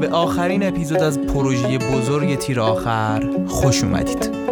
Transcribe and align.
به 0.00 0.08
آخرین 0.08 0.62
اپیزود 0.62 0.98
از 0.98 1.20
پروژه 1.20 1.78
بزرگ 1.78 2.38
تیر 2.38 2.60
آخر 2.60 3.30
خوش 3.48 3.84
اومدید. 3.84 4.51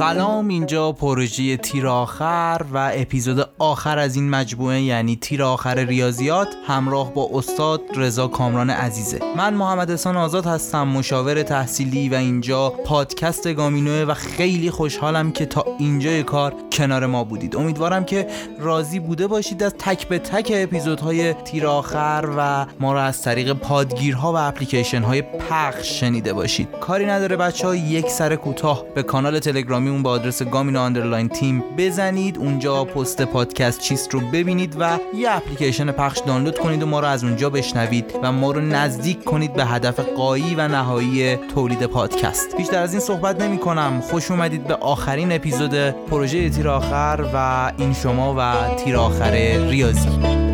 سلام 0.00 0.48
اینجا 0.48 0.92
پروژه 0.92 1.56
تیر 1.56 1.86
آخر 1.86 2.60
و 2.72 2.90
اپیزود 2.94 3.48
آخر 3.58 3.98
از 3.98 4.16
این 4.16 4.30
مجموعه 4.30 4.80
یعنی 4.80 5.16
تیر 5.16 5.42
آخر 5.42 5.74
ریاضیات 5.74 6.48
همراه 6.66 7.14
با 7.14 7.30
استاد 7.32 7.80
رضا 7.96 8.28
کامران 8.28 8.70
عزیزه. 8.70 9.20
من 9.36 9.54
محمد 9.54 9.90
حسان 9.90 10.16
آزاد 10.16 10.46
هستم 10.46 10.88
مشاور 10.88 11.42
تحصیلی 11.42 12.08
و 12.08 12.14
اینجا 12.14 12.70
پادکست 12.70 13.54
گامینوه 13.54 14.04
و 14.04 14.14
خیلی 14.14 14.70
خوشحالم 14.70 15.32
که 15.32 15.46
تا 15.46 15.64
اینجای 15.78 16.22
کار 16.22 16.54
کنار 16.72 17.06
ما 17.06 17.24
بودید. 17.24 17.56
امیدوارم 17.56 18.04
که 18.04 18.26
راضی 18.58 19.00
بوده 19.00 19.26
باشید 19.26 19.62
از 19.62 19.74
تک 19.78 20.08
به 20.08 20.18
تک 20.18 20.52
اپیزودهای 20.54 21.32
تیر 21.32 21.66
آخر 21.66 22.28
و 22.36 22.66
ما 22.80 22.92
را 22.92 23.02
از 23.02 23.22
طریق 23.22 23.52
پادگیرها 23.52 24.32
و 24.32 24.36
اپلیکیشن 24.36 25.02
های 25.02 25.22
پخش 25.22 26.00
شنیده 26.00 26.32
باشید. 26.32 26.68
کاری 26.80 27.06
نداره 27.06 27.36
بچه 27.36 27.66
ها 27.66 27.74
یک 27.74 28.08
سر 28.08 28.36
کوتاه 28.36 28.84
به 28.94 29.02
کانال 29.02 29.38
تلگرامی 29.38 29.89
اون 29.90 30.02
با 30.02 30.10
آدرس 30.10 30.42
گامینو 30.42 30.80
underline 30.80 31.28
تیم 31.28 31.64
بزنید. 31.78 32.38
اونجا 32.38 32.84
پست 32.84 33.22
پادکست 33.22 33.80
چیست 33.80 34.14
رو 34.14 34.20
ببینید 34.20 34.76
و 34.78 34.98
یه 35.14 35.30
اپلیکیشن 35.36 35.92
پخش 35.92 36.18
دانلود 36.26 36.58
کنید 36.58 36.82
و 36.82 36.86
ما 36.86 37.00
رو 37.00 37.06
از 37.06 37.24
اونجا 37.24 37.50
بشنوید 37.50 38.14
و 38.22 38.32
ما 38.32 38.50
رو 38.50 38.60
نزدیک 38.60 39.24
کنید 39.24 39.52
به 39.52 39.64
هدف 39.64 40.00
غایی 40.00 40.54
و 40.54 40.68
نهایی 40.68 41.36
تولید 41.36 41.86
پادکست. 41.86 42.56
بیشتر 42.56 42.82
از 42.82 42.92
این 42.92 43.00
صحبت 43.00 43.40
نمی 43.40 43.58
کنم 43.58 44.00
خوش 44.00 44.30
اومدید 44.30 44.66
به 44.66 44.74
آخرین 44.74 45.32
اپیزود 45.32 45.74
پروژه 45.74 46.50
تیر 46.50 46.68
آخر 46.68 47.24
و 47.34 47.72
این 47.76 47.92
شما 47.92 48.34
و 48.38 48.74
تیر 48.76 48.96
آخر 48.96 49.30
ریاضی. 49.70 50.49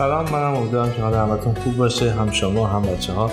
سلام 0.00 0.30
منم 0.32 0.54
امیدوارم 0.54 0.92
که 0.92 1.02
حال 1.02 1.14
همتون 1.14 1.54
خوب 1.54 1.76
باشه. 1.76 2.10
هم 2.10 2.30
شما 2.30 2.66
هم 2.66 2.82
بچه 2.82 3.12
ها 3.12 3.30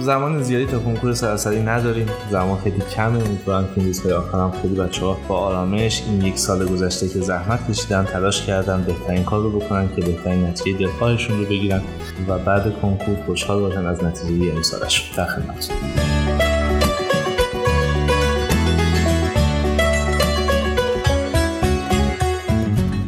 زمان 0.00 0.42
زیادی 0.42 0.66
تا 0.66 0.78
کنکور 0.78 1.14
سراسری 1.14 1.62
نداریم. 1.62 2.06
زمان 2.30 2.58
خیلی 2.58 2.80
کمه. 2.96 3.24
امیدوارم 3.24 3.64
که 3.64 3.72
این 3.76 3.86
روزهای 3.86 4.12
آخرم 4.12 4.50
خیلی 4.62 4.74
بچه 4.74 5.04
ها 5.04 5.16
با 5.28 5.36
آرامش 5.36 6.02
این 6.06 6.22
یک 6.22 6.38
سال 6.38 6.66
گذشته 6.66 7.08
که 7.08 7.20
زحمت 7.20 7.70
کشیدن 7.70 8.04
تلاش 8.04 8.46
کردن 8.46 8.82
بهترین 8.82 9.24
کار 9.24 9.42
رو 9.42 9.60
بکنن 9.60 9.88
که 9.96 10.02
بهترین 10.02 10.44
نتیجه 10.44 10.78
دلخواهشون 10.78 11.38
رو 11.38 11.44
بگیرن 11.44 11.82
و 12.28 12.38
بعد 12.38 12.80
کنکور 12.80 13.16
خوشحال 13.26 13.60
باشن 13.60 13.86
از 13.86 14.04
نتیجه 14.04 14.52
امسالشون 14.56 15.16
در 15.16 15.26
خدمتتون. 15.26 16.21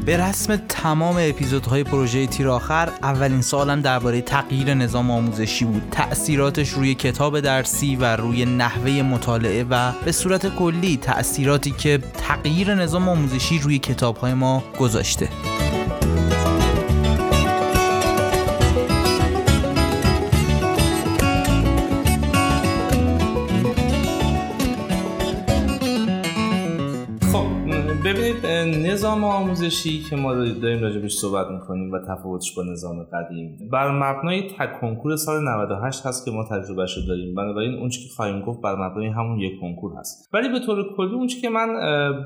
به 0.06 0.16
رسم 0.16 0.56
تمام 0.56 1.16
اپیزودهای 1.20 1.84
پروژه 1.84 2.26
تیر 2.26 2.48
آخر 2.48 2.88
اولین 3.02 3.42
سالم 3.42 3.80
درباره 3.80 4.20
تغییر 4.20 4.74
نظام 4.74 5.10
آموزشی 5.10 5.64
بود. 5.64 5.82
تأثیراتش 5.90 6.68
روی 6.68 6.94
کتاب 6.94 7.40
درسی 7.40 7.96
و 7.96 8.16
روی 8.16 8.44
نحوه 8.44 8.90
مطالعه 8.90 9.64
و 9.70 9.92
به 10.04 10.12
صورت 10.12 10.54
کلی 10.56 10.96
تأثیراتی 10.96 11.70
که 11.70 11.98
تغییر 12.16 12.74
نظام 12.74 13.08
آموزشی 13.08 13.58
روی 13.58 13.78
کتابهای 13.78 14.34
ما 14.34 14.62
گذاشته. 14.78 15.28
نظام 29.14 29.24
آموزشی 29.24 30.02
که 30.10 30.16
ما 30.16 30.34
داریم 30.34 30.82
راجبش 30.82 31.12
صحبت 31.12 31.50
می‌کنیم 31.50 31.92
و 31.92 31.98
تفاوتش 31.98 32.54
با 32.56 32.62
نظام 32.62 33.02
قدیم. 33.02 33.68
بر 33.72 33.90
مبنای 33.90 34.42
تک 34.42 34.80
کنکور 34.80 35.16
سال 35.16 35.42
98 35.42 36.06
هست 36.06 36.24
که 36.24 36.30
ما 36.30 36.44
تجربهش 36.44 36.96
رو 36.96 37.06
داریم. 37.06 37.34
بنابراین 37.34 37.74
اون 37.74 37.88
که 37.88 38.08
خواهیم 38.16 38.40
گفت 38.40 38.60
بر 38.60 38.74
مبنای 38.74 39.06
همون 39.06 39.38
یک 39.38 39.60
کنکور 39.60 39.92
هست. 39.98 40.28
ولی 40.32 40.48
به 40.48 40.60
طور 40.66 40.96
کلی 40.96 41.14
اون 41.14 41.26
که 41.26 41.48
من 41.48 41.68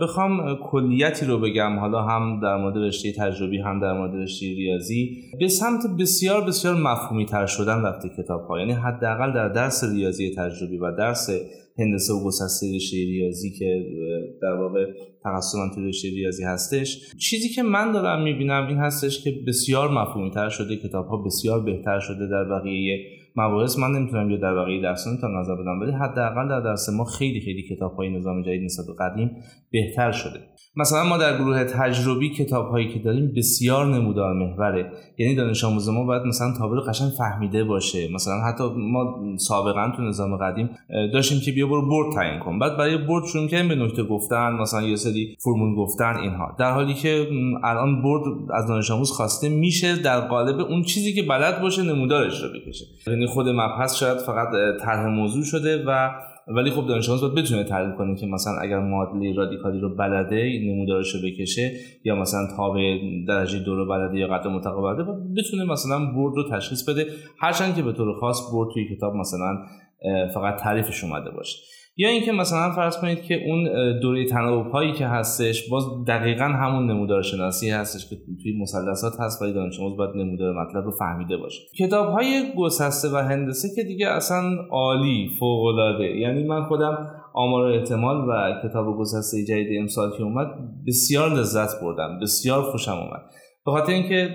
بخوام 0.00 0.56
کلیتی 0.56 1.26
رو 1.26 1.38
بگم 1.38 1.78
حالا 1.78 2.02
هم 2.02 2.40
در 2.40 2.56
مورد 2.56 2.76
رشته 2.76 3.12
تجربی 3.12 3.58
هم 3.58 3.80
در 3.80 3.92
مورد 3.92 4.14
رشته 4.14 4.46
ریاضی 4.46 5.22
به 5.40 5.48
سمت 5.48 5.80
بسیار 5.98 6.44
بسیار 6.44 6.74
مفهومی 6.74 7.26
تر 7.26 7.46
شدن 7.46 7.82
رفته 7.82 8.08
کتاب 8.18 8.46
ها 8.46 8.60
یعنی 8.60 8.72
حداقل 8.72 9.32
در 9.32 9.48
درس 9.48 9.84
ریاضی 9.84 10.34
تجربی 10.34 10.78
و 10.78 10.92
درس 10.96 11.30
هندسه 11.78 12.12
و 12.12 12.24
گسسته 12.24 12.66
رشته 12.76 12.96
ریاضی 12.96 13.50
که 13.50 13.86
در 14.42 14.52
واقع 14.52 14.86
تخصص 15.24 15.54
من 15.54 15.74
تو 15.74 15.88
رشته 15.88 16.08
ریاضی 16.08 16.44
هستش. 16.44 17.16
چیزی 17.16 17.48
که 17.48 17.62
من 17.62 17.92
دارم 17.92 18.22
می‌بینم 18.22 18.66
این 18.66 18.76
هستش 18.76 19.24
که 19.24 19.34
بسیار 19.46 19.90
مفهومی 19.90 20.30
تر 20.30 20.48
شده 20.48 20.76
کتاب 20.76 21.06
ها 21.06 21.16
بسیار 21.16 21.60
بهتر 21.60 22.00
شده 22.00 22.26
در 22.26 22.44
بقیه 22.44 23.06
مباحث 23.38 23.78
من 23.78 23.90
نمی‌تونم 23.90 24.30
یا 24.30 24.36
در 24.36 24.54
بقیه 24.54 24.82
درس 24.82 25.06
نمی‌تونم 25.06 25.38
نظر 25.38 25.54
بدم 25.54 25.80
ولی 25.80 25.92
حداقل 25.92 26.48
در 26.48 26.60
درس 26.60 26.88
ما 26.88 27.04
خیلی 27.04 27.40
خیلی 27.40 27.62
کتاب 27.62 27.92
های 27.96 28.10
نظام 28.10 28.42
جدید 28.42 28.62
نسبت 28.64 28.86
به 28.86 28.92
قدیم 29.04 29.30
بهتر 29.70 30.12
شده. 30.12 30.40
مثلا 30.76 31.04
ما 31.04 31.18
در 31.18 31.38
گروه 31.38 31.64
تجربی 31.64 32.30
کتاب 32.30 32.68
هایی 32.68 32.88
که 32.88 32.98
داریم 32.98 33.32
بسیار 33.36 33.86
نمودار 33.86 34.34
محوره. 34.34 34.92
یعنی 35.18 35.34
دانش 35.34 35.64
آموز 35.64 35.88
ما 35.88 36.04
باید 36.04 36.22
مثلا 36.22 36.52
تابلو 36.58 36.80
قشنگ 36.80 37.10
فهمیده 37.18 37.64
باشه. 37.64 38.08
مثلا 38.14 38.34
حتی 38.40 38.64
ما 38.76 39.14
سابقا 39.36 39.92
تو 39.96 40.02
نظام 40.02 40.36
قدیم 40.36 40.70
داشتیم 41.12 41.40
که 41.40 41.52
بیا 41.52 41.66
برو 41.66 41.88
برد 41.88 42.14
تعیین 42.14 42.40
کن. 42.40 42.58
بعد 42.58 42.76
برای 42.76 42.98
برد 42.98 43.24
شروع 43.24 43.48
کردیم 43.48 43.68
به 43.68 43.74
نکته 43.74 44.02
گفتن 44.02 44.52
مثلا 44.52 44.82
یه 44.82 44.96
سری 44.96 45.36
فرمول 45.38 45.76
گفتن 45.76 46.16
اینها. 46.16 46.56
در 46.58 46.72
حالی 46.72 46.94
که 46.94 47.26
الان 47.64 48.02
برد 48.02 48.22
از 48.54 48.66
دانش 48.68 48.90
آموز 48.90 49.10
خواسته 49.10 49.48
میشه 49.48 50.02
در 50.02 50.20
قالب 50.20 50.60
اون 50.60 50.82
چیزی 50.82 51.14
که 51.14 51.22
بلد 51.22 51.60
باشه 51.60 51.82
نمودارش 51.82 52.42
رو 52.42 52.48
بکشه. 52.48 52.84
یعنی 53.06 53.26
خود 53.28 53.48
مبحث 53.48 53.96
شاید 53.96 54.18
فقط 54.18 54.48
طرح 54.80 55.06
موضوع 55.06 55.44
شده 55.44 55.84
و 55.86 56.10
ولی 56.48 56.70
خب 56.70 56.86
دانش 56.86 57.08
آموز 57.08 57.20
باید 57.20 57.34
بتونه 57.34 57.64
تحلیل 57.64 57.92
کنه 57.92 58.16
که 58.16 58.26
مثلا 58.26 58.52
اگر 58.62 58.78
معادله 58.78 59.34
رادیکالی 59.36 59.80
رو 59.80 59.96
بلده 59.96 60.60
نمودارش 60.64 61.14
رو 61.14 61.20
بکشه 61.20 61.72
یا 62.04 62.16
مثلا 62.16 62.40
تابع 62.56 62.98
درجه 63.28 63.58
دو 63.58 63.76
رو 63.76 63.86
بلده 63.86 64.18
یا 64.18 64.28
قطع 64.28 64.48
مطلقه 64.48 64.80
بلده 64.80 65.02
بتونه 65.36 65.64
مثلا 65.64 65.98
برد 65.98 66.34
رو 66.36 66.50
تشخیص 66.50 66.88
بده. 66.88 67.06
هرچند 67.38 67.76
که 67.76 67.82
به 67.82 67.92
طور 67.92 68.14
خاص 68.20 68.52
برد 68.52 68.68
توی 68.74 68.96
کتاب 68.96 69.14
مثلا 69.14 69.58
فقط 70.34 70.60
تعریفش 70.60 71.04
اومده 71.04 71.30
باشه. 71.30 71.58
یا 72.00 72.08
اینکه 72.08 72.32
مثلا 72.32 72.70
فرض 72.70 72.96
کنید 73.00 73.22
که 73.22 73.34
اون 73.46 73.68
دوره 74.00 74.24
تناوب 74.24 74.66
هایی 74.66 74.92
که 74.92 75.06
هستش 75.06 75.68
باز 75.68 75.84
دقیقا 76.06 76.44
همون 76.44 76.90
نمودار 76.90 77.22
شناسی 77.22 77.70
هستش 77.70 78.10
که 78.10 78.16
توی 78.42 78.60
مثلثات 78.62 79.20
هست 79.20 79.42
ولی 79.42 79.52
دانش 79.52 79.80
آموز 79.80 79.96
باید 79.96 80.16
نمودار 80.16 80.52
مطلب 80.52 80.84
رو 80.84 80.90
فهمیده 80.90 81.36
باشه. 81.36 81.60
کتاب 81.78 82.12
های 82.12 82.52
گسسته 82.58 83.08
و 83.08 83.16
هندسه 83.16 83.68
که 83.76 83.82
دیگه 83.82 84.08
اصلا 84.08 84.42
عالی 84.70 85.30
فوق 85.40 85.64
العاده 85.64 86.04
یعنی 86.04 86.44
من 86.44 86.64
خودم 86.64 87.10
آمار 87.34 87.72
احتمال 87.72 88.16
و 88.28 88.60
کتاب 88.68 88.98
گسسته 88.98 89.44
جدید 89.44 89.80
امسال 89.80 90.16
که 90.16 90.22
اومد 90.22 90.46
بسیار 90.86 91.30
لذت 91.30 91.80
بردم 91.82 92.18
بسیار 92.22 92.62
خوشم 92.62 92.92
اومد. 92.92 93.22
به 93.68 93.72
خاطر 93.72 93.92
اینکه 93.92 94.34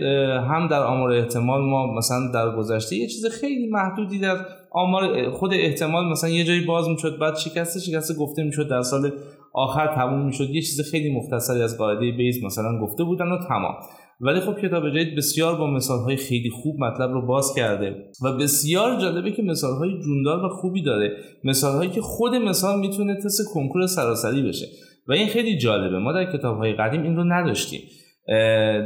هم 0.50 0.68
در 0.68 0.84
آمار 0.84 1.12
احتمال 1.12 1.62
ما 1.62 1.94
مثلا 1.94 2.32
در 2.34 2.56
گذشته 2.56 2.96
یه 2.96 3.08
چیز 3.08 3.26
خیلی 3.26 3.68
محدودی 3.68 4.20
در 4.20 4.38
آمار 4.72 5.30
خود 5.30 5.54
احتمال 5.54 6.06
مثلا 6.06 6.30
یه 6.30 6.44
جایی 6.44 6.66
باز 6.66 6.90
می‌شد 6.90 7.20
بعد 7.20 7.36
شکسته 7.36 7.80
شکسته 7.80 8.14
گفته 8.14 8.44
می‌شد 8.44 8.70
در 8.70 8.82
سال 8.82 9.12
آخر 9.54 9.96
تموم 9.96 10.26
می‌شد. 10.26 10.50
یه 10.50 10.62
چیز 10.62 10.82
خیلی 10.92 11.14
مختصری 11.14 11.62
از 11.62 11.78
قاعده 11.78 12.12
بیز 12.12 12.44
مثلا 12.44 12.80
گفته 12.82 13.04
بودن 13.04 13.32
و 13.32 13.38
تمام. 13.48 13.76
ولی 14.22 14.40
خب 14.40 14.60
کتاب 14.60 14.90
جدید 14.90 15.16
بسیار 15.18 15.56
با 15.56 15.68
مثال 15.68 16.00
های 16.00 16.16
خیلی 16.16 16.50
خوب 16.50 16.80
مطلب 16.80 17.12
رو 17.12 17.26
باز 17.26 17.54
کرده 17.56 17.96
و 18.24 18.38
بسیار 18.38 19.00
جالبه 19.00 19.32
که 19.32 19.44
مثال 19.44 19.74
های 19.74 20.00
جوندار 20.00 20.46
و 20.46 20.50
خوبی 20.50 20.82
داره. 20.82 21.12
مثال 21.44 21.76
هایی 21.76 21.90
که 21.90 22.02
خود 22.02 22.36
مثال 22.36 22.80
می‌تونه 22.80 23.16
تست 23.16 23.54
کنکور 23.54 23.88
سراسری 23.88 24.42
بشه. 24.42 24.66
و 25.08 25.14
این 25.14 25.28
خیلی 25.28 25.58
جالبه. 25.58 26.00
ما 26.00 26.12
در 26.12 26.38
کتاب 26.38 26.58
های 26.58 26.74
قدیم 26.74 27.04
این 27.04 27.16
رو 27.16 27.24
نداشتیم. 27.24 27.82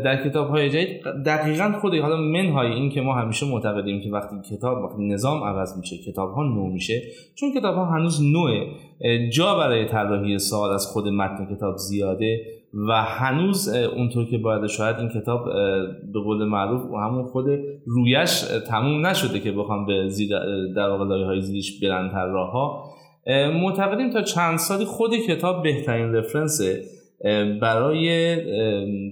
در 0.03 0.23
کتاب 0.25 0.49
های 0.49 0.69
جدید 0.69 1.03
دقیقا 1.25 1.71
خود 1.81 1.95
حالا 1.95 2.17
منهای 2.17 2.67
این 2.67 2.89
که 2.89 3.01
ما 3.01 3.13
همیشه 3.13 3.45
معتقدیم 3.45 4.01
که 4.01 4.09
وقتی 4.09 4.35
کتاب 4.55 4.83
وقتی 4.83 5.07
نظام 5.07 5.43
عوض 5.43 5.77
میشه 5.77 5.97
کتاب 5.97 6.33
ها 6.33 6.43
نو 6.43 6.65
میشه 6.69 7.01
چون 7.35 7.53
کتاب 7.53 7.75
ها 7.75 7.85
هنوز 7.85 8.21
نوه. 8.23 8.65
جا 9.29 9.55
برای 9.55 9.85
طراحی 9.85 10.39
سوال 10.39 10.73
از 10.73 10.85
خود 10.85 11.07
متن 11.07 11.55
کتاب 11.55 11.77
زیاده 11.77 12.41
و 12.73 13.03
هنوز 13.03 13.67
اونطور 13.67 14.25
که 14.25 14.37
باید 14.37 14.67
شاید 14.67 14.95
این 14.95 15.09
کتاب 15.09 15.45
به 16.13 16.19
قول 16.19 16.45
معروف 16.45 16.81
همون 16.81 17.23
خود 17.23 17.45
رویش 17.85 18.39
تموم 18.69 19.05
نشده 19.05 19.39
که 19.39 19.51
بخوام 19.51 19.85
به 19.85 20.09
زیر 20.09 20.29
در 20.75 20.89
واقع 20.89 21.23
های 21.25 21.41
زیرش 21.41 21.79
بلندتر 21.81 22.25
راه 22.25 22.51
ها 22.51 22.83
معتقدیم 23.61 24.09
تا 24.09 24.21
چند 24.21 24.57
سالی 24.57 24.85
خود 24.85 25.15
کتاب 25.15 25.63
بهترین 25.63 26.13
رفرنسه 26.13 26.96
برای 27.61 28.35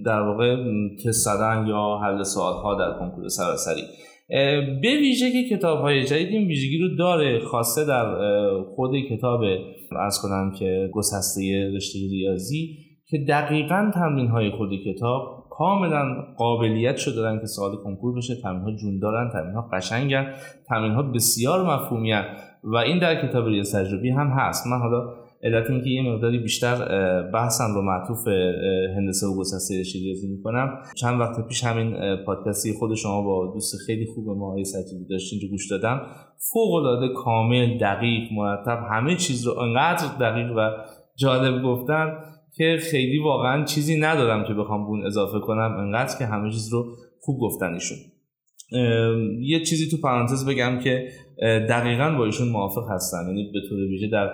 در 0.02 0.20
واقع 0.20 0.56
تست 1.04 1.24
زدن 1.24 1.66
یا 1.66 1.98
حل 2.02 2.22
سوال 2.22 2.54
ها 2.54 2.74
در 2.74 2.98
کنکور 2.98 3.28
سراسری. 3.28 3.82
به 4.82 4.96
ویژه 5.00 5.30
که 5.30 5.56
کتاب 5.56 5.80
های 5.80 6.04
جدید 6.04 6.28
این 6.28 6.46
ویژگی 6.46 6.78
رو 6.78 6.96
داره 6.96 7.40
خاصه 7.40 7.84
در 7.84 8.16
خود 8.76 8.90
کتاب 9.10 9.40
ارز 9.92 10.18
کنم 10.22 10.52
که 10.58 10.90
گسسته 10.92 11.70
رشته 11.74 11.98
ریاضی 12.10 12.76
که 13.08 13.18
دقیقا 13.28 13.90
تمرین 13.94 14.28
های 14.28 14.50
خود 14.50 14.70
کتاب 14.86 15.46
کاملا 15.50 16.24
قابلیت 16.36 16.96
شده 16.96 17.14
دارن 17.14 17.40
که 17.40 17.46
سوال 17.46 17.76
کنکور 17.76 18.16
بشه. 18.16 18.34
تمرین 18.42 18.62
ها 18.62 18.76
جون 18.76 18.98
دارن 18.98 19.30
تمرین 19.32 19.54
ها 19.54 19.68
قشنگن 19.72 20.32
تمرین 20.68 20.92
ها 20.92 21.02
بسیار 21.02 21.74
مفهومی 21.74 22.12
و 22.64 22.76
این 22.76 22.98
در 22.98 23.26
کتاب 23.28 23.46
ریاض 23.46 23.74
تجربی 23.74 24.10
هم 24.10 24.26
هست. 24.26 24.66
من 24.66 24.78
حالا 24.78 25.14
علت 25.46 25.70
اینکه 25.70 25.90
یه 25.90 26.02
مقداری 26.02 26.38
بیشتر 26.38 26.76
بحثم 27.34 27.74
رو 27.74 27.82
معطوف 27.82 28.28
هندسه 28.96 29.26
و 29.26 29.38
گسسته 29.38 29.74
ریاضی 29.74 30.28
می‌کنم. 30.28 30.78
چند 30.96 31.20
وقت 31.20 31.48
پیش 31.48 31.64
همین 31.64 32.16
پادکستی 32.26 32.72
خود 32.72 32.94
شما 32.94 33.22
با 33.22 33.52
دوست 33.54 33.76
خیلی 33.86 34.06
خوب 34.14 34.28
ما 34.28 34.46
آقای 34.46 34.64
سجیدی 34.64 35.06
داشتین 35.10 35.40
رو 35.42 35.48
گوش 35.48 35.70
دادم. 35.70 36.00
فوق 36.52 36.74
العاده 36.74 37.14
کامل 37.14 37.78
دقیق 37.78 38.22
مرتب 38.32 38.78
همه 38.90 39.16
چیز 39.16 39.46
رو 39.46 39.58
انقدر 39.58 40.06
دقیق 40.20 40.56
و 40.56 40.70
جالب 41.16 41.62
گفتن 41.62 42.18
که 42.56 42.76
خیلی 42.90 43.18
واقعا 43.18 43.64
چیزی 43.64 44.00
ندارم 44.00 44.44
که 44.44 44.54
بخوام 44.54 44.86
بون 44.86 45.06
اضافه 45.06 45.38
کنم. 45.40 45.76
انقدر 45.78 46.18
که 46.18 46.26
همه 46.26 46.50
چیز 46.50 46.72
رو 46.72 46.86
خوب 47.20 47.40
گفتن 47.40 47.74
ایشون. 47.74 47.98
یه 49.40 49.64
چیزی 49.64 49.90
تو 49.90 49.96
پرانتز 50.02 50.48
بگم 50.48 50.78
که 50.84 51.08
دقیقا 51.68 52.14
با 52.18 52.24
ایشون 52.24 52.48
موافق 52.48 52.90
هستم. 52.90 53.24
یعنی 53.28 53.50
به 53.52 53.58
طور 53.68 53.78
ویژه 53.78 54.08
در 54.08 54.28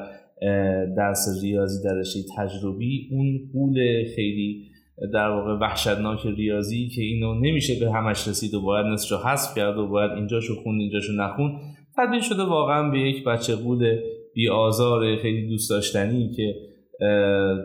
درس 0.97 1.29
ریاضی 1.43 1.89
در 1.89 1.95
رشته 1.95 2.21
تجربی 2.37 3.09
اون 3.11 3.41
قول 3.53 4.05
خیلی 4.17 4.69
در 5.13 5.29
واقع 5.29 5.59
وحشتناک 5.61 6.27
ریاضی 6.37 6.89
که 6.89 7.03
اینو 7.03 7.35
نمیشه 7.35 7.85
به 7.85 7.93
همش 7.93 8.29
رسید 8.29 8.55
و 8.55 8.61
باید 8.61 8.87
نصفشو 8.87 9.17
حذف 9.17 9.57
کرد 9.57 9.79
و 9.79 9.89
باید 9.89 10.11
اینجاشو 10.11 10.55
خون 10.55 10.81
اینجاشو 10.81 11.13
نخون 11.13 11.53
تبدیل 11.97 12.21
شده 12.21 12.43
واقعا 12.43 12.91
به 12.91 13.01
یک 13.01 13.25
بچه 13.25 13.55
قول 13.55 13.99
بی 14.35 14.49
آزار 14.49 15.17
خیلی 15.17 15.49
دوست 15.49 15.71
داشتنی 15.71 16.31
که 16.37 16.55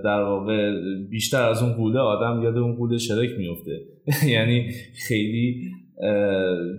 در 0.04 0.22
واقع 0.22 0.72
بیشتر 1.10 1.50
از 1.50 1.64
اون 1.64 1.74
قوله 1.74 2.00
آدم 2.00 2.44
یاد 2.44 2.58
اون 2.58 2.76
قوله 2.76 2.98
شرک 2.98 3.30
میفته 3.38 3.82
یعنی 4.36 4.72
خیلی 5.08 5.72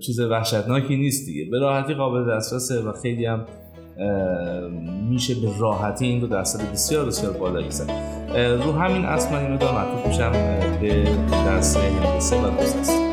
چیز 0.03 0.21
وحشتناکی 0.21 0.97
نیست 0.97 1.27
دیگه. 1.27 1.51
به 1.51 1.59
راحتی 1.59 1.95
قابل 1.95 2.37
دسترسه 2.37 2.83
و 2.83 2.93
خیلی 2.93 3.25
هم 3.25 3.47
میشه 5.09 5.35
به 5.35 5.49
راحتی 5.59 6.07
این 6.07 6.21
رو 6.21 6.27
درصد 6.27 6.73
بسیار 6.73 7.07
بسیار 7.07 7.33
بالایی 7.33 7.71
زد 7.71 7.91
رو 8.65 8.73
همین 8.73 9.05
اصلا 9.05 9.39
این 9.39 9.53
مدار 9.53 9.75
معطوف 9.75 10.07
میشم 10.07 10.33
به 10.81 11.05
درس 11.31 11.77
هندسه 11.77 12.37
و 12.43 12.51
گسسته 12.51 13.08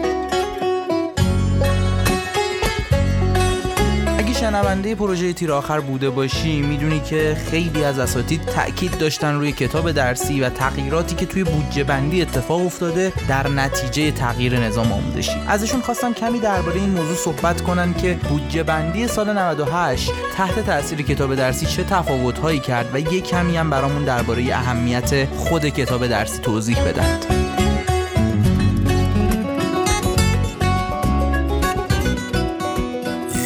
شنونده 4.55 4.95
پروژه 4.95 5.33
تیر 5.33 5.51
آخر 5.51 5.79
بوده 5.79 6.09
باشی 6.09 6.61
می‌دونی 6.61 6.99
که 6.99 7.37
خیلی 7.49 7.83
از 7.83 7.99
اساتید 7.99 8.41
تاکید 8.41 8.97
داشتن 8.97 9.35
روی 9.35 9.51
کتاب 9.51 9.91
درسی 9.91 10.41
و 10.41 10.49
تغییراتی 10.49 11.15
که 11.15 11.25
توی 11.25 11.43
بودجه 11.43 11.83
بندی 11.83 12.21
اتفاق 12.21 12.65
افتاده 12.65 13.13
در 13.27 13.47
نتیجه 13.47 14.11
تغییر 14.11 14.59
نظام 14.59 14.91
آموزشی 14.91 15.39
ازشون 15.47 15.81
خواستم 15.81 16.13
کمی 16.13 16.39
درباره 16.39 16.75
این 16.75 16.89
موضوع 16.89 17.15
صحبت 17.15 17.61
کنن 17.61 17.93
که 17.93 18.19
بودجه 18.29 18.63
بندی 18.63 19.07
سال 19.07 19.37
98 19.37 20.11
تحت 20.37 20.65
تاثیر 20.65 21.01
کتاب 21.01 21.35
درسی 21.35 21.65
چه 21.65 21.83
تفاوتهایی 21.83 22.59
کرد 22.59 22.89
و 22.93 22.99
یه 22.99 23.21
کمی 23.21 23.57
هم 23.57 23.69
برامون 23.69 24.03
درباره 24.03 24.43
اهمیت 24.55 25.25
خود 25.35 25.65
کتاب 25.65 26.07
درسی 26.07 26.39
توضیح 26.39 26.83
بدند. 26.83 27.25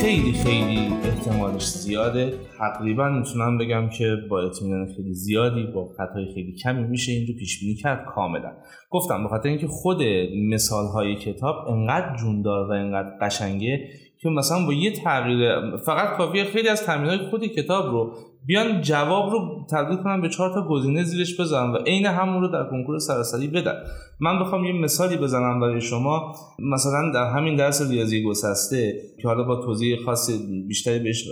خیلی 0.09 0.33
خیلی 0.33 0.93
احتمالش 1.03 1.67
زیاده. 1.67 2.33
تقریبا 2.57 3.09
می‌تونم 3.09 3.57
بگم 3.57 3.89
که 3.89 4.15
با 4.29 4.41
اطمینان 4.41 4.87
خیلی 4.95 5.13
زیادی 5.13 5.63
با 5.63 5.85
خطای 5.97 6.25
خیلی 6.33 6.55
کمی 6.63 6.83
میشه 6.83 7.11
این 7.11 7.27
رو 7.27 7.33
پیش 7.33 7.59
بینی 7.59 7.75
کرد 7.75 8.05
کاملا. 8.05 8.51
گفتم 8.89 9.23
به 9.23 9.29
خاطر 9.29 9.49
اینکه 9.49 9.67
خود 9.67 10.03
مثال 10.49 10.85
های 10.85 11.15
کتاب 11.15 11.55
انقدر 11.67 12.15
جوندار 12.15 12.69
و 12.69 12.71
انقدر 12.71 13.17
قشنگه 13.21 13.89
که 14.21 14.29
مثلا 14.29 14.65
با 14.65 14.73
یه 14.73 14.91
تغییر 14.93 15.77
فقط 15.85 16.17
کافیه 16.17 16.43
خیلی 16.43 16.67
از 16.67 16.85
تمرین 16.85 17.09
های 17.09 17.29
خود 17.29 17.45
کتاب 17.45 17.85
رو 17.91 18.15
بیان 18.45 18.81
جواب 18.81 19.31
رو 19.31 19.65
تبدیل 19.71 19.97
کنم 19.97 20.21
به 20.21 20.29
چهار 20.29 20.53
تا 20.53 20.67
گزینه 20.67 21.03
زیرش 21.03 21.39
بزنم 21.39 21.73
و 21.73 21.77
عین 21.77 22.05
همون 22.05 22.41
رو 22.41 22.47
در 22.47 22.69
کنکور 22.69 22.99
سراسری 22.99 23.47
بدن. 23.47 23.75
من 24.19 24.39
بخوام 24.39 24.65
یه 24.65 24.73
مثالی 24.73 25.17
بزنم 25.17 25.59
برای 25.59 25.81
شما. 25.81 26.35
مثلا 26.59 27.11
در 27.13 27.25
همین 27.25 27.55
درس 27.55 27.89
ریاضی 27.89 28.23
گسسته 28.23 28.93
که 29.21 29.27
حالا 29.27 29.43
با 29.43 29.55
توضیح 29.55 29.97
خاص 30.05 30.29
بیشتری 30.67 30.99
بهش 30.99 31.29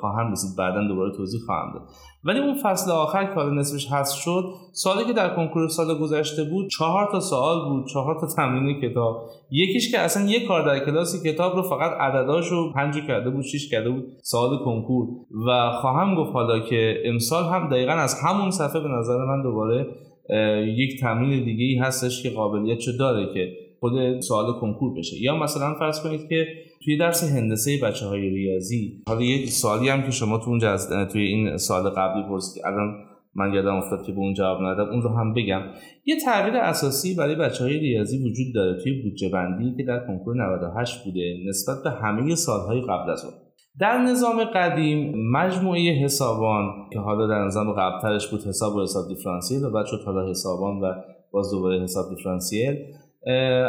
خواهم 0.00 0.32
رسید 0.32 0.56
بعدا 0.58 0.88
دوباره 0.88 1.16
توضیح 1.16 1.40
خواهم 1.46 1.72
داد. 1.72 1.82
ولی 2.24 2.38
اون 2.38 2.54
فصل 2.62 2.90
آخر 2.90 3.24
که 3.24 3.32
حالا 3.32 3.50
نصفش 3.50 3.86
هست 3.92 4.14
شد 4.14 4.44
سالی 4.72 5.04
که 5.04 5.12
در 5.12 5.36
کنکور 5.36 5.68
سال 5.68 5.98
گذشته 5.98 6.44
بود 6.44 6.70
چهار 6.70 7.08
تا 7.12 7.20
سوال 7.20 7.68
بود 7.68 7.86
چهار 7.86 8.20
تا 8.20 8.26
تمرین 8.26 8.80
کتاب. 8.80 9.30
یکیش 9.50 9.92
که 9.92 10.00
اصلا 10.00 10.26
یک 10.26 10.48
کار 10.48 10.66
در 10.66 10.84
کلاسی 10.84 11.32
کتاب 11.32 11.56
رو 11.56 11.62
فقط 11.62 11.92
عدداشو 12.00 12.72
پنج 12.72 12.94
کرده 13.06 13.30
بود 13.30 13.44
شیش 13.44 13.70
کرده 13.70 13.90
بود 13.90 14.04
سوال 14.22 14.58
کنکور. 14.64 15.08
و 15.46 15.70
خواهم 15.80 16.14
گفت 16.14 16.32
حالا 16.32 16.49
که 16.58 17.02
امسال 17.04 17.44
هم 17.44 17.68
دقیقا 17.68 17.92
از 17.92 18.20
همون 18.24 18.50
صفحه 18.50 18.80
به 18.80 18.88
نظر 18.88 19.24
من 19.24 19.42
دوباره 19.42 19.86
یک 20.76 21.00
تمرین 21.00 21.44
دیگه 21.44 21.64
ای 21.64 21.76
هستش 21.76 22.22
که 22.22 22.30
قابلیتشو 22.30 22.92
داره 22.98 23.34
که 23.34 23.52
خود 23.80 24.20
سوال 24.20 24.52
کنکور 24.52 24.98
بشه. 24.98 25.22
یا 25.22 25.36
مثلا 25.36 25.74
فرض 25.74 26.02
کنید 26.02 26.28
که 26.28 26.46
توی 26.84 26.96
درس 26.96 27.32
هندسه 27.36 27.78
بچه 27.82 28.06
های 28.06 28.20
ریاضی 28.20 29.02
حالا 29.08 29.22
یک 29.22 29.48
سوالی 29.48 29.88
هم 29.88 30.02
که 30.02 30.10
شما 30.10 30.38
تو 30.38 30.50
اونجا 30.50 30.76
توی 31.12 31.22
این 31.22 31.56
سال 31.56 31.90
قبلی 31.90 32.22
پرسید 32.28 32.62
الان 32.66 32.94
من 33.34 33.54
یادم 33.54 33.74
افتاد 33.74 34.06
که 34.06 34.12
به 34.12 34.18
اون 34.18 34.34
جواب 34.34 34.62
ندادم 34.62 34.90
اون 34.90 35.02
رو 35.02 35.08
هم 35.08 35.34
بگم. 35.34 35.62
یه 36.04 36.16
تغییر 36.24 36.56
اساسی 36.56 37.14
برای 37.14 37.34
بچه 37.34 37.64
های 37.64 37.78
ریاضی 37.78 38.18
وجود 38.18 38.54
داره 38.54 38.82
توی 38.82 39.02
بودجه 39.02 39.28
بندی 39.28 39.74
که 39.76 39.82
در 39.82 40.06
کنکور 40.06 40.34
98 40.54 41.04
بوده 41.04 41.36
نسبت 41.48 41.76
به 41.84 41.90
همه 41.90 42.34
سالهای 42.34 42.80
قبل 42.80 43.10
از 43.10 43.24
اون. 43.24 43.34
در 43.78 43.98
نظام 43.98 44.44
قدیم 44.44 45.12
مجموعه 45.32 45.80
حسابان 46.04 46.64
که 46.92 46.98
حالا 46.98 47.26
در 47.26 47.44
نظام 47.44 47.72
قبلترش 47.72 48.30
بود 48.30 48.40
حساب 48.46 48.76
و 48.76 48.82
حساب 48.82 49.08
دیفرانسیل 49.08 49.64
و 49.64 49.70
بعد 49.70 49.86
شد 49.86 50.02
حالا 50.06 50.30
حسابان 50.30 50.80
و 50.80 50.92
باز 51.32 51.50
دوباره 51.50 51.82
حساب 51.82 52.04
دیفرانسیل 52.16 52.76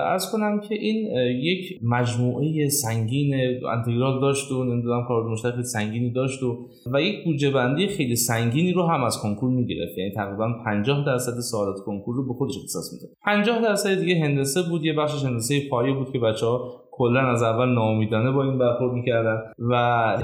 از 0.07 0.31
کنم 0.31 0.59
که 0.59 0.75
این 0.75 1.11
یک 1.41 1.79
مجموعه 1.83 2.69
سنگین 2.69 3.33
انتگرال 3.71 4.21
داشت 4.21 4.51
و 4.51 4.63
نمی‌دونم 4.63 5.05
کار 5.07 5.29
مشترک 5.29 5.61
سنگینی 5.61 6.11
داشت 6.11 6.43
و 6.43 6.57
و 6.93 7.01
یک 7.01 7.25
بودجه 7.25 7.51
بندی 7.51 7.87
خیلی 7.87 8.15
سنگینی 8.15 8.73
رو 8.73 8.87
هم 8.87 9.03
از 9.03 9.17
کنکور 9.17 9.49
می‌گرفت. 9.49 9.97
یعنی 9.97 10.11
تقریبا 10.11 10.53
50 10.65 11.05
درصد 11.05 11.39
سوالات 11.39 11.79
کنکور 11.85 12.15
رو 12.15 12.27
به 12.27 12.33
خودش 12.33 12.53
اختصاص 12.57 12.93
میده 12.93 13.13
50 13.25 13.61
درصد 13.61 13.99
دیگه 13.99 14.19
هندسه 14.19 14.61
بود 14.69 14.85
یه 14.85 14.93
بخشش 14.93 15.23
هندسه 15.23 15.69
پایه 15.69 15.93
بود 15.93 16.11
که 16.11 16.19
بچه 16.19 16.45
ها 16.45 16.81
کلا 17.01 17.31
از 17.31 17.43
اول 17.43 17.69
ناامیدانه 17.69 18.31
با 18.31 18.43
این 18.43 18.57
برخورد 18.57 18.93
می‌کردن 18.93 19.41
و 19.59 19.75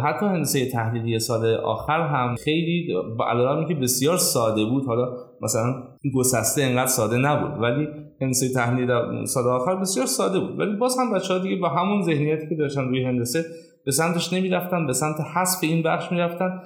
حتی 0.03 0.25
هندسه 0.25 0.71
تحلیلی 0.71 1.19
سال 1.19 1.55
آخر 1.55 2.01
هم 2.01 2.35
خیلی 2.35 2.93
با 3.17 3.65
که 3.67 3.75
بسیار 3.75 4.17
ساده 4.17 4.65
بود 4.65 4.85
حالا 4.85 5.13
مثلا 5.41 5.83
گسسته 6.15 6.63
انقدر 6.63 6.85
ساده 6.85 7.17
نبود 7.17 7.61
ولی 7.61 7.87
هندسه 8.21 8.53
تحلیل 8.53 8.87
سال 9.25 9.47
آخر 9.47 9.75
بسیار 9.75 10.05
ساده 10.05 10.39
بود. 10.39 10.59
ولی 10.59 10.75
باز 10.75 10.97
هم 10.99 11.13
بچه 11.13 11.33
ها 11.33 11.39
دیگه 11.39 11.55
با 11.55 11.69
همون 11.69 12.01
ذهنیتی 12.01 12.49
که 12.49 12.55
داشتن 12.55 12.81
روی 12.81 13.03
هندسه 13.03 13.45
به 13.87 13.93
سمتش 13.93 14.33
نمی‌رفتن 14.33 14.87
به 14.87 14.93
سمت 14.93 15.15
حذف 15.35 15.59
این 15.63 15.83
بخش 15.83 16.11
می‌رفتن. 16.11 16.61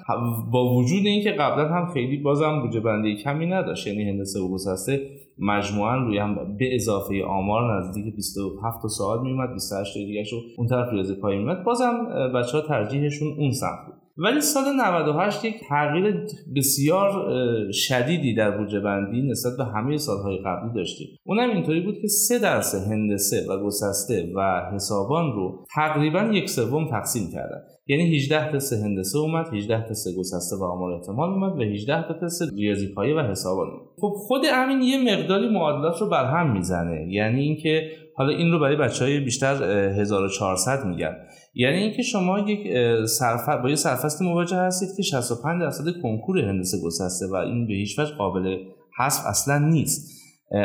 با 0.52 0.74
وجود 0.74 1.06
اینکه 1.06 1.32
قبلا 1.32 1.70
هم 1.70 1.94
خیلی 1.94 2.18
بازم 2.18 2.62
بودجه 2.62 2.80
بندی 2.80 3.16
کمی 3.16 3.46
نداشت 3.46 3.88
یعنی 3.88 4.10
هندسه 4.10 4.40
و 4.40 4.54
گسسته 4.54 5.10
مجموعا 5.40 5.96
روی 5.96 6.18
هم 6.18 6.58
به 6.58 6.76
اضافه 6.76 7.24
آمار 7.24 7.78
نزدیک 7.78 8.16
27 8.16 8.88
سال 8.88 9.24
میومد 9.24 9.54
28 9.54 9.98
دیگه 9.98 10.24
شو 10.24 10.36
اون 10.58 10.68
طرف 10.68 10.94
ریاضی 10.94 11.16
پای 11.16 11.38
میومد 11.38 11.64
بازم 11.64 12.06
بچه 12.36 12.58
ها 12.58 12.62
ترجیحشون 12.62 13.28
اون 13.38 13.52
سمت 13.52 13.80
بود. 13.86 14.01
ولی 14.18 14.42
سال 14.42 14.64
98 14.76 15.46
یک 15.46 15.56
تغییر 15.70 16.26
بسیار 16.56 17.12
شدیدی 17.72 18.36
در 18.36 18.58
بودجه 18.58 18.80
بندی 18.80 19.22
نسبت 19.22 19.54
به 19.58 19.66
همه 19.66 19.98
سالهای 19.98 20.38
قبلی 20.38 20.74
داشتیم. 20.76 21.08
اونم 21.24 21.50
اینطوری 21.50 21.82
بود 21.82 21.96
که 22.02 22.08
سه 22.08 22.40
درس 22.40 22.76
هندسه 22.76 23.46
و 23.50 23.66
گسسته 23.66 24.32
و 24.36 24.62
حسابان 24.74 25.32
رو 25.32 25.66
تقریبا 25.76 26.22
یک 26.22 26.50
سوم 26.50 26.88
تقسیم 26.88 27.32
کردن. 27.34 27.62
یعنی 27.88 28.16
18 28.16 28.52
تست 28.52 28.74
هندسه 28.74 29.20
اومد 29.20 29.54
18 29.54 29.86
تست 29.90 30.18
گسسته 30.18 30.56
و 30.56 30.64
آمار 30.64 30.92
احتمال 30.94 31.30
اومد 31.30 31.60
و 31.60 31.62
18 31.62 32.08
تا 32.08 32.14
ریاضی 32.58 32.94
پایه 32.94 33.16
و 33.16 33.20
حسابان. 33.20 33.68
اومد 33.68 33.82
خب 34.02 34.14
خود 34.16 34.42
همین 34.46 34.82
یه 34.82 35.16
مقداری 35.16 35.50
معادلات 35.50 36.02
رو 36.02 36.10
برهم 36.10 36.54
می‌زنه. 36.54 37.08
یعنی 37.10 37.42
اینکه 37.42 37.92
حالا 38.16 38.30
این 38.30 38.52
رو 38.52 38.60
برای 38.60 38.76
بچه 38.76 39.06
های 39.06 39.20
بیشتر 39.20 39.64
1400 39.64 40.86
میگن 40.86 41.16
یعنی 41.54 41.78
اینکه 41.78 42.02
شما 42.02 42.40
یک 42.40 42.68
سرف... 43.06 43.50
با 43.50 43.70
یه 43.70 43.76
سرفست 43.76 44.22
مواجه 44.22 44.58
هستید 44.58 44.90
که 44.98 45.04
65 45.04 45.62
درصد 45.62 45.84
کنکور 46.04 46.40
هندسه 46.40 46.78
گسسته 46.86 47.28
و 47.28 47.36
این 47.36 47.68
به 47.68 47.74
هیچ 47.74 48.00
وجه 48.00 48.16
قابل 48.16 48.58
حذف 48.98 49.26
اصلا 49.26 49.58
نیست. 49.58 50.22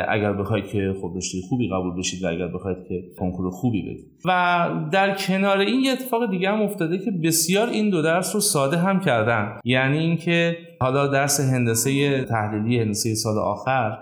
اگر 0.09 0.33
بخواید 0.33 0.67
که 0.67 0.95
خب 1.01 1.11
رشته 1.15 1.37
خوبی 1.49 1.69
قبول 1.69 1.99
بشید 1.99 2.23
و 2.23 2.27
اگر 2.27 2.47
بخواید 2.47 2.77
که 2.89 3.03
کنکور 3.19 3.49
خوبی 3.49 3.81
بدید. 3.81 4.05
و 4.25 4.69
در 4.91 5.15
کنار 5.15 5.57
این 5.57 5.79
یه 5.79 5.91
اتفاق 5.91 6.29
دیگه 6.29 6.49
هم 6.49 6.61
افتاده 6.61 6.97
که 6.97 7.11
بسیار 7.11 7.69
این 7.69 7.89
دو 7.89 8.01
درس 8.01 8.35
رو 8.35 8.41
ساده 8.41 8.77
هم 8.77 8.99
کردن. 8.99 9.59
یعنی 9.63 9.97
اینکه 9.97 10.57
حالا 10.79 11.07
درس 11.07 11.39
هندسه 11.39 12.23
تحلیلی 12.23 12.79
هندسه 12.79 13.15
سال 13.15 13.37
آخر 13.37 13.97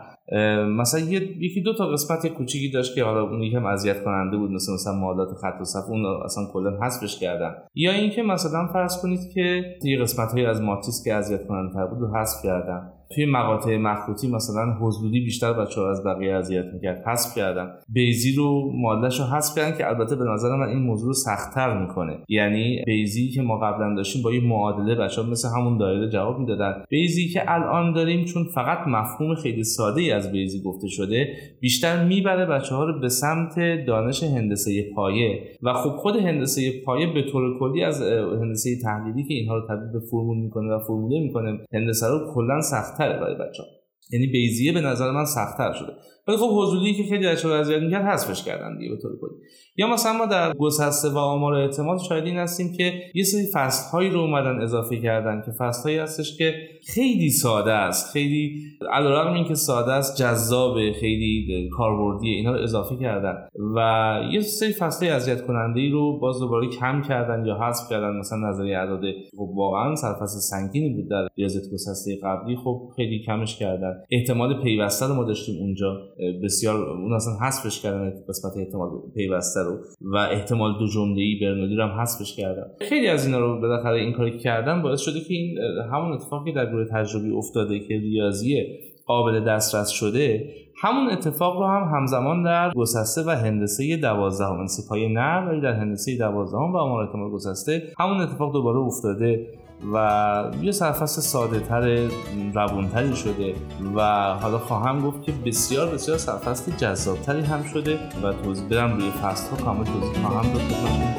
مثلا 0.78 1.00
یکی 1.40 1.62
دو 1.62 1.74
تا 1.74 1.88
قسمت 1.88 2.28
کوچیکی 2.28 2.72
داشت 2.72 2.96
که 2.96 3.04
حالا 3.04 3.22
اون 3.22 3.42
یکم 3.42 3.66
اذیت 3.66 4.04
کننده 4.04 4.38
بود 4.38 4.52
مثل 4.52 4.74
مثلا 4.74 4.94
معادلات 4.94 5.30
خط 5.42 5.62
و 5.62 5.64
صف 5.64 5.90
اون 5.90 6.06
اصلا 6.06 6.44
کلا 6.54 6.80
حذفش 6.82 7.20
کردن. 7.20 7.56
یا 7.76 7.92
اینکه 7.92 8.24
مثلا 8.24 8.68
فرض 8.68 9.02
کنید 9.02 9.20
که 9.34 9.64
یه 9.84 10.02
قسمت 10.02 10.32
های 10.32 10.46
از 10.46 10.62
ماتریس 10.62 11.04
که 11.04 11.14
اذیت 11.14 11.48
کننده 11.48 11.86
بود 11.86 12.00
رو 12.00 12.16
حذف 12.16 12.44
کردن. 12.44 12.92
توی 13.16 13.26
مقاطع 13.26 13.78
مخروطی 13.78 14.28
مثلا 14.32 14.74
حضوری 14.82 15.20
بیشتر 15.20 15.54
بچه 15.54 15.82
ها 15.82 15.90
از 15.90 16.04
بقیه 16.04 16.34
اذیت 16.34 16.66
می‌کرد 16.74 17.04
حذف 17.08 17.36
کردن. 17.36 17.70
بیزی 17.90 18.36
رو 18.36 18.72
مادهش 18.76 19.20
رو 19.20 19.26
حذف 19.26 19.56
کردن 19.56 19.78
که 19.78 19.88
البته 19.88 20.16
به 20.16 20.26
نظر 20.34 20.56
من 20.56 20.68
این 20.68 20.84
موضوع 20.84 21.08
رو 21.08 21.14
سختتر 21.14 21.82
می‌کنه. 21.82 22.18
یعنی 22.30 22.84
بیزی 22.86 23.30
که 23.30 23.42
ما 23.42 23.58
قبلا 23.58 23.96
داشتیم 23.96 24.24
با 24.24 24.34
یه 24.34 24.48
معادله 24.48 24.96
بچه 24.96 25.22
ها 25.22 25.30
مثل 25.30 25.48
همون 25.58 25.78
دایره 25.78 26.10
جواب 26.10 26.40
می‌دادن. 26.40 26.74
بیزی 26.90 27.30
که 27.30 27.54
الان 27.54 27.94
داریم 27.94 28.26
چون 28.26 28.44
فقط 28.56 28.88
مفهوم 28.88 29.36
خیلی 29.36 29.64
ساده 29.64 30.02
ای 30.02 30.12
از 30.12 30.32
بیزی 30.32 30.62
گفته 30.62 30.88
شده 30.88 31.28
بیشتر 31.60 32.06
می‌بره 32.06 32.46
بچه 32.46 32.76
ها 32.76 32.86
رو 32.86 33.00
به 33.00 33.10
سمت 33.10 33.86
دانش 33.88 34.24
هندسه 34.24 34.92
پایه. 34.96 35.40
و 35.64 35.74
خب 35.74 35.90
خود 35.90 36.16
هندسه 36.16 36.82
پایه 36.86 37.14
به 37.14 37.22
طور 37.32 37.60
کلی 37.60 37.84
از 37.84 38.02
هندسه 38.42 38.70
تحلیلی 38.84 39.24
که 39.24 39.34
اینها 39.34 39.56
رو 39.56 39.68
تبدیل 39.68 39.92
به 39.92 40.00
فرمول 40.00 40.38
می‌کنه 40.38 40.76
و 40.76 40.80
فرموله 40.80 41.20
می‌کنه 41.20 41.60
هندسه 41.74 42.08
رو 42.08 42.34
کلا 42.34 42.62
سختتره 43.10 43.20
برای 43.20 43.36
بچه 43.36 43.64
ها. 43.64 43.70
یعنی 44.12 44.28
بیزیه 44.28 44.74
به 44.74 44.82
نظر 44.82 45.12
من 45.12 45.26
سختتر 45.26 45.74
شده 45.74 45.94
ولی 46.28 46.38
خب 46.38 46.50
حضوری 46.52 46.94
که 46.94 47.04
خیلی 47.04 47.28
بچه‌ها 47.28 47.56
اذیت 47.56 47.82
می‌کرد 47.82 48.06
حذفش 48.06 48.44
کردن 48.44 48.78
دیگه 48.78 48.96
به 48.96 49.02
طور 49.02 49.12
کلی. 49.22 49.32
یا 49.78 49.88
مثلا 49.88 50.14
ما 50.14 50.26
در 50.26 50.54
گسسته 50.54 51.10
و 51.10 51.18
آمار 51.18 51.54
اعتماد 51.54 52.00
شاید 52.00 52.24
این 52.24 52.38
هستیم 52.38 52.74
که 52.78 52.94
یه 53.16 53.24
سری 53.24 53.42
فصل 53.54 53.92
هایی 53.92 54.10
رو 54.10 54.20
اومدن 54.20 54.62
اضافه 54.62 55.02
کردن 55.02 55.44
که 55.46 55.52
فصل 55.52 55.84
هایی 55.84 55.98
هستش 55.98 56.38
که 56.38 56.54
خیلی 56.94 57.30
ساده 57.30 57.72
است 57.72 58.14
خیلی 58.14 58.62
علیرغم 58.92 59.34
اینکه 59.34 59.54
ساده 59.54 59.92
است 59.92 60.18
جذاب 60.18 60.92
خیلی 60.92 61.70
کاربردی 61.78 62.30
اینا 62.30 62.52
رو 62.52 62.64
اضافه 62.64 62.96
کردن 62.96 63.36
و 63.76 64.20
یه 64.32 64.40
سری 64.42 64.74
فصل 64.74 65.06
اذیت 65.06 65.46
کننده 65.46 65.90
رو 65.90 66.20
باز 66.20 66.40
دوباره 66.40 66.68
کم 66.68 67.02
کردن 67.02 67.46
یا 67.46 67.58
حذف 67.62 67.90
کردن. 67.90 68.18
مثلا 68.20 68.50
نظریه 68.50 68.78
اعداد 68.78 69.02
خب 69.38 69.50
واقعا 69.56 69.96
سرفصل 69.96 70.40
سنگینی 70.40 70.90
بود 70.90 71.10
در 71.10 71.28
ریاضت 71.38 71.74
گسسته 71.74 72.18
قبلی 72.24 72.56
خب 72.56 72.90
خیلی 72.96 73.20
کمش 73.20 73.60
کردن. 73.60 73.94
احتمال 74.12 74.62
پیوسته 74.64 75.08
رو 75.08 75.14
ما 75.14 75.24
داشتیم 75.24 75.56
اونجا. 75.62 75.98
بسیار 76.44 76.90
اون 76.90 77.14
اصلا 77.14 77.34
حذفش 77.34 77.82
کردن 77.82 78.14
قسمت 78.30 78.58
احتمال 78.58 78.90
پیوسته 79.16 79.60
رو 79.60 79.78
و 80.02 80.16
احتمال 80.18 80.80
دو 80.80 80.88
جمله 80.88 81.22
ای 81.22 81.40
برنولی 81.42 81.76
رو 81.76 81.84
هم 81.84 82.02
حذفش 82.02 82.36
کردن. 82.36 82.64
خیلی 82.82 83.08
از 83.08 83.26
اینا 83.26 83.40
رو 83.40 83.62
بالاخره 83.62 84.00
این 84.00 84.14
کاری 84.14 84.38
کردن 84.38 84.82
باعث 84.82 85.00
شده 85.00 85.20
که 85.20 85.34
این 85.34 85.58
همون 85.94 86.12
اتفاقی 86.12 86.54
در 86.54 86.66
گروه 86.66 86.86
تجربی 86.86 87.32
افتاده 87.32 87.80
که 87.80 87.94
ریاضی 87.94 88.64
قابل 89.06 89.46
دسترس 89.46 89.90
شده 89.90 90.50
همون 90.82 91.12
اتفاق 91.12 91.58
رو 91.60 91.68
هم 91.68 91.98
همزمان 91.98 92.44
در 92.44 92.72
گسسته 92.76 93.22
و 93.28 93.30
هندسه 93.30 93.98
دوازدهم 93.98 94.58
هندسه 94.58 94.84
پای 94.90 95.14
نه 95.14 95.48
ولی 95.48 95.62
در 95.62 95.74
هندسه 95.74 96.18
دوازدهم 96.18 96.74
و 96.74 96.76
امار 96.76 97.04
احتمال 97.04 97.32
گسسته 97.32 97.84
همون 98.00 98.22
اتفاق 98.22 98.54
دوباره 98.54 98.80
افتاده. 98.80 99.48
و 99.94 100.44
یه 100.62 100.72
سرفصل 100.72 101.22
ساده 101.22 101.60
تر 101.60 102.10
روونتری 102.54 103.16
شده 103.16 103.56
و 103.96 104.02
حالا 104.42 104.60
خواهم 104.60 105.02
گفت 105.02 105.24
که 105.24 105.32
بسیار 105.46 105.88
بسیار 105.88 106.18
سرفصل 106.18 106.72
جذابتری 106.72 107.42
هم 107.42 107.64
شده 107.64 108.00
و 108.24 108.34
توضیح 108.34 108.68
برم 108.68 108.98
روی 108.98 109.12
فصل 109.12 109.50
ها 109.50 109.58
کامل 109.58 109.86
توضیح 109.86 110.28
خواهم 110.28 110.54
داد. 110.54 110.62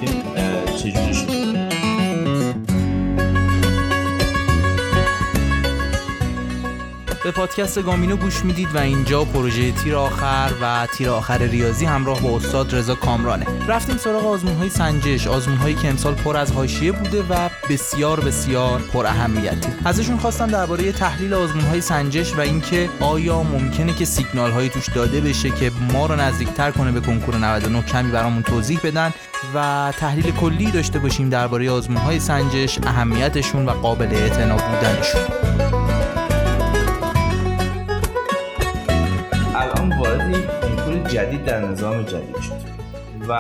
که 0.01 0.73
چجوری 0.73 1.15
شده 1.15 1.47
به 7.25 7.33
پادکست 7.33 7.83
گامینو 7.83 8.17
گوش 8.17 8.45
می‌دید 8.45 8.75
و 8.75 8.79
اینجا 8.79 9.25
پروژه 9.25 9.73
تیر 9.73 9.97
آخر 9.97 10.51
و 10.63 10.87
تیر 10.97 11.11
آخر 11.11 11.39
ریاضی 11.39 11.85
همراه 11.85 12.21
با 12.21 12.37
استاد 12.37 12.75
رضا 12.75 12.95
کامرانه. 12.95 13.47
رفتیم 13.69 13.97
سراغ 13.97 14.27
آزمون 14.27 14.55
های 14.55 14.69
سنجش. 14.69 15.27
آزمون 15.27 15.57
هایی 15.57 15.75
که 15.75 15.89
امسال 15.89 16.15
پر 16.15 16.37
از 16.37 16.53
حاشیه 16.53 16.93
بوده 16.93 17.23
و 17.23 17.49
بسیار 17.71 18.21
بسیار 18.21 18.81
پر 18.93 19.07
اهمیتی 19.07 19.69
ازشون 19.85 20.17
خواستم 20.17 20.47
درباره 20.47 20.93
تحلیل 20.93 21.35
آزمون 21.35 21.65
های 21.65 21.81
سنجش 21.81 22.35
و 22.35 22.41
اینکه 22.41 22.89
آیا 23.01 23.43
ممکنه 23.43 23.95
که 23.95 24.05
سیگنال 24.05 24.51
هایی 24.51 24.69
توش 24.69 24.89
داده 24.89 25.21
بشه 25.21 25.51
که 25.51 25.71
ما 25.93 26.07
رو 26.07 26.17
نزدیکتر 26.17 26.71
کنه 26.71 26.93
به 26.93 27.01
کنکور 27.01 27.37
99 27.37 27.83
کمی 27.83 28.11
برامون 28.11 28.43
توضیح 28.43 28.81
بدن 28.85 29.15
و 29.55 29.93
تحلیل 29.99 30.31
کلی 30.31 30.71
داشته 30.71 30.99
باشیم 30.99 31.29
درباره 31.29 31.71
آزمون 31.71 31.97
های 31.99 32.21
سنجش 32.21 32.79
اهمیتشون 32.83 33.67
و 33.67 33.71
قابل 33.71 34.15
اعتنا 34.15 34.57
بودنشون. 34.57 35.47
جدید 41.09 41.45
در 41.45 41.61
نظام 41.61 42.03
جدید 42.03 42.41
شد. 42.41 42.66
و 43.29 43.33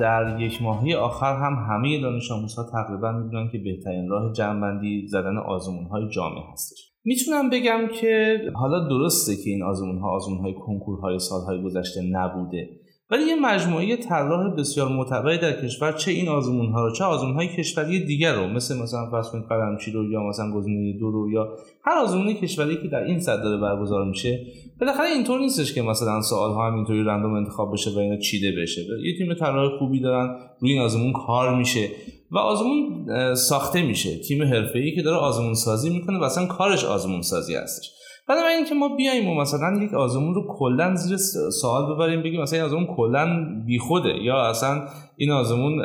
در 0.00 0.36
یک 0.40 0.62
ماهی 0.62 0.94
آخر 0.94 1.36
هم 1.36 1.66
همه 1.68 2.00
دانش 2.00 2.30
آموزها 2.30 2.64
تقریبا 2.72 3.12
می‌دونن 3.12 3.48
که 3.52 3.58
بهترین 3.58 4.08
راه 4.08 4.32
جمعبندی 4.32 5.06
زدن 5.06 5.36
آزمون 5.38 5.84
های 5.84 6.08
جامعه 6.08 6.42
هستش. 6.52 6.92
می‌تونم 7.04 7.50
بگم 7.50 7.80
که 8.00 8.38
حالا 8.54 8.88
درسته 8.88 9.36
که 9.36 9.50
این 9.50 9.62
آزمون 9.62 9.98
ها 9.98 10.10
آزمون 10.10 10.38
های 10.38 10.54
کنکور 10.54 11.00
های 11.00 11.18
سالهای 11.18 11.62
گذشته 11.62 12.00
نبوده. 12.12 12.68
ولی 13.14 13.24
یه 13.24 13.34
مجموعه 13.34 13.96
طراح 13.96 14.54
بسیار 14.54 14.88
معتبری 14.88 15.38
در 15.38 15.62
کشور 15.62 15.92
چه 15.92 16.10
این 16.10 16.28
آزمون 16.28 16.72
ها 16.72 16.86
رو 16.86 16.92
چه 16.92 17.04
آزمون 17.04 17.34
های 17.34 17.48
کشوری 17.48 18.04
دیگر 18.06 18.34
رو 18.34 18.48
مثل 18.48 18.78
مثلا 18.78 19.10
فرض 19.10 19.30
کنید 19.30 19.44
قلمچی 19.48 19.90
رو 19.90 20.10
یا 20.10 20.22
مثلا 20.22 20.52
گزینه 20.52 20.98
دو 20.98 21.10
رو 21.10 21.30
یا 21.30 21.48
هر 21.84 21.98
آزمون 21.98 22.34
کشوری 22.34 22.76
که 22.76 22.88
در 22.88 23.02
این 23.02 23.20
صد 23.20 23.42
داره 23.42 23.60
برگزار 23.60 24.04
میشه 24.04 24.46
بالاخره 24.80 25.06
اینطور 25.06 25.40
نیستش 25.40 25.74
که 25.74 25.82
مثلا 25.82 26.22
سوال 26.22 26.50
ها 26.50 26.66
هم 26.66 26.86
رندوم 27.08 27.34
انتخاب 27.34 27.72
بشه 27.72 27.90
و 27.90 27.98
اینا 27.98 28.16
چیده 28.16 28.52
بشه. 28.62 28.82
یه 29.04 29.18
تیم 29.18 29.34
طراح 29.34 29.78
خوبی 29.78 30.00
دارن 30.00 30.36
روی 30.60 30.72
این 30.72 30.82
آزمون 30.82 31.12
کار 31.12 31.56
میشه 31.56 31.88
و 32.30 32.38
آزمون 32.38 33.06
ساخته 33.34 33.82
میشه. 33.82 34.18
تیم 34.18 34.42
حرفه‌ای 34.42 34.94
که 34.94 35.02
داره 35.02 35.16
آزمون 35.16 35.54
سازی 35.54 35.90
می‌کنه 35.90 36.18
و 36.18 36.22
اصلا 36.22 36.46
کارش 36.46 36.84
آزمون 36.84 37.22
سازی 37.22 37.54
هستش. 37.54 37.90
بنابراین 38.28 38.56
اینکه 38.56 38.74
ما 38.74 38.96
بیایم 38.96 39.28
و 39.28 39.34
مثلا 39.40 39.82
یک 39.82 39.94
آزمون 39.94 40.34
رو 40.34 40.46
کلا 40.58 40.94
زیر 40.94 41.16
سوال 41.60 41.94
ببریم 41.94 42.22
بگیم 42.22 42.42
مثلا 42.42 42.58
این 42.58 42.66
آزمون 42.66 42.86
کلا 42.96 43.46
بیخوده 43.66 44.22
یا 44.22 44.42
اصلا 44.42 44.82
این 45.16 45.30
آزمون 45.30 45.82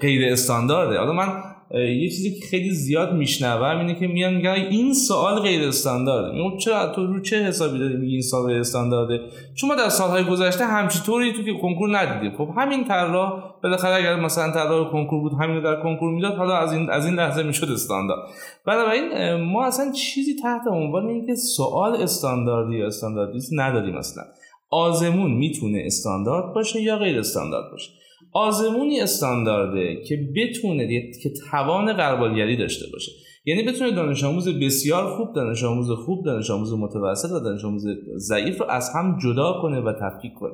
غیر 0.00 0.32
استاندارده. 0.32 0.98
حالا 0.98 1.12
من 1.12 1.28
یه 1.74 2.08
چیزی 2.08 2.40
که 2.40 2.46
خیلی 2.46 2.70
زیاد 2.70 3.14
میشنوم 3.14 3.78
اینه 3.78 3.94
که 3.94 4.06
میان 4.06 4.34
میگن 4.34 4.50
این 4.50 4.94
سوال 4.94 5.40
غیر 5.40 5.68
استاندارده. 5.68 6.38
میگم 6.38 6.58
چرا 6.58 6.92
تو 6.92 7.06
رو 7.06 7.20
چه 7.20 7.36
حسابی 7.36 7.78
داری 7.78 7.96
میگی 7.96 8.12
این 8.12 8.22
سوال 8.22 8.46
غیر 8.46 8.60
استاندارده؟ 8.60 9.20
چون 9.54 9.70
ما 9.70 9.76
در 9.76 9.88
سالهای 9.88 10.24
گذشته 10.24 10.64
همچین 10.64 11.02
طوری 11.02 11.32
تو 11.32 11.42
که 11.42 11.52
کنکور 11.52 11.98
ندیدیم. 11.98 12.38
خب 12.38 12.48
همین 12.56 12.84
طراح 12.84 13.42
بالاخره 13.62 13.94
اگر 13.94 14.16
مثلا 14.16 14.52
طراح 14.52 14.92
کنکور 14.92 15.20
بود 15.20 15.32
همین 15.40 15.62
در 15.62 15.82
کنکور 15.82 16.14
می‌داد 16.14 16.34
حالا 16.34 16.56
از 16.56 16.72
این 16.72 16.90
از 16.90 17.06
این 17.06 17.14
لحظه 17.14 17.42
می‌شد 17.42 17.70
استاندارد. 17.70 18.28
بنابراین 18.66 19.34
ما 19.34 19.66
اصلا 19.66 19.92
چیزی 19.92 20.34
تحت 20.42 20.62
عنوان 20.70 21.08
اینکه 21.08 21.34
سوال 21.34 22.02
استانداردی 22.02 22.78
یا 22.78 22.86
استانداردیست 22.86 23.50
نداریم 23.56 23.96
اصلا. 23.96 24.22
آزمون 24.70 25.30
می‌تونه 25.30 25.82
استاندارد 25.86 26.54
باشه 26.54 26.82
یا 26.82 26.96
غیر 26.98 27.18
استاندارد 27.18 27.70
باشه. 27.70 27.90
آزمونی 28.38 29.00
استاندارده 29.00 30.02
که 30.08 30.16
بتونه 30.36 31.10
که 31.22 31.30
توان 31.50 31.92
قربالگری 31.92 32.56
داشته 32.56 32.86
باشه. 32.92 33.12
یعنی 33.44 33.62
بتونه 33.62 33.90
دانش 33.90 34.24
آموز 34.24 34.48
بسیار 34.48 35.16
خوب 35.16 35.34
دانش 35.34 35.64
آموز 35.64 35.90
خوب 35.90 36.24
دانش 36.24 36.50
آموز 36.50 36.72
متوسط 36.72 37.30
و 37.30 37.40
دانش 37.40 37.64
آموز 37.64 37.84
ضعیف 38.16 38.60
رو 38.60 38.66
از 38.70 38.90
هم 38.94 39.18
جدا 39.22 39.52
کنه 39.62 39.80
و 39.80 39.92
تفکیک 39.92 40.32
کنه. 40.40 40.52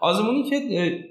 آزمونی 0.00 0.42
که 0.50 0.56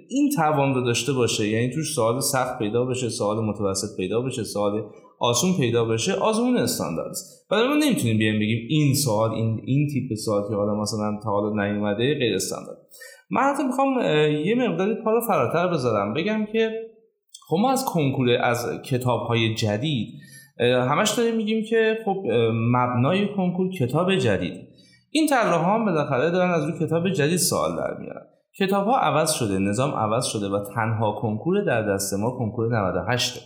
این 0.10 0.30
توان 0.36 0.74
رو 0.74 0.86
داشته 0.86 1.14
باشه 1.14 1.48
یعنی 1.48 1.74
توش 1.74 1.94
سوال 1.94 2.20
سخت 2.20 2.60
پیدا 2.60 2.86
بشه 2.86 3.10
سوال 3.10 3.46
متوسط 3.46 3.98
پیدا 3.98 4.22
بشه 4.22 4.44
سوال 4.44 4.84
آسون 5.20 5.58
پیدا 5.60 5.86
بشه 5.86 6.14
آزمون 6.14 6.58
استاندارد 6.58 7.10
است. 7.10 7.46
ولی 7.52 7.68
ما 7.68 7.76
نمی‌تونیم 7.76 8.18
بیایم 8.18 8.40
بگیم 8.40 8.68
این 8.70 8.94
سوال 8.94 9.32
این 9.32 9.62
این 9.66 9.88
تیپ 9.94 10.18
سوال 10.18 10.50
که 10.50 10.56
حالا 10.56 10.82
مثلا 10.82 11.20
تا 11.24 11.30
حالا 11.30 11.66
نیومده 11.66 12.14
غیر 12.20 12.36
استاندارد. 12.36 12.85
من 13.30 13.42
حتی 13.42 13.64
می‌خوام 13.64 14.02
یه 14.46 14.56
مقداری 14.56 14.96
پا 15.04 15.12
رو 15.12 15.22
فراتر 15.22 15.68
بذارم. 15.68 16.14
بگم 16.14 16.46
که 16.46 16.72
خب 17.48 17.58
ما 17.62 17.72
از 17.72 17.86
کنکور 17.86 18.30
از 18.30 18.82
کتاب 18.82 19.20
های 19.28 19.54
جدید 19.54 20.08
همش 20.60 21.12
داریم 21.12 21.36
میگیم 21.36 21.64
که 21.70 21.98
خب 22.06 22.24
مبنای 22.54 23.28
کنکور 23.36 23.72
کتاب 23.80 24.16
جدید. 24.16 24.54
این 25.12 25.28
طراح 25.28 25.70
هم 25.70 25.86
بالاخره 25.86 26.32
دارن 26.32 26.52
از 26.52 26.64
روی 26.64 26.88
کتاب 26.88 27.10
جدید 27.10 27.38
سوال 27.38 27.76
در 27.78 27.98
میارن. 28.00 28.26
کتاب 28.60 28.86
ها 28.88 29.00
عوض 29.00 29.32
شده 29.32 29.60
نظام 29.60 29.92
عوض 29.92 30.26
شده 30.26 30.50
و 30.50 30.64
تنها 30.76 31.12
کنکور 31.12 31.64
در 31.64 31.94
دست 31.94 32.14
ما 32.14 32.32
کنکور 32.32 32.78
98 32.90 33.42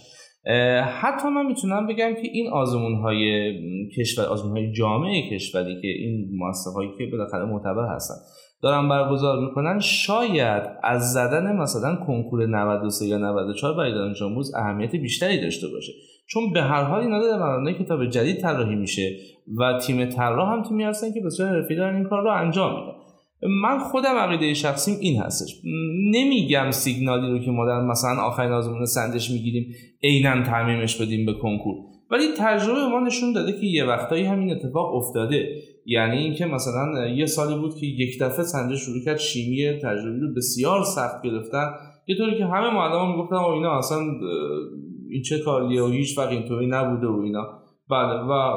حتی 1.02 1.28
من 1.28 1.46
می‌تونم 1.46 1.88
بگم 1.88 2.14
که 2.14 2.28
این 2.34 2.50
آزمون 2.50 2.96
های 2.96 3.54
کشور 3.98 4.26
آزمون 4.26 4.58
های 4.58 4.72
جامعه 4.72 5.30
کشوری 5.32 5.82
که 5.82 5.88
این 5.88 6.30
مؤسسه 6.38 6.72
هایی 6.72 6.90
که 6.98 7.06
بالاخره 7.12 7.46
معتبر 7.46 7.96
هستن 7.96 8.16
دارن 8.62 8.89
برگزار 8.89 9.39
می‌کنن 9.39 9.80
شاید 9.80 10.63
از 10.84 11.13
زدن 11.13 11.56
مثلا 11.56 11.96
کنکور 11.96 12.46
93 12.46 13.06
یا 13.06 13.18
94 13.18 13.74
برای 13.74 13.94
دانش 13.94 14.22
آموز 14.22 14.56
اهمیت 14.56 14.96
بیشتری 14.96 15.42
داشته 15.42 15.68
باشه. 15.68 15.92
چون 16.28 16.54
به 16.54 16.62
هر 16.62 16.84
حال 16.84 17.01
اینا 17.01 17.20
در 17.66 17.74
کتاب 17.74 18.06
جدید 18.06 18.38
طراحی 18.42 18.75
میشه 18.75 19.18
و 19.58 19.80
تیم 19.82 20.06
طراح 20.06 20.51
هم 20.51 20.63
تیمی 20.63 20.84
هستن 20.84 21.13
که 21.13 21.22
بسیار 21.25 21.50
حرفه‌ای 21.50 21.75
دارن 21.75 21.96
این 21.96 22.04
کار 22.04 22.24
رو 22.24 22.30
انجام 22.30 22.72
میدن. 22.72 23.00
من 23.62 23.80
خودم 23.80 24.16
عقیده 24.16 24.54
شخصیم 24.54 24.98
این 25.01 25.22
هستش. 25.22 25.62
نمیگم 26.12 26.72
سیگنالی 26.72 27.32
رو 27.32 27.39
که 27.39 27.51
ما 27.51 27.66
در 27.66 27.82
مثلا 27.82 28.22
آخرین 28.22 28.51
آزمون 28.51 28.86
سنجش 28.86 29.32
می‌گیریم 29.32 29.75
عینا 30.04 30.44
تعمیمش 30.44 31.01
بدیم 31.01 31.25
به 31.25 31.34
کنکور. 31.34 31.75
ولی 32.12 32.25
تجربه 32.39 32.88
ما 32.92 33.00
نشون 33.00 33.34
داده 33.34 33.51
که 33.51 33.66
یه 33.66 33.86
وقتایی 33.86 34.24
همین 34.24 34.51
اتفاق 34.51 34.96
افتاده. 34.96 35.48
یعنی 35.91 36.17
اینکه 36.17 36.46
مثلا 36.46 37.08
یه 37.08 37.25
سالی 37.25 37.55
بود 37.55 37.75
که 37.79 37.86
یک 37.86 38.22
دفعه 38.22 38.43
سنجش 38.43 38.79
شروع 38.79 39.03
کرد 39.05 39.17
شیمی 39.17 39.79
تجربی 39.84 40.19
رو 40.19 40.34
بسیار 40.38 40.84
سخت 40.84 41.22
گرفتن. 41.24 41.72
یه 42.08 42.17
طوری 42.17 42.38
که 42.38 42.46
همه 42.46 42.74
معلمان 42.74 43.12
می‌گفتن 43.12 43.36
اینا 43.36 43.77
اصلا 43.77 43.98
این 45.10 45.22
چه 45.22 45.39
کاریه 45.39 45.84
و 45.84 45.88
هیچ 45.88 46.17
وقت 46.17 46.29
اینطوری 46.29 46.67
نبوده 46.67 47.08
و 47.08 47.22
اینا. 47.24 47.48
بله 47.89 48.13
و 48.13 48.51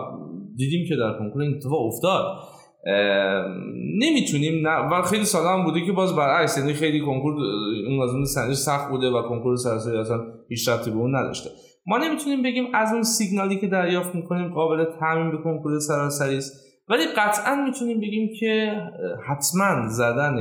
دیدیم 0.56 0.86
که 0.88 0.96
در 0.96 1.18
کنکور 1.18 1.42
این 1.42 1.54
اتفاق 1.54 1.86
افتاد. 1.86 2.38
نمی‌تونیم 3.98 4.68
نه. 4.68 4.76
و 4.76 5.02
خیلی 5.02 5.24
سال 5.24 5.46
هم 5.46 5.64
بوده 5.64 5.86
که 5.86 5.92
باز 5.92 6.16
برعکس 6.16 6.58
یعنی 6.58 6.72
خیلی 6.72 7.00
کنکور 7.00 7.34
اون 7.88 8.02
از 8.02 8.10
اون 8.10 8.24
سنجش 8.24 8.56
سخت 8.56 8.90
بوده 8.90 9.10
و 9.10 9.22
کنکور 9.22 9.56
سراسری 9.56 9.98
اصلا 9.98 10.20
هیچ 10.48 10.68
ربطی 10.68 10.90
به 10.90 10.96
اون 10.96 11.16
نداشته. 11.16 11.50
ما 11.86 11.98
نمی‌تونیم 11.98 12.42
بگیم 12.42 12.64
از 12.74 12.92
اون 12.92 13.02
سیگنالی 13.02 13.60
که 13.60 13.66
دریافت 13.66 14.14
می‌کنیم 14.14 14.54
قابل 14.54 14.84
تعمین 15.00 15.30
به 15.30 15.38
کنکور 15.44 15.78
سراسری 15.78 16.36
است. 16.36 16.71
ولی 16.92 17.02
قطعا 17.16 17.64
می‌تونیم 17.64 18.00
بگیم 18.00 18.30
که 18.40 18.82
حتما 19.28 19.88
زدن 19.88 20.36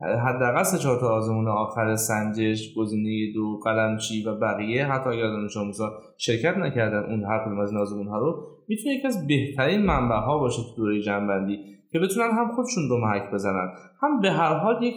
حداقل 0.00 0.62
سه 0.62 0.78
چهار 0.78 1.00
تا 1.00 1.08
آزمون 1.08 1.48
آخر 1.48 1.96
سنجش 1.96 2.74
گزینه 2.76 3.32
دو 3.34 3.60
قلمچی 3.64 4.24
و 4.24 4.34
بقیه 4.34 4.86
حتی 4.86 5.10
اگر 5.10 5.26
دانش 5.26 5.56
آموزا 5.56 5.92
شرکت 6.18 6.56
نکردن 6.56 7.10
اون 7.10 7.24
هر 7.24 7.44
کدوم 7.46 7.60
از 7.60 7.74
آزمون 7.74 8.06
ها 8.06 8.18
رو 8.18 8.46
می‌تونه 8.68 8.94
یکی 8.94 9.06
از 9.06 9.26
بهترین 9.26 9.80
منبع 9.80 10.16
ها 10.16 10.38
باشه 10.38 10.62
تو 10.62 10.76
دوره 10.76 11.00
جنبندی 11.00 11.58
که 11.92 11.98
بتونن 11.98 12.30
هم 12.30 12.52
خودشون 12.56 12.88
رو 12.88 12.98
محک 12.98 13.30
بزنن. 13.32 13.68
هم 14.02 14.20
به 14.20 14.30
هر 14.30 14.54
حال 14.54 14.82
یک 14.82 14.94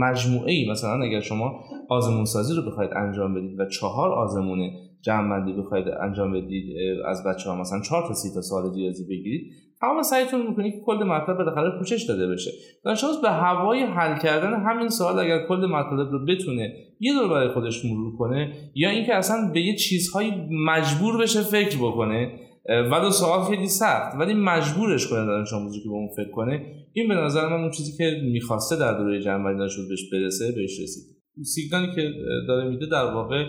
مجموعه 0.00 0.52
ای 0.52 0.70
مثلا 0.70 1.02
اگر 1.02 1.20
شما 1.20 1.60
آزمون 1.88 2.24
سازی 2.24 2.54
رو 2.54 2.70
بخواید 2.70 2.90
انجام 2.96 3.34
بدید 3.34 3.60
و 3.60 3.66
چهار 3.66 4.12
آزمون 4.12 4.70
جمع 5.02 5.58
بخواید 5.58 5.88
انجام 5.88 6.32
بدید 6.32 6.76
از 7.06 7.24
بچه 7.24 7.50
ها 7.50 7.56
مثلا 7.56 7.80
چهار 7.80 8.02
تا 8.08 8.14
سی 8.14 8.34
تا 8.34 8.40
سال 8.40 8.74
ریاضی 8.74 9.04
بگیرید 9.04 9.52
تمام 9.84 10.02
سعیتون 10.02 10.46
می‌کنید 10.46 10.74
که 10.74 10.80
کل 10.86 11.04
مطلب 11.04 11.36
بالاخره 11.36 11.78
پوشش 11.78 12.02
داده 12.02 12.26
بشه. 12.26 12.50
دانش 12.84 13.04
به 13.22 13.30
هوای 13.30 13.82
حل 13.82 14.18
کردن 14.18 14.54
همین 14.54 14.88
سوال 14.88 15.18
اگر 15.18 15.46
کل 15.48 15.66
مطالب 15.66 16.12
رو 16.12 16.24
بتونه 16.26 16.72
یه 17.00 17.12
دور 17.14 17.28
برای 17.28 17.48
خودش 17.48 17.84
مرور 17.84 18.16
کنه 18.16 18.52
یا 18.74 18.90
اینکه 18.90 19.14
اصلا 19.14 19.50
به 19.54 19.60
یه 19.60 19.76
چیزهایی 19.76 20.32
مجبور 20.50 21.22
بشه 21.22 21.42
فکر 21.42 21.78
بکنه 21.78 22.40
ولو 22.68 23.10
سوال 23.10 23.44
خیلی 23.44 23.66
سخت 23.66 24.16
ولی 24.20 24.34
مجبورش 24.34 25.08
کنه 25.08 25.24
دانش 25.26 25.52
آموزی 25.52 25.78
که 25.78 25.88
به 25.88 25.94
اون 25.94 26.08
فکر 26.16 26.30
کنه 26.30 26.66
این 26.92 27.08
به 27.08 27.14
نظر 27.14 27.48
من 27.48 27.60
اون 27.60 27.70
چیزی 27.70 27.96
که 27.98 28.20
می‌خواسته 28.32 28.76
در 28.76 28.98
دوره 28.98 29.20
جنبندی 29.20 29.58
دانش 29.58 29.76
بهش 29.88 30.10
برسه 30.12 30.52
بهش 30.52 30.80
رسید. 30.80 31.04
سیگنالی 31.42 31.94
که 31.94 32.10
داره 32.48 32.68
میده 32.68 32.86
در 32.86 33.04
واقع 33.04 33.44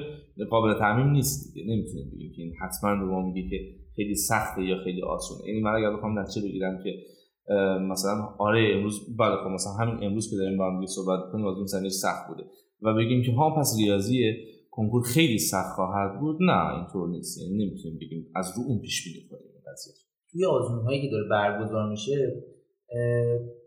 قابل 0.49 0.73
تعمیم 0.79 1.09
نیست 1.09 1.53
دیگه 1.53 1.67
نمی‌تونیم 1.67 2.11
بگیم 2.13 2.31
که 2.35 2.41
این 2.41 2.53
حتما 2.61 2.95
به 2.95 3.11
ما 3.11 3.21
میگه 3.21 3.49
که 3.49 3.84
خیلی 3.95 4.15
سخته 4.15 4.63
یا 4.63 4.75
خیلی 4.83 5.01
آسونه. 5.01 5.49
یعنی 5.49 5.61
من 5.61 5.71
اگر 5.71 5.97
بخوام 5.97 6.19
نتیجه 6.19 6.47
بگیرم 6.47 6.79
که 6.83 6.89
مثلا 7.91 8.35
آره 8.39 8.71
امروز 8.75 9.17
بله 9.19 9.35
خب 9.35 9.49
مثلا 9.49 9.73
همین 9.73 10.03
امروز 10.03 10.29
که 10.29 10.35
داریم 10.35 10.57
با 10.57 10.71
هم 10.71 10.85
صحبت 10.85 11.19
کنیم 11.31 11.45
از 11.45 11.57
اون 11.57 11.89
سخت 11.89 12.27
بوده. 12.27 12.43
و 12.81 12.93
بگیم 12.93 13.23
که 13.23 13.31
ها 13.31 13.55
پس 13.59 13.75
ریاضی 13.79 14.33
کنکور 14.71 15.03
خیلی 15.03 15.37
سخت 15.37 15.75
خواهد 15.75 16.19
بود؟ 16.19 16.37
نه 16.41 16.75
اینطور 16.75 17.09
نیست. 17.09 17.41
یعنی 17.41 17.65
نمی‌تونیم 17.65 17.97
بگیم 18.01 18.31
از 18.35 18.53
رو 18.57 18.63
اون 18.67 18.79
پیش 18.79 19.03
بینی 19.03 19.27
کنیم 19.29 19.51
قضیه 19.67 19.93
توی 20.31 20.45
آزمون 20.45 20.85
هایی 20.85 21.01
که 21.01 21.07
داره 21.11 21.29
برگزار 21.29 21.89
میشه 21.89 22.43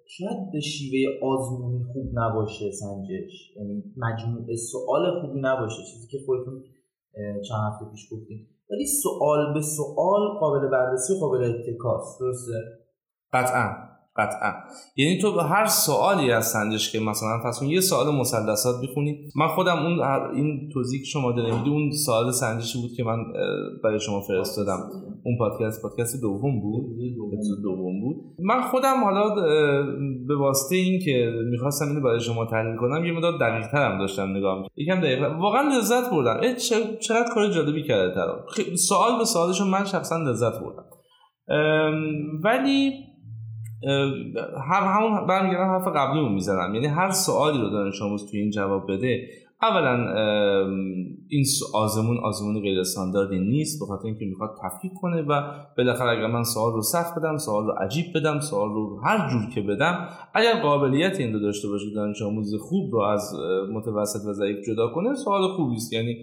شاید 0.06 0.52
به 0.52 0.60
شیوه 0.60 1.12
آزمونی 1.22 1.84
خوب 1.92 2.10
نباشه 2.14 2.70
سنجش. 2.70 3.56
یعنی 3.56 3.84
مجموعه 3.96 4.56
سوال 4.56 5.20
خوبی 5.20 5.40
نباشه. 5.40 5.82
چیزی 5.92 6.08
که 6.10 6.18
خودتون 6.26 6.64
چند 7.48 7.72
هفته 7.72 7.90
پیش 7.92 8.08
گفتیم 8.12 8.48
ولی 8.70 8.86
سوال 8.86 9.54
به 9.54 9.60
سوال 9.60 10.38
قابل 10.40 10.68
بررسی 10.68 11.12
و 11.12 11.16
قابل 11.20 11.44
اتکاست 11.44 12.20
درسته؟ 12.20 12.52
قطعا. 13.32 13.87
قطعا. 14.18 14.52
یعنی 14.96 15.18
تو 15.18 15.40
هر 15.40 15.66
سوالی 15.66 16.32
از 16.32 16.46
سنجش 16.46 16.92
که 16.92 17.00
مثلا 17.00 17.40
فرض 17.42 17.62
یه 17.62 17.80
سوال 17.80 18.14
مثلثات 18.14 18.74
بخونی 18.82 19.18
من 19.36 19.48
خودم 19.48 19.76
اون 19.76 20.00
این 20.34 20.70
توضیح 20.74 21.04
شما 21.04 21.32
دارید 21.32 21.68
اون 21.68 21.90
سوال 21.90 22.30
سنجشی 22.30 22.80
بود 22.80 22.90
که 22.96 23.04
من 23.04 23.18
برای 23.84 24.00
شما 24.00 24.20
فرستادم. 24.20 24.78
اون 25.24 25.38
پادکست 25.38 25.82
پادکست 25.82 26.20
دوم 26.22 26.60
بود. 26.60 26.84
دوم 27.62 28.00
بود. 28.00 28.16
من 28.40 28.60
خودم 28.60 29.04
حالا 29.04 29.34
به 30.28 30.36
واسطه 30.36 30.76
این 30.76 31.00
که 31.04 31.32
می‌خواستم 31.50 31.88
اینو 31.88 32.00
برای 32.00 32.20
شما 32.20 32.44
تحلیل 32.44 32.76
کنم 32.76 33.04
یه 33.04 33.12
مدار 33.12 33.38
دقیق 33.38 33.66
ترم 33.72 33.98
داشتم 33.98 34.36
نگاه 34.36 34.58
می‌کردم. 34.58 34.74
یکم 34.76 35.00
دقیق 35.00 35.40
واقعا 35.40 35.78
لذت 35.78 36.10
بردم. 36.10 36.54
چقدر 37.00 37.34
کار 37.34 37.50
جالبی 37.50 37.82
کرده 37.82 38.14
ترا. 38.14 38.46
سوال 38.76 39.18
به 39.18 39.24
سوالشو 39.24 39.64
من 39.64 39.84
شخصا 39.84 40.16
لذت 40.16 40.60
بردم. 40.60 40.84
ولی 42.44 42.92
هم 44.70 44.84
همون 44.96 45.26
برمیگردم 45.26 45.70
حرف 45.70 45.86
قبلی 45.86 46.20
رو 46.20 46.28
می‌زنم. 46.28 46.74
یعنی 46.74 46.86
هر 46.86 47.10
سوالی 47.10 47.58
رو 47.58 47.70
دانش 47.70 48.02
آموز 48.02 48.30
توی 48.30 48.40
این 48.40 48.50
جواب 48.50 48.92
بده 48.92 49.28
اولا 49.62 49.94
این 51.28 51.44
آزمون 51.74 52.18
آزمون 52.18 52.60
غیر 52.60 52.80
استانداردی 52.80 53.38
نیست 53.38 53.80
به 53.80 53.86
خاطر 53.86 54.06
اینکه 54.06 54.24
می‌خواد 54.24 54.50
تفکیک 54.64 54.92
کنه 55.00 55.22
و 55.22 55.42
بالاخره 55.78 56.10
اگر 56.10 56.26
من 56.26 56.42
سوال 56.42 56.72
رو 56.72 56.82
سخت 56.82 57.18
بدم 57.18 57.36
سوال 57.36 57.66
رو 57.66 57.72
عجیب 57.72 58.06
بدم 58.14 58.40
سوال 58.40 58.68
رو 58.68 59.00
هر 59.04 59.30
جور 59.30 59.42
که 59.54 59.60
بدم 59.60 60.08
اگر 60.34 60.62
قابلیت 60.62 61.20
این 61.20 61.32
رو 61.32 61.40
داشته 61.40 61.68
باشه 61.68 61.84
دانش 61.94 62.22
آموز 62.22 62.54
خوب 62.60 62.92
رو 62.92 63.00
از 63.00 63.34
متوسط 63.74 64.28
و 64.28 64.32
ضعیف 64.32 64.56
جدا 64.66 64.88
کنه 64.88 65.14
سوال 65.14 65.48
خوبی 65.48 65.76
است. 65.76 65.92
یعنی 65.92 66.16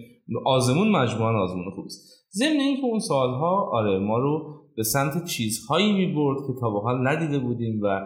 آزمون 0.46 0.90
مجموعا 0.90 1.42
آزمون 1.42 1.70
خوبی 1.74 1.86
است. 1.86 2.26
ضمن 2.32 2.60
اینکه 2.60 2.84
اون 2.84 2.98
سوال 2.98 3.30
ها 3.30 3.70
آره 3.72 3.98
ما 3.98 4.18
رو 4.18 4.60
به 4.76 4.82
سمت 4.82 5.24
چیزهایی 5.24 5.92
می 5.92 6.14
برد 6.14 6.38
که 6.46 6.60
تا 6.60 6.70
به 6.70 6.80
حال 6.80 7.08
ندیده 7.08 7.38
بودیم 7.38 7.80
و 7.82 8.00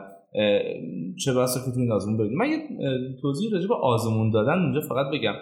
چه 1.24 1.34
بسا 1.34 1.60
که 1.60 1.70
تو 1.74 1.80
این 1.80 1.92
آزمون 1.92 2.16
ببینیم 2.16 2.38
من 2.38 2.50
یه 2.50 2.58
توضیح 3.22 3.50
راجع 3.52 3.68
به 3.68 3.74
آزمون 3.74 4.30
دادن 4.30 4.52
اونجا 4.52 4.80
فقط 4.80 5.06
بگم. 5.12 5.34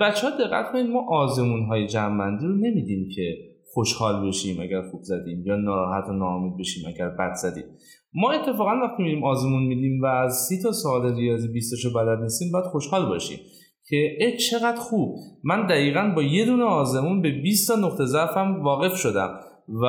بچه 0.00 0.30
ها 0.30 0.36
دقت 0.38 0.72
کنید 0.72 0.86
ما 0.86 1.06
آزمون 1.08 1.66
های 1.66 1.86
جمعندی 1.86 2.46
رو 2.46 2.56
نمیدیم 2.56 3.08
که 3.14 3.34
خوشحال 3.74 4.28
بشیم 4.28 4.60
اگر 4.60 4.82
خوب 4.90 5.02
زدیم 5.02 5.42
یا 5.46 5.56
ناراحت 5.56 6.08
و 6.08 6.12
ناامید 6.12 6.56
بشیم 6.58 6.84
اگر 6.88 7.08
بد 7.08 7.34
زدیم. 7.34 7.64
ما 8.14 8.30
اتفاقا 8.30 8.70
وقتی 8.70 9.02
میریم 9.02 9.24
آزمون 9.24 9.62
میدیم 9.62 10.02
و 10.02 10.06
از 10.06 10.46
سی 10.48 10.62
تا 10.62 10.72
سوال 10.72 11.16
ریاضی 11.16 11.48
20 11.48 11.84
رو 11.84 11.90
بلد 11.90 12.22
نیستیم 12.22 12.52
باید 12.52 12.64
خوشحال 12.64 13.06
باشیم 13.08 13.38
که 13.88 14.18
چقدر 14.50 14.76
خوب. 14.76 15.16
من 15.44 15.66
دقیقا 15.66 16.12
با 16.16 16.22
یه 16.22 16.46
دونه 16.46 16.64
آزمون 16.64 17.22
به 17.22 17.30
20 17.30 17.68
تا 17.68 17.80
نقطه 17.80 18.04
ضعفم 18.04 18.62
واقف 18.62 18.96
شدم. 18.96 19.40
و 19.68 19.86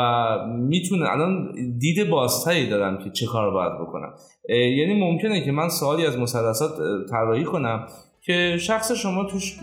می‌تونه 0.47 1.11
الان 1.11 1.53
دید 1.79 2.09
بازتری 2.09 2.69
دارم 2.69 2.97
که 2.97 3.09
چه 3.09 3.25
کار 3.25 3.51
باید 3.51 3.73
بکنم. 3.73 4.13
یعنی 4.49 4.99
ممکنه 4.99 5.45
که 5.45 5.51
من 5.51 5.69
سوالی 5.69 6.05
از 6.05 6.17
مثلثات 6.17 6.71
طراحی 7.09 7.43
کنم 7.43 7.87
که 8.21 8.57
شخص 8.59 8.91
شما 8.91 9.23
توش 9.23 9.59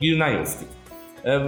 گیر 0.00 0.24
نیفتید. 0.24 0.68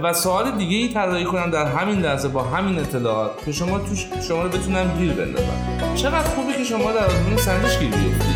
و 0.03 0.13
سوال 0.13 0.51
دیگه 0.51 0.77
ای 0.77 0.87
طراحی 0.87 1.25
کنم 1.25 1.51
در 1.51 1.65
همین 1.65 1.99
لحظه 1.99 2.27
با 2.27 2.41
همین 2.41 2.79
اطلاعات 2.79 3.45
که 3.45 3.51
شما 3.51 3.79
توش 3.79 4.07
شما 4.27 4.43
رو 4.43 4.49
بتونم 4.49 4.97
گیر 4.97 5.13
بندازم. 5.13 5.93
چقدر 5.95 6.29
خوبه 6.29 6.53
که 6.53 6.63
شما 6.63 6.91
در 6.91 7.05
آزمون 7.05 7.37
سنجش 7.37 7.79
گیر 7.79 7.89
بیفتید 7.89 8.27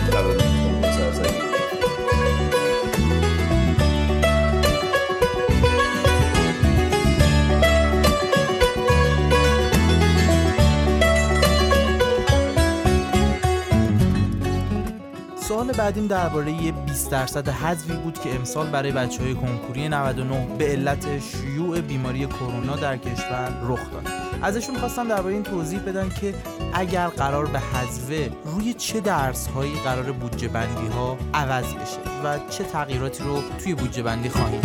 سوال 15.62 15.74
بعدیم 15.74 16.08
درباره 16.08 16.72
20 16.72 17.12
درصد 17.12 17.50
حذفی 17.50 17.94
بود 17.94 18.20
که 18.20 18.36
امسال 18.36 18.68
برای 18.68 18.92
بچه 18.92 19.24
های 19.24 19.36
کنکوری 19.36 19.90
99 19.90 20.48
به 20.58 20.66
علت 20.66 21.20
شیوع 21.20 21.82
بیماری 21.82 22.26
کرونا 22.26 22.76
در 22.76 22.98
کشور 22.98 23.54
رخ 23.64 23.92
داد. 23.92 24.08
ازشون 24.42 24.78
خواستم 24.78 25.08
درباره 25.08 25.34
این 25.34 25.44
توضیح 25.44 25.80
بدن 25.80 26.10
که 26.10 26.34
اگر 26.74 27.08
قرار 27.08 27.46
به 27.46 27.60
حذف 27.60 28.30
روی 28.46 28.74
چه 28.74 29.00
درس 29.00 29.48
هایی 29.48 29.74
قرار 29.84 30.12
بودجه 30.12 30.48
بندی 30.48 30.88
ها 30.88 31.18
عوض 31.34 31.66
بشه 31.66 32.00
و 32.24 32.40
چه 32.50 32.64
تغییراتی 32.64 33.24
رو 33.24 33.44
توی 33.64 33.74
بودجه 33.76 34.04
بندی 34.04 34.30
خواهیم 34.30 34.62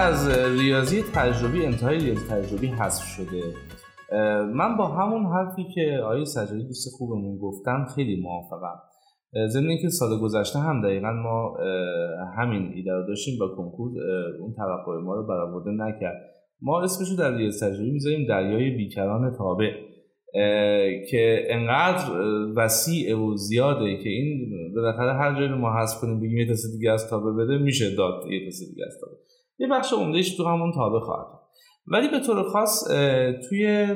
از 0.00 0.28
ریاضی 0.60 1.02
تجربی 1.14 1.66
انتهای 1.66 1.98
ریاضی 1.98 2.26
تجربی 2.30 2.66
حذف 2.66 3.04
شده. 3.04 3.42
من 4.54 4.76
با 4.76 4.86
همون 4.86 5.26
حرفی 5.26 5.64
که 5.74 6.00
آیه 6.04 6.24
سجادی 6.24 6.64
دوست 6.64 6.88
خوبمون 6.98 7.38
گفتم 7.38 7.86
خیلی 7.94 8.22
موافقم. 8.22 8.78
ضمن 9.48 9.76
که 9.82 9.88
سال 9.88 10.20
گذشته 10.20 10.58
هم 10.58 10.82
دقیقا 10.82 11.12
ما 11.12 11.56
همین 12.36 12.72
ایده 12.74 12.92
رو 12.92 13.06
داشتیم 13.06 13.34
و 13.34 13.56
کنکور 13.56 13.90
اون 14.40 14.54
توقع 14.56 15.00
ما 15.04 15.14
رو 15.14 15.26
برآورده 15.26 15.70
نکرد. 15.70 16.16
ما 16.62 16.82
اسمش 16.82 17.08
رو 17.08 17.16
در 17.16 17.36
ریاضی 17.36 17.66
تجربی 17.66 17.90
می‌ذاریم 17.90 18.26
دریای 18.28 18.70
بیکران 18.70 19.34
تابع 19.38 19.70
که 21.10 21.46
انقدر 21.48 22.04
وسیع 22.56 23.18
و 23.18 23.36
زیاده 23.36 23.96
که 23.96 24.08
این 24.08 24.50
بالاخره 24.74 25.12
هر 25.12 25.34
جایی 25.34 25.48
رو 25.48 25.58
ما 25.58 25.72
حذف 25.80 26.00
کنیم 26.00 26.20
بگیم 26.20 26.38
یه 26.38 26.46
تست 26.46 26.78
دیگه 26.78 26.90
از 26.90 27.10
تابع 27.10 27.44
بده 27.44 27.58
میشه 27.58 27.96
داد 27.96 28.26
یه 28.30 28.48
تست 28.48 28.70
دیگه 28.70 28.84
از 28.86 28.98
تابع. 29.00 29.29
یه 29.60 29.68
بخش 29.68 29.92
عمدهش 29.92 30.36
تو 30.36 30.44
همون 30.44 30.72
تابع 30.72 30.98
خواهد 30.98 31.26
ولی 31.86 32.08
به 32.08 32.20
طور 32.20 32.42
خاص 32.42 32.88
توی 33.48 33.86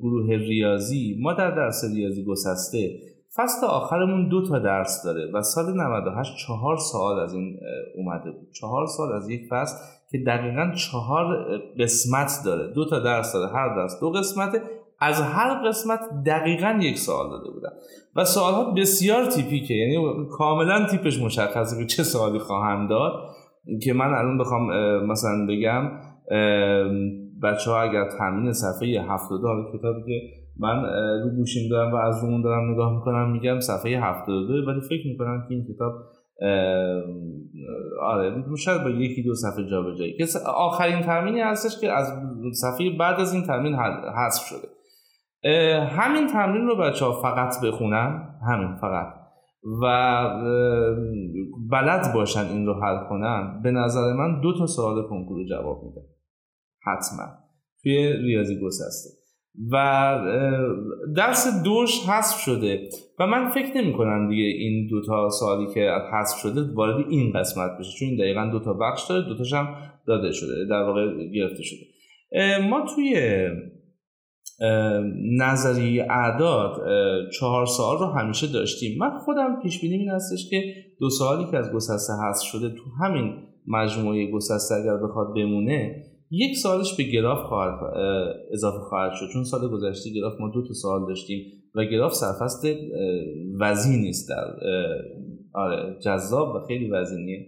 گروه 0.00 0.36
ریاضی 0.36 1.16
ما 1.20 1.32
در 1.32 1.50
درس 1.50 1.84
ریاضی 1.94 2.24
گسسته 2.24 2.90
فصل 3.36 3.66
آخرمون 3.66 4.28
دو 4.28 4.46
تا 4.46 4.58
درس 4.58 5.02
داره 5.04 5.30
و 5.34 5.42
سال 5.42 5.64
98 5.74 6.32
چهار 6.46 6.76
سال 6.76 7.20
از 7.20 7.34
این 7.34 7.56
اومده 7.96 8.30
بود. 8.30 8.50
چهار 8.52 8.86
سال 8.86 9.12
از 9.12 9.28
یک 9.28 9.42
فصل 9.50 9.76
که 10.10 10.18
دقیقا 10.18 10.72
چهار 10.76 11.46
قسمت 11.78 12.30
داره. 12.44 12.72
دو 12.74 12.84
تا 12.84 12.98
درس 12.98 13.32
داره 13.32 13.52
هر 13.52 13.74
درس 13.76 14.00
دو 14.00 14.10
قسمته. 14.10 14.62
از 14.98 15.20
هر 15.20 15.68
قسمت 15.68 16.00
دقیقا 16.26 16.78
یک 16.82 16.98
سوال 16.98 17.30
داده 17.30 17.50
بودن. 17.50 17.70
و 18.16 18.24
سوالها 18.24 18.70
بسیار 18.70 19.26
تیپیکه. 19.26 19.74
یعنی 19.74 20.26
کاملا 20.30 20.86
تیپش 20.86 21.22
مشخصه 21.22 21.78
که 21.78 21.86
چه 21.86 22.02
سوالی 22.02 22.38
خواهم 22.38 22.86
داد. 22.86 23.12
که 23.82 23.92
من 23.92 24.14
الان 24.14 24.38
بخوام 24.38 24.66
مثلا 25.06 25.46
بگم 25.48 25.90
بچه 27.42 27.70
ها 27.70 27.82
اگر 27.82 28.08
تامین 28.18 28.52
صفحه 28.52 28.88
72 28.88 29.78
کتابی 29.78 30.02
که 30.06 30.20
من 30.60 30.84
رو 31.24 31.30
گوشیم 31.36 31.70
دارم 31.70 31.92
و 31.92 31.96
از 31.96 32.22
رومون 32.22 32.42
دارم 32.42 32.70
نگاه 32.72 32.94
می‌کنم 32.94 33.32
میگم 33.32 33.60
صفحه 33.60 34.00
72 34.00 34.52
ولی 34.52 34.80
فکر 34.80 35.08
می‌کنم 35.08 35.44
که 35.48 35.54
این 35.54 35.66
کتاب 35.74 35.92
آره 38.02 38.44
شاید 38.58 38.82
با 38.82 38.90
یکی 38.90 39.22
دو 39.22 39.34
صفحه 39.34 39.64
جابجایی. 39.70 40.16
که 40.16 40.24
آخرین 40.56 41.00
ترمینی 41.00 41.40
هستش 41.40 41.80
که 41.80 41.92
از 41.92 42.12
صفحه 42.52 42.90
بعد 42.98 43.20
از 43.20 43.34
این 43.34 43.42
ترمین 43.42 43.74
حذف 44.16 44.44
شده. 44.46 44.68
همین 45.86 46.26
تمرین 46.26 46.66
رو 46.66 46.76
بچه 46.76 47.04
ها 47.04 47.12
فقط 47.12 47.54
بخونن؟ 47.64 48.28
همین 48.48 48.74
فقط. 48.74 49.21
و 49.82 49.84
بلد 51.70 52.14
باشن 52.14 52.44
این 52.44 52.66
رو 52.66 52.74
حل 52.74 53.08
کنن 53.08 53.60
به 53.62 53.70
نظر 53.70 54.12
من 54.12 54.40
دو 54.40 54.58
تا 54.58 54.66
سوال 54.66 55.08
کنکور 55.08 55.36
رو 55.36 55.48
جواب 55.48 55.84
میده. 55.84 56.00
حتما. 56.82 57.24
توی 57.82 58.12
ریاضی 58.12 58.60
گسسته. 58.60 59.10
و 59.72 59.76
درس 61.16 61.62
دوش 61.64 62.08
حذف 62.08 62.38
شده. 62.38 62.88
و 63.18 63.26
من 63.26 63.48
فکر 63.48 63.76
نمی 63.76 63.92
کنم 63.92 64.28
دیگه 64.28 64.42
این 64.42 64.88
دوتا 64.90 65.28
سوالی 65.30 65.74
که 65.74 65.90
حذف 66.12 66.38
شده 66.38 66.74
وارد 66.74 67.06
این 67.08 67.32
قسمت 67.32 67.70
بشه 67.78 67.98
چون 67.98 68.08
این 68.08 68.18
دقیقا 68.18 68.50
دوتا 68.52 68.72
بخش 68.72 69.06
داره 69.08 69.28
دوتاش 69.28 69.52
هم 69.52 69.74
داده 70.06 70.32
شده 70.32 70.66
در 70.70 70.82
واقع 70.82 71.24
گرفته 71.34 71.62
شده. 71.62 71.86
ما 72.70 72.86
توی 72.94 73.14
نظریه 75.38 76.06
اعداد 76.10 76.80
چهار 77.38 77.66
سال 77.66 77.98
رو 77.98 78.06
همیشه 78.06 78.52
داشتیم. 78.52 78.98
من 78.98 79.18
خودم 79.18 79.62
پیش 79.62 79.80
بینی 79.80 79.94
این 79.94 80.10
هستش 80.10 80.50
که 80.50 80.62
دو 81.00 81.10
سالی 81.10 81.50
که 81.50 81.56
از 81.56 81.72
گسسته 81.72 82.12
هست 82.22 82.42
شده 82.42 82.68
تو 82.68 83.04
همین 83.04 83.32
مجموعه 83.66 84.30
گسسته 84.30 84.74
اگر 84.74 84.96
بخواد 84.96 85.34
بمونه 85.36 86.02
یک 86.30 86.56
سالش 86.56 86.96
به 86.96 87.02
گراف 87.02 87.38
خواهد 87.38 87.80
اضافه 88.52 88.78
خواهد 88.78 89.12
شد. 89.12 89.26
چون 89.32 89.44
سال 89.44 89.68
گذشته 89.70 90.10
گراف 90.10 90.40
ما 90.40 90.50
دو 90.54 90.66
تا 90.68 90.74
سال 90.74 91.06
داشتیم 91.08 91.44
و 91.74 91.84
گراف 91.84 92.14
سرفست 92.14 92.66
وزینی 93.60 94.02
نیست 94.02 94.28
در 94.28 94.44
آره 95.54 95.96
جذاب 96.00 96.54
و 96.54 96.58
خیلی 96.68 96.90
وزینیه 96.90 97.46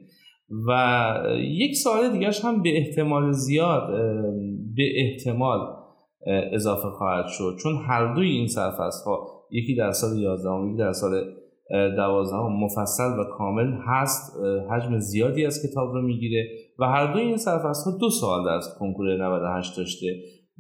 و 0.69 1.13
یک 1.39 1.77
سال 1.77 2.13
دیگرش 2.13 2.45
هم 2.45 2.63
به 2.63 2.79
احتمال 2.79 3.33
زیاد 3.33 3.91
به 4.77 4.83
احتمال 4.97 5.59
اضافه 6.27 6.89
خواهد 6.89 7.27
شد. 7.29 7.57
چون 7.63 7.73
هر 7.89 8.15
دوی 8.15 8.29
این 8.29 8.47
سرفست 8.47 9.07
ها 9.07 9.27
یکی 9.51 9.75
در 9.75 9.91
سال 9.91 10.19
11 10.19 10.51
یکی 10.69 10.79
در 10.79 10.93
سال 10.93 11.11
12 11.97 12.37
مفصل 12.37 13.19
و 13.19 13.25
کامل 13.39 13.73
هست. 13.87 14.37
حجم 14.71 14.99
زیادی 14.99 15.47
از 15.47 15.63
کتاب 15.67 15.93
رو 15.93 16.03
می‌گیره 16.03 16.49
و 16.79 16.85
هر 16.85 17.13
دوی 17.13 17.23
این 17.23 17.37
سرفست 17.37 17.87
ها 17.87 17.99
دو 18.01 18.11
سال 18.11 18.49
از 18.49 18.77
کنکور 18.79 19.17
98 19.17 19.77
داشته. 19.77 20.07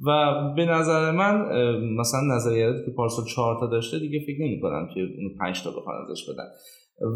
و 0.07 0.33
به 0.57 0.65
نظر 0.65 1.11
من 1.11 1.45
مثلا 1.99 2.21
نظریاتی 2.37 2.85
که 2.85 2.91
پارسال 2.97 3.25
4 3.37 3.57
تا 3.61 3.67
داشته 3.67 3.99
دیگه 3.99 4.21
فکر 4.27 4.43
نمی 4.43 4.61
کنم 4.61 4.89
که 4.95 5.01
اون 5.01 5.35
5 5.41 5.65
تا 5.65 5.71
بخوان 5.71 5.97
ازش 6.03 6.25
بدن. 6.31 6.45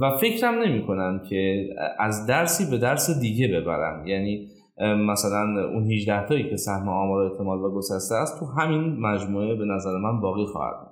و 0.00 0.16
فکرم 0.16 0.54
نمی 0.54 0.86
کنم 0.86 1.22
که 1.30 1.68
از 1.98 2.26
درسی 2.26 2.70
به 2.70 2.78
درس 2.78 3.20
دیگه 3.20 3.48
ببرن. 3.48 4.06
یعنی 4.06 4.48
مثلا 4.80 5.68
اون 5.72 5.92
18 5.92 6.26
تایی 6.26 6.50
که 6.50 6.56
سهم 6.56 6.88
آمار 6.88 7.22
احتمال 7.22 7.58
و 7.58 7.74
گسسته 7.74 8.14
است 8.14 8.40
تو 8.40 8.46
همین 8.46 9.00
مجموعه 9.00 9.54
به 9.54 9.64
نظر 9.64 9.98
من 9.98 10.20
باقی 10.20 10.46
خواهد 10.46 10.88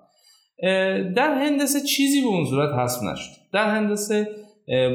در 1.16 1.35
هندسه 1.35 1.81
چیزی 1.81 2.20
به 2.20 2.27
اون 2.27 2.44
صورت 2.44 2.75
حذف 2.75 3.03
نشد. 3.03 3.31
در 3.53 3.70
هندسه 3.70 4.29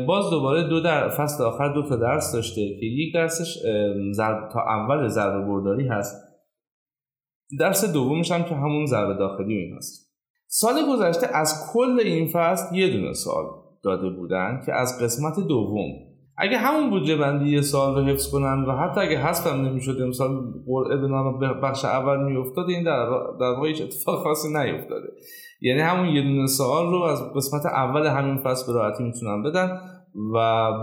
باز 0.07 0.29
دوباره 0.29 0.69
دو 0.69 0.79
در 0.79 1.09
فصل 1.09 1.43
آخر 1.43 1.73
دو 1.73 1.89
تا 1.89 1.95
درس 1.95 2.33
داشته 2.33 2.61
که 2.79 2.85
یک 2.85 3.13
درسش 3.13 3.57
تا 4.53 4.61
اول 4.67 5.07
ضربه 5.07 5.45
برداری 5.45 5.87
هست. 5.87 6.15
درس 7.59 7.93
دومش 7.93 8.31
هم 8.31 8.43
که 8.43 8.55
همون 8.55 8.85
ضربه 8.85 9.13
داخلی 9.13 9.53
این 9.53 9.75
هست. 9.75 10.11
سال 10.47 10.75
گذشته 10.89 11.27
از 11.33 11.71
کل 11.73 11.99
این 12.03 12.27
فصل 12.27 12.75
یه 12.75 12.91
دونه 12.91 13.13
سال 13.13 13.45
داده 13.83 14.09
بودن 14.09 14.61
که 14.65 14.73
از 14.73 15.03
قسمت 15.03 15.47
دوم 15.47 16.10
اگه 16.41 16.57
همون 16.57 16.89
بودجه 16.89 17.17
بندی 17.17 17.49
یه 17.49 17.61
سال 17.61 17.95
رو 17.95 18.01
حفظ 18.01 18.31
کنن 18.31 18.65
و 18.67 18.71
حتی 18.71 19.01
اگه 19.01 19.17
حذفم 19.17 19.61
نمی‌شد 19.61 20.01
امسال 20.01 20.29
قرعه 20.67 20.97
به 20.97 21.07
نام 21.07 21.39
بخش 21.63 21.85
اول 21.85 22.23
میافتاد 22.23 22.69
این 22.69 22.83
در 22.83 23.09
در 23.39 23.51
واقع 23.55 23.67
هیچ 23.67 23.81
اتفاق 23.81 24.23
خاصی 24.23 24.47
نیفتاده. 24.47 25.07
یعنی 25.61 25.79
همون 25.79 26.09
یه 26.09 26.21
دونه 26.21 26.47
سوال 26.47 26.91
رو 26.91 27.01
از 27.01 27.33
قسمت 27.35 27.65
اول 27.65 28.07
همین 28.07 28.37
فصل 28.37 28.67
به 28.67 28.79
راحتی 28.79 29.03
می‌تونن 29.03 29.43
بدن 29.43 29.79
و 30.33 30.37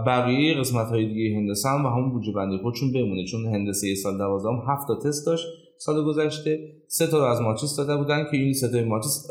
بقیه 0.06 0.54
قسمت 0.54 0.86
های 0.86 1.06
دیگه 1.06 1.36
هندسه 1.36 1.68
هم 1.68 1.86
و 1.86 1.88
همون 1.88 2.10
بودجه 2.12 2.32
بندی 2.32 2.58
خودشون 2.58 2.92
بمونه. 2.92 3.24
چون 3.24 3.46
هندسه 3.54 3.88
یه 3.88 3.94
سال 3.94 4.18
دوازدهم 4.18 4.62
هفت 4.68 4.88
تا 4.88 4.94
تست 4.94 5.26
داشت 5.26 5.46
سال 5.78 6.04
گذشته. 6.04 6.58
سه 6.88 7.06
تا 7.06 7.18
رو 7.18 7.24
از 7.24 7.40
ماچیس 7.40 7.76
داده 7.76 7.96
بودن 7.96 8.24
که 8.30 8.36
این 8.36 8.52
سه 8.52 8.68
تا 8.72 8.88
ماچیس 8.88 9.26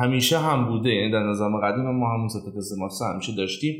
همیشه 0.00 0.38
هم 0.38 0.66
بوده. 0.66 0.90
یعنی 0.90 1.12
در 1.12 1.22
نظام 1.22 1.60
قدیم 1.60 1.90
ما 1.90 2.14
همون 2.14 2.28
سه 2.28 2.38
تا 2.44 2.50
تست 2.58 2.78
ماچیس 2.78 3.02
همیشه 3.02 3.36
داشتیم. 3.36 3.76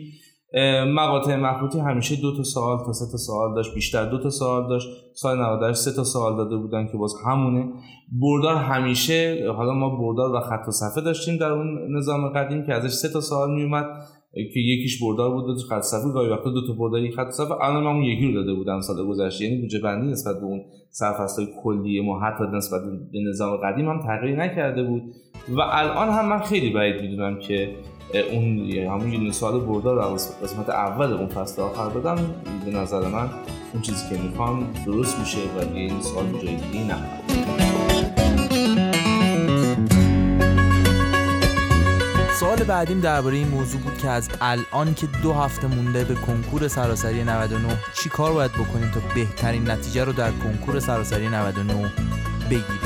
مقاطع 0.94 1.36
مخروطی 1.36 1.78
همیشه 1.78 2.16
دو 2.22 2.36
تا 2.36 2.42
سوال 2.42 2.78
تا 2.86 2.92
سه 2.92 3.12
تا 3.12 3.18
سوال 3.18 3.54
داشت 3.54 3.74
بیشتر 3.74 4.04
دو 4.10 4.18
تا 4.18 4.30
سوال 4.30 4.68
داشت 4.68 4.88
سال 5.14 5.38
98 5.38 5.78
سه 5.78 5.92
تا 5.96 6.04
سوال 6.04 6.36
داده 6.36 6.56
بودن 6.56 6.86
که 6.92 6.98
باز 6.98 7.14
همونه. 7.26 7.72
بردار 8.20 8.56
همیشه 8.56 9.44
حالا 9.56 9.72
ما 9.72 9.88
بردار 9.88 10.34
و 10.34 10.40
خط 10.40 10.68
و 10.68 10.70
صفحه 10.70 11.04
داشتیم 11.04 11.36
در 11.36 11.52
اون 11.52 11.96
نظام 11.96 12.28
قدیم 12.28 12.66
که 12.66 12.74
ازش 12.74 12.90
سه 12.90 13.08
تا 13.08 13.20
سوال 13.20 13.54
میومد 13.54 13.86
که 14.32 14.60
یکیش 14.60 15.02
بردار 15.02 15.30
بود 15.30 15.46
دو 15.46 15.54
خط 15.70 15.80
صفحه. 15.80 16.12
گاهی 16.12 16.28
وقتا 16.28 16.50
دو 16.50 16.66
تا 16.66 16.72
بردار 16.72 17.00
یک 17.00 17.14
خط 17.14 17.30
صفحه. 17.30 17.52
الان 17.52 17.86
اون 17.86 18.02
یکی 18.02 18.26
رو 18.26 18.32
داده 18.32 18.54
بودن 18.54 18.80
سال 18.80 19.06
گذشته. 19.06 19.44
یعنی 19.44 19.60
بودجه 19.60 19.80
بندی 19.80 20.10
نسبت 20.10 20.36
به 20.40 20.46
اون 20.46 20.60
سرفصل‌های 20.90 21.52
کلی 21.62 22.00
ما 22.00 22.20
حتی 22.20 22.44
نسبت 22.56 22.80
به 23.12 23.18
نظام 23.28 23.56
قدیم 23.56 23.88
هم 23.88 24.00
تغییر 24.00 24.36
نکرده 24.36 24.82
بود. 24.82 25.02
و 25.48 25.60
الان 25.60 26.08
هم 26.08 26.28
من 26.28 26.38
خیلی 26.38 26.70
بعید 26.70 27.02
می‌دونم 27.02 27.38
که 27.38 27.74
اون 28.14 28.70
همون 28.70 29.12
یه 29.12 29.32
سال 29.32 29.60
بردار 29.60 29.96
رو 29.96 30.14
قسمت 30.42 30.68
اول 30.68 31.12
اون 31.12 31.26
فصل 31.26 31.62
آخر 31.62 31.88
بدم. 31.88 32.16
به 32.64 32.70
نظر 32.70 33.08
من 33.08 33.30
اون 33.72 33.82
چیزی 33.82 34.08
که 34.08 34.22
می‌خوام 34.22 34.66
درست 34.86 35.18
میشه 35.18 35.38
و 35.38 35.74
این 35.74 36.00
سال 36.00 36.32
جای 36.32 36.56
دیگه 36.56 36.84
نه. 36.84 36.96
سوال 42.40 42.56
بعدیم 42.56 43.00
درباره 43.00 43.36
این 43.36 43.48
موضوع 43.48 43.80
بود 43.80 43.98
که 43.98 44.08
از 44.08 44.28
الان 44.40 44.94
که 44.94 45.06
دو 45.22 45.32
هفته 45.32 45.66
مونده 45.66 46.04
به 46.04 46.14
کنکور 46.14 46.68
سراسری 46.68 47.24
99 47.24 47.78
چی 48.02 48.08
کار 48.08 48.32
باید 48.32 48.52
بکنیم 48.52 48.90
تا 48.90 49.00
بهترین 49.14 49.70
نتیجه 49.70 50.04
رو 50.04 50.12
در 50.12 50.30
کنکور 50.30 50.80
سراسری 50.80 51.28
99 51.28 51.92
بگیریم؟ 52.50 52.85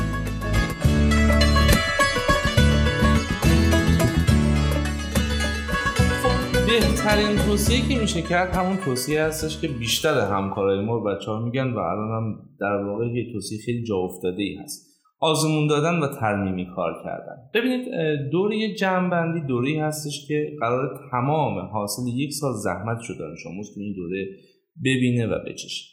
بهترین 6.70 7.36
توصیه 7.36 7.88
که 7.88 8.00
میشه 8.00 8.22
کرد 8.22 8.54
همون 8.54 8.76
توصیه 8.76 9.22
هستش 9.22 9.60
که 9.60 9.68
بیشتر 9.68 10.20
همکارای 10.20 10.80
ما 10.84 11.00
بچه 11.00 11.30
ها 11.30 11.44
میگن 11.44 11.70
و 11.70 11.78
الان 11.78 12.10
هم 12.10 12.48
در 12.60 12.84
واقع 12.84 13.06
یه 13.06 13.32
توصیه 13.32 13.58
خیلی 13.64 13.82
جا 13.82 13.96
افتاده 13.96 14.42
ای 14.42 14.54
هست. 14.54 14.86
آزمون 15.20 15.66
دادن 15.66 15.98
و 15.98 16.08
ترمیمی 16.20 16.66
کار 16.76 16.92
کردن. 17.04 17.36
ببینید 17.54 17.88
دوره 18.30 18.74
جمعبندی 18.74 19.46
دوره 19.46 19.82
هستش 19.82 20.28
که 20.28 20.50
قرار 20.60 21.00
تمام 21.10 21.58
حاصل 21.58 22.02
یک 22.14 22.32
سال 22.32 22.52
زحمت 22.52 23.00
شده 23.00 23.18
دانش 23.18 23.42
تو 23.74 23.80
این 23.80 23.94
دوره 23.96 24.26
ببینه 24.84 25.26
و 25.26 25.38
بچشه. 25.48 25.84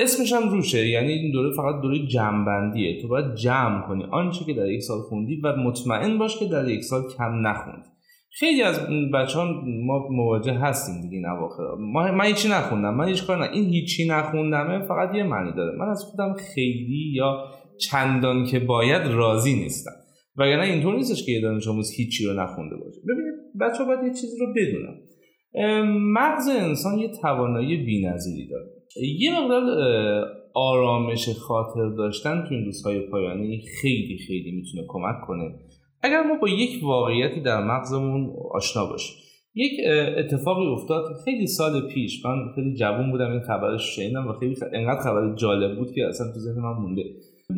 اسمش 0.00 0.32
هم 0.32 0.48
روشه 0.48 0.88
یعنی 0.88 1.12
این 1.12 1.32
دوره 1.32 1.56
فقط 1.56 1.82
دوره 1.82 2.06
جمعبندیه. 2.06 3.02
تو 3.02 3.08
باید 3.08 3.34
جمع 3.34 3.88
کنی. 3.88 4.04
آنچه 4.10 4.44
که 4.44 4.52
در 4.52 4.70
یک 4.70 4.82
سال 4.82 4.98
خوندی 5.00 5.40
و 5.44 5.56
مطمئن 5.56 6.18
باش 6.18 6.38
که 6.38 6.46
در 6.46 6.68
یک 6.68 6.84
سال 6.84 7.02
کم 7.18 7.46
نخوندی 7.46 7.97
خیلی 8.40 8.62
از 8.62 8.80
بچه 9.14 9.38
ما 9.86 10.08
مواجه 10.10 10.52
هستیم 10.52 11.02
دیگه 11.02 11.16
این 11.16 11.26
اواخر. 11.26 11.62
ما 11.78 12.12
من 12.12 12.24
هیچی 12.24 12.48
نخوندم. 12.48 12.94
من 12.94 13.08
هیچ 13.08 13.26
کار 13.26 13.38
نه. 13.38 13.52
این 13.52 13.64
هیچی 13.64 14.08
نخوندمه 14.08 14.86
فقط 14.86 15.14
یه 15.14 15.22
معنی 15.22 15.52
داره. 15.52 15.78
من 15.78 15.88
از 15.88 16.04
خودم 16.04 16.34
خیلی 16.54 17.12
یا 17.14 17.44
چندان 17.80 18.44
که 18.44 18.58
باید 18.58 19.02
راضی 19.06 19.54
نیستم. 19.54 19.90
وگرنه 20.36 20.66
اینطور 20.66 20.94
نیستش 20.94 21.26
که 21.26 21.32
یه 21.32 21.40
دانش 21.40 21.68
آموز 21.68 21.92
هیچی 21.96 22.26
رو 22.26 22.40
نخونده 22.40 22.76
باشه. 22.76 23.00
ببینید 23.08 23.34
بچه 23.60 23.84
باید 23.84 24.00
یه 24.04 24.10
چیزی 24.20 24.36
رو 24.40 24.46
بدونم 24.56 24.94
مغز 26.12 26.48
انسان 26.48 26.98
یه 26.98 27.10
توانایی 27.22 27.76
بی‌نظیری 27.76 28.48
داره. 28.48 28.66
یه 29.18 29.40
مقدار 29.40 29.62
آرامش 30.54 31.28
خاطر 31.28 31.88
داشتن 31.96 32.44
تو 32.48 32.54
این 32.54 32.64
روزهای 32.64 33.00
پایانی 33.00 33.62
خیلی 33.82 34.18
خیلی 34.26 34.50
می‌تونه 34.50 34.84
کمک 34.88 35.26
کنه. 35.26 35.54
اگر 36.02 36.22
ما 36.22 36.34
با 36.42 36.48
یک 36.48 36.84
واقعیتی 36.84 37.40
در 37.40 37.64
مغزمون 37.64 38.30
آشنا 38.54 38.86
باشیم. 38.86 39.16
یک 39.54 39.72
اتفاقی 40.18 40.66
افتاد 40.66 41.04
خیلی 41.24 41.46
سال 41.46 41.88
پیش. 41.88 42.24
من 42.24 42.36
خیلی 42.54 42.74
جوون 42.74 43.10
بودم 43.10 43.30
این 43.30 43.40
خبرش 43.40 43.96
شنیدم 43.96 44.28
و 44.28 44.32
خیلی 44.32 44.56
انقدر 44.72 45.00
خبر 45.00 45.34
جالب 45.34 45.76
بود 45.76 45.92
که 45.92 46.06
اصلا 46.06 46.26
تو 46.32 46.40
ذهن 46.40 46.62
من 46.62 46.72
مونده. 46.72 47.02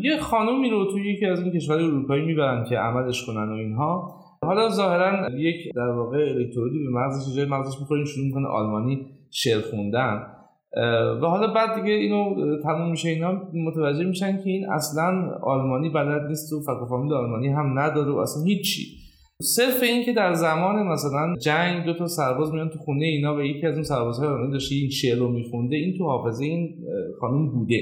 یه 0.02 0.20
خانومی 0.20 0.70
رو 0.70 0.84
توی 0.84 1.12
یکی 1.12 1.26
از 1.26 1.42
این 1.42 1.52
کشورهای 1.52 1.84
اروپایی 1.84 2.24
می‌برن 2.24 2.64
که 2.64 2.76
عملش 2.76 3.26
کنن 3.26 3.48
و 3.48 3.54
اینها. 3.54 4.20
حالا 4.44 4.68
ظاهرا 4.68 5.30
یک 5.30 5.72
در 5.74 5.88
واقع 5.88 6.18
الکترودی 6.18 6.78
به 6.78 6.90
مغزش 6.90 7.36
جای 7.36 7.44
مغزش 7.44 7.80
می‌خوره 7.80 8.04
شروع 8.04 8.26
می‌کنه 8.26 8.48
آلمانی 8.48 9.06
شعر 9.30 9.60
خوندن. 9.60 10.26
و 11.22 11.26
حالا 11.26 11.52
بعد 11.54 11.74
دیگه 11.74 11.94
اینو 11.94 12.34
تموم 12.62 12.90
میشه 12.90 13.08
اینا 13.08 13.42
متوجه 13.54 14.04
میشن 14.04 14.36
که 14.36 14.50
این 14.50 14.70
اصلا 14.70 15.30
آلمانی 15.42 15.90
بلد 15.90 16.26
نیست 16.28 16.52
و 16.52 16.60
فک 16.60 16.88
فامیل 16.88 17.12
آلمانی 17.12 17.48
هم 17.48 17.78
نداره 17.78 18.12
و 18.12 18.16
اصلا 18.16 18.42
هیچی. 18.42 18.82
صرف 19.42 19.82
این 19.82 20.04
که 20.04 20.12
در 20.12 20.32
زمان 20.32 20.86
مثلا 20.86 21.34
جنگ 21.42 21.84
دو 21.84 21.94
تا 21.94 22.06
سرباز 22.06 22.54
میان 22.54 22.68
تو 22.68 22.78
خونه 22.78 23.04
اینا 23.04 23.36
و 23.36 23.42
یکی 23.42 23.66
از 23.66 23.74
اون 23.74 23.82
سربازهای 23.82 24.28
آلمانی 24.28 24.52
داشته 24.52 24.74
این 24.74 24.90
شعر 24.90 25.18
رو 25.18 25.28
میخونده 25.28 25.76
این 25.76 25.98
تو 25.98 26.04
حافظه 26.04 26.44
این 26.44 26.76
خانم 27.20 27.50
بوده. 27.50 27.80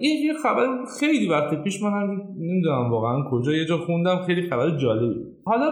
این 0.00 0.26
یه 0.26 0.32
خبر 0.42 0.66
خیلی 1.00 1.28
وقت 1.28 1.62
پیش 1.62 1.82
من 1.82 1.90
هم 1.90 2.22
نمی‌دونم 2.38 2.90
واقعا 2.90 3.30
کجا 3.30 3.52
یه 3.52 3.64
جا 3.64 3.78
خوندم 3.78 4.16
خیلی 4.26 4.50
خبر 4.50 4.78
جالبی. 4.78 5.20
حالا 5.44 5.70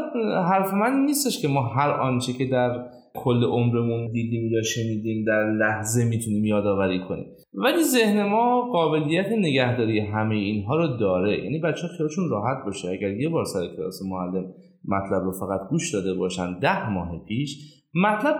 حرف 0.50 0.74
من 0.74 1.04
نیستش 1.04 1.42
که 1.42 1.48
ما 1.48 1.62
هر 1.62 1.90
آنچه 1.90 2.32
که 2.32 2.44
در 2.44 2.84
کل 3.14 3.44
عمرمون 3.44 4.12
دیدیم 4.12 4.52
یا 4.52 4.62
شنیدیم 4.62 5.24
در 5.24 5.50
لحظه 5.50 6.04
می‌تونیم 6.04 6.44
یادآوری 6.44 7.00
کنیم. 7.08 7.26
ولی 7.54 7.82
ذهن 7.82 8.22
ما 8.22 8.70
قابلیت 8.72 9.26
نگهداری 9.38 10.00
همه 10.00 10.34
اینها 10.34 10.76
رو 10.76 10.96
داره. 10.96 11.44
یعنی 11.44 11.58
بچه 11.58 11.88
خیالشون 11.96 12.28
راحت 12.30 12.64
باشه. 12.64 12.88
اگر 12.88 13.10
یه 13.10 13.28
بار 13.28 13.44
سر 13.44 13.66
کلاس 13.76 14.02
معلم 14.02 14.44
مطلب 14.84 15.22
رو 15.22 15.32
فقط 15.32 15.68
گوش 15.70 15.94
داده 15.94 16.14
باشن 16.14 16.58
ده 16.58 16.90
ماه 16.90 17.24
پیش 17.28 17.80
مطلب 17.94 18.36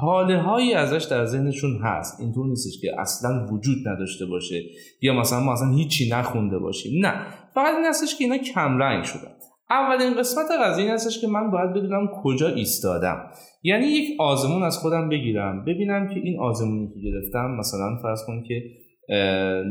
حاله 0.00 0.38
هایی 0.38 0.74
ازش 0.74 1.06
در 1.10 1.24
ذهنشون 1.24 1.70
هست. 1.82 2.20
اینطور 2.20 2.46
نیستش 2.46 2.80
که 2.80 3.00
اصلا 3.00 3.46
وجود 3.52 3.88
نداشته 3.88 4.26
باشه. 4.26 4.62
یا 5.02 5.14
مثلا 5.14 5.40
ما 5.40 5.52
اصلا 5.52 5.68
هیچی 5.68 6.10
نخونده 6.12 6.58
باشیم. 6.58 7.06
نه. 7.06 7.14
فقط 7.54 7.74
این 7.74 7.84
هستش 7.84 8.18
که 8.18 8.24
اینا 8.24 8.38
کمرنگ 8.38 9.04
شدن. 9.04 9.33
اولین 9.70 10.14
قسمت 10.14 10.46
قضیه 10.62 10.84
این 10.84 10.94
هستش 10.94 11.20
که 11.20 11.26
من 11.26 11.50
باید 11.50 11.70
بدونم 11.70 12.08
کجا 12.22 12.48
ایستادم. 12.48 13.30
یعنی 13.62 13.86
یک 13.86 14.20
آزمون 14.20 14.62
از 14.62 14.78
خودم 14.78 15.08
بگیرم 15.08 15.64
ببینم 15.64 16.08
که 16.08 16.20
این 16.24 16.40
آزمونی 16.40 16.88
که 16.88 17.00
گرفتم 17.00 17.56
مثلا 17.58 17.96
فرض 18.02 18.26
کن 18.26 18.42
که 18.48 18.62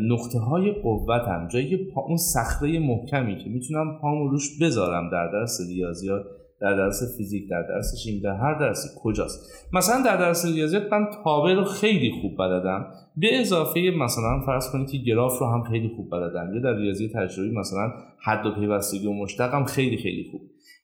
نقطه 0.10 0.40
های 0.40 0.72
قوتم 0.72 1.48
جایی 1.48 1.78
پا 1.78 2.02
اون 2.02 2.18
صخره 2.18 2.80
محکمی 2.80 3.38
که 3.38 3.50
می‌تونم 3.50 4.00
پامو 4.02 4.28
روش 4.28 4.62
بذارم 4.62 5.10
در 5.12 5.28
درس 5.32 5.60
ریاضیات 5.70 6.24
در 6.64 6.76
درس 6.76 7.18
فیزیک 7.18 7.50
در 7.50 7.62
درس 7.62 7.96
شیمی 8.04 8.22
در 8.22 8.36
هر 8.36 8.60
درسی 8.60 8.90
کجاست. 9.04 9.70
مثلا 9.74 10.04
در 10.04 10.18
درس 10.18 10.46
ریاضیات 10.46 10.94
من 10.94 11.06
تابع 11.24 11.54
رو 11.54 11.64
خیلی 11.64 12.12
خوب 12.22 12.38
بلدم. 12.38 12.86
به 13.18 13.40
اضافه 13.40 13.80
مثلا 13.98 14.40
فرض 14.46 14.72
کنید 14.72 14.90
که 14.90 14.98
گراف 14.98 15.40
رو 15.40 15.48
هم 15.48 15.64
خیلی 15.64 15.92
خوب 15.96 16.10
بلدم. 16.12 16.54
یا 16.54 16.62
در 16.62 16.76
ریاضی 16.76 17.12
تجربی 17.16 17.52
مثلا 17.52 17.92
حد 18.24 18.46
و 18.46 18.56
پیوستگی 18.56 19.08
و 19.08 19.14
مشتقم 19.14 19.64
خیلی 19.64 19.98
خیلی 19.98 20.26
خوب. 20.32 20.42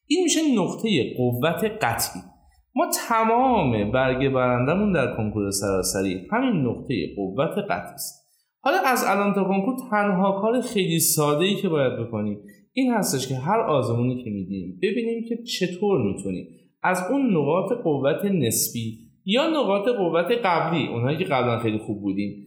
این 0.08 0.24
میشه 0.24 0.40
نقطه 0.56 1.16
قوت 1.18 1.64
قطعی. 1.82 2.22
ما 2.76 2.88
تمام 3.10 3.92
برگه 3.92 4.30
برندمون 4.30 4.92
در 4.92 5.16
کنکور 5.18 5.52
سراسری 5.52 6.28
همین 6.32 6.68
نقطه 6.68 6.96
قوت 7.16 7.58
قطعی 7.70 7.94
است 7.94 8.20
حالا 8.62 8.78
از 8.86 9.04
الان 9.08 9.34
تا 9.34 9.44
کنکور 9.44 9.76
تنها 9.92 10.42
کار 10.42 10.62
خیلی 10.62 11.00
ساده 11.00 11.46
ای 11.46 11.56
که 11.56 11.70
باید 11.70 12.00
بکنیم 12.00 12.40
این 12.74 12.94
هستش 12.94 13.28
که 13.28 13.36
هر 13.36 13.60
آزمونی 13.60 14.24
که 14.24 14.30
میدیم 14.30 14.80
ببینیم 14.82 15.26
که 15.30 15.44
چطور 15.44 16.02
می‌تونیم. 16.02 16.48
از 16.84 17.04
اون 17.12 17.38
نقاط 17.38 17.72
قوت 17.84 18.26
نسبی 18.26 19.00
یا 19.26 19.48
نقاط 19.48 19.88
قوت 19.88 20.32
قبلی 20.44 20.88
اونهایی 20.88 21.18
که 21.18 21.24
قبلا 21.24 21.60
خیلی 21.60 21.78
خوب 21.78 22.02
بودیم 22.02 22.46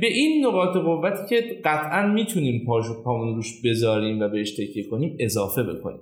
به 0.00 0.06
این 0.06 0.46
نقاط 0.46 0.76
قوتی 0.76 1.28
که 1.28 1.60
قطعا 1.64 2.12
می‌تونیم 2.12 2.66
پاشو 2.66 3.02
پامون 3.04 3.34
روش 3.34 3.62
بذاریم 3.64 4.20
و 4.20 4.28
بهش 4.28 4.52
تکیه 4.52 4.88
کنیم 4.90 5.16
اضافه 5.20 5.62
بکنیم. 5.62 6.00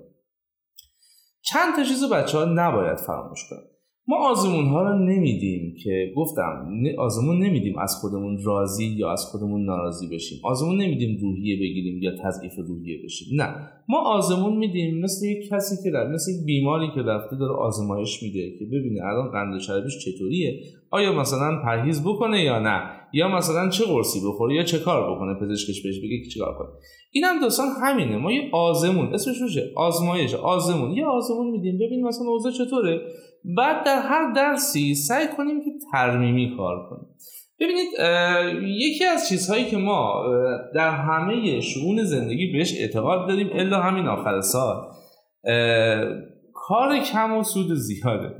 چند 1.42 1.76
تا 1.76 1.82
چیز 1.82 2.12
بچه 2.12 2.38
ها 2.38 2.44
نباید 2.44 2.96
فراموش 2.96 3.40
کنیم 3.50 3.75
ما 4.08 4.16
آزمون 4.16 4.66
ها 4.66 4.82
رو 4.82 4.98
نمیدیم 4.98 5.74
که 5.82 6.12
گفتم 6.16 6.68
آزمون 6.98 7.38
نمیدیم 7.38 7.78
از 7.78 7.94
خودمون 8.00 8.38
راضی 8.44 8.86
یا 8.86 9.12
از 9.12 9.24
خودمون 9.24 9.64
ناراضی 9.64 10.08
بشیم. 10.08 10.38
آزمون 10.44 10.76
نمیدیم 10.80 11.18
روحیه 11.20 11.56
بگیریم 11.56 12.02
یا 12.02 12.10
تضعیف 12.24 12.52
روحیه 12.68 12.98
بشیم. 13.04 13.28
نه. 13.40 13.54
ما 13.88 14.00
آزمون 14.00 14.56
میدیم 14.56 15.00
مثل 15.00 15.26
یک 15.26 15.48
کسی 15.48 15.76
که 15.84 15.90
در 15.90 16.08
مثل 16.08 16.32
یک 16.32 16.46
بیماری 16.46 16.86
که 16.94 17.02
رفته 17.02 17.36
داره 17.36 17.52
آزمایش 17.52 18.22
میده 18.22 18.50
که 18.58 18.64
ببینه 18.64 19.04
الان 19.04 19.30
قند 19.30 19.60
شربش 19.60 19.98
چطوریه. 20.04 20.60
آیا 20.90 21.12
مثلا 21.12 21.62
پرهیز 21.62 22.02
بکنه 22.02 22.42
یا 22.42 22.58
نه؟ 22.58 22.80
یا 23.12 23.28
مثلا 23.28 23.68
چه 23.68 23.84
قرصی 23.84 24.18
بخوره؟ 24.28 24.54
یا 24.54 24.62
چه 24.62 24.78
کار 24.78 25.14
بکنه؟ 25.14 25.34
پزشکش 25.34 25.82
بهش 25.82 25.98
بگه 25.98 26.18
که 26.24 26.30
چیکار 26.30 26.54
کنه. 26.58 26.68
اینم 27.12 27.40
داستان 27.40 27.66
همینه. 27.82 28.16
ما 28.16 28.32
یه 28.32 28.50
آزمون 28.52 29.14
اسمش 29.14 29.40
روشه 29.40 29.72
آزمایش. 29.76 30.34
آزمون. 30.34 30.90
یه 30.90 31.06
آزمون 31.06 31.50
میدیم. 31.50 31.78
ببین 31.78 32.06
مثلا 32.06 32.26
اوضاع 32.26 32.52
چطوره؟ 32.52 33.00
بعد 33.56 33.84
در 33.84 34.02
هر 34.02 34.32
درسی 34.32 34.94
سعی 34.94 35.26
کنیم 35.36 35.60
که 35.60 35.70
ترمیمی 35.92 36.54
کار 36.56 36.88
کنیم. 36.90 37.08
ببینید 37.60 37.88
یکی 38.78 39.04
از 39.04 39.28
چیزهایی 39.28 39.64
که 39.64 39.76
ما 39.76 40.24
در 40.74 40.90
همه 40.90 41.60
شعون 41.60 42.04
زندگی 42.04 42.52
بهش 42.52 42.74
اعتقاد 42.80 43.28
داریم 43.28 43.50
الا 43.52 43.80
همین 43.80 44.06
آخر 44.06 44.40
سال 44.40 44.76
کار 46.54 46.98
کم 46.98 47.36
و 47.36 47.42
سود 47.42 47.74
زیاده. 47.74 48.34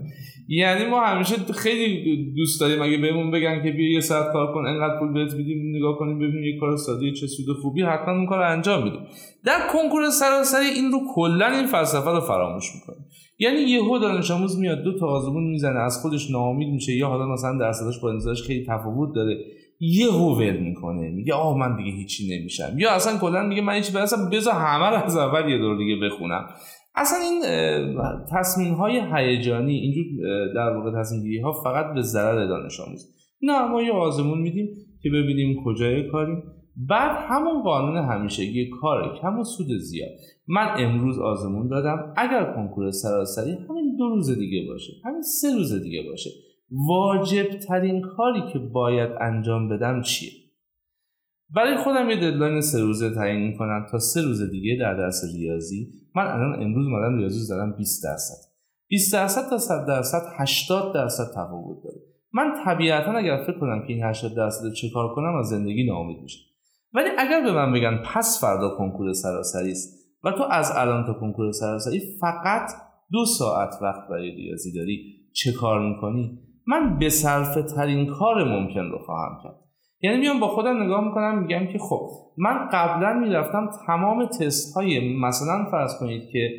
یعنی 0.48 0.86
ما 0.86 1.00
همیشه 1.00 1.34
خیلی 1.36 2.34
دوست 2.36 2.60
داریم 2.60 2.82
اگه 2.82 2.96
بهمون 2.96 3.30
بگن 3.30 3.62
که 3.62 3.70
بیا 3.70 3.92
یه 3.92 4.00
ساعت 4.00 4.32
کار 4.32 4.54
کن 4.54 4.66
انقدر 4.66 4.98
پول 4.98 5.12
بهت 5.12 5.34
میدیم 5.34 5.76
نگاه 5.76 5.98
کنیم 5.98 6.18
ببینیم 6.18 6.44
یه 6.44 6.60
کار 6.60 6.76
ساده 6.76 7.12
چه 7.12 7.26
سود 7.26 7.56
خوبی 7.62 7.82
حتما 7.82 8.14
اون 8.14 8.26
کار 8.26 8.42
انجام 8.42 8.84
میدیم. 8.84 9.00
در 9.44 9.58
کنکور 9.72 10.10
سراسری 10.10 10.66
این 10.66 10.92
رو 10.92 11.00
کلا 11.14 11.46
این 11.46 11.66
فلسفه 11.66 12.10
رو 12.10 12.20
فراموش 12.20 12.64
می‌کنه 12.74 13.05
یعنی 13.38 13.60
یهو 13.60 13.98
دانش 13.98 14.30
آموز 14.30 14.58
میاد 14.58 14.82
دو 14.82 14.98
تا 14.98 15.06
آزمون 15.06 15.44
می‌زنه 15.44 15.78
از 15.78 15.98
خودش 16.02 16.30
ناامید 16.30 16.68
میشه 16.68 16.92
یا 16.92 17.08
حالا 17.08 17.26
مثلا 17.26 17.58
درصدش 17.58 18.00
با 18.02 18.10
انتظارش 18.10 18.42
خیلی 18.42 18.64
تفاوت 18.68 19.14
داره 19.14 19.36
یهو 19.80 20.38
ول 20.38 20.56
می‌کنه 20.56 21.10
میگه 21.10 21.34
آه 21.34 21.58
من 21.58 21.76
دیگه 21.76 21.90
هیچی 21.90 22.38
نمیشم. 22.38 22.78
یا 22.78 22.90
اصلا 22.90 23.18
کلا 23.18 23.42
میگه 23.42 23.62
من 23.62 23.74
هیچی 23.74 23.98
اصلا 23.98 24.28
بذار 24.32 24.54
همه 24.54 24.86
رو 24.86 25.04
از 25.04 25.16
اول 25.16 25.50
یه 25.50 25.58
دور 25.58 25.76
دیگه 25.76 25.96
بخونم. 26.06 26.46
اصلا 26.94 27.18
این 27.18 27.42
تصمیم 28.32 28.74
های 28.74 29.00
هیجانی 29.14 29.74
اینجور 29.74 30.04
در 30.54 30.76
واقع 30.76 31.00
تصمیم 31.00 31.42
ها 31.42 31.52
فقط 31.52 31.94
به 31.94 32.02
ضرر 32.02 32.46
دانش 32.46 32.80
آموز. 32.80 33.16
نه 33.42 33.68
ما 33.68 33.82
یه 33.82 33.92
آزمون 33.92 34.38
میدیم 34.38 34.68
که 35.02 35.10
ببینیم 35.10 35.56
کجای 35.64 36.08
کاریم. 36.10 36.42
بعد 36.76 37.26
همون 37.30 37.62
قانون 37.62 37.96
همیشگی 37.96 38.70
کار 38.70 39.18
کم 39.22 39.38
و 39.38 39.44
سود 39.44 39.66
زیاد. 39.78 40.10
من 40.48 40.66
امروز 40.78 41.18
آزمون 41.18 41.68
دادم 41.68 42.14
اگر 42.16 42.52
کنکور 42.54 42.90
سراسری 42.90 43.52
همین 43.52 43.96
دو 43.98 44.08
روز 44.08 44.38
دیگه 44.38 44.68
باشه 44.68 44.92
همین 45.04 45.22
سه 45.22 45.54
روز 45.54 45.82
دیگه 45.82 46.02
باشه. 46.10 46.30
واجب 46.88 47.48
ترین 47.48 48.00
کاری 48.00 48.52
که 48.52 48.58
باید 48.58 49.10
انجام 49.20 49.68
بدم 49.68 50.02
چیه؟ 50.02 50.30
برای 51.50 51.76
خودم 51.76 52.10
یه 52.10 52.16
ددلاین 52.16 52.60
سه 52.60 52.80
روزه 52.80 53.14
تعیین 53.14 53.46
می‌کنم 53.46 53.86
تا 53.90 53.98
سه 53.98 54.22
روز 54.22 54.50
دیگه 54.50 54.76
در 54.80 54.94
درس 54.94 55.24
ریاضی. 55.34 55.88
من 56.14 56.26
الان 56.26 56.62
امروز 56.62 56.88
مادم 56.88 57.18
ریاضی 57.18 57.40
زدم 57.40 57.72
20 57.72 58.04
درصد. 58.04 58.46
20 58.88 59.12
درصد 59.12 59.50
تا 59.50 59.58
100 59.58 59.86
درصد 59.86 60.22
80 60.38 60.94
درصد 60.94 61.30
تفاوت 61.30 61.84
داره. 61.84 62.00
من 62.32 62.54
طبیعتا 62.64 63.12
اگر 63.12 63.44
فکر 63.46 63.58
کنم 63.58 63.82
که 63.86 63.92
این 63.92 64.04
80 64.04 64.36
درصد 64.36 64.72
چه 64.72 64.90
کار 64.94 65.14
کنم 65.14 65.36
از 65.36 65.46
زندگی 65.46 65.86
ناامید 65.86 66.22
میشم. 66.22 66.55
ولی 66.96 67.08
اگر 67.18 67.40
به 67.40 67.52
من 67.52 67.72
بگن 67.72 68.02
پس 68.14 68.38
فردا 68.40 68.68
کنکور 68.78 69.12
سراسری 69.12 69.70
است 69.70 69.96
و 70.24 70.30
تو 70.30 70.42
از 70.50 70.72
الان 70.76 71.06
تا 71.06 71.12
کنکور 71.12 71.52
سراسری 71.52 72.00
فقط 72.20 72.70
دو 73.12 73.24
ساعت 73.38 73.74
وقت 73.82 74.08
برای 74.10 74.30
ریاضی 74.30 74.72
داری 74.72 74.98
چه 75.32 75.52
کار 75.52 75.88
می‌کنی؟ 75.88 76.38
من 76.66 76.98
به 76.98 77.08
صرفه 77.08 77.62
ترین 77.62 78.06
کار 78.06 78.44
ممکن 78.44 78.80
رو 78.80 78.98
خواهم 78.98 79.38
کرد. 79.44 79.56
یعنی 80.02 80.18
میام 80.18 80.40
با 80.40 80.48
خودم 80.48 80.82
نگاه 80.82 81.04
می‌کنم 81.04 81.38
میگم 81.38 81.72
که 81.72 81.78
خب 81.78 82.08
من 82.38 82.68
قبلا 82.72 83.12
می‌رفتم 83.12 83.70
تمام 83.86 84.26
تست 84.26 84.76
های 84.76 85.18
مثلا 85.18 85.64
فرض 85.70 85.98
کنید 86.00 86.22
که 86.32 86.50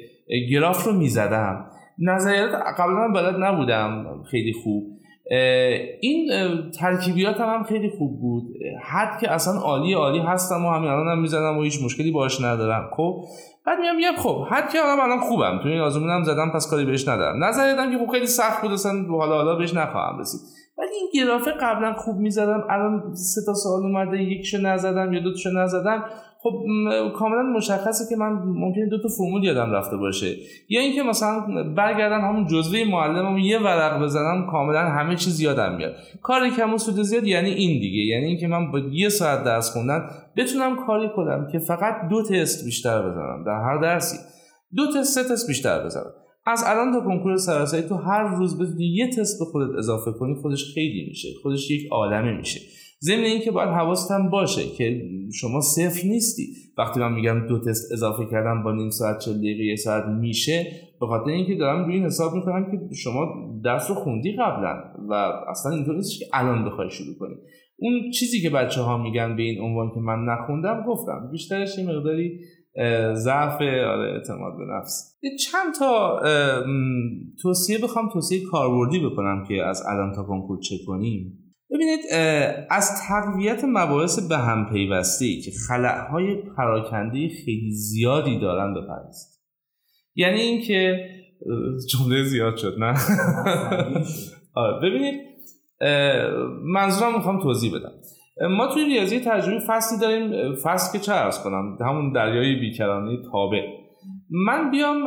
گراف 0.52 0.88
رو 0.88 0.94
می‌زدم. 0.94 1.66
نظریات 2.00 2.52
قبلا 2.80 3.08
بلد 3.08 3.36
نبودم 3.44 4.24
خیلی 4.32 4.54
خوب. 4.64 4.97
این 6.02 6.30
ترکیبیات 6.80 7.42
هم, 7.42 7.64
خیلی 7.64 7.90
خوب 7.98 8.22
بود. 8.22 8.44
حد 8.84 9.20
که 9.22 9.32
اصلا 9.32 9.60
عالی 9.60 9.94
عالی 9.94 10.20
هستم 10.20 10.66
و 10.66 10.72
همین 10.72 10.90
الان 10.90 11.08
هم 11.08 11.22
می‌زنم 11.22 11.58
و 11.58 11.64
هیچ 11.64 11.84
مشکلی 11.84 12.12
باش 12.12 12.42
ندارم. 12.42 12.90
خب 12.98 13.24
بعد 13.66 13.80
میام 13.80 13.96
میگم 13.96 14.16
خب 14.18 14.46
حد 14.50 14.70
که 14.70 14.80
الان 14.80 15.00
الان 15.00 15.20
خوبم. 15.20 15.60
تو 15.64 15.70
این 15.70 15.80
آزمونم 15.80 16.24
زدم 16.24 16.52
پس 16.56 16.70
کاری 16.70 16.86
بهش 16.86 17.08
ندارم. 17.08 17.44
نظریاتم 17.44 17.92
که 17.92 17.98
خب 17.98 18.12
خیلی 18.12 18.28
سخت 18.28 18.62
بود 18.62 18.72
اصلا 18.72 18.92
حالا 19.10 19.36
حالا 19.36 19.56
بهش 19.56 19.74
نخواهم 19.74 20.20
رسید. 20.20 20.42
ولی 20.78 20.90
این 20.90 21.10
گرافه 21.14 21.52
قبلا 21.52 21.94
خوب 21.94 22.18
می‌زدم. 22.18 22.64
الان 22.70 23.14
سه 23.14 23.42
تا 23.46 23.54
سوال 23.54 23.82
اومده 23.84 24.24
یکیشو 24.24 24.58
نزدم 24.58 25.14
یا 25.14 25.20
دو 25.20 25.32
تاشو 25.32 25.50
نزدم. 25.50 26.04
خب 26.40 26.54
کاملا 27.16 27.42
مشخصه 27.42 28.06
که 28.10 28.16
من 28.16 28.30
ممکنه 28.46 28.86
دو 28.90 29.02
تا 29.02 29.10
فرمول 29.18 29.44
یادم 29.44 29.72
رفته 29.72 29.98
باشه. 29.98 30.36
یا 30.70 30.82
اینکه 30.82 31.04
مثلا 31.04 31.40
برگردم 31.76 32.22
همون 32.22 32.48
جزوه 32.48 32.84
معلمم 32.92 33.38
یه 33.38 33.60
ورق 33.60 34.04
بزنم 34.04 34.48
کاملا 34.52 34.80
همه 34.80 35.16
چیز 35.16 35.42
یادم 35.42 35.76
میاد. 35.76 35.94
کاری 36.22 36.52
کم 36.52 36.78
سود 36.78 36.96
زیاد 36.96 37.24
یعنی 37.24 37.50
این 37.50 37.80
دیگه. 37.80 38.16
یعنی 38.16 38.26
اینکه 38.26 38.48
من 38.48 38.72
با 38.72 38.80
یه 38.80 39.10
ساعت 39.10 39.44
درس 39.44 39.74
خوندن 39.74 40.10
بتونم 40.38 40.86
کاری 40.88 41.10
کنم 41.16 41.48
که 41.52 41.60
فقط 41.60 41.96
دو 42.10 42.24
تست 42.24 42.66
بیشتر 42.66 43.02
بزنم 43.10 43.44
در 43.46 43.62
هر 43.64 43.78
درسی. 43.82 44.18
دو 44.76 44.88
تست 44.88 45.24
سه 45.24 45.34
تست 45.34 45.48
بیشتر 45.48 45.86
بزنم. 45.86 46.14
از 46.48 46.64
الان 46.68 46.94
تا 46.94 47.06
کنکور 47.06 47.38
سراسری 47.38 47.82
تو 47.82 47.96
هر 47.96 48.36
روز 48.38 48.62
بتونی 48.62 48.86
یه 48.86 49.10
تست 49.10 49.40
به 49.40 49.46
خودت 49.46 49.78
اضافه 49.78 50.12
کنی 50.12 50.36
خودش 50.36 50.74
خیلی 50.74 51.06
میشه 51.08 51.28
خودش 51.44 51.72
یک 51.72 51.88
عالمه 51.92 52.38
میشه. 52.38 52.60
ضمن 53.02 53.24
اینکه 53.24 53.52
باید 53.52 53.70
حواست 53.70 54.12
باشه 54.32 54.62
که 54.78 55.02
شما 55.34 55.62
صفر 55.62 56.08
نیستی. 56.08 56.44
وقتی 56.78 57.00
من 57.00 57.14
میگم 57.14 57.48
دو 57.48 57.60
تست 57.60 57.92
اضافه 57.92 58.26
کردم 58.32 58.64
با 58.64 58.74
نیم 58.74 58.90
ساعت 58.90 59.20
چه 59.20 59.34
دقیقه 59.34 59.64
یه 59.64 59.76
ساعت 59.76 60.06
میشه 60.06 60.68
به 61.00 61.08
خاطر 61.08 61.32
اینکه 61.32 61.56
دارم 61.56 61.86
روی 61.86 61.96
این 61.96 62.06
حساب 62.06 62.34
می‌کنم 62.34 62.72
که 62.72 62.96
شما 62.96 63.26
درس 63.64 63.90
رو 63.90 63.96
خوندی 63.96 64.32
قبلا 64.32 64.84
و 65.10 65.14
اصلا 65.50 65.72
اینطور 65.72 65.96
نیستش 65.96 66.20
که 66.20 66.26
الان 66.34 66.66
بخوای 66.66 66.90
شروع 66.90 67.16
کنی. 67.20 67.36
اون 67.80 68.12
چیزی 68.12 68.42
که 68.42 68.50
بچه 68.50 68.82
ها 68.82 68.98
میگن 69.04 69.36
به 69.36 69.44
این 69.44 69.62
عنوان 69.62 69.92
که 69.94 70.00
من 70.00 70.26
نخوندم 70.26 70.84
گفتم. 70.88 71.30
بیشترش 71.32 71.78
یه 71.78 71.86
مقداری 71.86 72.40
ضعف 73.14 73.62
آره 73.62 74.14
اعتماد 74.14 74.58
به 74.58 74.66
نفس. 74.78 75.18
چند 75.52 75.74
تا 75.80 76.20
توصیه 77.42 77.78
بخوام 77.78 78.10
توصیه 78.10 78.46
کاربردی 78.52 79.00
بکنم 79.00 79.46
که 79.48 79.64
از 79.64 79.84
الان 79.88 80.14
تا 80.16 80.24
کنکور 80.24 80.60
چه 80.60 80.76
کنیم. 80.88 81.44
ببینید 81.72 82.00
از 82.70 83.02
تقویت 83.08 83.64
مباحث 83.64 84.28
به 84.30 84.38
هم 84.38 84.70
پیوسته 84.70 85.42
که 85.46 85.52
خلعهای 85.68 86.36
پراکنده 86.58 87.30
خیلی 87.46 87.72
زیادی 87.72 88.40
دارن 88.40 88.74
بپرست 88.74 89.44
یعنی 90.16 90.40
اینکه 90.40 91.10
جمله 91.90 92.24
زیاد 92.24 92.58
شد 92.58 92.76
نه؟ 92.80 92.98
آره 94.56 94.80
ببینید 94.90 95.22
منظورم 96.64 97.16
می‌خوام 97.16 97.42
توضیح 97.44 97.72
بدم. 97.76 97.97
ما 98.42 98.68
توی 98.68 98.86
ریاضی 98.86 99.20
تجربی 99.20 99.60
فصلی 99.68 100.00
داریم 100.00 100.56
فصل 100.56 100.98
که 100.98 101.06
چه 101.06 101.14
ارز 101.14 101.44
کنم 101.44 101.78
همون 101.82 102.12
دریای 102.12 102.56
بیکرانه 102.56 103.18
تابع. 103.32 103.62
من 104.30 104.72
بیام 104.72 105.04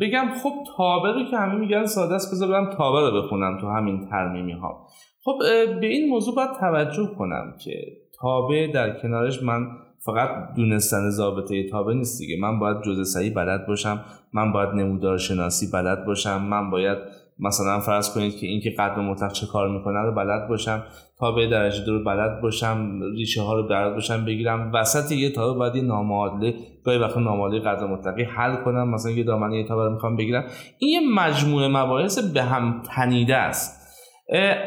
بگم 0.00 0.28
خب 0.42 0.52
تابع 0.76 1.12
رو 1.12 1.24
که 1.30 1.36
همه 1.36 1.54
میگن 1.54 1.86
ساده 1.86 2.14
است 2.14 2.32
بذار 2.32 2.48
برم 2.48 2.70
تابع 2.70 3.00
رو 3.00 3.22
بخونم 3.22 3.58
تو 3.60 3.68
همین 3.68 4.06
ترمیمی 4.10 4.52
ها 4.52 4.86
خب 5.24 5.38
به 5.80 5.86
این 5.86 6.08
موضوع 6.08 6.34
باید 6.34 6.50
توجه 6.60 7.10
کنم 7.18 7.54
که 7.64 7.72
تابع 8.20 8.72
در 8.74 9.00
کنارش 9.02 9.42
من 9.42 9.66
فقط 10.06 10.54
دونستن 10.56 11.10
ضابطه 11.10 11.68
تابع 11.70 11.94
نیست 11.94 12.18
دیگه. 12.18 12.36
من 12.40 12.58
باید 12.58 12.82
جزء 12.82 13.04
صحیح 13.04 13.34
بلد 13.34 13.66
باشم 13.66 14.04
من 14.32 14.52
باید 14.52 14.68
نمودار 14.68 15.18
شناسی 15.18 15.66
بلد 15.72 16.04
باشم 16.04 16.42
من 16.42 16.70
باید 16.70 16.98
مثلا 17.38 17.80
فرض 17.80 18.14
کنید 18.14 18.36
که 18.36 18.46
اینکه 18.46 18.70
قدر 18.70 19.00
مطلق 19.00 19.32
چه 19.32 19.46
کار 19.46 19.68
می‌کنه 19.68 19.98
رو 19.98 20.14
بلد 20.14 20.48
باشم 20.48 20.82
تابع 21.18 21.46
درجه 21.46 21.84
دو 21.84 21.98
رو 21.98 22.04
بلد 22.04 22.40
باشم 22.42 23.00
ریشه 23.16 23.42
ها 23.42 23.54
رو 23.54 23.68
بلد 23.68 23.94
باشم 23.94 24.24
بگیرم. 24.24 24.70
وسط 24.74 25.12
یه 25.12 25.30
تابع 25.30 25.58
باید 25.58 25.74
یه 25.74 25.82
نامعادله 25.82 26.54
گاهی 26.84 26.98
وقت 26.98 27.16
نامعادله 27.16 27.60
قدر 27.60 27.86
مطلقی 27.86 28.22
حل 28.22 28.56
کنم. 28.64 28.94
مثلا 28.94 29.12
یه 29.12 29.24
دامنه 29.24 29.56
یه 29.56 29.68
تابع 29.68 29.84
رو 29.84 29.92
می‌خوام 29.92 30.16
بگیرم. 30.16 30.44
این 30.78 30.90
یه 30.90 31.14
مجموعه 31.14 31.68
مباحث 31.68 32.18
به 32.18 32.42
هم 32.42 32.82
تنیده 32.94 33.36
است. 33.36 33.86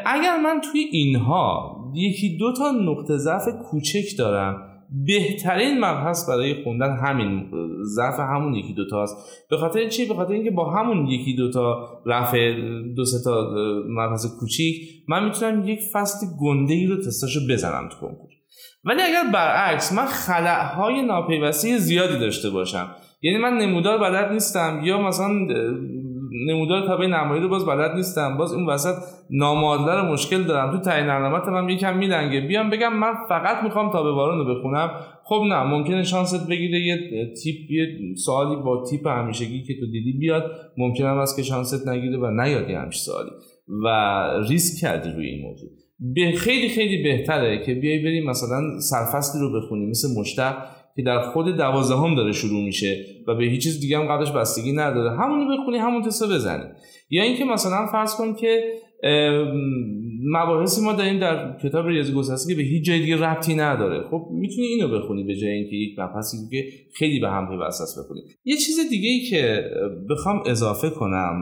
اگر 0.06 0.36
من 0.44 0.60
توی 0.72 0.80
اینها 0.80 1.76
یکی 1.94 2.36
دو 2.36 2.52
تا 2.52 2.70
نقطه 2.70 3.16
ضعف 3.16 3.48
کوچک 3.70 4.18
دارم 4.18 4.69
بهترین 5.06 5.78
مبحث 5.78 6.28
برای 6.28 6.64
خوندن 6.64 6.96
همین 6.96 7.50
ضعف 7.82 8.20
همون 8.20 8.54
یکی 8.54 8.74
دوتا 8.74 9.02
است 9.02 9.16
به 9.50 9.56
خاطر 9.56 9.88
چی؟ 9.88 10.08
به 10.08 10.14
خاطر 10.14 10.32
اینکه 10.32 10.50
با 10.50 10.70
همون 10.70 11.06
یکی 11.06 11.36
دوتا 11.36 11.88
رفع 12.06 12.52
دو 12.96 13.04
سه 13.04 13.16
تا 13.24 13.54
مبحث 13.88 14.26
کوچیک 14.40 14.76
من 15.08 15.24
می‌تونم 15.24 15.68
یک 15.68 15.80
فصل 15.92 16.26
گنده 16.40 16.74
ای 16.74 16.86
رو 16.86 16.96
تستاشو 16.96 17.40
بزنم 17.50 17.88
تو 17.88 17.96
کنکور. 17.96 18.30
ولی 18.84 19.02
اگر 19.02 19.30
برعکس 19.32 19.92
من 19.92 20.06
خلعهای 20.06 21.02
ناپیوستی 21.02 21.78
زیادی 21.78 22.18
داشته 22.18 22.50
باشم. 22.50 22.94
یعنی 23.22 23.38
من 23.38 23.58
نمودار 23.58 23.98
بلد 23.98 24.32
نیستم 24.32 24.80
یا 24.84 25.02
مثلا 25.02 25.28
نمودار 26.46 26.86
تابع 26.86 27.06
نمایی 27.06 27.42
رو 27.42 27.48
باز 27.48 27.66
بلد 27.66 27.94
نیستم. 27.94 28.36
باز 28.36 28.52
این 28.52 28.66
وسط 28.66 28.94
نامادلر 29.30 30.12
مشکل 30.12 30.42
دارم. 30.42 30.70
تو 30.70 30.78
تعیین 30.78 31.08
علامت 31.08 31.48
من 31.48 31.68
یکم 31.68 31.98
میدنگه 31.98 32.40
بیام 32.40 32.70
بگم 32.70 32.98
من 32.98 33.12
فقط 33.28 33.64
می‌خوام 33.64 33.92
تابع 33.92 34.10
بارون 34.10 34.38
رو 34.38 34.54
بخونم. 34.54 34.90
خب 35.24 35.42
نه 35.48 35.62
ممکنه 35.62 36.02
شانست 36.02 36.48
بگیره 36.48 36.80
یه 36.80 36.96
تیپ 37.42 37.70
یه 37.70 37.86
سوالی 38.24 38.56
با 38.56 38.84
تیپ 38.90 39.06
همیشگی 39.06 39.62
که 39.62 39.74
تو 39.80 39.86
دیدی 39.86 40.12
بیاد. 40.12 40.50
ممکنه 40.76 41.08
هم 41.08 41.18
است 41.18 41.36
که 41.36 41.42
شانست 41.42 41.88
نگیره 41.88 42.18
و 42.18 42.30
نیاد 42.30 42.70
یه 42.70 42.78
همچین 42.78 43.00
سوالی. 43.00 43.30
و 43.84 43.88
ریسک 44.48 44.80
کردی 44.80 45.10
روی 45.10 45.26
این 45.26 45.42
موضوع. 45.42 45.70
به 46.14 46.32
خیلی 46.36 46.68
خیلی 46.68 47.02
بهتره 47.02 47.62
که 47.66 47.74
بیای 47.74 47.98
بریم 47.98 48.30
مثلا 48.30 48.80
سرفصلی 48.80 49.40
رو 49.40 49.60
بخونی 49.60 49.86
مثل 49.86 50.08
مشتق 50.20 50.56
که 51.00 51.06
در 51.06 51.20
خود 51.20 51.56
دوازدهم 51.56 52.14
داره 52.14 52.32
شروع 52.32 52.64
میشه 52.64 53.04
و 53.28 53.34
به 53.34 53.44
هیچ 53.44 53.62
چیز 53.62 53.80
دیگه 53.80 53.98
هم 53.98 54.08
قبلش 54.08 54.30
بستگی 54.30 54.72
نداره. 54.72 55.18
همونو 55.18 55.56
بخونی 55.56 55.78
همون 55.78 56.02
تست 56.02 56.32
بزنی. 56.32 56.64
یا 57.10 57.22
اینکه 57.22 57.44
مثلا 57.44 57.86
فرض 57.92 58.14
کن 58.14 58.34
که 58.34 58.64
مباحثی 60.24 60.84
ما 60.84 60.92
داریم 60.92 61.18
در 61.18 61.56
کتاب 61.62 61.86
ریاضی 61.86 62.12
گسسته 62.12 62.52
که 62.52 62.62
به 62.62 62.68
هیچ 62.68 62.84
جای 62.84 63.00
دیگه 63.00 63.16
ربطی 63.16 63.54
نداره. 63.54 64.08
خب 64.10 64.28
می‌تونی 64.30 64.66
اینو 64.66 64.88
بخونی 64.88 65.24
به 65.24 65.36
جای 65.36 65.50
اینکه 65.50 65.76
یک 65.76 65.98
مبحثی 65.98 66.36
که 66.50 66.64
خیلی 66.94 67.20
به 67.20 67.28
هم 67.28 67.48
پیوسته 67.48 67.82
است 67.82 67.98
بخونی. 68.04 68.20
یه 68.44 68.56
چیز 68.56 68.90
دیگه 68.90 69.08
ای 69.08 69.20
که 69.20 69.64
بخوام 70.10 70.42
اضافه 70.46 70.90
کنم 70.90 71.34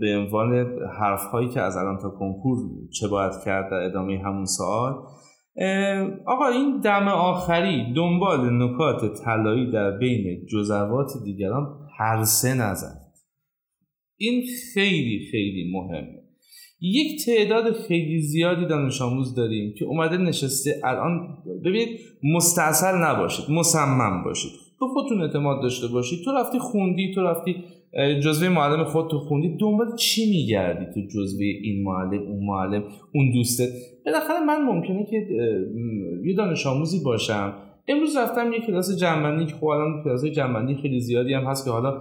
به 0.00 0.16
عنوان 0.16 0.66
حرف 1.00 1.24
هایی 1.24 1.48
که 1.48 1.60
از 1.60 1.76
الان 1.76 1.98
تا 1.98 2.08
کنکور 2.08 2.58
چه 3.00 3.08
باید 3.08 3.32
کرد 3.44 3.70
در 3.70 3.76
ادامه 3.76 4.18
همون 4.24 4.44
سوال 4.44 4.94
آقا 6.26 6.46
این 6.46 6.80
دم 6.80 7.08
آخری 7.08 7.92
دنبال 7.96 8.62
نکات 8.62 9.24
طلایی 9.24 9.70
در 9.70 9.90
بین 9.90 10.46
جزوات 10.46 11.10
دیگران 11.24 11.88
پرسه 11.98 12.54
نزد 12.54 13.04
این 14.16 14.44
خیلی 14.74 15.26
خیلی 15.30 15.72
مهمه. 15.72 16.24
یک 16.80 17.26
تعداد 17.26 17.72
خیلی 17.72 18.22
زیادی 18.22 18.66
دانش 18.66 19.02
آموز 19.02 19.34
داریم 19.34 19.74
که 19.78 19.84
اومده 19.84 20.16
نشسته 20.16 20.80
الان 20.84 21.38
ببینید 21.64 22.00
مستاصل 22.22 22.94
نباشید 22.96 23.50
مصمم 23.50 24.24
باشید. 24.24 24.63
به 24.80 24.86
خودتون 24.86 25.22
اعتماد 25.22 25.62
داشته 25.62 25.86
باشید 25.86 26.24
تو 26.24 26.32
رفتی 26.32 26.58
خوندی 26.58 27.12
تو 27.14 27.22
رفتی 27.22 27.64
جزوه 28.24 28.48
معلم 28.48 28.84
خود 28.84 29.10
تو 29.10 29.18
خوندی. 29.18 29.56
دنبال 29.56 29.96
چی 29.96 30.30
میگردی 30.30 30.84
تو 30.94 31.00
جزوه 31.00 31.44
این 31.44 31.84
معلم 31.84 32.22
اون 32.22 32.46
معلم 32.46 32.84
اون 33.14 33.32
دوستت 33.32 33.68
بالاخره 34.06 34.44
من 34.46 34.62
ممکنه 34.62 35.06
که 35.10 35.16
یه 36.24 36.34
دانش 36.36 36.66
آموزی 36.66 37.04
باشم. 37.04 37.52
امروز 37.88 38.16
رفتم 38.16 38.52
یه 38.52 38.60
کلاس 38.60 38.96
جنبندی 39.00 39.46
که 39.46 39.54
خب 39.54 39.66
الان 39.66 40.04
کلاس 40.04 40.24
جنبندی 40.24 40.74
خیلی 40.74 41.00
زیادی 41.00 41.34
هم 41.34 41.44
هست 41.44 41.64
که 41.64 41.70
حالا 41.70 42.00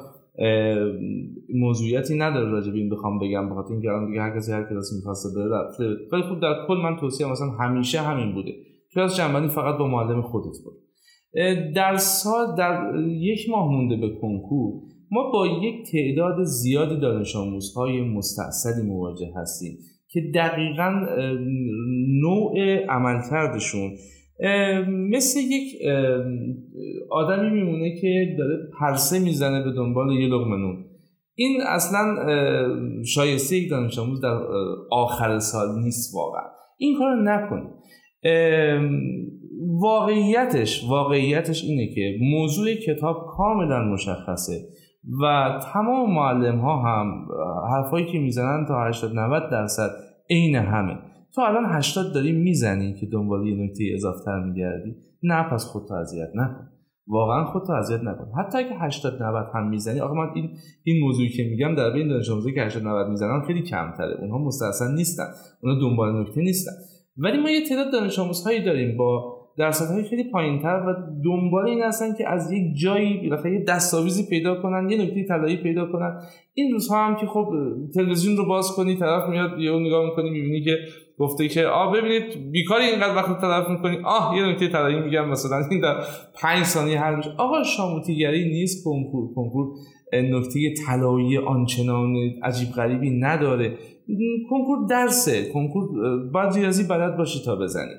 موضوعیتی 1.54 2.18
نداره 2.18 2.52
راجع 2.52 2.72
به 2.72 2.78
این 2.78 2.90
بخوام 2.90 3.20
بگم 3.20 3.50
بخاطر 3.50 3.74
اینکه 3.74 3.90
الان 3.90 4.08
دیگه 4.08 4.22
هر 4.22 4.38
کسی 4.38 4.52
هر 4.52 4.64
کلاسی 4.70 4.96
می‌خواسته 4.96 5.30
بره 5.36 5.50
رفته. 5.50 5.84
ولی 6.12 6.22
خب 6.22 6.40
در 6.40 6.54
کل 6.68 6.78
من 6.78 6.96
توصیه 6.96 7.32
مثلا 7.32 7.48
همیشه 7.48 8.02
همین 8.02 8.34
بوده. 8.34 8.52
کلاس 8.96 9.18
جنبندی 9.18 9.48
فقط 9.48 9.78
با 9.78 9.88
معلم 9.88 10.22
خودت 10.22 10.58
بود 10.66 10.74
در 11.76 11.96
سال 11.96 12.56
در 12.58 12.96
یک 13.08 13.50
ماه 13.50 13.72
مونده 13.72 13.96
به 13.96 14.10
کنکور. 14.22 14.74
ما 15.12 15.32
با 15.32 15.48
یک 15.48 15.92
تعداد 15.92 16.44
زیادی 16.44 17.00
دانش 17.00 17.36
آموزهای 17.36 18.02
مستعصدی 18.02 18.88
مواجه 18.88 19.32
هستیم 19.36 19.78
که 20.08 20.22
دقیقا 20.36 21.06
نوع 22.22 22.60
عملکردشون 22.90 23.92
مثل 24.88 25.40
یک 25.40 25.82
آدمی 27.12 27.50
میمونه 27.50 27.96
که 28.02 28.36
داره 28.38 28.58
پرسه 28.80 29.20
می‌زنه 29.20 29.64
به 29.64 29.72
دنبال 29.72 30.12
یه 30.12 30.28
لغمه 30.28 30.58
نون 30.58 30.86
این 31.36 31.62
اصلا 31.68 32.16
شایسته 33.06 33.56
یک 33.56 33.70
دانش 33.70 34.00
آموز 34.00 34.22
در 34.22 34.38
آخر 34.92 35.40
سال 35.40 35.80
نیست 35.84 36.16
واقعا. 36.16 36.50
این 36.78 36.98
کار 36.98 37.22
نکنید. 37.24 37.74
واقعیتش 39.62 40.90
واقعیتش 40.90 41.64
اینه 41.64 41.88
که 41.96 42.18
موضوع 42.22 42.74
کتاب 42.74 43.26
کاملا 43.38 43.84
مشخصه 43.84 44.54
و 45.22 45.52
تمام 45.74 46.14
معلم 46.14 46.60
ها 46.60 46.82
هم 46.82 47.28
حرفایی 47.72 48.06
که 48.06 48.20
می‌زنن 48.20 48.66
تا 48.68 48.88
80 48.88 49.16
90 49.16 49.52
درصد 49.52 49.90
عین 50.30 50.56
همه. 50.56 50.98
تو 51.36 51.42
الان 51.42 51.66
80 51.66 52.14
داری 52.14 52.32
می‌زنی 52.32 52.94
که 52.94 53.06
دنبال 53.06 53.48
یه 53.48 53.64
نکته 53.64 53.84
اضافه 53.94 54.26
تر 54.26 54.40
میگردی؟ 54.40 54.96
نه 55.24 55.44
پس 55.44 55.66
خودت 55.66 55.92
اذیت 55.92 56.30
نکن. 56.36 56.70
واقعا 57.08 57.46
خودت 57.46 57.70
اذیت 57.70 58.02
نکن. 58.04 58.32
حتی 58.40 58.58
اگه 58.58 58.78
80 58.80 59.24
90 59.24 59.48
هم 59.54 59.70
می‌زنی 59.70 60.00
آقا 60.00 60.14
من 60.14 60.30
این 60.36 60.50
این 60.84 61.04
موضوعی 61.04 61.30
که 61.30 61.44
میگم 61.44 61.76
در 61.76 61.90
بین 61.90 62.08
دانش 62.08 62.30
آموزایی 62.30 62.56
که 62.56 62.62
80 62.62 62.84
90 62.84 63.10
می‌زنن 63.10 63.42
خیلی 63.48 63.62
کمتره. 63.62 64.18
اونها 64.22 64.38
مستحسن 64.38 64.96
نیستن. 64.96 65.26
اونها 65.64 65.80
دنبال 65.82 66.22
نکته 66.22 66.42
نیستن. 66.42 66.72
ولی 67.18 67.38
ما 67.38 67.50
یه 67.50 67.62
تعداد 67.70 67.92
دانش 67.92 68.20
آموزهایی 68.20 68.64
داریم 68.64 68.98
با 68.98 69.33
درصدهای 69.58 70.04
خیلی 70.04 70.24
پایینتر 70.24 70.84
و 70.88 70.94
دنبال 71.26 71.68
این 71.70 71.82
هستن 71.82 72.14
که 72.18 72.30
از 72.30 72.52
یک 72.52 72.64
جایی 72.82 73.32
یه 73.46 73.64
دستاویزی 73.68 74.30
پیدا 74.30 74.62
کنن 74.62 74.90
یه 74.90 75.02
نکته 75.02 75.24
طلایی 75.24 75.58
پیدا 75.58 75.86
کنن. 75.92 76.22
این 76.54 76.72
روزها 76.72 77.08
هم 77.08 77.16
که 77.16 77.26
خب 77.26 77.50
تلویزیون 77.96 78.38
رو 78.38 78.46
باز 78.46 78.72
کنی 78.72 78.96
طرف 78.96 79.30
میاد 79.30 79.60
یه 79.60 79.72
نگاه 79.72 80.06
می‌کنی 80.06 80.30
می‌بینی 80.30 80.64
که 80.64 80.78
گفته 81.20 81.48
که 81.48 81.66
آ 81.66 81.92
ببینید 81.92 82.52
بیکاری 82.52 82.86
اینقدر 82.86 83.16
وقت 83.16 83.42
طرف 83.42 83.70
می‌کنی. 83.70 83.98
آه 84.06 84.38
یه 84.38 84.46
نکته 84.46 84.68
طلایی 84.68 85.00
میگم 85.00 85.30
مثلا 85.30 85.58
این 85.72 85.82
در 85.82 85.96
5 86.42 86.64
ثانیه 86.64 87.02
حل 87.02 87.16
میشه 87.16 87.30
آقا 87.38 87.64
شاموتیگری 87.64 88.46
نیست 88.50 88.86
کنکور 88.86 89.34
کنکور 89.36 89.68
نکته 90.14 90.74
طلایی 90.88 91.38
آنچنان 91.38 92.16
عجیب 92.44 92.70
غریبی 92.70 93.20
نداره. 93.20 93.78
کنکور 94.50 94.78
درسه. 94.90 95.52
کنکور 95.54 95.90
باید 96.34 96.54
ریاضی 96.54 96.88
بلد 96.88 97.18
باشی 97.18 97.46
تا 97.46 97.56
بزنی. 97.56 97.94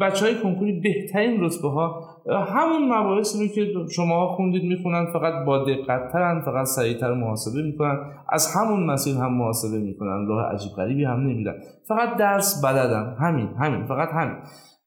بچه 0.00 0.26
های 0.26 0.34
کنکوری 0.42 0.80
بهترین 0.80 1.40
رتبه 1.40 1.68
ها 1.68 2.04
همون 2.46 2.88
مباحثی 2.88 3.46
رو 3.46 3.54
که 3.54 3.72
شما 3.94 4.26
خوندید 4.26 4.64
می‌خونن 4.64 5.06
فقط 5.12 5.44
با 5.44 5.64
دقت 5.64 6.12
ترن 6.12 6.40
فقط 6.44 6.66
سریعتر 6.66 7.14
محاسبه 7.14 7.62
می‌کنن. 7.62 7.98
از 8.28 8.54
همون 8.56 8.86
مسیر 8.86 9.16
هم 9.16 9.34
محاسبه 9.34 9.78
می‌کنن 9.78 10.26
راه 10.28 10.52
عجیب 10.52 10.72
غریبی 10.76 11.04
هم 11.04 11.20
نمیرن. 11.20 11.54
فقط 11.88 12.16
درس 12.16 12.64
بلدن. 12.64 13.16
همین 13.20 13.48
همین 13.58 13.84
فقط 13.84 14.08
همین. 14.12 14.36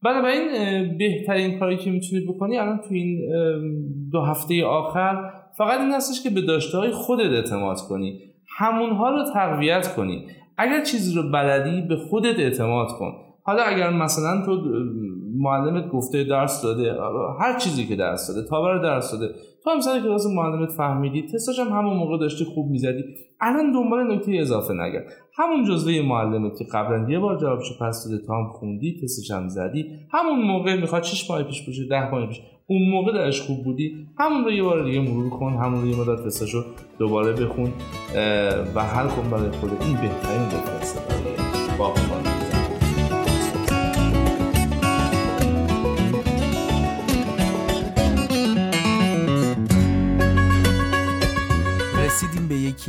بنابراین 0.04 0.48
بهترین 0.98 1.60
کاری 1.60 1.78
که 1.78 1.92
می‌تونی 1.92 2.26
بکنی 2.26 2.58
الان 2.58 2.78
تو 2.78 2.94
این 2.94 3.22
دو 4.12 4.22
هفته 4.22 4.66
آخر 4.66 5.32
فقط 5.58 5.80
این 5.80 5.92
هستش 5.92 6.24
که 6.24 6.30
به 6.30 6.42
داشته 6.42 6.78
های 6.78 6.92
خودت 6.92 7.32
اعتماد 7.32 7.78
کنی. 7.90 8.20
همونها 8.58 9.10
رو 9.10 9.24
تقویت 9.34 9.96
کنی. 9.96 10.26
اگر 10.58 10.84
چیزی 10.84 11.16
رو 11.16 11.32
بلدی 11.32 11.82
به 11.82 11.96
خودت 11.96 12.40
اعتماد 12.40 12.88
کن. 12.88 13.14
حالا 13.46 13.64
اگر 13.64 13.90
مثلا 13.90 14.46
تو 14.46 14.62
معلمت 15.38 15.92
گفته 15.92 16.24
درس 16.24 16.62
داده 16.62 16.94
هر 17.40 17.60
چیزی 17.60 17.86
که 17.86 17.96
درس 17.96 18.28
داده 18.28 18.48
تابر 18.48 18.78
درس 18.78 19.12
داده 19.12 19.34
تو 19.64 19.70
هم 19.70 19.80
سر 19.80 20.00
کلاس 20.00 20.26
معلمت 20.26 20.72
فهمیدی 20.72 21.22
تستاش 21.22 21.60
هم 21.60 21.68
همون 21.68 21.98
موقع 21.98 22.18
داشتی 22.18 22.46
خوب 22.46 22.70
می‌زدی. 22.70 23.04
الان 23.42 23.72
دنبال 23.72 24.16
نکته 24.16 24.38
اضافه 24.40 24.74
نگرد. 24.74 25.08
همون 25.38 25.64
جزوه 25.64 26.02
معلمت 26.02 26.58
که 26.58 26.66
قبلا 26.74 27.10
یه 27.10 27.20
بار 27.20 27.38
جوابشو 27.38 27.74
پس 27.82 28.08
داده 28.08 28.26
تا 28.28 28.34
هم 28.34 28.48
خوندی 28.52 29.02
تستش 29.04 29.32
هم 29.32 29.48
زدی. 29.48 29.86
همون 30.12 30.42
موقع 30.42 30.76
می‌خواد 30.76 31.04
6 31.04 31.30
ماه 31.30 31.44
پیش 31.44 31.66
باشه 31.68 31.88
10 31.90 32.12
ماه 32.12 32.28
پیش 32.28 32.42
اون 32.68 32.90
موقع 32.90 33.14
درش 33.14 33.42
خوب 33.42 33.64
بودی. 33.64 34.08
همون 34.20 34.44
رو 34.44 34.52
یه 34.52 34.64
بار 34.64 34.84
دیگه 34.84 35.00
مرور 35.00 35.30
کن 35.30 35.54
همون 35.54 35.82
رو 35.82 35.88
یه 35.88 35.96
مدت 36.00 36.26
تستاشو 36.26 36.64
دوباره 37.00 37.34
بخون 37.34 37.74
و 38.76 38.84
حل 38.84 39.08
کن 39.08 39.30
برای 39.32 39.52
خودت 39.52 39.86
این 39.86 39.94
بهترین 39.94 40.44
بهترین 40.44 41.04
برای 41.78 42.25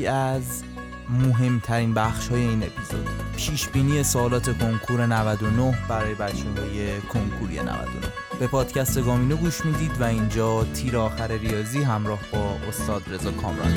از 0.06 0.62
مهمترین 1.08 1.94
بخش 1.94 2.28
های 2.28 2.40
این 2.42 2.62
اپیزود. 2.62 3.08
پیش 3.36 3.68
بینی 3.68 4.02
سوالات 4.02 4.58
کنکور 4.58 5.06
99 5.06 5.78
برای 5.88 6.14
بچه 6.14 6.44
های 6.58 7.00
کنکوری 7.00 7.54
99 7.54 7.82
به 8.40 8.46
پادکست 8.46 9.04
گامینو 9.04 9.36
گوش 9.36 9.64
می‌دید 9.64 10.00
و 10.00 10.04
اینجا 10.04 10.64
تیر 10.64 10.96
آخر 10.96 11.32
ریاضی 11.32 11.82
همراه 11.82 12.20
با 12.32 12.56
استاد 12.68 13.02
رضا 13.08 13.30
کامران. 13.30 13.74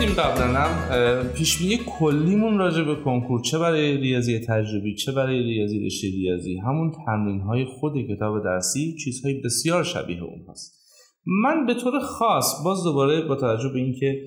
گفتیم 0.00 0.14
قبلا 0.14 0.46
هم 0.46 1.28
پیشبینی 1.28 1.76
کلیمون 1.86 2.58
راجع 2.58 2.82
به 2.82 2.94
کنکور 2.94 3.40
چه 3.40 3.58
برای 3.58 3.96
ریاضی 3.96 4.38
تجربی 4.38 4.94
چه 4.94 5.12
برای 5.12 5.42
ریاضی 5.42 5.86
رشته 5.86 6.08
ریاضی 6.08 6.58
همون 6.58 6.92
تمرین 7.06 7.40
های 7.40 7.64
خود 7.64 7.92
کتاب 8.10 8.44
درسی 8.44 8.96
چیزهای 9.04 9.40
بسیار 9.44 9.84
شبیه 9.84 10.22
اون 10.22 10.46
هست 10.50 10.80
من 11.26 11.66
به 11.66 11.74
طور 11.74 12.00
خاص 12.00 12.64
باز 12.64 12.84
دوباره 12.84 13.20
با 13.20 13.36
توجه 13.36 13.68
به 13.68 13.78
اینکه 13.78 14.20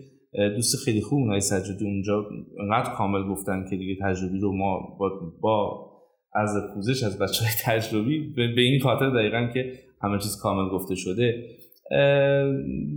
دوست 0.56 0.76
خیلی 0.86 1.02
خوب 1.02 1.20
اونای 1.20 1.40
سجادی 1.40 1.86
اونجا 1.86 2.26
انقدر 2.60 2.94
کامل 2.94 3.30
گفتن 3.30 3.66
که 3.70 3.76
دیگه 3.76 3.96
تجربی 4.02 4.40
رو 4.40 4.58
ما 4.58 4.98
با, 5.00 5.10
با 5.42 5.86
از 6.36 6.50
پوزش 6.74 7.04
از 7.04 7.20
بچه 7.20 7.46
های 7.46 7.54
تجربی 7.80 8.34
به 8.36 8.62
این 8.62 8.82
خاطر 8.82 9.10
دقیقا 9.10 9.50
که 9.54 9.74
همه 10.02 10.20
چیز 10.20 10.38
کامل 10.42 10.70
گفته 10.70 10.96
شده. 10.96 11.44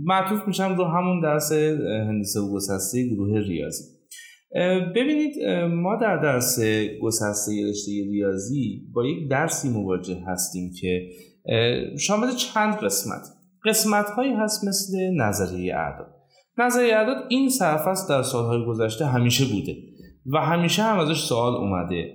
معطوف 0.03 0.47
میشم 0.47 0.75
رو 0.75 0.83
همون 0.85 1.21
درس 1.21 1.51
هندسه 2.07 2.39
و 2.39 2.53
گسسته 2.53 3.07
گروه 3.07 3.39
ریاضی. 3.39 3.83
ببینید 4.95 5.33
ما 5.69 5.95
در 6.01 6.17
درس 6.17 6.59
گسسته 7.01 7.51
رشته 7.69 7.91
ریاضی 7.91 8.81
با 8.93 9.05
یک 9.05 9.29
درسی 9.29 9.69
مواجه 9.69 10.23
هستیم 10.27 10.71
که 10.81 11.09
شامل 11.99 12.27
چند 12.35 12.73
قسمت. 12.73 13.21
قسمت 13.65 14.09
هایی 14.09 14.33
هست 14.33 14.67
مثل 14.67 14.97
نظریه 15.17 15.75
اعداد. 15.75 16.07
نظریه 16.57 16.95
اعداد 16.95 17.17
این 17.29 17.49
سرفصل 17.49 18.09
در 18.09 18.21
سالهای 18.21 18.65
گذشته 18.65 19.05
همیشه 19.05 19.45
بوده 19.45 19.75
و 20.25 20.37
همیشه 20.37 20.83
هم 20.83 20.99
ازش 20.99 21.19
سوال 21.19 21.55
اومده 21.55 22.13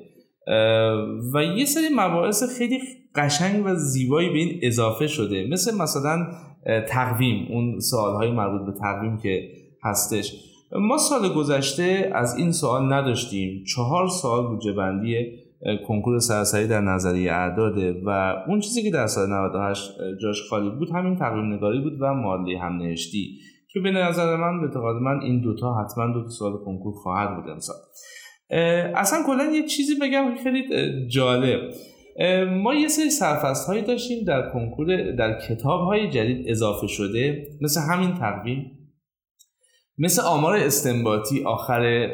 و 1.34 1.42
یه 1.58 1.64
سری 1.64 1.84
مباحث 1.94 2.58
خیلی 2.58 2.78
قشنگ 3.14 3.66
و 3.66 3.74
زیبایی 3.74 4.28
به 4.28 4.38
این 4.38 4.60
اضافه 4.62 5.06
شده. 5.06 5.46
مثل 5.50 5.76
مثلا 5.76 6.26
تقویم 6.88 7.46
اون 7.50 7.80
سوال 7.80 8.14
های 8.14 8.30
مربوط 8.30 8.66
به 8.66 8.80
تقویم 8.80 9.18
که 9.18 9.48
هستش. 9.82 10.32
ما 10.72 10.98
سال 10.98 11.34
گذشته 11.34 12.12
از 12.14 12.36
این 12.36 12.52
سوال 12.52 12.92
نداشتیم. 12.92 13.64
چهار 13.64 14.08
سال 14.08 14.46
بودجه 14.46 14.72
بندی 14.72 15.38
کنکور 15.88 16.18
سراسری 16.18 16.66
در 16.66 16.80
نظریه 16.80 17.32
اعداده 17.32 18.02
و 18.06 18.34
اون 18.48 18.60
چیزی 18.60 18.82
که 18.82 18.90
در 18.90 19.06
سال 19.06 19.28
98 19.28 19.90
جاش 20.22 20.42
خالی 20.50 20.70
بود 20.70 20.90
همین 20.90 21.16
تقویم 21.16 21.52
نگاری 21.52 21.80
بود 21.80 21.92
و 22.00 22.14
معادله 22.14 22.58
هم 22.58 22.72
نوشتی. 22.72 23.38
که 23.72 23.80
به 23.80 23.90
نظر 23.90 24.36
من 24.36 24.60
به 24.60 24.66
اعتقاد 24.66 24.96
من 24.96 25.20
این 25.22 25.40
دوتا 25.40 25.74
حتما 25.74 26.12
دو 26.12 26.22
تا 26.22 26.28
سال 26.28 26.52
کنکور 26.64 26.94
خواهد 26.94 27.36
بود 27.36 27.50
امسال. 27.50 27.76
اصلا 28.94 29.18
کلا 29.26 29.44
یه 29.44 29.66
چیزی 29.66 29.94
بگم 30.02 30.34
خیلی 30.42 30.62
جالب. 31.08 31.60
ما 32.62 32.74
یه 32.74 32.88
سری 32.88 33.10
سرفست 33.10 33.68
هایی 33.68 33.82
داشتیم 33.82 34.24
در 34.24 34.50
کنکور 34.52 35.12
در 35.12 35.38
کتاب 35.48 35.80
های 35.80 36.10
جدید 36.10 36.44
اضافه 36.48 36.86
شده 36.86 37.46
مثل 37.60 37.80
همین 37.80 38.14
تقویم. 38.14 38.78
مثل 39.98 40.22
آمار 40.22 40.56
استنباطی 40.56 41.44
آخر 41.44 42.08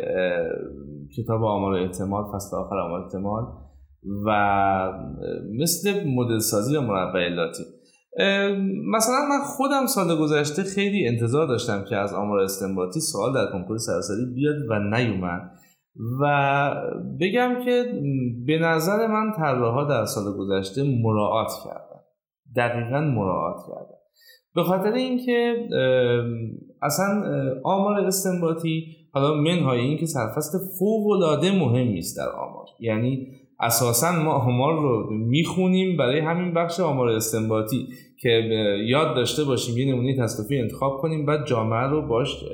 کتاب 1.16 1.44
آمار 1.44 1.74
اعتماد 1.74 2.26
فصل 2.34 2.56
آخر 2.56 2.76
آمار 2.76 3.02
اعتماد 3.02 3.44
و 4.26 4.32
مثل 5.60 6.04
مدل 6.06 6.38
سازی 6.38 6.76
و 6.76 6.80
مربع 6.80 7.28
لاتی 7.28 7.62
مثلا 8.94 9.16
من 9.30 9.44
خودم 9.44 9.86
سال 9.86 10.16
گذشته 10.16 10.62
خیلی 10.62 11.08
انتظار 11.08 11.46
داشتم 11.46 11.84
که 11.84 11.96
از 11.96 12.14
آمار 12.14 12.38
استنباطی 12.38 13.00
سوال 13.00 13.34
در 13.34 13.52
کنکور 13.52 13.78
سراسری 13.78 14.24
بیاد 14.34 14.56
و 14.70 14.78
نیومد. 14.78 15.57
و 16.20 16.74
بگم 17.20 17.54
که 17.64 17.84
به 18.46 18.58
نظر 18.58 19.06
من 19.06 19.32
طراحها 19.36 19.84
در 19.84 20.04
سال 20.04 20.24
گذشته 20.38 20.82
مراعات 21.02 21.50
کردن. 21.64 22.00
دقیقا 22.56 23.00
مراعات 23.00 23.56
کردن. 23.68 23.98
به 24.54 24.62
خاطر 24.62 24.92
اینکه 24.92 25.68
اصلا 26.82 27.22
آمار 27.64 28.00
استنباطی 28.00 28.86
حالا 29.12 29.34
منهای 29.34 29.80
اینکه 29.80 30.06
سرفست 30.06 30.78
فوق 30.78 31.06
العاده 31.06 31.58
مهمی 31.58 31.98
است 31.98 32.16
در 32.16 32.28
آمار. 32.28 32.66
یعنی 32.80 33.26
اساسا 33.60 34.12
ما 34.12 34.32
آمار 34.32 34.80
رو 34.80 35.10
می‌خونیم 35.10 35.96
برای 35.96 36.20
همین 36.20 36.54
بخش 36.54 36.80
آمار 36.80 37.08
استنباطی 37.08 37.88
که 38.20 38.28
یاد 38.86 39.16
داشته 39.16 39.44
باشیم 39.44 39.76
یه 39.78 39.94
نمونه 39.94 40.16
تصادفی 40.18 40.58
انتخاب 40.58 41.00
کنیم 41.00 41.26
بعد 41.26 41.46
جامعه 41.46 41.86
رو 41.90 42.02
باش 42.02 42.44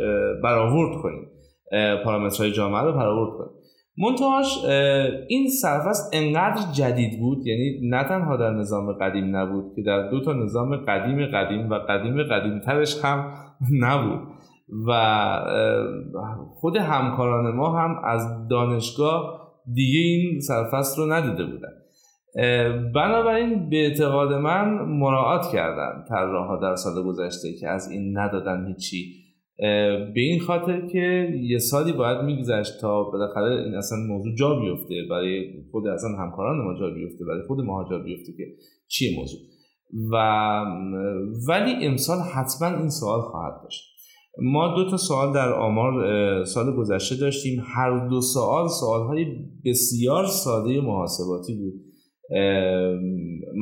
برآورد 0.43 1.03
کنیم. 1.03 1.27
پارامترهای 2.05 2.53
جامعه 2.53 2.83
رو 2.83 2.93
برآورد 2.93 3.39
کنیم 3.39 3.51
منتهاش 3.99 4.65
این 5.29 5.49
سرفست 5.49 6.11
انقدر 6.15 6.73
جدید 6.73 7.21
بود 7.21 7.47
یعنی 7.47 7.89
نه 7.89 8.05
تنها 8.05 8.37
در 8.37 8.51
نظام 8.51 8.93
قدیم 8.93 9.37
نبود 9.37 9.73
که 9.77 9.83
در 9.83 10.11
دو 10.11 10.21
تا 10.21 10.33
نظام 10.33 10.77
قدیم 10.77 11.27
قدیم 11.27 11.71
و 11.71 11.75
قدیم 11.75 12.23
قدیمترش 12.23 13.05
هم 13.05 13.31
نبود. 13.81 14.21
و 14.89 14.93
خود 16.61 16.77
همکاران 16.77 17.55
ما 17.55 17.79
هم 17.79 18.01
از 18.05 18.49
دانشگاه 18.51 19.41
دیگه 19.75 19.99
این 19.99 20.41
سرفست 20.41 20.99
رو 20.99 21.13
ندیده 21.13 21.45
بودن. 21.45 21.73
بنابراین 22.95 23.69
به 23.69 23.77
اعتقاد 23.77 24.33
من 24.33 24.75
مراعات 24.85 25.53
کردن 25.53 26.05
طراحها 26.09 26.57
در 26.57 26.77
سال 26.77 27.05
گذشته 27.05 27.49
که 27.61 27.69
از 27.69 27.91
این 27.91 28.19
ندادن 28.19 28.67
هیچی. 28.67 29.24
به 29.59 30.21
این 30.21 30.41
خاطر 30.41 30.87
که 30.87 31.29
یه 31.43 31.59
سالی 31.59 31.93
باید 31.93 32.25
میگذشت 32.25 32.81
تا 32.81 33.03
بالاخره 33.03 33.65
این 33.65 33.75
اصلا 33.75 33.99
موضوع 33.99 34.35
جا 34.35 34.55
بیفته. 34.55 34.95
برای 35.11 35.45
خود 35.71 35.87
اصلا 35.87 36.11
همکاران 36.11 36.65
ما 36.65 36.81
جا 36.81 36.91
بیفته 36.91 37.25
برای 37.25 37.43
خود 37.47 37.61
ما 37.61 37.87
جا 37.91 37.99
بیفته 37.99 38.33
که 38.33 38.45
چیه 38.89 39.19
موضوع. 39.19 39.41
و 40.13 40.17
ولی 41.49 41.87
امسال 41.87 42.19
حتما 42.19 42.79
این 42.79 42.91
سوال 42.91 43.21
خواهد 43.21 43.63
داشت. 43.63 43.95
ما 44.43 44.75
دو 44.77 44.91
تا 44.91 44.97
سوال 44.97 45.35
در 45.35 45.53
آمار 45.53 46.45
سال 46.45 46.77
گذشته 46.77 47.17
داشتیم. 47.17 47.63
هر 47.67 48.09
دو 48.09 48.21
سوال 48.21 48.69
سوالهای 48.69 49.27
بسیار 49.65 50.27
ساده 50.27 50.81
محاسباتی 50.81 51.55
بود. 51.55 51.75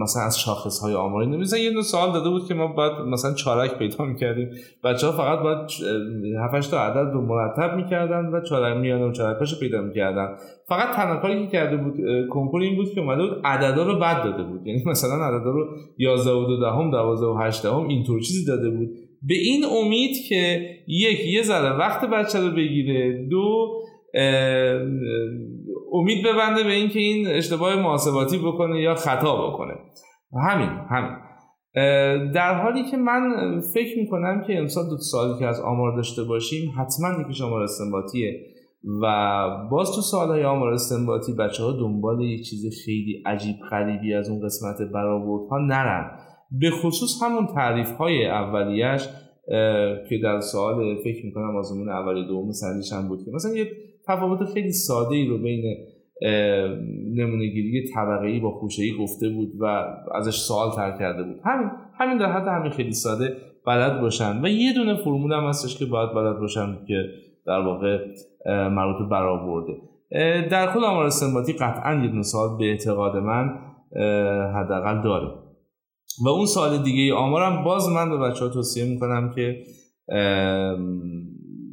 مثلا 0.03 0.23
از 0.27 0.41
شاخص 0.41 0.81
های 0.81 0.95
آماری 0.95 1.27
مثلا 1.27 1.59
یه 1.59 1.73
دو 1.73 1.83
سوال 1.83 2.13
داده 2.13 2.31
بود 2.31 2.49
که 2.49 2.55
ما 2.55 2.67
باید 2.67 2.93
مثلا 2.93 3.35
چارک 3.35 3.79
پیدا 3.79 4.05
می‌کردیم. 4.05 4.51
بچه 4.85 5.07
ها 5.07 5.13
فقط 5.13 5.39
باید 5.39 5.59
7 6.55 6.71
تا 6.71 6.81
عدد 6.81 7.13
رو 7.13 7.27
مرتب 7.27 7.77
می‌کردن 7.77 8.27
و 8.27 8.41
چارک 8.41 8.77
میانه 8.77 9.05
و 9.05 9.13
چارکاش 9.13 9.61
پیدا 9.61 9.81
می‌کردن. 9.81 10.37
فقط 10.69 10.97
تنها 10.97 11.17
کاری 11.17 11.47
که 11.47 11.53
کرده 11.53 11.77
بود 11.77 11.95
کنکور 12.31 12.63
این 12.63 12.77
بود 12.77 12.95
که 12.95 13.01
اومده 13.01 13.23
بود 13.23 13.41
عددا 13.45 13.83
رو 13.83 13.99
بد 13.99 14.25
داده 14.25 14.43
بود. 14.43 14.67
یعنی 14.67 14.83
مثلا 14.87 15.25
عددا 15.25 15.51
رو 15.51 15.67
11 15.99 16.31
و 16.31 16.45
2 16.45 16.61
دهم 16.61 16.91
12 16.91 17.27
و 17.27 17.37
8 17.41 17.63
دهم 17.63 17.89
اینطور 17.89 18.21
چیزی 18.21 18.47
داده 18.47 18.71
بود. 18.71 18.89
به 19.29 19.35
این 19.35 19.65
امید 19.65 20.17
که 20.29 20.61
یک 20.89 21.21
یه 21.27 21.43
ذره 21.43 21.77
وقت 21.77 22.11
بچه 22.11 22.41
رو 22.41 22.51
بگیره. 22.51 23.27
دو 23.31 23.69
امید 25.93 26.27
ببنده 26.27 26.63
به 26.65 26.73
اینکه 26.73 26.99
این 26.99 27.27
اشتباه 27.29 27.77
محاسباتی 27.77 28.39
بکنه 28.39 28.81
یا 28.81 28.95
خطا 28.95 29.49
بکنه. 29.49 29.75
همین 30.49 30.69
همین. 30.91 31.17
در 32.33 32.63
حالی 32.63 32.91
که 32.91 32.97
من 32.97 33.21
فکر 33.75 33.99
می‌کنم 33.99 34.45
که 34.47 34.59
امسال 34.59 34.85
دو 34.91 34.97
سالی 34.97 35.39
که 35.39 35.47
از 35.47 35.61
آمار 35.61 35.97
داشته 35.97 36.23
باشیم 36.25 36.73
حتما 36.79 37.23
یکیش 37.23 37.43
آمار 37.43 37.63
استنباطیه 37.63 38.41
و 39.03 39.07
باز 39.71 39.95
تو 39.95 40.01
سالهای 40.01 40.45
آمار 40.45 40.73
استنباطی 40.73 41.33
بچه 41.39 41.63
ها 41.63 41.73
دنبال 41.73 42.21
یک 42.21 42.45
چیز 42.45 42.85
خیلی 42.85 43.23
عجیب 43.27 43.57
غریبی 43.71 44.15
از 44.15 44.31
اون 44.31 44.41
قسمت 44.45 44.77
ها 45.51 45.59
نرن. 45.59 46.11
به 46.61 46.71
خصوص 46.71 47.23
همون 47.23 47.47
تعریف 47.47 47.91
های 47.91 48.27
اولیش 48.27 49.09
که 50.09 50.19
در 50.23 50.41
سوال 50.41 50.97
فکر 51.05 51.27
می‌کنم 51.27 51.57
آزمون 51.57 51.89
اولی 51.89 52.27
دوم 52.27 52.53
سندیش 52.53 52.93
هم 52.93 53.09
بود 53.09 53.25
که 53.25 53.31
مثلا 53.35 53.53
یه 53.53 53.67
تفاوت 54.09 54.45
خیلی 54.55 54.73
ساده 54.73 55.15
ای 55.15 55.27
رو 55.27 55.39
بین 55.39 55.77
نمونهگیری 57.15 57.85
طبقه 57.95 58.27
ای 58.27 58.41
با 58.41 58.51
خوشه 58.51 58.83
ای 58.83 58.93
گفته 59.01 59.29
بود 59.29 59.53
و 59.61 59.65
ازش 60.15 60.37
سوال 60.37 60.71
تر 60.77 60.99
کرده 60.99 61.23
بود. 61.23 61.41
همین 61.45 61.71
همین 61.99 62.19
در 62.19 62.33
حد 62.33 62.49
همین 62.49 62.71
خیلی 62.71 62.93
ساده 62.93 63.37
بلد 63.67 64.01
باشن. 64.01 64.45
و 64.45 64.49
یه 64.49 64.73
دونه 64.75 64.97
فرمول 64.97 65.33
هم 65.33 65.45
هستش 65.45 65.79
که 65.79 65.87
باید 65.87 66.15
بلد 66.15 66.39
باشن 66.39 66.79
که 66.89 67.05
در 67.47 67.61
واقع 67.61 67.99
مربوط 68.47 69.11
برآورده. 69.11 69.73
در 70.51 70.67
خود 70.67 70.85
آمار 70.85 71.07
استنباطی 71.07 71.53
قطعا 71.53 71.95
یه 71.95 72.09
دونه 72.09 72.23
سوال 72.23 72.59
به 72.59 72.65
اعتقاد 72.65 73.17
من 73.17 73.59
حداقل 74.55 75.03
داره. 75.03 75.29
و 76.25 76.29
اون 76.29 76.47
سال 76.47 76.83
دیگه 76.83 77.15
آمارم 77.15 77.65
باز 77.65 77.89
من 77.89 78.11
به 78.11 78.19
بچه 78.19 78.45
ها 78.45 78.51
توصیه 78.51 78.85
می‌کنم 78.85 79.33
که 79.35 79.57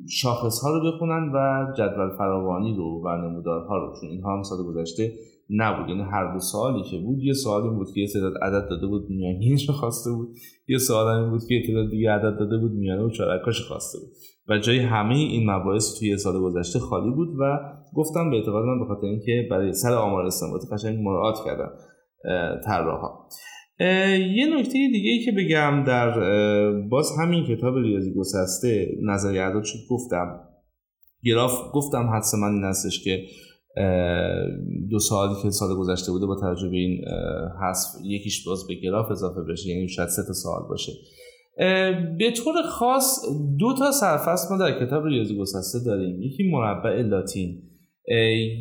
شاخص 0.09 0.59
ها 0.59 0.69
رو 0.69 0.91
بخونن 0.91 1.31
و 1.33 1.67
جدول 1.77 2.09
فراوانی 2.17 2.75
رو 2.75 3.01
و 3.05 3.17
نمودارها 3.17 3.77
رو 3.77 3.93
چون 4.01 4.09
اینها 4.09 4.37
هم 4.37 4.43
سال 4.43 4.57
گذشته 4.63 5.13
نبود. 5.49 5.89
یعنی 5.89 6.01
هر 6.01 6.33
دو 6.33 6.39
سالی 6.39 6.83
که 6.83 6.97
بود 6.97 7.19
یه 7.19 7.33
سوال 7.33 7.63
این 7.63 7.75
بود 7.75 7.87
که 7.93 8.01
یه 8.01 8.07
تعداد 8.07 8.33
عدد 8.41 8.69
داده 8.69 8.87
بود 8.87 9.09
میانگینش 9.09 9.69
رو 9.69 9.75
خواسته 9.75 10.11
بود. 10.11 10.29
یه 10.67 10.77
سوال 10.77 11.07
این 11.07 11.29
بود 11.29 11.41
که 11.47 11.55
یه 11.55 11.67
تعداد 11.67 11.89
دیگه 11.89 12.11
عدد 12.11 12.39
داده 12.39 12.57
بود 12.57 12.71
میانه 12.71 13.03
و 13.03 13.09
چارکاش 13.09 13.61
خواسته 13.61 13.99
بود. 13.99 14.09
و 14.49 14.57
جای 14.57 14.79
همه 14.79 15.15
این 15.15 15.51
مباحث 15.51 15.99
توی 15.99 16.17
سال 16.17 16.41
گذشته 16.41 16.79
خالی 16.79 17.11
بود 17.11 17.29
و 17.39 17.59
گفتم 17.95 18.29
به 18.29 18.35
اعتقاد 18.35 18.65
من 18.65 18.79
به 18.79 18.85
خاطر 18.85 19.07
اینکه 19.07 19.47
برای 19.51 19.73
سر 19.73 19.93
آمار 19.93 20.25
استنباطی 20.25 20.67
قشنگ 20.71 20.99
مراعات 20.99 21.35
کردن 21.45 21.69
طراحا 22.65 23.09
یه 23.79 24.57
نکته 24.57 24.73
دیگه 24.73 25.11
ای 25.11 25.25
که 25.25 25.31
بگم 25.31 25.83
در 25.87 26.11
باز 26.89 27.11
همین 27.19 27.45
کتاب 27.47 27.77
ریاضی 27.77 28.13
گسسته 28.13 28.97
نظریه 29.01 29.41
اعداد 29.41 29.63
شد 29.63 29.79
گفتم 29.89 30.39
گراف 31.23 31.61
گفتم 31.73 32.09
حدس 32.09 32.33
من 32.33 32.53
این 32.53 32.63
هستش 32.63 33.03
که 33.03 33.23
دو 34.89 34.99
سالی 34.99 35.33
که 35.43 35.49
سال 35.49 35.75
گذشته 35.75 36.11
بوده 36.11 36.25
با 36.25 36.35
توجه 36.35 36.69
به 36.69 36.77
این 36.77 37.05
حذف 37.61 37.87
یکیش 38.03 38.47
باز 38.47 38.67
به 38.67 38.75
گراف 38.75 39.11
اضافه 39.11 39.41
بشه 39.41 39.69
یعنی 39.69 39.87
شاید 39.87 40.09
سه 40.09 40.21
تا 40.27 40.33
سال 40.33 40.61
باشه. 40.69 40.91
به 42.19 42.31
طور 42.31 42.61
خاص 42.61 43.19
دو 43.59 43.73
تا 43.79 43.91
سرفصل 43.91 44.55
ما 44.55 44.57
در 44.57 44.85
کتاب 44.85 45.05
ریاضی 45.05 45.37
گسسته 45.37 45.79
داریم. 45.85 46.21
یکی 46.21 46.51
مربع 46.51 47.01
لاتین. 47.01 47.61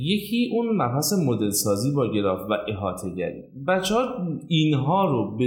یکی 0.01 0.51
اون 0.53 0.77
مبحث 0.77 1.13
مدل 1.27 1.51
سازی 1.51 1.95
با 1.97 2.13
گراف 2.13 2.41
و 2.51 2.53
احاطه 2.69 3.15
گری. 3.17 3.43
بچه 3.69 3.95
ها 3.95 4.03
اینها 4.49 5.11
رو 5.11 5.39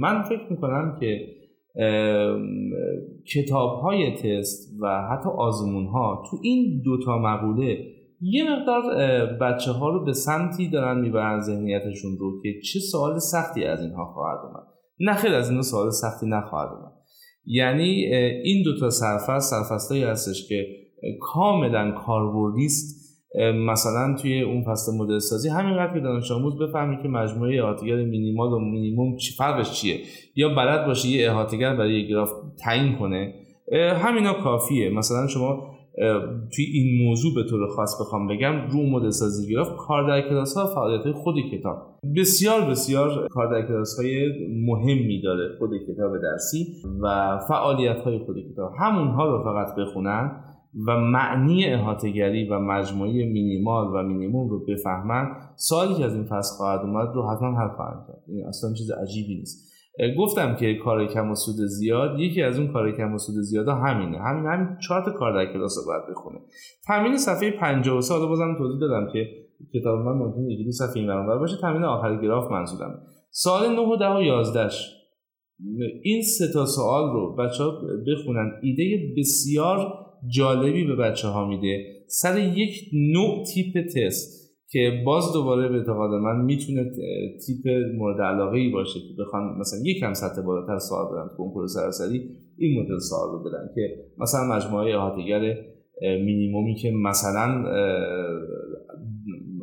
من 0.00 0.22
فکر 0.22 0.46
می‌کنم 0.50 0.96
که 1.00 1.26
کتاب 3.34 3.80
های 3.80 4.14
تست 4.14 4.78
و 4.82 5.08
حتی 5.10 5.28
آزمون 5.28 5.86
ها 5.86 6.22
تو 6.30 6.36
این 6.42 6.82
دوتا 6.84 7.18
مقوله 7.18 7.78
یه 8.20 8.44
مقدار 8.52 8.82
بچه 9.26 9.70
ها 9.70 9.88
رو 9.88 10.04
به 10.04 10.12
سمتی 10.12 10.68
دارن 10.68 11.00
می‌برن 11.00 11.40
ذهنیتشون 11.40 12.16
رو 12.18 12.42
که 12.42 12.48
چه 12.60 12.78
سوال 12.78 13.18
سختی 13.18 13.64
از 13.64 13.80
اینها 13.82 14.12
خواهد 14.14 14.38
اومد. 14.44 14.66
نه 15.00 15.14
خیلی 15.14 15.34
از 15.34 15.48
اینها 15.48 15.62
سوال 15.62 15.90
سختی 15.90 16.26
نخواهد 16.26 16.68
اومد. 16.72 16.92
یعنی 17.44 17.84
این 18.44 18.62
دوتا 18.64 18.90
سرفست 18.90 19.50
سرفست 19.50 19.92
هستش 19.92 20.48
که 20.48 20.66
کاملا 21.20 21.90
کاربردی 22.06 22.64
است 22.64 22.99
مثلا 23.54 24.16
توی 24.22 24.42
اون 24.42 24.64
فصل 24.64 24.92
مدل 24.96 25.18
سازی 25.18 25.48
همینقدر 25.48 25.94
که 25.94 26.00
دانش 26.00 26.30
آموز 26.30 26.58
بفهمی 26.58 27.02
که 27.02 27.08
مجموعه 27.08 27.62
احاطهگر 27.62 27.96
مینیمال 27.96 28.52
و 28.52 28.58
مینیموم 28.58 29.16
چی 29.16 29.34
فرقش 29.34 29.72
چیه. 29.72 30.00
یا 30.36 30.48
بلد 30.48 30.86
باشه 30.86 31.08
یه 31.08 31.30
احاطهگر 31.30 31.76
برای 31.76 32.00
یه 32.00 32.08
گراف 32.08 32.30
تعیین 32.64 32.96
کنه. 32.96 33.34
همینا 33.96 34.32
کافیه. 34.32 34.90
مثلا 34.90 35.26
شما 35.26 35.70
توی 36.54 36.64
این 36.64 37.06
موضوع 37.06 37.34
به 37.34 37.50
طور 37.50 37.68
خاص 37.68 38.00
بخوام 38.00 38.26
بگم 38.26 38.68
رو 38.68 38.90
مدل 38.90 39.10
سازی 39.10 39.52
گراف 39.52 39.76
کار 39.76 40.08
در 40.08 40.28
کلاس 40.28 40.56
ها 40.56 40.66
فعالیت 40.66 41.04
های 41.04 41.12
خود 41.12 41.34
کتاب. 41.52 41.98
بسیار 42.16 42.70
بسیار 42.70 43.28
کار 43.28 43.60
در 43.60 43.68
کلاس 43.68 44.00
های 44.00 44.32
مهمی 44.66 45.20
داره. 45.22 45.58
خود 45.58 45.70
کتاب 45.88 46.22
درسی 46.22 46.66
و 47.02 47.38
فعالیت 47.48 48.00
های 48.00 48.18
خود 48.18 48.36
کتاب. 48.52 48.72
همونها 48.78 49.26
رو 49.26 49.44
فقط 49.44 49.74
بخونن. 49.74 50.44
و 50.86 50.96
معنی 50.96 51.64
احاطهگری 51.64 52.48
و 52.48 52.58
مجموعه 52.58 53.12
مینیمال 53.12 53.86
و 53.86 54.02
مینیموم 54.02 54.50
رو 54.50 54.64
بفهمن 54.64 55.26
سالی 55.56 55.94
که 55.94 56.04
از 56.04 56.14
این 56.14 56.24
فصل 56.24 56.56
خواهد 56.56 56.80
اومد 56.80 57.14
رو 57.14 57.30
حتما 57.30 57.58
حل 57.58 57.68
خواهند 57.76 58.06
کرد. 58.08 58.22
این 58.28 58.46
اصلا 58.46 58.72
چیز 58.72 58.90
عجیبی 58.90 59.34
نیست. 59.34 59.70
گفتم 60.18 60.54
که 60.54 60.74
کار 60.74 61.06
کم 61.06 61.30
و 61.30 61.34
سود 61.34 61.56
زیاد 61.56 62.20
یکی 62.20 62.42
از 62.42 62.58
اون 62.58 62.72
کار 62.72 62.92
کم 62.96 63.14
و 63.14 63.18
سود 63.18 63.34
زیاد 63.34 63.68
همینه. 63.68 64.18
همین 64.18 64.46
همین 64.46 64.76
چهار 64.88 65.04
تا 65.04 65.10
کار 65.10 65.32
در 65.32 65.52
کلاس 65.52 65.78
رو 65.78 65.84
باید 65.86 66.02
بخونه. 66.10 66.38
تمرین 66.86 67.16
صفحه 67.16 67.50
53 67.50 68.14
حالا 68.14 68.26
بازم 68.26 68.54
توضیح 68.58 68.80
دادم 68.80 69.12
که 69.12 69.26
کتاب 69.74 69.98
من 69.98 70.12
ممکنه 70.12 70.52
یکی 70.52 70.64
دو 70.64 70.72
صفحه 70.72 70.96
این 70.96 71.26
باشه. 71.26 71.56
تمرین 71.60 71.84
آخر 71.84 72.22
گراف 72.22 72.50
منظورم 72.52 73.02
سال 73.30 73.72
9 73.72 73.80
و 73.80 73.96
10 73.96 74.06
و 74.06 74.22
11 74.22 74.68
این 76.02 76.22
سه 76.22 76.52
تا 76.52 76.66
سوال 76.66 77.12
رو 77.12 77.36
بچه 77.36 77.64
ها 77.64 77.70
بخونن. 78.06 78.52
ایده 78.62 79.14
بسیار 79.16 80.09
جالبی 80.26 80.84
به 80.84 80.96
بچه 80.96 81.28
ها 81.28 81.48
میده. 81.48 81.84
سر 82.06 82.38
یک 82.56 82.90
نوع 82.92 83.44
تیپ 83.44 83.86
تست 83.86 84.40
که 84.72 85.02
باز 85.06 85.32
دوباره 85.32 85.68
به 85.68 85.74
اعتقاد 85.74 86.10
من 86.10 86.44
می‌تونه 86.44 86.90
تیپ 87.46 87.68
مورد 87.96 88.20
علاقه 88.20 88.56
ای 88.56 88.68
باشه 88.68 89.00
که 89.00 89.22
بخوان 89.22 89.58
مثلا 89.58 89.80
یک 89.84 90.00
کم 90.00 90.14
سطح 90.14 90.42
بالاتر 90.42 90.78
سوال 90.78 91.06
بدن 91.12 91.36
کنکور 91.36 91.66
سراسری 91.66 92.30
این 92.58 92.80
مدل 92.80 92.98
سوال 92.98 93.32
رو 93.32 93.50
بدن 93.50 93.70
که 93.74 93.80
مثلا 94.18 94.56
مجموعه 94.56 94.94
احاطهگر 94.96 95.56
مینیمومی 96.02 96.74
که 96.74 96.90
مثلا 96.90 97.64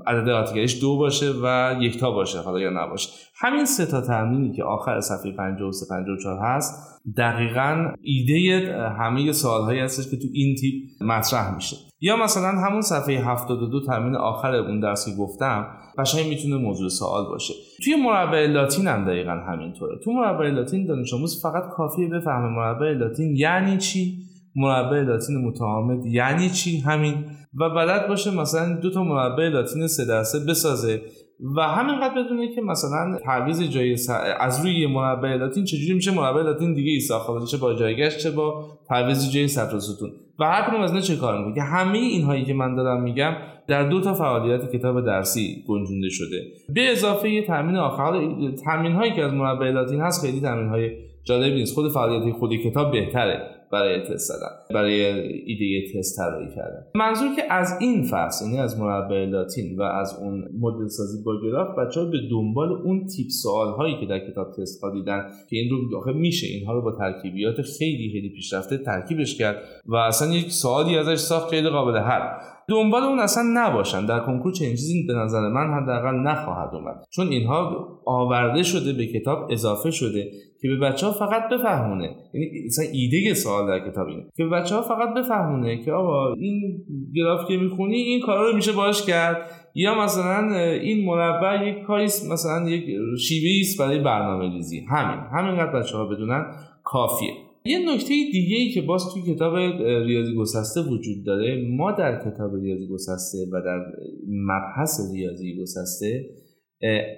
عدد 0.08 0.30
آتگریش 0.30 0.82
دو 0.82 0.98
باشه 0.98 1.34
و 1.44 1.76
یکتا 1.82 2.12
باشه 2.12 2.40
حالا 2.40 2.60
یا 2.60 2.70
نباشه. 2.70 3.10
همین 3.40 3.66
سه 3.66 3.86
تا 3.86 4.02
تمرینی 4.02 4.52
که 4.52 4.64
آخر 4.64 5.00
صفحه 5.02 5.32
53 5.32 5.86
54 5.90 6.40
هست 6.42 7.02
دقیقا 7.18 7.94
ایده 8.02 8.74
همه 9.00 9.32
سوال 9.32 9.62
هایی 9.62 9.80
هستش 9.80 10.12
که 10.12 10.18
تو 10.18 10.28
این 10.34 10.56
تیپ 10.56 10.84
مطرح 11.02 11.56
میشه. 11.56 11.78
یا 12.02 12.16
مثلا 12.16 12.48
همون 12.48 12.82
صفحه 12.82 13.32
72 13.32 13.82
تمرین 13.86 14.16
آخر 14.16 14.56
اون 14.56 14.80
درس 14.80 15.06
که 15.06 15.16
گفتم 15.16 15.68
قشنگ 15.98 16.28
می‌تونه 16.28 16.56
موضوع 16.56 16.90
سوال 16.90 17.26
باشه. 17.26 17.54
توی 17.84 17.96
مربع 17.96 18.46
لاتین 18.46 18.88
هم 18.88 19.06
دقیقا 19.06 19.32
همینطوره. 19.32 20.00
تو 20.04 20.12
مربع 20.12 20.50
لاتین 20.50 20.86
دانش 20.86 21.14
آموز 21.14 21.42
فقط 21.44 21.64
کافیه 21.70 22.10
بفهمه 22.10 22.50
مربع 22.50 22.94
لاتین 22.94 23.36
یعنی 23.36 23.78
چی؟ 23.78 24.27
مربع 24.58 25.02
لاتین 25.02 25.38
متعامد 25.38 26.06
یعنی 26.06 26.50
چی؟ 26.50 26.80
همین. 26.80 27.16
و 27.60 27.70
بلد 27.70 28.08
باشه 28.08 28.32
مثلا 28.32 28.76
دو 28.82 28.90
تا 28.92 29.04
مربع 29.04 29.50
لاتین 29.50 29.88
سه 29.88 30.06
دسته 30.06 30.40
بسازه. 30.50 31.02
و 31.58 31.62
همینقدر 31.62 32.24
بدونه 32.24 32.56
که 32.56 32.62
مثلا 32.62 33.18
تعویض 33.24 33.62
جای 33.62 33.98
از 34.40 34.62
روی 34.62 34.88
مربع 34.88 35.36
لاتین 35.36 35.64
چجوری 35.64 35.94
میشه 35.94 36.12
مربع 36.12 36.42
لاتین 36.42 36.74
دیگه 36.74 36.92
ای 36.92 37.00
ساخته 37.00 37.46
چه 37.46 37.58
با 37.58 37.74
جایگشت 37.74 38.18
چه 38.18 38.32
با 38.32 38.66
تعویض 38.90 39.32
جای 39.32 39.48
صدر 39.48 39.80
ستون. 39.80 40.10
و 40.40 40.46
هر 40.46 40.70
کدوم 40.70 40.82
از 40.82 40.90
اینا 40.90 41.02
چه 41.02 41.16
کار 41.16 41.46
می‌کنه؟ 41.46 41.64
همه 41.64 41.98
اینهایی 41.98 42.46
که 42.46 42.54
من 42.54 42.76
دارم 42.76 43.04
میگم 43.04 43.34
در 43.68 43.90
دو 43.90 44.02
تا 44.02 44.14
فعالیت 44.14 44.72
کتاب 44.72 45.06
درسی 45.06 45.64
گنجونده 45.68 46.10
شده. 46.10 46.44
به 46.74 46.92
اضافه 46.92 47.42
تامین 47.42 47.76
آخر 47.76 48.12
تامین 48.66 48.92
هایی 48.92 49.14
که 49.14 49.24
از 49.24 49.34
مربع 49.34 49.72
لاتین 49.72 50.02
هست 50.02 50.26
خیلی 50.26 50.42
تامین 50.42 50.68
های 50.68 50.92
جالبی 51.24 51.56
نیست. 51.56 51.76
خود 51.76 51.92
فعالیت 51.92 52.34
خود 52.34 52.56
کتاب 52.56 52.92
بهتره. 52.92 53.57
برای 53.72 54.04
تست 54.04 54.28
زدن 54.28 54.76
برای 54.76 55.04
ایده 55.46 55.94
تست 55.94 56.18
طراحی 56.18 56.56
کردن. 56.56 56.86
منظور 56.96 57.36
که 57.36 57.54
از 57.54 57.78
این 57.80 58.04
فصل 58.04 58.46
یعنی 58.46 58.60
از 58.60 58.80
مربع 58.80 59.26
لاتین 59.26 59.78
و 59.80 59.82
از 59.82 60.20
اون 60.22 60.50
مدل 60.60 60.88
سازی 60.88 61.24
با 61.24 61.32
گراف 61.44 61.80
بچه 61.80 62.00
ها 62.00 62.06
به 62.06 62.18
دنبال 62.32 62.72
اون 62.72 63.06
تیپ 63.06 63.28
سوال 63.30 63.74
هایی 63.74 64.00
که 64.00 64.06
در 64.06 64.20
کتاب 64.20 64.52
تست 64.52 64.84
ها 64.84 64.92
دیدن 64.92 65.30
که 65.50 65.58
این 65.58 65.70
رو 65.70 65.90
داخل 65.92 66.14
میشه 66.14 66.48
اینها 66.48 66.74
رو 66.74 66.82
با 66.82 66.92
ترکیبیات 66.92 67.62
خیلی 67.62 68.10
خیلی 68.12 68.30
پیشرفته 68.30 68.78
ترکیبش 68.78 69.38
کرد 69.38 69.58
و 69.86 69.96
اصلا 69.96 70.34
یک 70.34 70.52
سوالی 70.52 70.98
ازش 70.98 71.20
ساخت 71.20 71.50
خیلی 71.50 71.70
قابل 71.70 71.98
حل. 71.98 72.22
دنبال 72.70 73.04
اون 73.04 73.20
اصلا 73.20 73.44
نباشن. 73.54 74.06
در 74.06 74.20
کنکور 74.20 74.52
چنین 74.52 74.72
چیزی 74.72 75.08
به 75.08 75.14
نظر 75.14 75.40
من 75.40 75.82
حداقل 75.82 76.16
نخواهد 76.16 76.76
اومد. 76.76 77.04
چون 77.10 77.28
اینها 77.28 77.88
آورده 78.06 78.64
شده 78.64 78.94
به 78.94 79.08
کتاب 79.08 79.52
اضافه 79.52 79.92
شده. 79.92 80.32
که 80.62 80.68
به 80.68 80.78
بچه 80.78 81.06
ها 81.06 81.12
فقط 81.12 81.50
بفهمونه. 81.52 82.16
یعنی 82.34 82.48
مثلا 82.66 82.86
ایده 82.94 83.34
سوال 83.34 83.68
در 83.68 83.90
کتاب 83.90 84.08
اینه. 84.08 84.24
که 84.38 84.44
به 84.44 84.50
بچه 84.50 84.76
ها 84.76 84.82
فقط 84.82 85.14
بفهمونه 85.14 85.84
که 85.86 85.92
آقا 85.92 86.34
این 86.34 86.86
گراف 87.16 87.48
که 87.48 87.58
می‌خونی 87.58 87.96
این 87.96 88.22
کارا 88.22 88.50
رو 88.50 88.56
میشه 88.56 88.72
باش 88.72 89.06
کرد. 89.06 89.38
یا 89.76 90.04
مثلا 90.04 90.60
این 90.60 91.06
مربع 91.06 91.68
یک 91.68 91.84
کاری 91.84 92.04
مثلا 92.04 92.70
یک 92.70 92.86
شیوه 93.20 93.50
است 93.62 93.80
برای 93.80 94.00
برنامه 94.00 94.54
ریزی 94.54 94.80
همین. 94.80 95.20
همینقدر 95.20 95.80
بچه 95.80 95.98
ها 95.98 96.06
بدونن 96.06 96.46
کافیه. 96.84 97.34
یه 97.66 97.94
نکته 97.94 98.08
دیگه 98.08 98.56
ای 98.58 98.70
که 98.70 98.82
باز 98.82 99.14
توی 99.14 99.36
کتاب 99.36 99.56
ریاضی 100.06 100.36
گسسته 100.36 100.82
وجود 100.82 101.26
داره 101.26 101.68
ما 101.78 101.92
در 101.92 102.20
کتاب 102.26 102.56
ریاضی 102.56 102.88
گسسته 102.88 103.38
و 103.52 103.62
در 103.62 103.86
مبحث 104.28 105.14
ریاضی 105.14 105.62
گسسته 105.62 106.26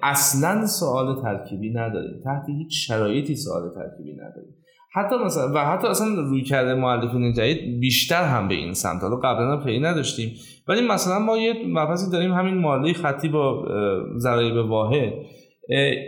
اصلا 0.03 0.65
سوال 0.65 1.21
ترکیبی 1.21 1.69
نداریم. 1.69 2.21
تحت 2.23 2.49
هیچ 2.57 2.87
شرایطی 2.87 3.35
سوال 3.35 3.61
ترکیبی 3.75 4.13
نداریم. 4.13 4.55
حتی 4.93 5.15
مثلا 5.25 5.53
و 5.53 5.57
حتی 5.57 5.87
اصلا 5.87 6.07
روی 6.07 6.41
کرده 6.41 6.75
معلفین 6.75 7.33
جدید 7.33 7.79
بیشتر 7.79 8.23
هم 8.23 8.47
به 8.47 8.55
این 8.55 8.73
سمت. 8.73 9.01
حالا 9.01 9.15
قبلا 9.15 9.57
هم 9.57 9.85
نداشتیم. 9.85 10.33
ولی 10.67 10.87
مثلا 10.87 11.19
ما 11.19 11.37
یه 11.37 11.53
مبحثی 11.67 12.11
داریم 12.11 12.33
همین 12.33 12.53
معادله 12.53 12.93
خطی 12.93 13.29
با 13.29 13.65
ضرایب 14.17 14.55
واحد. 14.55 15.13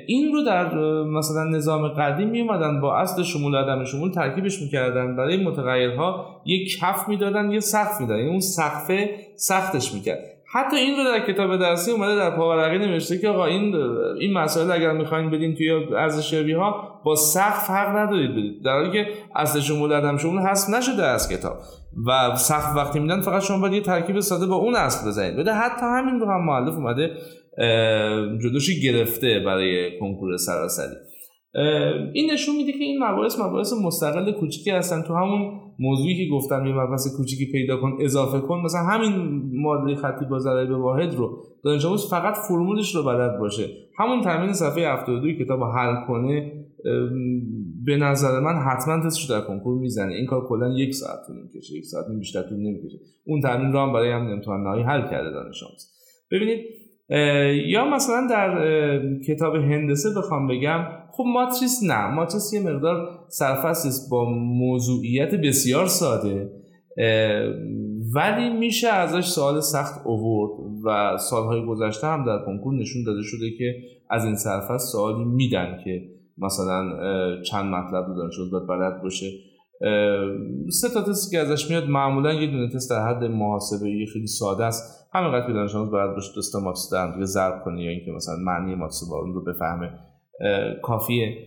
این 0.08 0.34
رو 0.34 0.44
در 0.44 0.76
مثلا 1.04 1.44
نظام 1.44 1.88
قدیم 1.88 2.30
می 2.30 2.42
اومدن 2.42 2.82
با 2.82 2.98
اصل 2.98 3.24
شمول 3.24 3.56
عدم 3.56 3.84
شمول 3.84 4.12
ترکیبش 4.12 4.62
می‌کردن. 4.62 5.16
برای 5.16 5.44
متغیرها 5.44 6.42
یک 6.46 6.80
کف 6.80 7.10
می‌دادن 7.10 7.52
یه 7.52 7.60
سقف 7.60 8.02
می‌دادن. 8.02 8.28
اون 8.28 8.40
سقفه 8.40 9.10
سختش 9.36 9.94
می‌کرد. 9.94 10.24
حتی 10.54 10.78
این 10.78 10.98
رو 10.98 11.04
در 11.04 11.26
کتاب 11.34 11.58
درسی 11.58 11.92
اومده 11.92 12.16
در 12.16 12.30
پاورقی 12.30 12.78
نوشته 12.78 13.18
که 13.18 13.30
آقا 13.30 13.46
این 13.46 13.76
این 14.20 14.34
مسائل 14.34 14.72
اگر 14.72 14.92
می‌خواین 14.92 15.30
بدین 15.30 15.56
توی 15.56 15.72
ارزشیابی 15.98 16.54
ها 16.54 17.02
با 17.06 17.16
سقف 17.16 17.68
فرق 17.68 17.98
ندارید 17.98 18.32
بدید 18.32 18.64
در 18.64 18.72
حالی 18.72 18.92
که 18.92 19.08
اصل 19.36 19.60
شمول 19.60 19.94
عدم 19.94 20.18
شمول 20.18 20.42
حذف 20.42 20.70
نشده 20.70 21.04
از 21.04 21.30
کتاب. 21.30 21.58
و 22.08 22.36
سقف 22.36 22.76
وقتی 22.76 23.00
میدن 23.00 23.22
فقط 23.22 23.42
شما 23.42 23.60
باید 23.60 23.74
یه 23.74 23.82
ترکیب 23.82 24.20
ساده 24.20 24.46
با 24.46 24.56
اون 24.56 24.76
اصل 24.76 25.08
بزنید. 25.08 25.36
بده 25.36 25.54
حتی 25.54 25.86
همین 25.86 26.20
رو 26.20 26.26
هم 26.26 26.46
مؤلف 26.46 26.74
اومده 26.74 27.12
جدوشی 28.44 28.82
گرفته 28.82 29.40
برای 29.46 30.00
کنکور 30.00 30.38
سراسری. 30.38 30.96
این 32.14 32.32
نشون 32.32 32.56
میده 32.56 32.72
که 32.72 32.84
این 32.84 33.04
مباحث 33.04 33.40
مباحث 33.40 33.74
مستقل 33.86 34.32
کوچیکی 34.32 34.72
هستن. 34.72 35.02
تو 35.02 35.14
همون 35.14 35.60
موضوعی 35.80 36.18
که 36.18 36.32
گفتم 36.32 36.66
یه 36.66 36.74
مبحث 36.74 37.16
کوچیکی 37.18 37.52
پیدا 37.52 37.78
کن 37.78 37.98
اضافه 38.00 38.40
کن 38.40 38.62
مثلا 38.66 38.82
همین 38.82 39.42
معادله 39.54 39.96
خطی 39.96 40.26
با 40.26 40.40
ضرایب 40.40 40.72
واحد 40.72 41.16
رو 41.16 41.44
دانش 41.64 41.86
آموز 41.86 42.10
فقط 42.10 42.36
فرمولش 42.48 42.96
رو 42.96 43.04
بلد 43.04 43.40
باشه. 43.40 43.68
همون 43.98 44.22
تامین 44.22 44.54
صفحه 44.54 44.94
72 44.94 45.32
کتاب 45.32 45.64
حل 45.64 46.08
کنه 46.08 46.52
به 47.86 47.98
نظر 47.98 48.40
من 48.40 48.54
حتما 48.54 49.06
تستش 49.06 49.30
در 49.30 49.42
کنکور 49.42 49.80
می‌زنه. 49.80 50.14
این 50.14 50.26
کار 50.26 50.48
کلا 50.48 50.70
یک 50.70 50.94
ساعت 50.94 51.20
طول 51.28 51.36
می‌کشه 51.42 51.76
یک 51.78 51.86
ساعت 51.86 52.06
بیشتر 52.20 52.42
طول 52.44 52.58
نمی‌کشه. 52.58 52.98
اون 53.26 53.42
تمرین 53.42 53.72
رو 53.72 53.80
هم 53.80 53.94
برای 53.94 54.12
همین 54.12 54.32
امتحان 54.32 54.62
نهایی 54.62 54.84
حل 54.84 55.02
کرده 55.02 55.32
دانش 55.32 55.64
آموز. 55.64 55.92
ببینید 56.32 56.66
یا 57.66 57.86
مثلا 57.86 58.28
در 58.30 59.02
کتاب 59.28 59.56
هندسه 59.56 60.10
بخوام 60.18 60.48
بگم 60.48 60.86
خب 61.12 61.24
ماتریس 61.28 61.84
نه. 61.84 62.08
ماتریس 62.08 62.54
یه 62.54 62.62
مقدار 62.62 63.10
سرفصل 63.28 63.88
است. 63.88 64.10
با 64.12 64.30
موضوعیت 64.40 65.36
بسیار 65.36 65.86
ساده. 65.86 66.52
ولی 68.16 68.50
میشه 68.60 68.88
ازش 68.88 69.26
سوال 69.26 69.60
سخت 69.60 70.02
اوورد 70.06 70.52
و 70.86 71.18
سالهای 71.18 71.66
گذشته 71.66 72.08
هم 72.08 72.26
در 72.26 72.46
کنکور 72.46 72.74
نشون 72.74 73.04
داده 73.04 73.22
شده 73.22 73.52
که 73.58 73.76
از 74.10 74.26
این 74.26 74.36
سرفصل 74.36 74.92
سوالی 74.92 75.26
میدن 75.26 75.78
که 75.84 76.02
مثلا 76.38 76.92
چند 77.42 77.66
مطلب 77.66 78.08
رو 78.08 78.16
دانش 78.16 78.34
باید 78.52 78.68
بلد 78.68 79.02
باشه. 79.02 79.32
سه 80.70 80.90
تا 80.94 81.02
تستی 81.02 81.32
که 81.32 81.40
ازش 81.40 81.70
میاد 81.70 81.90
معمولا 81.90 82.34
یه 82.34 82.52
دونه 82.52 82.70
تست 82.70 82.90
در 82.90 83.08
حد 83.08 83.24
محاسبه 83.24 83.90
یه 83.90 84.06
خیلی 84.06 84.28
ساده 84.28 84.66
است. 84.66 85.08
همینقدر 85.14 85.48
که 85.48 85.54
دانش 85.54 85.76
آموز 85.76 85.92
باید 85.92 86.12
باشه 86.12 86.34
دوست 86.36 86.56
ماتریس 86.56 86.90
در 86.94 87.14
دیگه 87.14 87.26
ضرب 87.26 87.64
کنه 87.66 87.84
یا 87.84 87.90
اینکه 87.90 88.12
مثلا 88.12 88.36
معنی 88.36 88.76
ماتریس 88.76 89.10
بارون 89.10 89.34
رو 89.34 89.44
بفهمه 89.44 89.90
کافیه. 90.82 91.38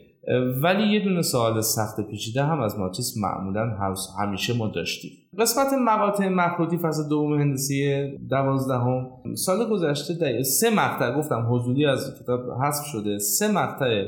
ولی 0.62 0.82
یه 0.82 1.04
دونه 1.04 1.22
سوال 1.22 1.60
سخت 1.60 2.00
پیچیده 2.10 2.44
هم 2.44 2.60
از 2.60 2.78
ماتریس 2.78 3.14
معمولا 3.16 3.76
همیشه 4.20 4.56
ما 4.56 4.68
داشتیم. 4.68 5.10
قسمت 5.38 5.66
مقاطع 5.84 6.28
مخروطی 6.28 6.78
فصل 6.78 7.08
دوم 7.08 7.40
هندسی 7.40 8.04
دوازدهم. 8.30 9.06
سال 9.34 9.68
گذشته 9.70 10.14
در 10.14 10.42
سه 10.42 10.70
مقطع 10.70 11.16
گفتم 11.16 11.46
حضوری 11.50 11.86
از 11.86 12.20
کتاب 12.22 12.40
حذف 12.62 12.84
شده 12.84 13.18
سه 13.18 13.52
مقطع 13.52 14.04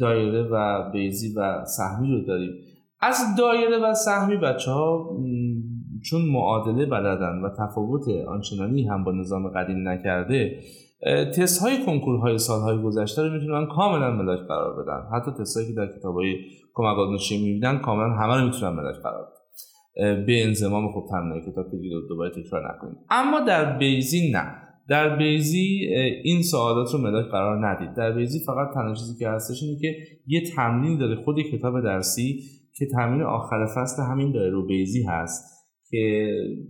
دایره 0.00 0.42
و 0.42 0.90
بیزی 0.92 1.34
و 1.36 1.64
سهمی 1.64 2.12
رو 2.12 2.26
داریم. 2.26 2.50
از 3.00 3.16
دایره 3.38 3.78
و 3.78 3.94
سهمی 3.94 4.36
بچه 4.36 4.70
ها 4.70 5.16
چون 6.02 6.22
معادله 6.22 6.86
بلدن 6.86 7.40
و 7.44 7.48
تفاوت 7.58 8.02
آنچنانی 8.28 8.88
هم 8.88 9.04
با 9.04 9.12
نظام 9.12 9.48
قدیم 9.48 9.88
نکرده 9.88 10.60
تست 11.36 11.62
های 11.62 11.84
کنکور 11.86 12.18
های 12.18 12.38
سال 12.38 12.60
های 12.60 12.82
گذشته 12.82 13.22
رو 13.22 13.32
می‌تونن 13.32 13.66
کاملا 13.66 14.10
ملاک 14.10 14.40
قرار 14.48 14.82
بدن. 14.82 15.08
حتی 15.12 15.30
تست 15.30 15.56
هایی 15.56 15.68
که 15.68 15.74
در 15.74 15.98
کتاب 15.98 16.14
های 16.14 16.36
کمک 16.74 16.98
آزمایشی 16.98 17.44
می‌بینن 17.44 17.78
کاملا 17.78 18.08
همه 18.08 18.40
رو 18.40 18.44
می‌تونن 18.44 18.72
ملاک 18.72 18.96
قرار 19.02 19.22
بدن. 19.22 20.26
به 20.26 20.44
انضمام 20.44 20.92
خوب 20.92 21.04
تمرین 21.10 21.52
کتاب 21.52 21.70
که 21.70 21.76
دوباره 22.08 22.30
تکرار 22.30 22.74
نکنید 22.74 22.96
اما 23.10 23.40
در 23.40 23.78
بیزی 23.78 24.30
نه. 24.30 24.54
در 24.88 25.16
بیزی 25.16 25.86
این 26.24 26.42
سوالات 26.42 26.94
رو 26.94 27.00
ملاک 27.00 27.26
قرار 27.26 27.66
ندید. 27.66 27.94
در 27.94 28.12
بیزی 28.12 28.38
فقط 28.46 28.74
تنها 28.74 28.94
چیزی 28.94 29.18
که 29.18 29.28
هستش 29.28 29.62
اینه 29.62 29.80
که 29.80 29.96
یه 30.26 30.42
تمرین 30.56 30.98
داره. 30.98 31.24
خود 31.24 31.36
کتاب 31.40 31.80
درسی 31.84 32.40
که 32.78 32.86
تمرین 32.86 33.22
آخر 33.22 33.66
فصل 33.76 34.02
همین 34.02 34.32
دایره 34.32 34.62
بیزی 34.68 35.02
هست 35.02 35.44
که 35.90 35.96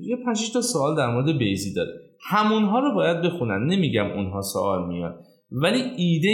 یه 0.00 0.16
5 0.24 0.52
تا 0.52 0.60
سوال 0.60 0.96
در 0.96 1.14
مورد 1.14 1.38
بیزی 1.38 1.74
داره. 1.74 1.90
همونها 2.30 2.80
رو 2.80 2.94
باید 2.94 3.22
بخونن 3.22 3.66
نمیگم 3.66 4.06
اونها 4.06 4.40
سوال 4.40 4.88
میاد 4.88 5.24
ولی 5.52 5.82
ایده 5.96 6.30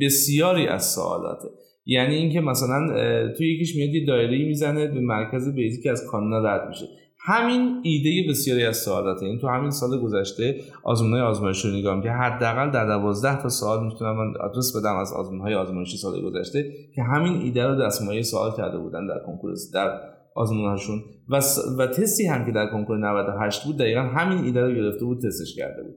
بسیاری 0.00 0.66
از 0.66 0.84
سوالاته. 0.94 1.48
یعنی 1.86 2.14
اینکه 2.14 2.40
مثلا 2.40 2.88
توی 3.36 3.54
یکیش 3.54 3.76
میاد 3.76 3.94
یه 3.94 4.06
دایره 4.06 4.44
می‌زنه 4.46 4.86
به 4.86 5.00
مرکز 5.00 5.54
بیزی 5.54 5.82
که 5.82 5.90
از 5.90 6.06
کانونا 6.10 6.38
رد 6.38 6.68
میشه. 6.68 6.86
همین 7.26 7.80
ایده 7.82 8.30
بسیاری 8.30 8.64
از 8.64 8.76
سوالاته 8.76 9.26
این 9.26 9.38
تو 9.38 9.48
همین 9.48 9.70
سال 9.70 10.00
گذشته 10.00 10.60
آزمونهای 10.84 11.20
آزمایشی 11.20 11.68
رو 11.68 11.76
نگاه 11.76 12.02
که 12.02 12.10
حداقل 12.10 12.70
در 12.70 12.86
12 12.86 13.42
تا 13.42 13.48
سوال 13.48 13.84
می‌تونم 13.84 14.16
من 14.16 14.36
آدرس 14.40 14.76
بدم 14.76 14.96
از 14.96 15.12
آزمونهای 15.12 15.54
آزمایشی 15.54 15.96
سال 15.96 16.22
گذشته 16.22 16.72
که 16.94 17.02
همین 17.02 17.32
ایده 17.32 17.66
رو 17.66 17.86
دستمایه 17.86 18.22
سوال 18.22 18.56
کرده 18.56 18.78
بودن 18.78 19.06
در 19.06 19.18
کنکور 19.26 19.50
در 19.74 20.00
آزمونهاشون. 20.36 21.02
و, 21.28 21.40
و 21.78 21.86
تستی 21.86 22.26
هم 22.26 22.46
که 22.46 22.52
در 22.52 22.66
کنکور 22.66 22.98
98 22.98 23.64
بود 23.64 23.78
دقیقا 23.78 24.00
همین 24.00 24.44
ایده 24.44 24.60
رو 24.60 24.74
گرفته 24.74 25.04
بود 25.04 25.18
تستش 25.26 25.56
کرده 25.56 25.82
بود. 25.82 25.94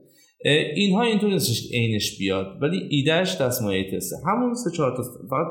اینها 0.74 1.02
اینطور 1.02 1.30
نیستش 1.30 1.72
عینش 1.72 2.18
بیاد 2.18 2.46
ولی 2.62 2.78
ایدهش 2.90 3.40
دستمایه 3.40 3.96
تسته. 3.96 4.16
همون 4.26 4.54
سه 4.54 4.70
چهار 4.70 4.96
تا 4.96 5.02
فقط 5.02 5.46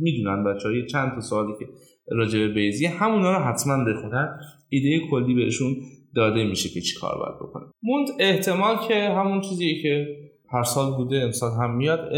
می‌دونن 0.00 0.44
بچه 0.44 0.68
های 0.68 0.86
چند 0.86 1.14
تا 1.14 1.20
سوالی 1.20 1.52
که 1.58 1.66
راجع 2.10 2.38
به 2.38 2.48
بیزی 2.48 2.86
همونا 2.86 3.32
رو 3.32 3.44
حتما 3.44 3.84
بخونن. 3.84 4.38
ایده 4.68 5.06
کلی 5.10 5.34
بهشون 5.34 5.76
داده 6.14 6.44
میشه 6.44 6.68
که 6.68 6.80
چی 6.80 7.00
کار 7.00 7.18
باید 7.18 7.36
بکنه 7.36 7.64
موند 7.82 8.08
احتمال 8.20 8.76
که 8.88 8.94
همون 8.94 9.40
چیزی 9.40 9.82
که 9.82 10.06
هر 10.52 10.62
سال 10.62 10.96
بوده 10.96 11.16
امسال 11.16 11.50
هم 11.62 11.76
میاد. 11.76 12.08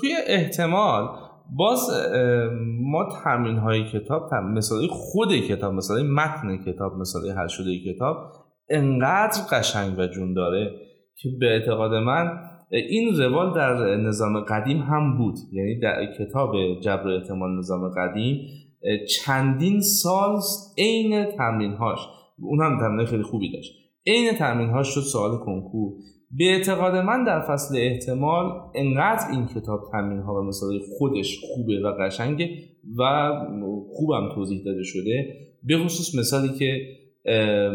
توی 0.00 0.14
احتمال 0.26 1.08
باز 1.56 1.90
ما 2.80 3.08
ترمین 3.24 3.56
های 3.56 3.84
کتاب 3.84 4.34
مثال 4.34 4.86
خود 4.86 5.36
کتاب 5.36 5.74
مثال 5.74 6.10
متن 6.10 6.56
کتاب 6.66 6.96
مثال 6.96 7.30
حل 7.30 7.46
شده 7.46 7.78
کتاب 7.78 8.16
انقدر 8.70 9.40
قشنگ 9.52 9.98
و 9.98 10.06
جون 10.06 10.34
داره 10.34 10.70
که 11.16 11.28
به 11.40 11.46
اعتقاد 11.46 11.94
من 11.94 12.38
این 12.70 13.16
روال 13.18 13.54
در 13.54 13.96
نظام 13.96 14.40
قدیم 14.40 14.78
هم 14.78 15.18
بود. 15.18 15.34
یعنی 15.52 15.78
در 15.78 16.06
کتاب 16.18 16.54
جبر 16.80 17.08
احتمال 17.08 17.58
نظام 17.58 17.88
قدیم 17.88 18.48
چندین 19.24 19.80
سال 19.80 20.40
عین 20.78 21.24
تمرین 21.24 21.72
هاش 21.72 21.98
اون 22.38 22.60
هم 22.60 22.78
تمرین 22.78 23.06
خیلی 23.06 23.22
خوبی 23.22 23.52
داشت. 23.52 23.72
عین 24.06 24.32
تمرین 24.32 24.70
هاش 24.70 24.88
شد 24.88 25.00
سوال 25.00 25.38
کنکور. 25.38 25.92
به 26.36 26.44
اعتقاد 26.44 26.94
من 26.94 27.24
در 27.24 27.40
فصل 27.40 27.76
احتمال 27.78 28.44
انقدر 28.74 29.30
این 29.30 29.46
کتاب 29.46 29.80
تمرین 29.92 30.20
ها 30.20 30.34
و 30.34 30.42
مثال 30.42 30.80
خودش 30.98 31.38
خوبه 31.40 31.80
و 31.80 31.92
قشنگه 32.00 32.50
و 32.98 33.30
خوبم 33.92 34.34
توضیح 34.34 34.62
داده 34.64 34.82
شده 34.82 35.36
به 35.62 35.78
خصوص 35.78 36.14
مثالی 36.14 36.48
که 36.58 36.80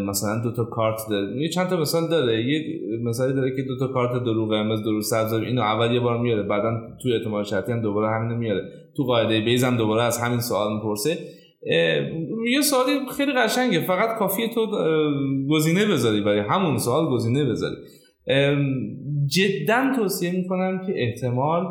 مثلا 0.08 0.42
دو 0.44 0.52
تا 0.52 0.64
کارت 0.64 1.00
داره. 1.10 1.42
یه 1.42 1.50
چند 1.50 1.68
تا 1.68 1.78
مثال 1.78 2.10
داره. 2.10 2.44
یه 2.44 2.80
مثالی 3.04 3.34
داره 3.34 3.56
که 3.56 3.62
دو 3.62 3.78
تا 3.80 3.88
کارت 3.88 4.24
درو 4.24 4.46
قرمز 4.46 4.84
درو 4.84 5.02
سبز 5.02 5.34
اینو 5.34 5.62
اول 5.62 5.94
یه 5.94 6.00
بار 6.00 6.18
میاره 6.18 6.44
بعدا 6.44 6.70
تو 7.04 7.10
احتمال 7.10 7.44
شرطی 7.44 7.72
هم 7.72 7.82
دوباره 7.82 8.10
همینو 8.10 8.36
میاره. 8.36 8.62
تو 8.98 9.04
قاعده 9.04 9.42
بیز 9.42 9.64
هم 9.64 9.78
دوباره 9.78 10.04
از 10.04 10.18
همین 10.18 10.40
سوال 10.40 10.74
می‌پرسه. 10.74 11.18
یه 12.52 12.62
سوالی 12.62 12.92
خیلی 13.18 13.34
قشنگه. 13.34 13.80
فقط 13.80 14.18
کافیه 14.20 14.48
تو 14.54 14.68
گزینه 15.50 15.86
بذاری 15.86 16.22
برای 16.22 16.40
همون 16.40 16.78
سوال 16.78 17.06
گزینه 17.10 17.46
بذاری. 17.46 17.76
جدا 19.26 19.92
توصیه 19.96 20.32
می‌کنم 20.32 20.82
که 20.86 20.94
احتمال 20.96 21.66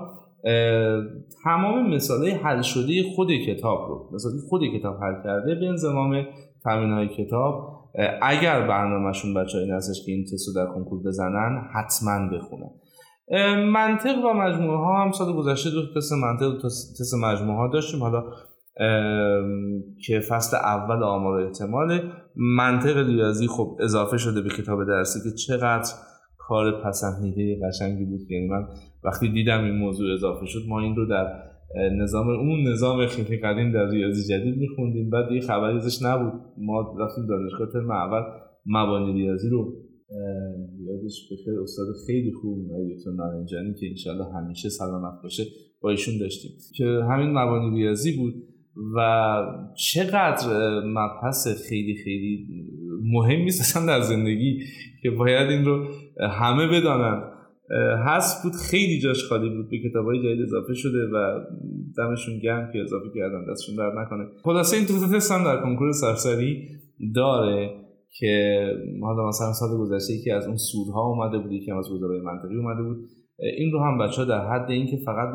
تمام 1.45 1.95
مثالهای 1.95 2.31
حل 2.31 2.62
شده 2.62 3.03
خود 3.14 3.29
کتاب 3.47 3.89
رو 3.89 4.11
مثالی 4.14 4.35
خود 4.49 4.62
کتاب 4.79 4.97
حل 5.03 5.22
کرده 5.24 5.55
به 5.55 5.66
انضمام 5.66 6.27
تمرین 6.67 6.93
های 6.93 7.09
کتاب 7.09 7.77
اگر 8.23 8.67
برنامهشون 8.67 9.35
بچه 9.35 9.59
این 9.59 9.71
هستش 9.71 10.07
که 10.07 10.12
این 10.12 10.25
تست 10.25 10.57
در 10.57 10.67
کنکور 10.67 11.03
بزنن 11.03 11.69
حتما 11.75 12.29
بخونن. 12.29 12.71
منطق 13.64 14.25
و 14.25 14.33
مجموعه 14.33 14.79
ها 14.79 15.05
هم 15.05 15.12
سال 15.12 15.33
گذشته 15.33 15.71
دو 15.71 15.95
تست 15.97 16.12
منطق 16.12 16.47
و 16.47 16.59
تست 16.69 17.14
مجموعه 17.14 17.57
ها 17.59 17.69
داشتیم. 17.69 18.01
حالا 18.01 18.25
که 20.07 20.21
فصل 20.21 20.57
اول 20.57 21.03
آمار 21.03 21.41
احتمال 21.41 22.12
منطق 22.37 22.97
ریاضی 22.97 23.47
خب 23.47 23.77
اضافه 23.81 24.19
شده 24.19 24.43
به 24.43 24.49
کتاب 24.49 24.85
درسی 24.85 25.19
که 25.25 25.37
چقدر 25.37 25.91
کار 26.39 26.83
پسندیده 26.83 27.67
قشنگی 27.69 28.05
بود. 28.05 28.31
یعنی 28.31 28.49
من 28.49 28.69
وقتی 29.05 29.29
دیدم 29.33 29.64
این 29.64 29.79
موضوع 29.79 30.14
اضافه 30.14 30.47
شد 30.47 30.61
ما 30.69 30.81
این 30.81 30.97
رو 30.97 31.07
در 31.07 31.27
نظام 31.75 32.29
اون 32.29 32.69
نظام 32.69 33.07
خیلی 33.07 33.37
قدیم 33.37 33.73
در 33.73 33.91
ریاضی 33.91 34.35
جدید 34.35 34.57
میخوندیم. 34.57 35.11
بعد 35.11 35.33
یه 35.33 35.41
خبری 35.41 35.77
ازش 35.77 36.03
نبود. 36.03 36.33
ما 36.59 36.97
رفتیم 37.01 37.27
دانشگاه 37.27 37.73
ترم 37.73 37.91
اول 37.91 38.23
مبانی 38.67 39.12
ریاضی 39.12 39.49
رو 39.49 39.73
یادش 40.87 41.33
بخیر 41.33 41.61
استاد 41.62 41.87
خیلی 42.07 42.33
خوب 42.33 42.59
دکتر 42.69 43.11
نارنجانی 43.11 43.75
که 43.75 43.87
انشالله 43.89 44.25
همیشه 44.35 44.69
سلامت 44.69 45.23
باشه 45.23 45.43
با 45.81 45.91
ایشون 45.91 46.19
داشتیم. 46.19 46.51
که 46.77 46.85
همین 46.85 47.31
مبانی 47.31 47.77
ریاضی 47.77 48.17
بود 48.17 48.35
و 48.97 49.01
چقدر 49.77 50.49
مبحث 50.85 51.69
خیلی 51.69 51.95
خیلی 52.05 52.47
مهمی 53.03 53.47
اصلا 53.47 53.87
در 53.87 54.01
زندگی 54.01 54.59
که 55.03 55.11
باید 55.11 55.51
این 55.51 55.64
رو 55.64 55.87
همه 56.31 56.67
بدانند. 56.67 57.36
هست 58.07 58.43
بود 58.43 58.53
خیلی 58.53 59.01
جاش 59.01 59.25
خالی 59.25 59.51
بود 59.51 59.71
به 59.71 59.79
کتاب 59.79 60.05
های 60.05 60.19
جدید 60.19 60.43
اضافه 60.43 60.75
شده 60.75 60.99
و 61.12 61.41
دمشون 61.97 62.39
گرم 62.39 62.71
که 62.73 62.81
اضافه 62.81 63.07
کردن 63.14 63.53
دستشون 63.53 63.77
درد 63.77 63.99
نکنه. 63.99 64.27
خلاصه 64.43 64.77
این 64.77 64.87
تو 64.87 65.17
تست 65.17 65.33
هم 65.33 65.45
در 65.45 65.62
کنکور 65.62 65.93
سرسری 65.93 66.69
داره 67.14 67.71
که 68.19 68.64
حالا 69.03 69.29
مثلا 69.29 69.53
سال 69.53 69.79
گذشته 69.79 70.14
یکی 70.14 70.31
از 70.31 70.47
اون 70.47 70.57
سورها 70.57 71.07
اومده 71.07 71.39
بود 71.39 71.53
یکی 71.53 71.73
از 71.73 71.91
گزارای 71.91 72.21
منطقی 72.21 72.57
اومده 72.57 72.83
بود. 72.83 72.97
این 73.59 73.73
رو 73.73 73.81
هم 73.81 73.99
بچه 73.99 74.17
ها 74.17 74.25
در 74.25 74.49
حد 74.51 74.71
اینکه 74.71 74.97
فقط 74.97 75.29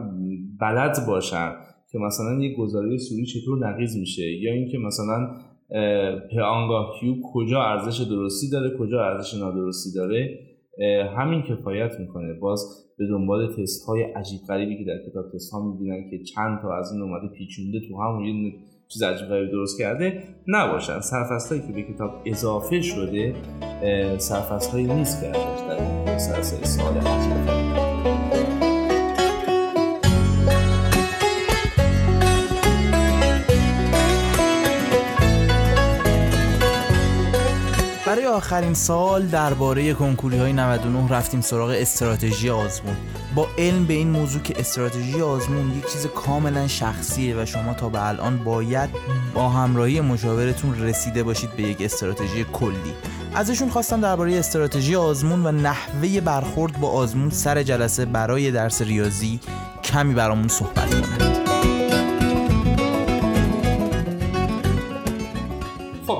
بلد 0.59 0.97
باشن 1.07 1.51
که 1.91 1.99
مثلا 1.99 2.43
یه 2.43 2.55
گزاره 2.55 2.97
سوری 2.97 3.25
چطور 3.25 3.67
نقیز 3.67 3.97
میشه 3.97 4.23
یا 4.23 4.53
اینکه 4.53 4.77
مثلا 4.77 5.37
آنگاه 6.43 6.93
کیو 6.99 7.15
کجا 7.33 7.61
ارزش 7.61 8.01
درستی 8.01 8.49
داره 8.49 8.77
کجا 8.77 9.05
ارزش 9.05 9.33
نادرستی 9.33 9.93
داره. 9.95 10.39
همین 11.17 11.41
کفایت 11.41 11.99
می‌کنه. 11.99 12.33
باز 12.33 12.87
به 12.97 13.07
دنبال 13.07 13.55
تست 13.55 13.85
های 13.85 14.03
عجیب 14.03 14.39
غریبی 14.47 14.77
که 14.77 14.83
در 14.83 15.09
کتاب 15.09 15.25
تست 15.33 15.53
ها 15.53 15.71
می‌بینن 15.71 16.09
که 16.11 16.23
چند 16.23 16.61
تا 16.61 16.77
از 16.77 16.91
این 16.91 17.01
اومده 17.01 17.27
پیچونده 17.27 17.79
تو 17.89 18.01
همون 18.01 18.23
یه 18.25 18.53
چیز 18.87 19.03
عجیب 19.03 19.27
غریبی 19.27 19.51
درست 19.51 19.79
کرده 19.79 20.23
نباشن. 20.47 20.99
سرفست 20.99 21.67
که 21.67 21.73
به 21.73 21.81
کتاب 21.81 22.11
اضافه 22.25 22.81
شده 22.81 23.35
سرفست 24.17 24.73
هایی 24.73 24.85
نیست 24.85 25.23
که 25.23 25.31
در 25.31 26.17
سرسای 26.17 26.65
سال 26.65 26.93
آخرین 38.41 38.73
سال 38.73 39.25
درباره 39.25 39.93
کنکوری 39.93 40.37
های 40.37 40.53
99 40.53 41.09
رفتیم 41.09 41.41
سراغ 41.41 41.69
استراتژی 41.69 42.49
آزمون. 42.49 42.95
با 43.35 43.47
علم 43.57 43.85
به 43.85 43.93
این 43.93 44.09
موضوع 44.09 44.41
که 44.41 44.59
استراتژی 44.59 45.21
آزمون 45.21 45.77
یک 45.77 45.91
چیز 45.91 46.07
کاملا 46.07 46.67
شخصیه 46.67 47.35
و 47.35 47.45
شما 47.45 47.73
تا 47.73 47.89
به 47.89 48.07
الان 48.07 48.37
باید 48.37 48.89
با 49.33 49.49
همراهی 49.49 50.01
مشاورتون 50.01 50.79
رسیده 50.79 51.23
باشید 51.23 51.49
به 51.55 51.63
یک 51.63 51.81
استراتژی 51.81 52.45
کلی. 52.53 52.93
ازشون 53.35 53.69
خواستم 53.69 54.01
درباره 54.01 54.39
استراتژی 54.39 54.95
آزمون 54.95 55.45
و 55.45 55.51
نحوه 55.51 56.21
برخورد 56.21 56.79
با 56.79 56.89
آزمون 56.89 57.29
سر 57.29 57.63
جلسه 57.63 58.05
برای 58.05 58.51
درس 58.51 58.81
ریاضی 58.81 59.39
کمی 59.83 60.13
برامون 60.13 60.47
صحبت 60.47 60.89
کنند 60.89 61.30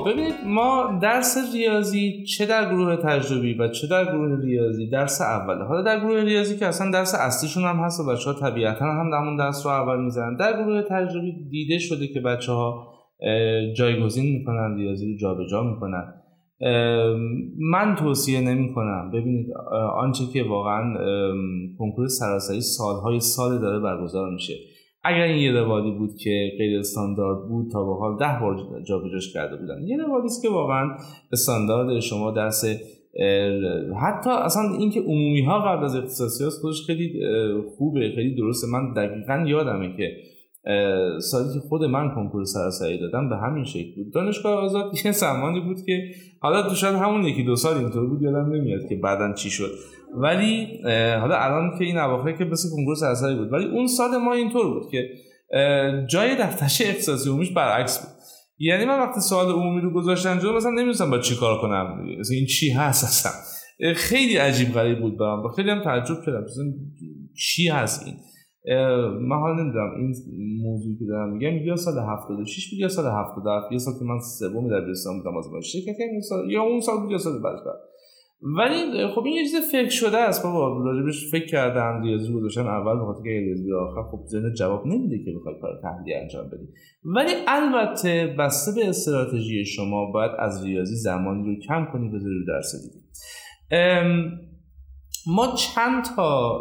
ببینید 0.04 0.34
ما 0.46 0.98
درس 1.02 1.36
ریاضی 1.54 2.24
چه 2.24 2.46
در 2.46 2.70
گروه 2.70 2.96
تجربی 2.96 3.54
و 3.54 3.68
چه 3.68 3.86
در 3.86 4.04
گروه 4.04 4.40
ریاضی 4.44 4.90
درس 4.90 5.20
اوله. 5.20 5.64
حالا 5.64 5.82
در 5.82 6.00
گروه 6.00 6.20
ریاضی 6.20 6.58
که 6.58 6.66
اصلا 6.66 6.90
درس 6.90 7.14
اصلیشون 7.14 7.62
هم 7.62 7.76
هست 7.76 8.00
و 8.00 8.06
بچه 8.06 8.30
ها 8.30 8.50
طبیعتا 8.50 8.84
هم 8.84 9.10
همون 9.12 9.36
درس 9.36 9.66
رو 9.66 9.72
اول 9.72 10.04
می‌زنن. 10.04 10.36
در 10.36 10.62
گروه 10.62 10.82
تجربی 10.82 11.48
دیده 11.50 11.78
شده 11.78 12.06
که 12.06 12.20
بچه 12.20 12.52
ها 12.52 12.88
جایگزین 13.76 14.38
می‌کنن 14.38 14.76
ریاضی 14.76 15.12
رو 15.12 15.18
جابجا 15.18 15.62
می‌کنن. 15.62 16.14
من 17.58 17.94
توصیه 17.98 18.40
نمی 18.40 18.74
کنم 18.74 19.10
ببینید 19.10 19.46
آنچه 19.96 20.24
که 20.32 20.42
واقعا 20.42 20.94
کنکور 21.78 22.08
سراسری 22.08 22.60
سالهای 22.60 23.20
سال 23.20 23.58
داره 23.58 23.78
برگزار 23.78 24.30
میشه. 24.30 24.54
اگر 25.04 25.22
این 25.22 25.36
یه 25.36 25.52
روالی 25.52 25.90
بود 25.90 26.16
که 26.16 26.52
غیر 26.58 26.78
استاندارد 26.78 27.48
بود 27.48 27.70
تا 27.70 27.84
به 27.84 27.94
حال 27.94 28.16
ده 28.18 28.40
بار 28.40 28.82
جابجاش 28.88 29.32
کرده 29.32 29.56
بودن. 29.56 29.82
یه 29.82 29.96
روالی 29.96 30.26
است 30.26 30.42
که 30.42 30.48
واقعا 30.48 30.96
استاندارد 31.32 32.00
شما 32.00 32.30
درس 32.30 32.64
حتی 34.02 34.30
اصلا 34.30 34.62
اینکه 34.78 35.00
عمومی 35.00 35.40
ها 35.40 35.60
قبل 35.60 35.84
از 35.84 35.96
اختصاصی 35.96 36.44
خودش 36.60 36.82
خیلی 36.86 37.20
خوبه 37.78 38.12
خیلی 38.14 38.34
درسته. 38.34 38.66
من 38.66 38.92
دقیقا 38.92 39.44
یادمه 39.48 39.96
که 39.96 40.16
سالی 41.30 41.54
که 41.54 41.60
خود 41.68 41.84
من 41.84 42.14
کنکور 42.14 42.44
سراسری 42.44 43.00
دادم 43.00 43.28
به 43.28 43.36
همین 43.36 43.64
شکل 43.64 43.94
بود. 43.96 44.12
دانشگاه 44.12 44.64
آزاد 44.64 44.92
یه 45.04 45.12
زمانی 45.12 45.60
بود 45.60 45.76
که 45.86 46.02
حالا 46.40 46.68
تو 46.68 46.74
شاید 46.74 46.94
همون 46.94 47.24
یکی 47.24 47.44
دو 47.44 47.56
سال 47.56 47.76
اینطور 47.76 48.06
بود 48.06 48.22
یادم 48.22 48.52
نمیاد 48.52 48.88
که 48.88 48.96
بعدا 48.96 49.32
چی 49.32 49.50
شد. 49.50 49.70
ولی 50.14 50.66
حالا 51.20 51.36
الان 51.36 51.78
که 51.78 51.84
این 51.84 51.98
اواخر 51.98 52.32
که 52.32 52.44
مثل 52.44 52.68
کنکور 52.76 52.94
سراسری 52.94 53.34
بود. 53.34 53.52
ولی 53.52 53.64
اون 53.64 53.86
سال 53.86 54.16
ما 54.16 54.32
اینطور 54.32 54.68
بود 54.74 54.90
که 54.90 55.08
جای 56.08 56.36
دفترچه 56.36 56.84
اختصاصی 56.88 57.28
عمومیش 57.28 57.50
برعکس 57.50 57.98
بود. 57.98 58.22
یعنی 58.58 58.84
من 58.84 58.98
وقتی 58.98 59.20
سوال 59.20 59.52
عمومی 59.52 59.80
رو 59.80 59.92
گذاشتن 59.92 60.38
جلو 60.38 60.56
مثلا 60.56 60.70
نمی‌دونستم 60.70 61.10
با 61.10 61.18
چی 61.18 61.36
کار 61.36 61.60
کنم. 61.60 62.04
این 62.30 62.46
چی 62.46 62.70
هست 62.70 63.04
اصلا؟ 63.04 63.32
خیلی 63.94 64.36
عجیب 64.36 64.72
غریب 64.72 65.00
بود 65.00 65.18
برام. 65.18 65.48
خیلی 65.48 65.70
هم 65.70 65.84
تعجب 65.84 66.16
کردم. 66.26 66.44
چی 67.36 67.68
هست 67.68 68.06
این؟ 68.06 68.16
من 69.20 69.36
حال 69.36 69.62
نمی‌دونم 69.62 69.90
این 69.96 70.14
موضوعی 70.62 70.96
که 70.98 71.04
دارم 71.04 71.32
میگم 71.32 71.66
یا 71.66 71.76
سال 71.76 71.98
76 71.98 72.70
بود 72.70 72.78
یا 72.78 72.88
سال 72.88 73.04
77 73.06 73.72
یا 73.72 73.78
سال 73.78 73.94
که 73.98 74.04
من 74.04 74.18
سوم 74.38 74.68
در 74.68 74.80
دبیرستان 74.80 75.18
بودم 75.18 75.36
از 75.36 75.50
باشه 75.50 75.80
شرکت 75.80 75.96
سال 76.28 76.50
یا 76.50 76.62
اون 76.62 76.80
سال 76.80 77.00
بود 77.00 77.10
یا 77.10 77.18
سال 77.18 77.32
بعدش 77.32 77.60
بعد. 77.66 77.80
ولی 78.44 79.08
خب 79.14 79.22
این 79.24 79.34
یه 79.34 79.42
چیز 79.42 79.56
فکر 79.72 79.88
شده 79.88 80.18
است 80.18 80.42
بابا. 80.42 80.84
راجبش 80.84 81.30
فکر 81.30 81.46
کردن 81.46 82.02
ریاضی 82.02 82.32
گذاشتن 82.32 82.66
اول 82.66 83.00
بخاطر 83.00 83.22
که 83.22 83.30
ریاضی 83.30 83.66
به 83.70 83.76
آخر 83.76 84.02
خب 84.10 84.24
ذهن 84.26 84.54
جواب 84.54 84.86
نمیده 84.86 85.24
که 85.24 85.32
بخوای 85.38 85.54
کار 85.62 85.80
تحلیلی 85.82 86.14
انجام 86.14 86.46
بدی. 86.46 86.68
ولی 87.04 87.30
البته 87.48 88.34
بسته 88.38 88.80
به 88.80 88.88
استراتژی 88.88 89.64
شما 89.64 90.10
باید 90.10 90.30
از 90.38 90.64
ریاضی 90.64 90.96
زمانی 90.96 91.54
رو 91.54 91.60
کم 91.60 91.86
کنی 91.92 92.08
بذاری 92.08 92.34
رو 92.34 92.44
درس 92.46 92.72
دیگه. 92.82 93.04
ما 95.26 95.54
چند 95.54 96.04
تا 96.16 96.60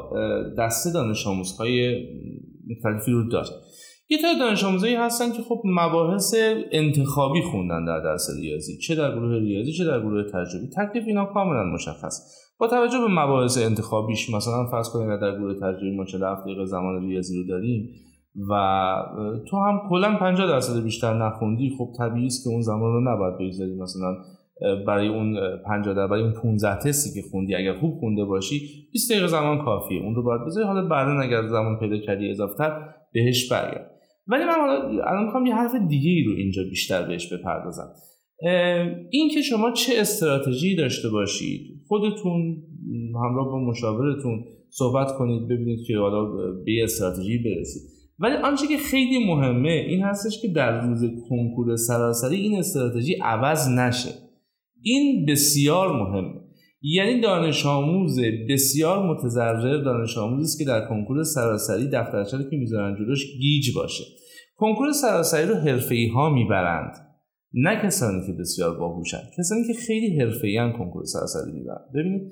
دسته 0.57 0.91
دانش 0.91 1.27
آموزهای 1.27 2.05
مختلفی 2.69 3.11
رو 3.11 3.29
داریم. 3.29 3.51
یه 4.09 4.17
تا 4.21 4.27
دانش 4.39 4.63
آموزایی 4.63 4.95
هستن 4.95 5.31
که 5.31 5.41
خب 5.41 5.61
مباحث 5.65 6.35
انتخابی 6.71 7.41
خوندن 7.41 7.85
در 7.85 7.99
درس 7.99 8.29
ریاضی. 8.39 8.77
چه 8.77 8.95
در 8.95 9.11
گروه 9.11 9.39
ریاضی 9.39 9.73
چه 9.73 9.85
در 9.85 9.99
گروه 9.99 10.23
تجربی. 10.23 10.67
تکلیف 10.77 11.03
اینا 11.07 11.25
کاملا 11.25 11.63
مشخص. 11.63 12.41
با 12.59 12.67
توجه 12.67 12.99
به 12.99 13.07
مباحث 13.07 13.57
انتخابیش 13.57 14.29
مثلا 14.29 14.65
فرض 14.71 14.89
کنید 14.89 15.19
در 15.19 15.37
گروه 15.37 15.53
تجربی 15.53 15.95
ما 15.97 16.05
47 16.05 16.41
دقیقه 16.41 16.65
زمان 16.65 17.01
ریاضی 17.01 17.37
رو 17.37 17.47
داریم 17.47 17.89
و 18.49 18.53
تو 19.49 19.57
هم 19.57 19.81
کلا 19.89 20.17
50 20.17 20.47
درصد 20.47 20.83
بیشتر 20.83 21.13
نخوندی 21.13 21.75
خب 21.77 21.89
طبیعی 21.97 22.25
است 22.25 22.43
که 22.43 22.49
اون 22.49 22.61
زمان 22.61 22.93
رو 22.93 23.13
نباید 23.13 23.37
بگذاری 23.37 23.75
مثلا 23.75 24.17
برای 24.87 25.07
اون 25.07 25.35
50 25.65 25.95
در 25.95 26.07
برای 26.07 26.23
اون 26.23 26.33
15 26.33 26.79
تستی 26.79 27.21
که 27.21 27.27
خوندی 27.31 27.55
اگر 27.55 27.73
خوب 27.73 27.99
خونده 27.99 28.25
باشی 28.25 28.61
20 28.91 29.11
دقیقه 29.11 29.27
زمان 29.27 29.65
کافیه. 29.65 30.01
اون 30.01 30.15
رو 30.15 30.23
باید 30.23 30.41
بذاری. 30.45 30.67
حالا 30.67 30.87
بعدا 30.87 31.19
اگر 31.21 31.47
زمان 31.47 31.79
پیدا 31.79 31.97
کردی 31.97 32.29
اضافه 32.29 32.63
بهش 33.13 33.51
برگرد. 33.51 33.91
ولی 34.27 34.43
من 34.43 34.55
حالا 34.59 35.03
الان 35.03 35.25
می‌خوام 35.25 35.45
یه 35.45 35.55
حرف 35.55 35.71
دیگه 35.89 36.09
ای 36.09 36.23
رو 36.23 36.31
اینجا 36.37 36.61
بیشتر 36.69 37.07
بهش 37.07 37.33
بپردازم. 37.33 37.89
این 39.09 39.29
که 39.29 39.41
شما 39.41 39.71
چه 39.71 39.93
استراتژی 39.97 40.75
داشته 40.75 41.09
باشید 41.09 41.61
خودتون 41.87 42.57
همراه 43.15 43.45
با 43.45 43.59
مشاورتون 43.59 44.43
صحبت 44.69 45.11
کنید 45.17 45.47
ببینید 45.47 45.79
که 45.87 45.97
حالا 45.97 46.25
به 46.65 46.83
استراتژی 46.83 47.37
برسید. 47.37 47.81
ولی 48.19 48.35
آنچه 48.35 48.67
که 48.67 48.77
خیلی 48.77 49.25
مهمه 49.27 49.69
این 49.69 50.01
هستش 50.03 50.41
که 50.41 50.47
در 50.47 50.87
روز 50.87 51.03
کنکور 51.29 51.75
سراسری 51.75 52.35
این 52.35 52.59
استراتژی 52.59 53.15
عوض 53.21 53.69
نشه. 53.69 54.09
این 54.83 55.25
بسیار 55.25 55.91
مهمه. 55.91 56.41
یعنی 56.81 57.21
دانش 57.21 57.65
آموز 57.65 58.19
بسیار 58.49 59.09
متضرر 59.09 59.83
دانش 59.83 60.17
آموزی 60.17 60.43
است 60.43 60.59
که 60.59 60.65
در 60.65 60.87
کنکور 60.89 61.23
سراسری 61.23 61.87
دفترچه 61.87 62.37
که 62.37 62.57
می‌ذارن 62.57 62.95
جلوش 62.95 63.25
گیج 63.41 63.75
باشه. 63.75 64.03
کنکور 64.55 64.91
سراسری 64.91 65.47
رو 65.47 65.55
حرفه‌ای 65.55 66.07
ها 66.07 66.29
می‌برند 66.29 66.91
نه 67.53 67.81
کسانی 67.83 68.27
که 68.27 68.33
بسیار 68.39 68.79
باهوشن. 68.79 69.21
کسانی 69.37 69.61
که 69.67 69.73
خیلی 69.73 70.19
حرفه‌ای 70.19 70.73
کنکور 70.77 71.03
سراسری 71.05 71.51
می‌برند. 71.51 71.91
ببینید 71.95 72.31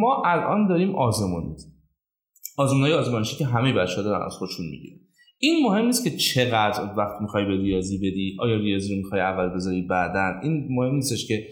ما 0.00 0.22
الان 0.26 0.68
داریم 0.68 0.94
آزمون 0.94 1.42
میدیم. 1.42 1.74
آزمون 2.58 2.82
های 2.82 2.92
آزمایشی 2.92 3.36
که 3.36 3.44
همه 3.44 3.72
بچه‌ها 3.72 4.02
دارن 4.02 4.26
از 4.26 4.32
خودشون 4.32 4.66
می‌گیرن. 4.66 4.98
این 5.42 5.64
مهم 5.66 5.86
نیست 5.86 6.04
که 6.04 6.10
چقدر 6.10 6.80
وقت 6.96 7.20
می‌خوای 7.20 7.44
به 7.44 7.56
ریاضی 7.56 7.98
بدی 7.98 8.36
آیا 8.40 8.56
ریاضی 8.56 8.94
رو 8.94 8.96
می‌خوای 8.96 9.20
اول 9.20 9.48
بذاری 9.48 9.82
بعدا 9.82 10.40
این 10.42 10.66
مهم 10.70 10.94
نیستش 10.94 11.26
که 11.26 11.46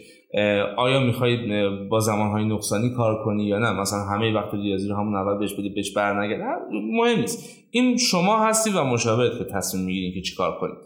آیا 0.77 1.01
می‌خواید 1.01 1.41
با 1.89 2.01
زمانهای 2.01 2.45
نقصانی 2.45 2.91
کار 2.91 3.25
کنی 3.25 3.45
یا 3.45 3.59
نه؟ 3.59 3.81
مثلا 3.81 3.99
همه 3.99 4.33
وقت 4.33 4.55
ریاضی 4.55 4.89
رو 4.89 4.97
همون 4.97 5.15
اول 5.17 5.39
بهش 5.39 5.55
بدی 5.55 5.69
بهش 5.69 5.93
برنگرد. 5.93 6.63
مهم 6.73 7.21
نیست. 7.21 7.67
این 7.71 7.97
شما 7.97 8.47
هستی 8.47 8.71
و 8.71 8.85
مشاورت 8.85 9.39
که 9.39 9.45
تصمیم 9.45 9.85
می‌گیرین 9.85 10.15
که 10.15 10.21
چیکار 10.21 10.59
کنید. 10.59 10.77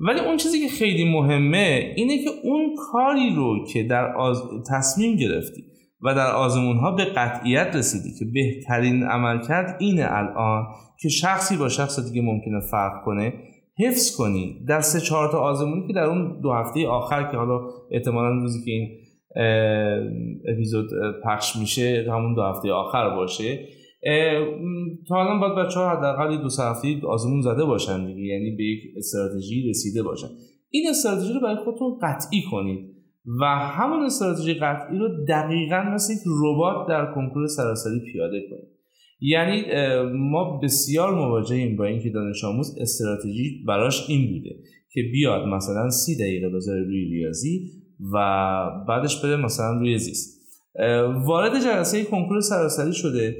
ولی 0.00 0.20
اون 0.20 0.36
چیزی 0.36 0.60
که 0.60 0.68
خیلی 0.68 1.12
مهمه 1.12 1.94
اینه 1.96 2.18
که 2.24 2.30
اون 2.42 2.74
کاری 2.92 3.34
رو 3.36 3.66
که 3.72 3.82
در 3.82 4.16
آز... 4.16 4.42
تصمیم 4.70 5.16
گرفتی 5.16 5.64
و 6.04 6.14
در 6.14 6.30
آزمون 6.30 6.76
ها 6.76 6.90
به 6.90 7.04
قطعیت 7.04 7.76
رسیدی 7.76 8.18
که 8.18 8.24
بهترین 8.24 9.02
عمل 9.02 9.46
کرد 9.46 9.76
اینه 9.80 10.06
الان 10.08 10.66
که 11.00 11.08
شخصی 11.08 11.56
با 11.56 11.68
شخص 11.68 12.00
دیگه 12.00 12.22
ممکنه 12.22 12.60
فرق 12.70 13.04
کنه 13.04 13.32
حفظ 13.78 14.16
کنی. 14.16 14.64
در 14.68 14.80
سه 14.80 15.00
چهار 15.00 15.32
تا 15.32 15.38
آزمونی 15.38 15.86
که 15.86 15.92
در 15.92 16.04
اون 16.04 16.40
دو 16.40 16.52
هفته 16.52 16.88
آخر 16.88 17.30
که 17.30 17.36
حالا 17.36 17.60
احتمالا 17.90 18.28
روزی 18.28 18.64
که 18.64 18.70
این 18.70 18.88
اپیزود 20.52 20.90
پخش 21.24 21.56
میشه 21.56 22.06
همون 22.08 22.34
دو 22.34 22.42
هفته 22.42 22.72
آخر 22.72 23.10
باشه. 23.10 23.68
تا 25.08 25.20
الان 25.20 25.40
باید 25.40 25.66
بچه 25.66 25.80
ها 25.80 25.96
حداقل 25.96 26.42
دو 26.42 26.48
سه 26.48 26.62
هفته 26.62 27.06
آزمون 27.06 27.40
زده 27.40 27.64
باشن 27.64 28.06
دیگه 28.06 28.22
یعنی 28.22 28.56
به 28.56 28.64
یک 28.64 28.80
استراتژی 28.96 29.68
رسیده 29.68 30.02
باشن. 30.02 30.28
این 30.70 30.88
استراتژی 30.90 31.32
رو 31.32 31.40
برای 31.40 31.56
خودتون 31.64 31.98
قطعی 32.02 32.42
کنید. 32.50 32.93
و 33.40 33.44
همون 33.44 34.02
استراتژی 34.02 34.54
قطعی 34.54 34.98
رو 34.98 35.24
دقیقا 35.28 35.82
مثل 35.94 36.12
یک 36.12 36.18
ربات 36.42 36.88
در 36.88 37.14
کنکور 37.14 37.46
سراسری 37.46 38.00
پیاده 38.12 38.40
کنید 38.50 38.74
یعنی 39.20 39.64
ما 40.12 40.60
بسیار 40.62 41.14
مواجهیم 41.14 41.76
با 41.76 41.84
اینکه 41.84 42.10
دانش 42.10 42.44
آموز 42.44 42.78
استراتژی 42.80 43.64
براش 43.66 44.10
این 44.10 44.32
بوده 44.32 44.50
که 44.92 45.02
بیاد 45.12 45.48
مثلا 45.48 45.90
سی 45.90 46.16
دقیقه 46.16 46.48
بذاره 46.48 46.82
روی 46.84 47.04
ریاضی 47.04 47.70
و 48.12 48.16
بعدش 48.88 49.24
بره 49.24 49.36
مثلا 49.36 49.78
روی 49.78 49.98
زیست. 49.98 50.40
وارد 51.24 51.60
جلسه 51.64 52.04
کنکور 52.04 52.40
سراسری 52.40 52.92
شده. 52.92 53.36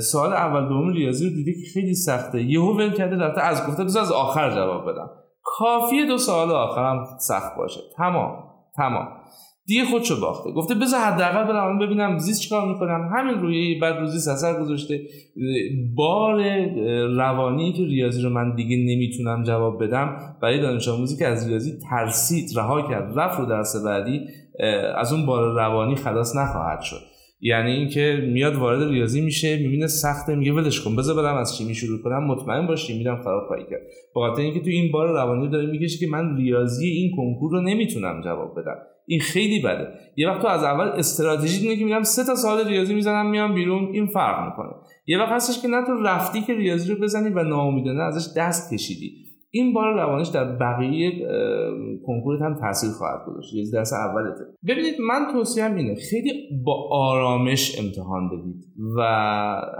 سوال 0.00 0.32
اول 0.32 0.68
دوم 0.68 0.92
ریاضی 0.92 1.28
رو 1.28 1.34
دیده 1.34 1.52
که 1.52 1.70
خیلی 1.74 1.94
سخته. 1.94 2.42
یهو 2.42 2.76
ول 2.76 2.92
کرده 2.92 3.16
رفته 3.16 3.40
از 3.40 3.66
گفته 3.68 3.82
دوست 3.82 3.96
از 3.96 4.12
آخر 4.12 4.50
جواب 4.50 4.90
بدم. 4.90 5.10
کافیه 5.42 6.06
دو 6.06 6.18
سوال 6.18 6.50
آخرم 6.50 7.06
سخت 7.18 7.56
باشه. 7.56 7.80
تمام. 7.96 8.53
تمام. 8.76 9.08
دیگه 9.66 9.84
خودشو 9.84 10.20
باخته. 10.20 10.50
گفته 10.50 10.74
بذار 10.74 11.00
حداقل 11.00 11.44
برم 11.44 11.78
ببینم 11.78 12.18
زیست 12.18 12.40
چیکار 12.40 12.68
می‌کنم. 12.68 13.10
همین 13.16 13.34
روی 13.34 13.78
بعد 13.78 13.96
روزی 13.96 14.30
اثر 14.30 14.60
گذاشته. 14.60 15.00
بار 15.96 16.42
روانی 17.16 17.72
که 17.72 17.84
ریاضی 17.84 18.22
رو 18.22 18.30
من 18.30 18.54
دیگه 18.54 18.76
نمی‌تونم 18.76 19.42
جواب 19.42 19.84
بدم 19.84 20.16
برای 20.42 20.60
دانش 20.60 20.88
آموزی 20.88 21.16
که 21.16 21.26
از 21.26 21.48
ریاضی 21.48 21.72
ترسید 21.90 22.58
رها 22.58 22.88
کرد 22.88 23.18
رفت 23.18 23.40
رو 23.40 23.46
درس 23.46 23.84
بعدی 23.84 24.20
از 24.96 25.12
اون 25.12 25.26
بار 25.26 25.54
روانی 25.54 25.96
خلاص 25.96 26.36
نخواهد 26.36 26.80
شد. 26.80 27.00
یعنی 27.46 27.70
اینکه 27.70 28.28
میاد 28.32 28.56
وارد 28.56 28.88
ریاضی 28.88 29.20
میشه 29.20 29.56
می‌بینه 29.56 29.86
سخته 29.86 30.34
میگه 30.34 30.52
ولش 30.52 30.80
کن 30.80 30.96
بذار 30.96 31.16
برم 31.22 31.36
از 31.36 31.58
شیمی 31.58 31.74
شروع 31.74 32.02
کنم 32.02 32.24
مطمئن 32.24 32.66
باش 32.66 32.90
میرم 32.90 33.22
خراب 33.22 33.46
خواهی 33.46 33.64
کرد. 33.70 33.80
بخاطر 34.16 34.42
اینکه 34.42 34.60
تو 34.60 34.70
این 34.70 34.92
بار 34.92 35.08
روانی 35.08 35.48
داره 35.48 35.66
می‌کشه 35.66 35.98
که 35.98 36.06
من 36.06 36.36
ریاضی 36.36 36.86
این 36.86 37.16
کنکور 37.16 37.50
رو 37.52 37.60
نمی‌تونم 37.60 38.20
جواب 38.24 38.60
بدم. 38.60 38.76
این 39.06 39.20
خیلی 39.20 39.62
بده. 39.62 39.88
یه 40.16 40.28
وقت 40.28 40.42
تو 40.42 40.48
از 40.48 40.64
اول 40.64 40.86
استراتژی 40.86 41.62
اینه 41.62 41.76
که 41.78 41.84
میگم 41.84 42.02
سه 42.02 42.24
تا 42.24 42.34
سال 42.34 42.68
ریاضی 42.68 42.94
می‌زنم 42.94 43.30
میام 43.30 43.54
بیرون 43.54 43.88
این 43.92 44.06
فرق 44.06 44.44
می‌کنه. 44.46 44.72
یه 45.06 45.18
وقت 45.18 45.32
هستش 45.32 45.62
که 45.62 45.68
نه 45.68 45.86
تو 45.86 45.92
رفتی 45.92 46.40
که 46.40 46.54
ریاضی 46.54 46.92
رو 46.92 47.00
بزنی 47.00 47.28
و 47.28 47.42
ناامیدانه 47.42 48.02
ازش 48.02 48.32
دست 48.36 48.74
کشیدی. 48.74 49.23
این 49.54 49.72
بار 49.72 49.94
روانش 49.94 50.28
در 50.28 50.44
بقیه 50.44 51.10
کنکورت 52.06 52.42
هم 52.42 52.54
تاثیر 52.54 52.90
خواهد 52.90 53.26
گذاشت. 53.26 53.54
یه 53.54 53.70
درس 53.72 53.92
اولته. 53.92 54.44
ببینید 54.68 54.94
من 55.00 55.32
توصیهم 55.32 55.74
اینه 55.74 55.94
خیلی 55.94 56.32
با 56.64 56.88
آرامش 56.90 57.78
امتحان 57.78 58.28
بدید 58.28 58.64
و 58.96 59.02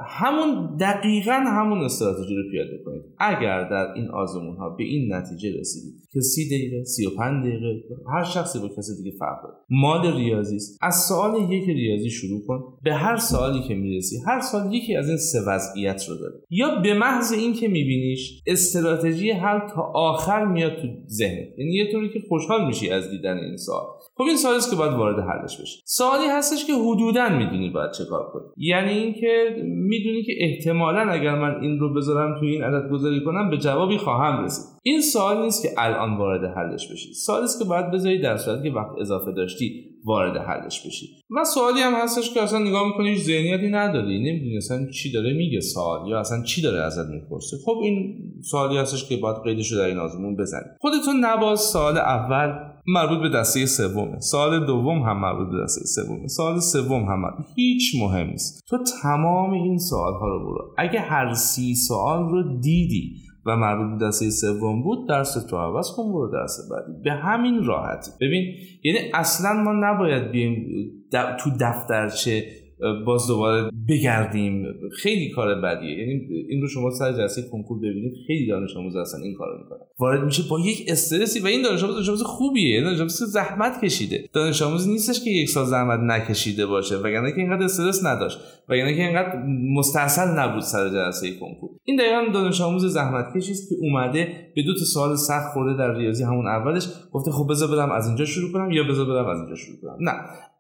همون 0.06 0.76
دقیقا 0.80 1.32
همون 1.32 1.78
استراتژی 1.78 2.36
رو 2.36 2.42
پیاده 2.50 2.82
کنید. 2.84 3.02
اگر 3.18 3.68
در 3.68 3.92
این 3.94 4.08
آزمون 4.08 4.56
ها 4.56 4.68
به 4.68 4.84
این 4.84 5.14
نتیجه 5.14 5.60
رسیدید 5.60 5.94
که 6.12 6.20
سی 6.20 6.46
دقیقه 6.46 6.84
سی 6.84 7.06
و 7.06 7.10
پنج 7.18 7.46
دقیقه 7.46 7.80
هر 8.14 8.24
شخصی 8.24 8.58
با 8.58 8.68
کسی 8.68 9.02
دیگه 9.02 9.16
فرق 9.18 9.42
داره. 9.42 9.54
مال 9.70 10.16
ریاضی 10.16 10.56
است. 10.56 10.78
از 10.82 10.94
سوال 10.94 11.52
یک 11.52 11.68
ریاضی 11.68 12.10
شروع 12.10 12.46
کن. 12.46 12.62
به 12.82 12.94
هر 12.94 13.16
سوالی 13.16 13.60
که 13.68 13.74
می‌رسی 13.74 14.16
هر 14.26 14.40
سال 14.40 14.74
یکی 14.74 14.96
از 14.96 15.08
این 15.08 15.16
سه 15.16 15.38
وضعیت 15.46 16.08
رو 16.08 16.16
داره. 16.16 16.34
یا 16.50 16.80
به 16.82 16.94
محض 16.94 17.32
اینکه 17.32 17.68
میبینیش 17.68 18.42
استراتژی 18.46 19.30
حل 19.30 19.58
تا 19.66 19.82
آخر 19.94 20.44
میاد 20.44 20.76
تو 20.76 20.88
ذهنت. 21.06 21.58
یعنی 21.58 21.72
یه 21.72 21.92
طوری 21.92 22.08
که 22.08 22.20
خوشحال 22.28 22.66
میشی 22.66 22.90
از 22.90 23.10
دیدن 23.10 23.36
این 23.36 23.56
سوال. 23.56 23.84
خب 24.16 24.22
این 24.22 24.36
سوالی 24.36 24.56
است 24.56 24.70
که 24.70 24.76
باید 24.76 24.92
وارد 24.92 25.18
حلش 25.18 25.60
بشی. 25.60 25.82
سوالی 25.84 26.26
هستش 26.26 26.66
که 26.66 26.72
حدودا 26.72 27.28
می‌دونی 27.28 27.70
باید 27.70 27.90
چه 27.90 28.04
کار 28.04 28.30
کنی. 28.32 28.42
یعنی 28.56 28.90
اینکه 28.90 29.56
می‌دونی 29.64 30.22
که 30.22 30.32
احتمالا 30.40 31.00
اگر 31.00 31.34
من 31.34 31.60
این 31.62 31.78
رو 31.78 31.94
بذارم 31.94 32.40
تو 32.40 32.46
این 32.46 32.62
عدد 32.62 32.90
گذاری 32.90 33.24
کنم 33.24 33.50
به 33.50 33.56
جوابی 33.58 33.98
خواهم 33.98 34.44
رسید. 34.44 34.64
این 34.82 35.00
سوال 35.00 35.42
نیست 35.42 35.62
که 35.62 35.68
الان 35.78 36.16
وارد 36.16 36.56
حلش 36.56 36.92
بشی. 36.92 37.14
سوالی 37.14 37.44
است 37.44 37.62
که 37.62 37.68
باید 37.68 37.90
بذاری 37.90 38.20
در 38.20 38.36
صورتی 38.36 38.62
که 38.62 38.74
وقت 38.74 38.98
اضافه 39.00 39.32
داشتی. 39.32 39.93
وارد 40.04 40.36
حلش 40.36 40.86
بشی. 40.86 41.06
و 41.36 41.44
سوالی 41.44 41.80
هم 41.80 41.94
هستش 41.94 42.34
که 42.34 42.42
اصلا 42.42 42.58
نگاه 42.58 42.86
می‌کنی 42.86 43.08
هیچ 43.08 43.22
ذهنیتی 43.22 43.68
نداری. 43.68 44.18
نمی‌دونی 44.18 44.56
اصلا 44.56 44.86
چی 44.90 45.12
داره 45.12 45.32
میگه 45.32 45.60
سوال 45.60 46.08
یا 46.08 46.20
اصلا 46.20 46.42
چی 46.42 46.62
داره 46.62 46.82
ازت 46.82 47.06
می‌پرسه. 47.10 47.56
خب 47.64 47.78
این 47.82 48.14
سوالی 48.50 48.76
هستش 48.76 49.08
که 49.08 49.16
باید 49.16 49.36
قیدش 49.44 49.72
رو 49.72 49.78
در 49.78 49.84
این 49.84 49.98
آزمون 49.98 50.36
بزنی. 50.36 50.64
خودتون 50.80 51.24
نباز 51.24 51.60
سال 51.60 51.98
اول 51.98 52.74
مربوط 52.86 53.18
به 53.18 53.28
دسته 53.28 53.66
سومه. 53.66 54.20
سال 54.20 54.66
دوم 54.66 55.02
هم 55.02 55.20
مربوط 55.20 55.48
به 55.48 55.62
دسته 55.64 55.84
سومه. 55.84 56.28
سال 56.28 56.60
سوم 56.60 57.04
هم 57.04 57.20
مربوط. 57.20 57.46
هیچ 57.56 57.92
مهم 58.00 58.26
نیست. 58.26 58.64
تو 58.68 58.78
تمام 59.02 59.52
این 59.52 59.78
سوال 59.78 60.12
ها 60.12 60.28
رو 60.28 60.38
برو. 60.46 60.74
اگه 60.78 61.00
هر 61.00 61.34
سی 61.34 61.74
سوال 61.74 62.28
رو 62.28 62.60
دیدی 62.60 63.23
و 63.46 63.56
مربوط 63.56 63.98
به 63.98 64.06
دسته 64.06 64.30
سوم 64.30 64.82
بود 64.82 65.08
درس 65.08 65.46
تو 65.46 65.56
عوض 65.56 65.90
کن 65.96 66.12
برو 66.12 66.30
درس 66.32 66.70
بعدی. 66.70 67.02
به 67.04 67.12
همین 67.12 67.64
راحتی. 67.64 68.10
ببین 68.20 68.54
یعنی 68.84 68.98
اصلا 69.14 69.52
ما 69.52 69.72
نباید 69.72 70.30
بیم 70.30 70.66
تو 71.12 71.50
دفترچه 71.60 72.63
باز 73.06 73.26
دوباره 73.26 73.70
بگردیم. 73.88 74.64
خیلی 75.02 75.30
کار 75.30 75.54
بدیه. 75.54 75.98
یعنی 75.98 76.12
این 76.48 76.62
رو 76.62 76.68
شما 76.68 76.90
سر 76.90 77.12
جلسه 77.12 77.42
کنکور 77.52 77.78
ببینید 77.78 78.12
خیلی 78.26 78.46
دانش 78.46 78.76
آموز 78.76 78.96
هستن 78.96 79.22
این 79.22 79.34
کارو 79.34 79.58
می‌کنن. 79.58 79.78
وارد 79.98 80.24
میشه 80.24 80.42
با 80.50 80.60
یک 80.60 80.84
استرسی 80.88 81.40
و 81.40 81.46
این 81.46 81.62
دانش 81.62 81.82
آموز 81.82 81.94
دانش 81.94 82.08
آموز 82.08 82.22
خوبیه. 82.22 82.70
یعنی 82.70 82.84
دانش 82.84 83.00
آموز 83.00 83.22
زحمت 83.22 83.84
کشیده. 83.84 84.28
دانش 84.32 84.62
آموز 84.62 84.88
نیستش 84.88 85.24
که 85.24 85.30
یک 85.30 85.48
سال 85.48 85.64
زحمت 85.64 86.00
نکشیده 86.02 86.66
باشه 86.66 86.96
وگرنه 86.96 87.32
که 87.32 87.38
اینقدر 87.40 87.64
استرس 87.64 88.04
نداشت. 88.04 88.38
وگرنه 88.68 88.96
که 88.96 89.02
اینقدر 89.02 89.42
مستاصل 89.74 90.28
نبود 90.38 90.62
سر 90.62 90.88
جلسه 90.88 91.30
کنکور. 91.30 91.70
این 91.84 91.96
دقیقا 91.96 92.32
دانش 92.32 92.60
آموز 92.60 92.86
زحمت 92.86 93.36
کشید 93.36 93.56
که 93.68 93.74
اومده 93.80 94.28
به 94.56 94.62
دو 94.62 94.74
تا 94.74 94.84
سوال 94.84 95.16
سخت 95.16 95.52
خورده 95.52 95.78
در 95.78 95.94
ریاضی 95.94 96.24
همون 96.24 96.46
اولش. 96.46 96.88
گفته 97.12 97.30
خب 97.30 97.46
بذار 97.50 97.76
برم 97.76 97.92
از 97.92 98.06
اینجا 98.06 98.24
شروع 98.24 98.52
کنم 98.52 98.70
یا 98.70 98.84
بذار 98.84 99.06
برم 99.06 99.26
از 99.26 99.38
اینجا 99.38 99.54
شروع 99.54 99.76
کنم. 99.82 99.96
نه. 100.00 100.12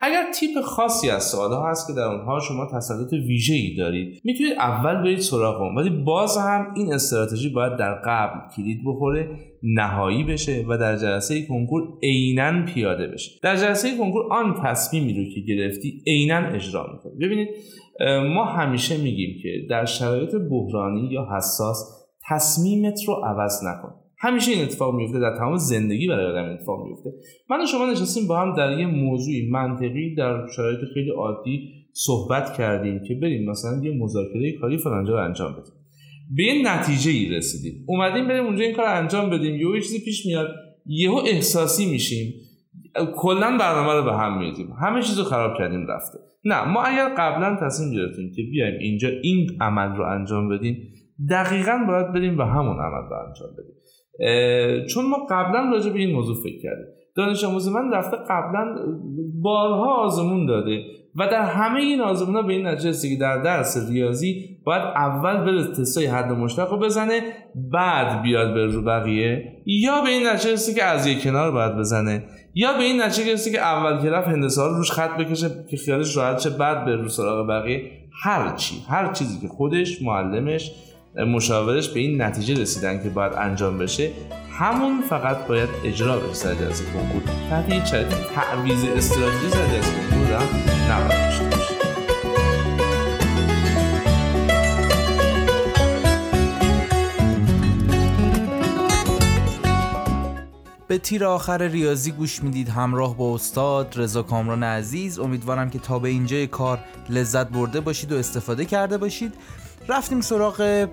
اگر 0.06 0.32
تیپ 0.34 0.60
خاصی 0.60 1.10
از 1.10 1.24
سوال 1.24 1.52
ها 1.52 1.70
هست 1.70 1.86
که 1.86 1.92
در 1.92 2.02
اونها 2.02 2.40
شما 2.40 2.66
تسلط 2.72 3.12
ویژه 3.12 3.54
ای 3.54 3.74
دارید 3.76 4.20
می‌تونید 4.24 4.52
اول 4.52 5.02
برید 5.02 5.18
سراغ 5.18 5.60
اون. 5.60 5.74
ولی 5.74 5.90
باز 5.90 6.36
هم 6.38 6.66
این 6.76 6.92
استراتژی 6.92 7.48
باید 7.48 7.76
در 7.76 7.94
قبل 7.94 8.40
کلید 8.56 8.80
بخوره 8.86 9.28
نهایی 9.62 10.24
بشه 10.24 10.64
و 10.68 10.78
در 10.78 10.96
جلسه 10.96 11.46
کنکور 11.46 11.82
عینا 12.02 12.64
پیاده 12.64 13.06
بشه. 13.06 13.30
در 13.42 13.56
جلسه 13.56 13.98
کنکور 13.98 14.32
آن 14.32 14.54
تصمیمی 14.64 15.12
رو 15.14 15.34
که 15.34 15.40
گرفتی 15.40 16.02
عینا 16.06 16.38
اجرا 16.38 16.86
می‌کنی 16.92 17.26
ببینید 17.26 17.48
ما 18.34 18.44
همیشه 18.44 18.96
میگیم 18.96 19.36
که 19.42 19.48
در 19.70 19.84
شرایط 19.84 20.34
بحرانی 20.34 21.08
یا 21.10 21.28
حساس 21.36 22.04
تصمیمت 22.28 23.00
رو 23.08 23.14
عوض 23.14 23.60
نکن. 23.64 24.03
همیشه 24.24 24.52
این 24.52 24.62
اتفاق 24.62 24.94
میفته 24.94 25.20
در 25.20 25.36
تمام 25.38 25.56
زندگی 25.56 26.08
برای 26.08 26.26
آدم 26.26 26.52
اتفاق 26.52 26.86
میفته. 26.86 27.10
من 27.50 27.62
و 27.62 27.66
شما 27.66 27.90
نشستیم 27.90 28.26
با 28.26 28.40
هم 28.40 28.56
در 28.56 28.78
یه 28.78 28.86
موضوعی 28.86 29.50
منطقی 29.50 30.14
در 30.14 30.46
شرایط 30.56 30.78
خیلی 30.94 31.10
عادی 31.10 31.68
صحبت 31.92 32.56
کردیم 32.56 33.02
که 33.08 33.14
بریم 33.14 33.50
مثلا 33.50 33.84
یه 33.84 33.92
مذاکره 33.98 34.52
کاری 34.60 34.78
فلانجا 34.78 35.12
رو 35.12 35.24
انجام 35.24 35.52
بدیم. 35.52 35.72
به 36.36 36.42
یه 36.42 36.62
نتیجه 36.72 37.10
ای 37.10 37.28
رسیدیم. 37.28 37.84
اومدیم 37.86 38.28
بریم 38.28 38.44
اونجا 38.44 38.64
این 38.64 38.74
کار 38.74 38.86
انجام 38.86 39.30
بدیم. 39.30 39.74
یه 39.74 39.80
چیزی 39.80 40.04
پیش 40.04 40.26
میاد. 40.26 40.48
یهو 40.86 41.14
احساسی 41.26 41.90
میشیم. 41.90 42.34
کلا 43.16 43.58
برنامه 43.58 43.92
رو 43.92 44.02
به 44.04 44.12
هم 44.12 44.38
میریزیم. 44.38 44.72
همه 44.82 45.02
چیز 45.02 45.18
رو 45.18 45.24
خراب 45.24 45.58
کردیم 45.58 45.86
رفته. 45.86 46.18
نه 46.44 46.64
ما 46.64 46.82
اگر 46.82 47.14
قبلا 47.18 47.56
تصمیم 47.66 47.92
گرفتیم 47.92 48.32
که 48.36 48.42
بیایم 48.42 48.78
اینجا 48.80 49.08
این 49.22 49.46
عمل 49.60 49.96
رو 49.96 50.04
انجام 50.04 50.48
بدیم 50.48 50.92
دقیقا 51.30 51.84
باید 51.88 52.12
بریم 52.12 52.38
و 52.38 52.42
همون 52.42 52.76
عمل 52.76 53.08
رو 53.10 53.26
انجام 53.28 53.48
بدیم. 53.52 53.74
چون 54.94 55.06
ما 55.06 55.26
قبلا 55.30 55.70
راجع 55.70 55.90
به 55.90 55.98
این 55.98 56.12
موضوع 56.12 56.36
فکر 56.42 56.62
کردیم. 56.62 56.86
دانش 57.16 57.44
آموز 57.44 57.68
من 57.68 57.92
رفته 57.92 58.16
قبلا 58.16 58.76
بارها 59.42 60.04
آزمون 60.04 60.46
داده 60.46 60.82
و 61.16 61.28
در 61.28 61.42
همه 61.42 61.80
این 61.80 62.00
آزمون 62.00 62.36
ها 62.36 62.42
به 62.42 62.52
این 62.52 62.66
نتیجه 62.66 63.08
که 63.08 63.20
در 63.20 63.42
درس 63.42 63.90
ریاضی 63.90 64.58
باید 64.64 64.82
اول 64.82 65.36
بره 65.36 65.64
تستای 65.64 66.06
حد 66.06 66.32
مشتق 66.32 66.70
رو 66.70 66.78
بزنه 66.78 67.20
بعد 67.72 68.22
بیاد 68.22 68.54
به 68.54 68.66
رو 68.66 68.82
بقیه. 68.82 69.52
یا 69.66 70.00
به 70.02 70.08
این 70.08 70.26
نتیجه 70.26 70.74
که 70.74 70.84
از 70.84 71.06
یک 71.06 71.22
کنار 71.22 71.50
باید 71.50 71.76
بزنه. 71.76 72.24
یا 72.54 72.72
به 72.72 72.82
این 72.82 73.02
نتیجه 73.02 73.50
که 73.52 73.60
اول 73.60 74.02
که 74.02 74.10
رفت 74.10 74.28
هندسه 74.28 74.62
رو 74.62 74.76
روش 74.76 74.90
خط 74.90 75.16
بکشه 75.16 75.50
که 75.70 75.76
خیالش 75.76 76.16
راحت 76.16 76.38
شه 76.38 76.50
بعد 76.50 76.84
به 76.84 76.96
رو 76.96 77.08
سراغ 77.08 77.48
بقیه. 77.48 77.90
هر 78.22 78.56
چی 78.56 78.74
هر 78.88 79.12
چیزی 79.12 79.40
که 79.40 79.48
خودش 79.48 80.02
معلمش 80.02 80.72
مشاورش 81.16 81.88
به 81.88 82.00
این 82.00 82.22
نتیجه 82.22 82.62
رسیدن 82.62 83.02
که 83.02 83.08
باید 83.08 83.32
انجام 83.32 83.78
بشه 83.78 84.10
همون 84.58 85.02
فقط 85.02 85.46
باید 85.46 85.68
اجرا 85.84 86.18
بشه 86.18 86.34
سر 86.34 86.54
جلسه 86.54 86.84
کنکور. 86.84 87.22
تحت 87.50 87.72
هیچ 87.72 87.84
تعویض 88.34 88.84
استراتژی 88.84 89.48
سر 89.50 89.66
جلسه 89.66 89.92
کنکور 90.10 90.32
هم 90.32 90.48
نباید 90.92 91.54
به 100.88 100.98
تیر 100.98 101.24
آخر 101.24 101.62
ریاضی 101.62 102.12
گوش 102.12 102.42
می‌دید. 102.42 102.68
همراه 102.68 103.16
با 103.16 103.34
استاد 103.34 103.94
رضا 103.96 104.22
کامران 104.22 104.62
عزیز. 104.62 105.18
امیدوارم 105.18 105.70
که 105.70 105.78
تا 105.78 105.98
به 105.98 106.08
اینجای 106.08 106.46
کار 106.46 106.78
لذت 107.10 107.48
برده 107.48 107.80
باشید 107.80 108.12
و 108.12 108.16
استفاده 108.16 108.64
کرده 108.64 108.98
باشید. 108.98 109.34
رفتیم 109.88 110.20
سراغ 110.20 110.88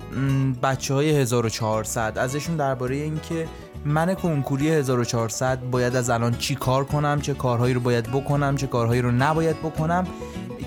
بچه 0.63 0.93
های 0.93 1.09
1400 1.09 2.17
ازشون 2.17 2.55
درباره 2.55 2.95
اینکه 2.95 3.47
من 3.85 4.13
کنکوری 4.13 4.69
1400 4.69 5.59
باید 5.59 5.95
از 5.95 6.09
الان 6.09 6.37
چی 6.37 6.55
کار 6.55 6.85
کنم 6.85 7.21
چه 7.21 7.33
کارهایی 7.33 7.73
رو 7.73 7.79
باید 7.79 8.11
بکنم 8.11 8.55
چه 8.55 8.67
کارهایی 8.67 9.01
رو 9.01 9.11
نباید 9.11 9.59
بکنم 9.59 10.07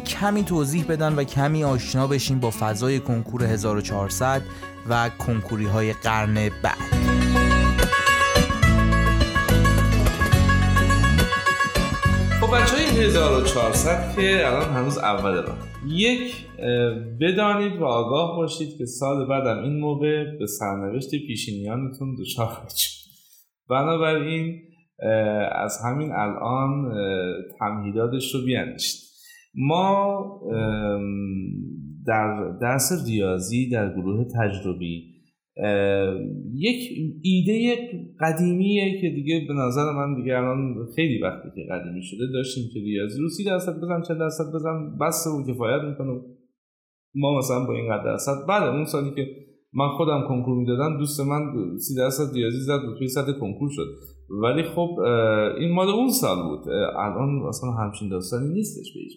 کمی 0.07 0.45
توضیح 0.45 0.85
بدن 0.89 1.15
و 1.15 1.25
کمی 1.25 1.65
آشنا 1.65 2.07
بشیم 2.07 2.41
با 2.41 2.51
فضای 2.51 3.01
کنکور 3.01 3.45
1400 3.45 4.43
و 4.89 5.09
کنکوری 5.09 5.67
های 5.67 5.93
قرن 5.93 6.35
بعد. 6.35 7.04
خب 12.45 12.57
بچه 12.57 12.77
های 12.77 13.07
1400 13.07 14.17
که 14.17 14.47
الان 14.47 14.69
هنوز 14.71 14.99
اول 14.99 15.33
راه. 15.35 15.59
یک 15.87 16.35
بدانید 17.21 17.81
و 17.81 17.85
آگاه 17.85 18.37
باشید 18.37 18.79
که 18.79 18.87
سال 18.87 19.27
بعدم 19.27 19.63
این 19.63 19.81
موقع 19.81 20.25
به 20.39 20.47
سرنوشت 20.47 21.11
پیشینیانتون 21.11 22.17
دچار 22.21 22.49
شد. 22.69 23.09
بنابراین 23.71 24.63
از 25.53 25.79
همین 25.85 26.13
الان 26.13 26.93
تمهیداتش 27.59 28.35
رو 28.35 28.45
بیاندیشید. 28.45 29.01
ما 29.55 30.41
در 32.07 32.51
درس 32.63 32.93
ریاضی 33.07 33.71
در 33.71 33.95
گروه 33.95 34.25
تجربی 34.25 35.14
یک 36.55 36.91
ایده 37.23 37.77
قدیمیه 38.21 39.01
که 39.01 39.09
دیگه 39.09 39.45
به 39.49 39.55
نظر 39.55 39.93
من 39.93 40.15
دیگه 40.15 40.37
الان 40.37 40.87
خیلی 40.97 41.23
وقتی 41.23 41.49
که 41.55 41.63
قدیمی 41.73 42.03
شده. 42.03 42.27
داشتیم 42.33 42.65
که 42.73 42.81
ریاضی 42.81 43.21
رو 43.21 43.29
سی 43.29 43.45
درصد 43.45 43.77
بزن 43.77 44.03
چه 44.09 44.15
درصد 44.15 44.45
بزن 44.55 44.99
بس 45.01 45.27
و 45.27 45.53
کفایت 45.53 45.83
می‌کنه 45.83 46.21
ما 47.15 47.39
مثلا 47.39 47.67
با 47.67 47.75
این 47.75 47.87
قدر 47.87 48.05
درصد. 48.05 48.47
بعد 48.49 48.63
اون 48.63 48.85
سالی 48.85 49.11
که 49.17 49.27
من 49.73 49.89
خودم 49.97 50.25
کنکور 50.29 50.59
می‌دادم 50.59 50.99
دوست 50.99 51.21
من 51.21 51.43
سی 51.79 51.95
درصد 51.97 52.35
ریاضی 52.35 52.61
زد 52.61 52.85
و 52.85 52.99
توی 52.99 53.09
سطح 53.09 53.33
کنکور 53.41 53.71
شد. 53.73 53.87
ولی 54.43 54.63
خب 54.63 54.99
این 55.59 55.73
مال 55.73 55.89
اون 55.89 56.11
سال 56.11 56.37
بود. 56.49 56.69
الان 56.97 57.43
اصلا 57.49 57.71
همچین 57.71 58.09
داستانی 58.09 58.49
نیستش 58.49 58.95
به 58.95 59.01
هیچ 59.01 59.17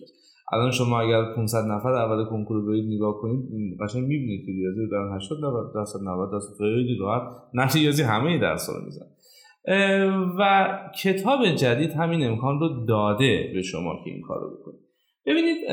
الان 0.53 0.71
شما 0.71 1.01
اگر 1.01 1.33
500 1.35 1.65
نفر 1.65 1.89
اول 1.89 2.25
کنکور 2.25 2.65
برید 2.65 2.93
نگاه 2.93 3.17
کنید 3.21 3.77
قشنگ 3.81 4.03
می‌بینید 4.03 4.45
که 4.45 4.51
ریاضی 4.51 4.89
دارن 4.91 5.15
80 5.15 5.37
درصد 5.75 5.99
90 6.03 6.31
درصد. 6.31 6.57
خیلی 6.57 6.97
راحت. 6.99 7.21
نه 7.53 7.67
ریاضی 7.67 8.03
همه 8.03 8.39
درس 8.39 8.69
رو 8.69 8.85
میزن 8.85 9.05
و 10.39 10.69
کتاب 11.03 11.45
جدید 11.55 11.91
همین 11.91 12.27
امکان 12.27 12.59
رو 12.59 12.85
داده 12.85 13.51
به 13.53 13.61
شما 13.61 13.95
که 14.03 14.09
این 14.11 14.21
کار 14.21 14.39
رو 14.39 14.57
بکنید. 14.57 14.79
ببینید 15.25 15.71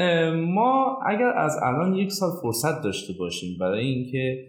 ما 0.54 0.98
اگر 1.06 1.32
از 1.36 1.56
الان 1.62 1.94
یک 1.94 2.12
سال 2.12 2.30
فرصت 2.42 2.84
داشته 2.84 3.12
باشیم 3.18 3.58
برای 3.60 3.84
اینکه 3.86 4.44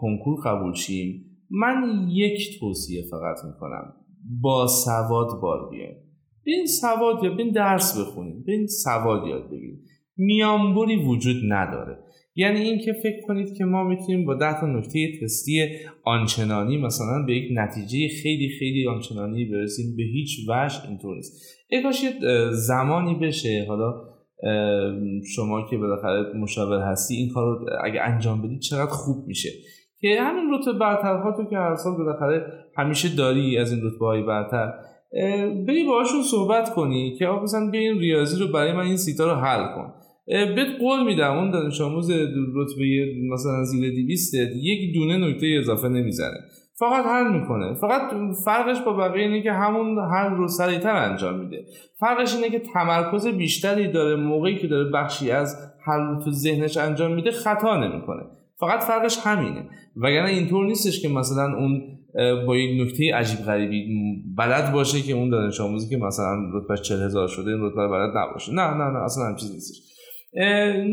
کنکور 0.00 0.40
قبول 0.44 0.74
شیم 0.74 1.24
من 1.50 2.06
یک 2.08 2.60
توصیه 2.60 3.02
فقط 3.10 3.44
می‌کنم. 3.44 3.94
با 4.40 4.66
سواد 4.66 5.40
بار 5.42 5.70
بیایم. 5.70 5.96
این 6.48 6.66
سواد 6.66 7.24
یا 7.24 7.36
این 7.36 7.50
درس 7.50 8.00
بخونید 8.00 8.44
این 8.48 8.66
سواد 8.66 9.26
یاد 9.26 9.50
بگیرید 9.50 9.80
میانبری 10.16 10.96
وجود 10.96 11.36
نداره. 11.48 11.98
یعنی 12.34 12.60
اینکه 12.60 12.92
فکر 12.92 13.20
کنید 13.26 13.56
که 13.56 13.64
ما 13.64 13.84
می‌تونیم 13.84 14.24
با 14.24 14.34
ده 14.34 14.60
تا 14.60 14.66
نکته 14.66 15.12
تستی 15.22 15.66
آنچنانی 16.04 16.78
مثلا 16.78 17.24
به 17.26 17.34
یک 17.34 17.48
نتیجه 17.54 18.08
خیلی 18.22 18.48
خیلی 18.58 18.88
آنچنانی 18.88 19.44
برسیم. 19.44 19.96
به 19.96 20.02
هیچ 20.02 20.48
وجه 20.48 20.88
اینطور 20.88 21.16
نیست. 21.16 21.58
کاش 21.82 22.04
زمانی 22.52 23.14
بشه. 23.14 23.66
حالا 23.68 23.94
شما 25.34 25.66
که 25.70 25.76
بالاخره 25.76 26.32
مشاور 26.36 26.80
هستی 26.80 27.14
این 27.14 27.28
کار 27.28 27.44
رو 27.44 27.66
اگه 27.84 28.00
انجام 28.00 28.42
بدید 28.42 28.60
چقدر 28.60 28.90
خوب 28.90 29.26
میشه. 29.26 29.50
که 30.00 30.08
همین 30.20 30.54
رتبه 30.54 30.78
برترها 30.78 31.36
تو 31.36 31.50
که 31.50 31.56
هر 31.56 31.76
سال 31.76 31.96
بالاخره 31.96 32.46
همیشه 32.76 33.16
داری 33.16 33.58
از 33.58 33.72
این 33.72 33.80
رتبه 33.84 34.06
های 34.06 34.22
برتر. 34.22 34.72
بری 35.66 35.84
باهاشون 35.84 36.22
صحبت 36.22 36.74
کنی 36.74 37.16
که 37.18 37.26
آقا 37.26 37.42
مثلا 37.42 37.70
این 37.72 37.98
ریاضی 37.98 38.44
رو 38.44 38.52
برای 38.52 38.72
من 38.72 38.84
این 38.84 38.96
سیتا 38.96 39.32
رو 39.32 39.40
حل 39.40 39.74
کن. 39.74 39.92
بهت 40.26 40.78
قول 40.80 41.04
میدم 41.04 41.36
اون 41.36 41.50
دانش 41.50 41.80
آموز 41.80 42.10
رتبه 42.56 43.14
مثلا 43.32 43.64
زیر 43.64 43.90
200 44.06 44.34
یک 44.62 44.94
دونه 44.94 45.16
نکته 45.16 45.56
اضافه 45.58 45.88
نمی‌زنه. 45.88 46.36
فقط 46.78 47.06
حل 47.06 47.40
می‌کنه. 47.40 47.74
فقط 47.74 48.10
فرقش 48.44 48.80
با 48.80 48.92
بقیه 48.92 49.22
اینه 49.22 49.42
که 49.42 49.52
همون 49.52 49.98
حل 49.98 50.36
رو 50.36 50.48
سریعتر 50.48 50.96
انجام 50.96 51.38
میده. 51.38 51.64
فرقش 52.00 52.34
اینه 52.34 52.50
که 52.50 52.58
تمرکز 52.58 53.26
بیشتری 53.26 53.92
داره 53.92 54.16
موقعی 54.16 54.56
که 54.56 54.66
داره 54.66 54.90
بخشی 54.90 55.30
از 55.30 55.56
حل 55.86 56.00
رو 56.00 56.22
تو 56.24 56.30
ذهنش 56.30 56.76
انجام 56.76 57.14
میده 57.14 57.30
خطا 57.30 57.76
نمی‌کنه. 57.76 58.22
فقط 58.60 58.80
فرقش 58.80 59.18
همینه. 59.24 59.68
وگرنه 59.96 60.30
اینطور 60.30 60.66
نیستش 60.66 61.02
که 61.02 61.08
مثلا 61.08 61.56
اون 61.58 61.97
با 62.46 62.56
یک 62.56 62.80
نکته 62.82 63.14
عجیب 63.14 63.38
غریبی 63.38 63.86
بلد 64.36 64.72
باشه 64.72 65.02
که 65.02 65.12
اون 65.12 65.30
دانش 65.30 65.60
آموزی 65.60 65.88
که 65.88 66.04
مثلا 66.04 66.50
رتبهش 66.52 66.80
40 66.80 67.02
هزار 67.02 67.28
شده 67.28 67.50
این 67.50 67.60
رتبه 67.60 67.88
بلد 67.88 68.10
نباشه. 68.16 68.52
نه 68.52 68.62
نه 68.62 68.90
نه 68.90 69.04
اصلا 69.04 69.24
هم 69.24 69.36
چیز 69.36 69.52
نیستش. 69.52 69.82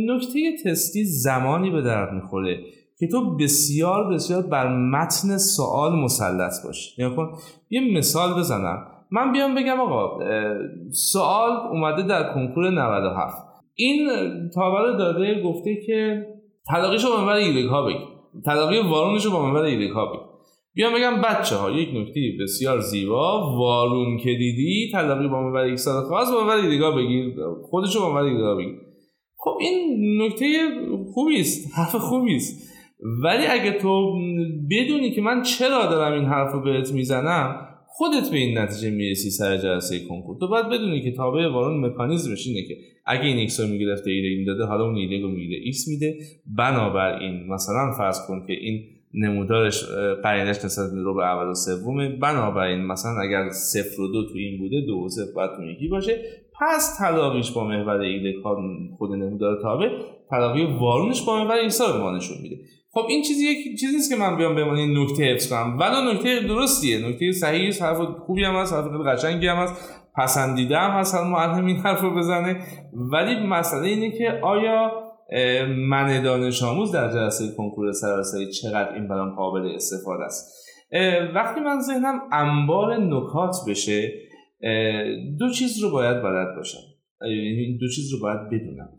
نکته 0.08 0.40
تستی 0.66 1.04
زمانی 1.04 1.70
به 1.72 1.82
درد 1.82 2.14
می‌خوره 2.14 2.60
که 3.00 3.08
تو 3.08 3.38
بسیار 3.38 4.14
بسیار 4.14 4.42
بر 4.42 4.78
متن 4.78 5.38
سوال 5.38 5.96
مسلط 5.96 6.54
باشی. 6.66 7.02
نیا 7.02 7.16
کن 7.16 7.32
یه 7.70 7.98
مثال 7.98 8.40
بزنم. 8.40 8.88
من 9.12 9.32
بیام 9.32 9.56
بگم 9.56 9.80
آقا 9.80 10.20
سوال 10.92 11.52
اومده 11.72 12.08
در 12.08 12.34
کنکور 12.34 12.70
97 12.70 13.38
این 13.76 14.10
تابر 14.54 14.98
داده 14.98 15.42
گفته 15.44 15.76
که 15.86 16.28
تلاقیشو 16.68 17.10
با 17.10 17.18
منبر 17.18 17.34
ایلگ 17.34 17.70
ها 17.70 17.86
بگی 17.86 18.06
تلاقی 18.46 18.80
وارونش 18.80 19.26
رو 19.26 19.32
با 19.32 19.46
منبر 19.46 19.62
ایلگ 19.62 19.92
ها 19.92 20.25
بیام 20.76 20.94
بگم 20.94 21.22
بچه 21.22 21.56
ها 21.56 21.72
یک 21.72 21.90
نکته 21.96 22.22
بسیار 22.44 22.80
زیبا. 22.80 23.56
وارون 23.58 24.18
که 24.18 24.30
دیدی 24.30 24.90
تلاقی 24.92 25.28
با 25.28 25.42
منبر 25.42 25.68
یک 25.68 25.80
خواست 25.80 26.34
با 26.34 26.42
منبر 26.42 26.56
ایلگ 26.56 26.82
ها 26.82 26.92
بگیر. 26.92 27.34
خودشو 27.64 28.00
با 28.00 28.08
منبر 28.14 28.22
ایلگ 28.22 28.42
ها 28.42 28.56
بگیر. 28.56 28.76
خب 29.38 29.58
این 29.60 29.98
نکته 30.22 30.46
خوبی 31.14 31.40
است 31.40 31.78
حرف 31.78 31.96
خوبی 31.96 32.36
است 32.36 32.76
ولی 33.24 33.46
اگه 33.46 33.72
تو 33.72 34.14
بدونی 34.72 35.12
که 35.12 35.22
من 35.22 35.42
چرا 35.42 35.86
دارم 35.86 36.14
این 36.14 36.26
حرف 36.26 36.54
رو 36.54 36.62
بهت 36.62 36.92
می‌زنم 36.92 37.68
خودت 37.88 38.32
به 38.32 38.38
این 38.38 38.58
نتیجه 38.58 38.90
می‌رسی 38.90 39.30
سر 39.30 39.58
جلسه 39.58 40.00
کنکور. 40.10 40.38
تو 40.40 40.48
باید 40.48 40.70
بدونی 40.70 41.02
که 41.02 41.12
تابع 41.12 41.48
وارون 41.48 41.86
مکانیزمش 41.86 42.48
اینه 42.48 42.68
که 42.68 42.78
اگه 43.06 43.24
این 43.24 43.38
ایکس 43.38 43.60
رو 43.60 43.68
می‌گرفته 43.68 44.12
ایگرگ 44.12 44.40
می‌داده 44.40 44.66
حالا 44.66 44.86
اون 44.86 44.96
ایگرگ 44.96 45.22
رو 45.22 45.30
می‌گیره 45.30 45.62
ایکس 45.64 45.88
میده. 45.88 46.18
بنابراین 46.58 47.48
مثلا 47.48 47.92
فرض 47.98 48.28
کن 48.28 48.44
که 48.48 48.54
این 48.54 48.84
نمودارش 49.20 49.86
قرینش 50.24 50.66
نسبت 50.66 51.14
به 51.14 51.18
ربع 51.18 51.24
اول 51.26 51.48
و 51.48 51.54
سومه. 51.54 52.10
بنابراین 52.10 52.86
مثلا 52.86 53.12
اگر 53.22 53.50
صفر 53.50 54.02
و 54.02 54.08
دو 54.08 54.28
تو 54.28 54.34
این 54.36 54.60
بوده 54.60 54.82
دو 54.88 54.94
و 54.94 55.10
صفر 55.10 55.34
باید 55.36 55.76
یکی 55.76 55.88
باشه. 55.88 56.22
پس 56.62 56.98
تلاقیش 56.98 57.52
با 57.52 57.64
محور 57.64 58.00
ایگرگ 58.00 58.34
خود 58.98 59.12
نمودار 59.12 59.62
تابع 59.62 59.90
تلاقی 60.30 60.66
وارونش 60.80 61.22
با 61.22 61.44
محور 61.44 61.56
ایکس 61.56 61.82
رو 61.82 62.12
نشون 62.12 62.38
میده. 62.42 62.56
خب 62.92 63.06
این 63.10 63.22
چیزی 63.22 63.46
یک 63.46 63.80
چیزی 63.80 63.94
نیست 63.94 64.14
که 64.14 64.20
من 64.20 64.38
بیام 64.38 64.56
به 64.56 64.74
این 64.74 64.98
نکته 64.98 65.24
حفظ 65.24 65.50
کنم. 65.50 65.78
ولی 65.80 66.14
نکته 66.14 66.40
درستیه. 66.48 67.08
نکته 67.08 67.32
صحیحی 67.32 67.68
است 67.68 67.82
حرف 67.82 67.98
خوبی 67.98 68.44
هم 68.44 68.56
هست 68.56 68.74
حرف 68.74 68.86
قشنگی 69.08 69.48
هم 69.48 69.58
هست. 69.58 70.02
پسندیده 70.18 70.78
هم 70.78 71.00
هست 71.00 71.16
معلم 71.16 71.66
این 71.66 71.78
حرف 71.78 72.02
رو 72.02 72.16
بزنه. 72.16 72.62
ولی 72.94 73.48
مسئله 73.48 73.88
اینه 73.88 74.12
که 74.12 74.40
آیا 74.44 74.92
من 75.90 76.24
دانش 76.24 76.64
آموز 76.64 76.92
در 76.92 77.12
جلسه 77.12 77.46
کنکور 77.58 77.92
سراسری 77.92 78.52
چقدر 78.52 78.94
این 78.94 79.08
برام 79.08 79.36
قابل 79.36 79.76
استفاده 79.76 80.24
است؟ 80.24 80.66
وقتی 81.36 81.62
من 81.62 81.82
ذهنم 81.82 82.20
انبار 82.32 82.98
نکات 82.98 83.56
بشه 83.70 84.12
دو 85.40 85.50
چیز 85.50 85.84
رو 85.84 85.92
باید 85.92 86.24
بلد 86.24 86.56
باشم. 86.56 86.80
یعنی 87.22 87.78
دو 87.78 87.88
چیز 87.88 88.14
رو 88.14 88.20
باید 88.22 88.40
بدونم. 88.50 88.90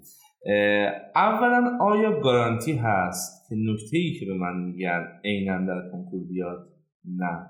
اولا 1.15 1.79
آیا 1.81 2.21
گارانتی 2.21 2.73
هست 2.73 3.49
که 3.49 3.57
نکته 3.59 3.97
ای 3.97 4.13
که 4.21 4.27
به 4.27 4.35
من 4.35 4.65
میگن 4.65 5.07
عینا 5.25 5.59
در 5.67 5.91
کنکور 5.93 6.21
بیاد؟ 6.29 6.69
نه. 7.05 7.47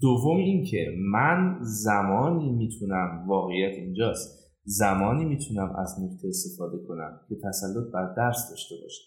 دوم 0.00 0.36
اینکه 0.36 0.86
من 1.12 1.56
زمانی 1.60 2.50
می‌تونم 2.52 3.24
واقعیت 3.28 3.74
اینجاست. 3.74 4.43
زمانی 4.64 5.24
می‌تونم 5.24 5.76
از 5.78 5.96
نکته 6.02 6.28
استفاده 6.28 6.78
کنم 6.88 7.20
که 7.28 7.34
تسلط 7.48 7.92
بر 7.94 8.14
درس 8.16 8.50
داشته 8.50 8.74
باشم 8.82 9.04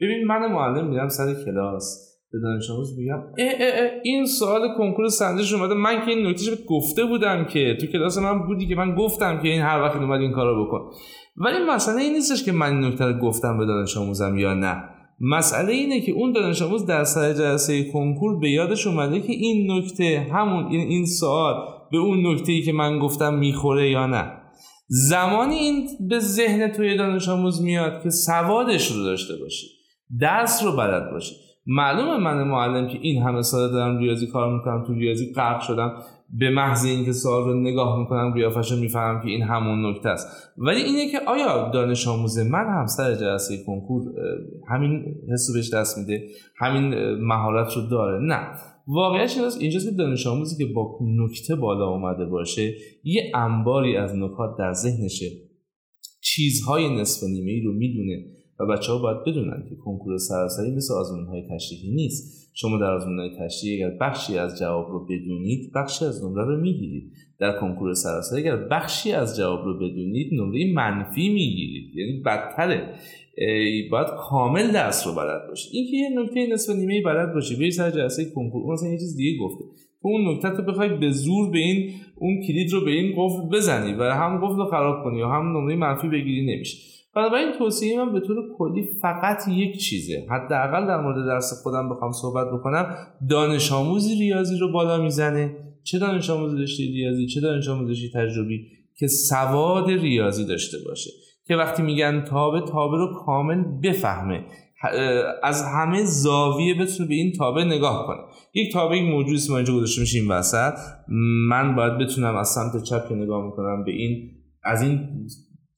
ببین 0.00 0.26
من 0.26 0.52
معلم 0.52 0.88
میرم 0.88 1.08
سر 1.08 1.34
کلاس 1.44 2.14
به 2.32 2.40
دانش 2.40 2.70
آموز 2.70 2.98
میگم 2.98 3.14
اه 3.14 3.24
اه 3.38 3.84
اه 3.84 3.90
این 4.04 4.26
سوال 4.26 4.68
کنکور 4.78 5.08
سنجش 5.08 5.52
اومده. 5.52 5.74
من 5.74 6.04
که 6.04 6.10
این 6.10 6.26
نکتهش 6.26 6.48
گفته 6.68 7.04
بودم 7.04 7.44
که 7.44 7.76
تو 7.80 7.86
کلاس 7.86 8.18
من 8.18 8.46
بودی 8.46 8.66
که 8.66 8.74
من 8.74 8.94
گفتم 8.94 9.42
که 9.42 9.48
این 9.48 9.62
هر 9.62 9.82
وقت 9.82 9.96
اومد 9.96 10.20
این 10.20 10.32
کارو 10.32 10.66
بکن. 10.66 10.90
ولی 11.36 11.64
مسئله 11.68 12.00
این 12.02 12.12
نیستش 12.12 12.44
که 12.44 12.52
من 12.52 12.66
این 12.66 12.84
نکته 12.84 13.04
رو 13.04 13.18
گفتم 13.18 13.58
به 13.58 13.66
دانش 13.66 13.96
آموزم 13.96 14.38
یا 14.38 14.54
نه. 14.54 14.84
مسئله 15.20 15.72
اینه 15.72 16.00
که 16.00 16.12
اون 16.12 16.32
دانش 16.32 16.62
آموز 16.62 16.86
در 16.86 17.04
سر 17.04 17.32
جلسه 17.32 17.92
کنکور 17.92 18.38
به 18.40 18.50
یادش 18.50 18.86
اومده 18.86 19.20
که 19.20 19.32
این 19.32 19.72
نکته 19.72 20.26
همون 20.32 20.66
این 20.66 20.88
این 20.88 21.06
سوال 21.06 21.54
به 21.90 21.98
اون 21.98 22.26
نکته 22.26 22.52
ای 22.52 22.62
که 22.62 22.72
من 22.72 22.98
گفتم 22.98 23.34
می‌خوره 23.34 23.90
یا 23.90 24.06
نه. 24.06 24.43
زمانی 24.86 25.54
این 25.54 25.88
به 26.08 26.18
ذهن 26.18 26.68
توی 26.68 26.96
دانش 26.96 27.28
آموز 27.28 27.62
میاد 27.62 28.02
که 28.02 28.10
سوادش 28.10 28.92
رو 28.92 29.02
داشته 29.02 29.36
باشی 29.36 29.66
درس 30.20 30.64
رو 30.64 30.76
بلد 30.76 31.10
باشی. 31.10 31.34
معلومه 31.66 32.16
من 32.16 32.42
معلم 32.42 32.88
که 32.88 32.98
این 33.02 33.22
همه 33.22 33.42
سال 33.42 33.72
دارم 33.72 33.98
ریاضی 33.98 34.26
کار 34.26 34.54
می‌کنم 34.56 34.84
تو 34.86 34.94
ریاضی 34.94 35.32
غرق 35.32 35.60
شدم. 35.60 35.92
به 36.38 36.50
محض 36.50 36.84
اینکه 36.84 37.12
سوال 37.12 37.44
رو 37.44 37.60
نگاه 37.60 37.98
می‌کنم 37.98 38.32
قیافش 38.34 38.72
رو 38.72 38.78
می‌فهمم 38.78 39.20
که 39.20 39.28
این 39.28 39.42
همون 39.42 39.90
نکته 39.90 40.08
است. 40.08 40.52
ولی 40.58 40.82
اینه 40.82 41.08
که 41.08 41.20
آیا 41.26 41.70
دانش 41.74 42.08
آموز 42.08 42.38
من 42.38 42.66
هم 42.66 42.86
سر 42.86 43.14
جلسه 43.14 43.64
کنکور 43.66 44.02
همین 44.68 45.04
حسو 45.32 45.52
بهش 45.52 45.74
دست 45.74 45.98
میده 45.98 46.28
همین 46.58 46.94
مهارت 47.14 47.72
رو 47.76 47.82
داره؟ 47.82 48.18
نه. 48.18 48.48
واقعیت 48.86 49.30
اینجاست 49.60 49.90
که 49.90 49.96
دانش 49.96 50.26
آموزی 50.26 50.64
که 50.64 50.72
با 50.72 50.98
نکته 51.02 51.54
بالا 51.54 51.88
اومده 51.88 52.24
باشه 52.24 52.74
یه 53.04 53.32
انباری 53.34 53.96
از 53.96 54.14
نکات 54.16 54.58
در 54.58 54.72
ذهنشه. 54.72 55.30
چیزهای 56.20 56.96
نصف 56.96 57.28
نیمه 57.28 57.50
ای 57.50 57.60
رو 57.60 57.72
می‌دونه 57.72 58.24
و 58.60 58.66
بچه 58.66 58.92
ها 58.92 58.98
باید 58.98 59.24
بدونن 59.26 59.66
که 59.68 59.76
کنکور 59.76 60.18
سراسری 60.18 60.70
مثل 60.70 60.94
آزمون 60.94 61.26
های 61.26 61.42
تشریحی 61.50 61.94
نیست. 61.94 62.50
شما 62.54 62.78
در 62.78 62.90
آزمون 62.94 63.18
های 63.18 63.30
تشریحی 63.38 63.84
اگر 63.84 63.96
بخشی 64.00 64.38
از 64.38 64.58
جواب 64.58 64.88
رو 64.90 65.06
بدونید 65.06 65.72
بخشی 65.74 66.04
از 66.04 66.24
نمره 66.24 66.44
رو 66.44 66.60
می‌گیرید. 66.60 67.12
در 67.38 67.60
کنکور 67.60 67.94
سراسری 67.94 68.40
اگر 68.40 68.56
بخشی 68.56 69.12
از 69.12 69.36
جواب 69.36 69.64
رو 69.64 69.76
بدونید 69.76 70.34
نمره 70.34 70.72
منفی 70.72 71.28
می‌گیرید. 71.28 71.96
یعنی 71.96 72.20
بدتره. 72.20 72.94
باید 73.90 74.06
کامل 74.18 74.72
درس 74.72 75.06
رو 75.06 75.14
بلد 75.14 75.48
باشید 75.48 75.70
این 75.72 75.90
که 75.90 75.96
یه 75.96 76.22
نکته 76.22 76.46
نصف 76.52 76.74
نیمه 76.74 77.02
بلد 77.02 77.34
باشی 77.34 77.56
به 77.56 77.70
سر 77.70 77.90
جلسه 77.90 78.24
کنکور 78.34 78.72
مثلا 78.72 78.88
یه 78.88 78.98
چیز 78.98 79.16
دیگه 79.16 79.38
گفته. 79.42 79.64
تو 80.02 80.08
اون 80.08 80.28
نکته 80.28 80.50
تو 80.50 80.62
بخوای 80.62 80.88
به 80.88 81.10
زور 81.10 81.50
به 81.50 81.58
این 81.58 81.90
اون 82.16 82.42
کلید 82.46 82.72
رو 82.72 82.84
به 82.84 82.90
این 82.90 83.14
قفل 83.16 83.48
بزنی 83.56 83.94
و 83.94 84.02
هم 84.02 84.46
قفل 84.46 84.56
رو 84.56 84.64
خراب 84.64 85.04
کنی 85.04 85.22
و 85.22 85.26
هم 85.26 85.56
نمره 85.56 85.76
منفی 85.76 86.08
بگیری 86.08 86.54
نمیشه. 86.54 86.78
بنابراین 87.16 87.52
توصیه 87.58 88.04
من 88.04 88.12
به 88.12 88.20
طور 88.20 88.36
کلی 88.58 88.88
فقط 89.02 89.48
یک 89.48 89.76
چیزه. 89.76 90.26
حداقل 90.30 90.86
در 90.86 91.00
مورد 91.00 91.26
درس 91.26 91.62
خودم 91.62 91.88
بخوام 91.88 92.12
صحبت 92.12 92.46
بکنم. 92.46 92.96
دانش 93.30 93.72
آموزی 93.72 94.14
ریاضی 94.14 94.58
رو 94.58 94.72
بالا 94.72 95.02
می‌زنه. 95.02 95.56
چه 95.82 95.98
دانش 95.98 96.30
آموزی 96.30 96.62
رشته 96.62 96.82
ریاضی 96.82 97.26
چه 97.26 97.40
دانش 97.40 97.68
آموزی 97.68 98.10
تجربی 98.14 98.66
که 98.98 99.06
سواد 99.06 99.90
ریاضی 99.90 100.46
داشته 100.46 100.76
باشه. 100.86 101.10
که 101.46 101.56
وقتی 101.56 101.82
میگن 101.82 102.24
تابه 102.24 102.60
تابه 102.60 102.96
رو 102.96 103.14
کامل 103.26 103.64
بفهمه. 103.82 104.44
از 105.42 105.62
همه 105.62 106.04
زاویه 106.04 106.74
بتونه 106.74 107.08
به 107.08 107.14
این 107.14 107.32
تابه 107.32 107.64
نگاه 107.64 108.06
کنه. 108.06 108.18
یک 108.54 108.72
تابه 108.72 109.02
موجود 109.02 109.38
ما 109.50 109.56
اینجا 109.56 109.74
گذاشته 109.74 110.00
میشه 110.00 110.18
این 110.18 110.28
وسط. 110.28 110.74
من 111.48 111.74
باید 111.74 111.98
بتونم 111.98 112.36
از 112.36 112.48
سمت 112.48 112.82
چپ 112.82 113.08
که 113.08 113.14
نگاه 113.14 113.44
می‌کنم 113.44 113.84
به 113.84 113.92
این 113.92 114.30
از 114.64 114.82
این 114.82 115.08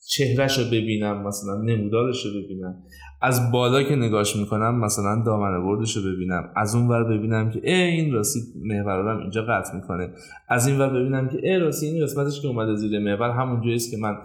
چهرش 0.08 0.58
رو 0.58 0.64
ببینم 0.64 1.26
مثلا 1.26 1.62
نمودارش 1.62 2.26
رو 2.26 2.30
ببینم. 2.30 2.82
از 3.22 3.52
بالا 3.52 3.82
که 3.82 3.96
نگاش 3.96 4.36
می‌کنم 4.36 4.80
مثلا 4.80 5.22
دامنه 5.26 5.60
بردش 5.64 5.96
رو 5.96 6.12
ببینم. 6.12 6.50
از 6.56 6.74
اون 6.74 6.88
ور 6.88 7.04
ببینم 7.04 7.50
که 7.50 7.60
ای 7.62 7.72
این 7.72 8.12
راستی 8.12 8.40
محورم 8.64 9.18
اینجا 9.18 9.42
قطع 9.42 9.74
می‌کنه. 9.74 10.10
از 10.48 10.66
این 10.66 10.78
ور 10.78 10.88
ببینم 10.88 11.28
که 11.28 11.38
ای 11.42 11.58
راستی 11.58 11.86
این 11.86 12.04
قسمتش 12.04 12.40
که 12.40 12.48
اومده 12.48 12.74
زیر 12.74 12.98
محور 12.98 13.30
همون 13.30 13.60
جاییست 13.60 13.90
که 13.90 13.96
من 13.96 14.16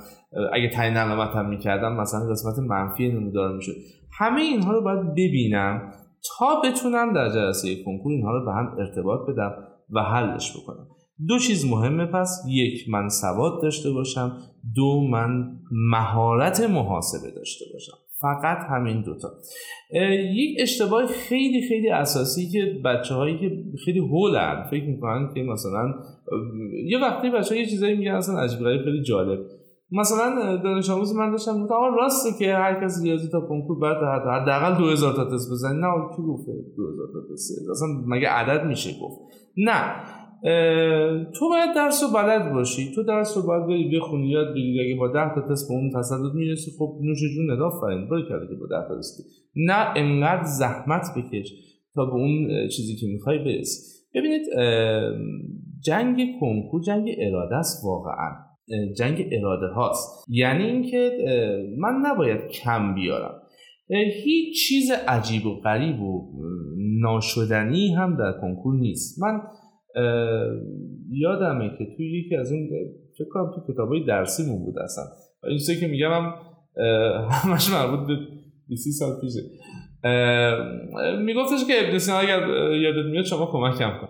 اگه 0.53 0.69
تعیین 0.69 0.97
هم 0.97 1.49
می‌کردم 1.49 1.93
مثلا 1.93 2.29
قسمت 2.29 2.59
منفی 2.59 3.09
نمودار 3.11 3.55
می‌شد. 3.55 3.75
همه 4.19 4.41
اینها 4.41 4.71
رو 4.71 4.81
باید 4.81 5.11
ببینم 5.11 5.91
تا 6.37 6.61
بتونم 6.63 7.13
در 7.13 7.29
جلسه 7.29 7.83
کنکور 7.83 8.11
اینها 8.11 8.31
رو 8.31 8.45
به 8.45 8.51
هم 8.51 8.75
ارتباط 8.79 9.19
بدم 9.29 9.53
و 9.89 9.99
حلش 9.99 10.57
بکنم. 10.57 10.87
دو 11.27 11.39
چیز 11.39 11.65
مهمه 11.65 12.05
پس 12.05 12.43
یک 12.49 12.89
من 12.89 13.09
سواد 13.09 13.61
داشته 13.61 13.91
باشم. 13.91 14.37
دو 14.75 15.07
من 15.11 15.59
مهارت 15.71 16.61
محاسبه 16.69 17.31
داشته 17.35 17.65
باشم. 17.73 17.97
فقط 18.21 18.57
همین 18.69 19.01
دوتا. 19.01 19.29
یک 20.33 20.57
اشتباه 20.61 21.05
خیلی 21.05 21.61
خیلی 21.69 21.89
اساسی 21.89 22.49
که 22.49 22.81
بچه 22.85 23.15
هایی 23.15 23.37
که 23.39 23.49
خیلی 23.85 23.99
هولن 23.99 24.67
فکر 24.71 24.85
می‌کنن 24.85 25.29
که 25.33 25.43
مثلا 25.43 25.93
یه 26.85 27.01
وقتی 27.01 27.29
بچه 27.29 27.57
یه 27.57 27.65
چیزایی 27.65 27.97
میگن 27.97 28.11
اصلا 28.11 28.39
عجیب 28.39 28.59
غریب 28.59 28.81
خیلی 28.83 29.03
جالب. 29.03 29.39
مثلا 29.91 30.57
دانش 30.63 30.89
آموز 30.89 31.15
من 31.15 31.31
داشتم 31.31 31.63
گفتم 31.63 31.73
آقا 31.73 31.87
راسته 31.87 32.29
که 32.39 32.53
هر 32.53 32.83
کس 32.83 33.03
ریاضی 33.03 33.29
تا 33.29 33.41
کنکور 33.41 33.79
بعد 33.79 33.97
حداقل 34.41 34.77
2000 34.77 35.13
تا 35.13 35.25
تست 35.25 35.51
بزنی 35.51 35.81
نه 35.81 35.87
کی 36.15 36.21
گفته 36.21 36.51
2000 36.77 37.07
تا 37.13 37.33
تست؟ 37.33 37.69
اصلا 37.71 37.87
مگه 38.07 38.27
عدد 38.29 38.65
میشه؟ 38.65 38.89
گفت. 39.01 39.19
نه. 39.57 39.95
تو 41.33 41.49
باید 41.49 41.75
درس 41.75 42.03
رو 42.03 42.09
بلد 42.09 42.53
باشی. 42.53 42.91
تو 42.95 43.03
درس 43.03 43.37
رو 43.37 43.43
باید 43.47 43.67
بری 43.67 43.97
بخونی 43.97 44.29
یاد 44.29 44.51
بگیری. 44.51 44.79
اگه 44.85 44.99
با 44.99 45.07
ده 45.07 45.35
تا 45.35 45.41
تست 45.41 45.69
به 45.69 45.75
اون 45.75 45.89
تصدد 45.89 46.33
می‌رسی 46.35 46.71
خب 46.79 46.97
نوش 47.01 47.19
جون 47.35 47.51
ندا 47.51 47.69
فرین 47.69 48.07
باری 48.09 48.23
کرده 48.29 48.47
که 48.47 48.55
با 48.55 48.67
ده 48.67 48.87
تا 48.87 48.97
رسیدی. 48.97 49.29
نه 49.55 49.93
انقدر 49.95 50.43
زحمت 50.43 51.05
بکش 51.17 51.53
تا 51.95 52.05
به 52.05 52.13
اون 52.13 52.47
چیزی 52.67 52.95
که 52.95 53.07
می‌خوای 53.07 53.37
برسی. 53.37 53.81
ببینید 54.15 54.41
جنگ 55.85 56.39
کنکور 56.39 56.81
جنگ 56.81 57.09
اراده 57.17 57.55
است 57.55 57.85
واقعا. 57.85 58.31
جنگ 58.97 59.27
اراده 59.31 59.73
هاست. 59.73 60.25
یعنی 60.29 60.63
اینکه 60.63 61.11
من 61.77 61.93
نباید 62.05 62.47
کم 62.47 62.95
بیارم. 62.95 63.41
هیچ 64.23 64.67
چیز 64.67 64.91
عجیب 65.07 65.45
و 65.45 65.59
غریب 65.59 66.01
و 66.01 66.31
ناشدنی 67.01 67.93
هم 67.93 68.17
در 68.17 68.33
کنکور 68.41 68.75
نیست. 68.75 69.21
من 69.21 69.41
یادمه 71.09 71.69
که 71.77 71.87
توی 71.97 72.19
یکی 72.19 72.35
از 72.35 72.51
اون 72.51 72.69
فکر 73.17 73.29
کنم 73.29 73.51
تو 73.55 73.73
کتابای 73.73 74.03
درسیمون 74.05 74.65
بود 74.65 74.79
اصلا. 74.79 75.03
این 75.43 75.79
که 75.79 75.87
میگم 75.87 76.11
هم 76.11 76.33
همش 77.31 77.69
مربوط 77.73 78.07
به 78.07 78.17
20 78.69 78.99
سال 78.99 79.21
پیشه. 79.21 79.39
میگفتش 81.25 81.67
که 81.67 81.73
ابن 81.87 81.97
سینا 81.97 82.17
اگر 82.17 82.47
یادت 82.73 83.05
میاد 83.05 83.25
شما 83.25 83.45
کمکم 83.45 83.91
کن. 84.01 84.07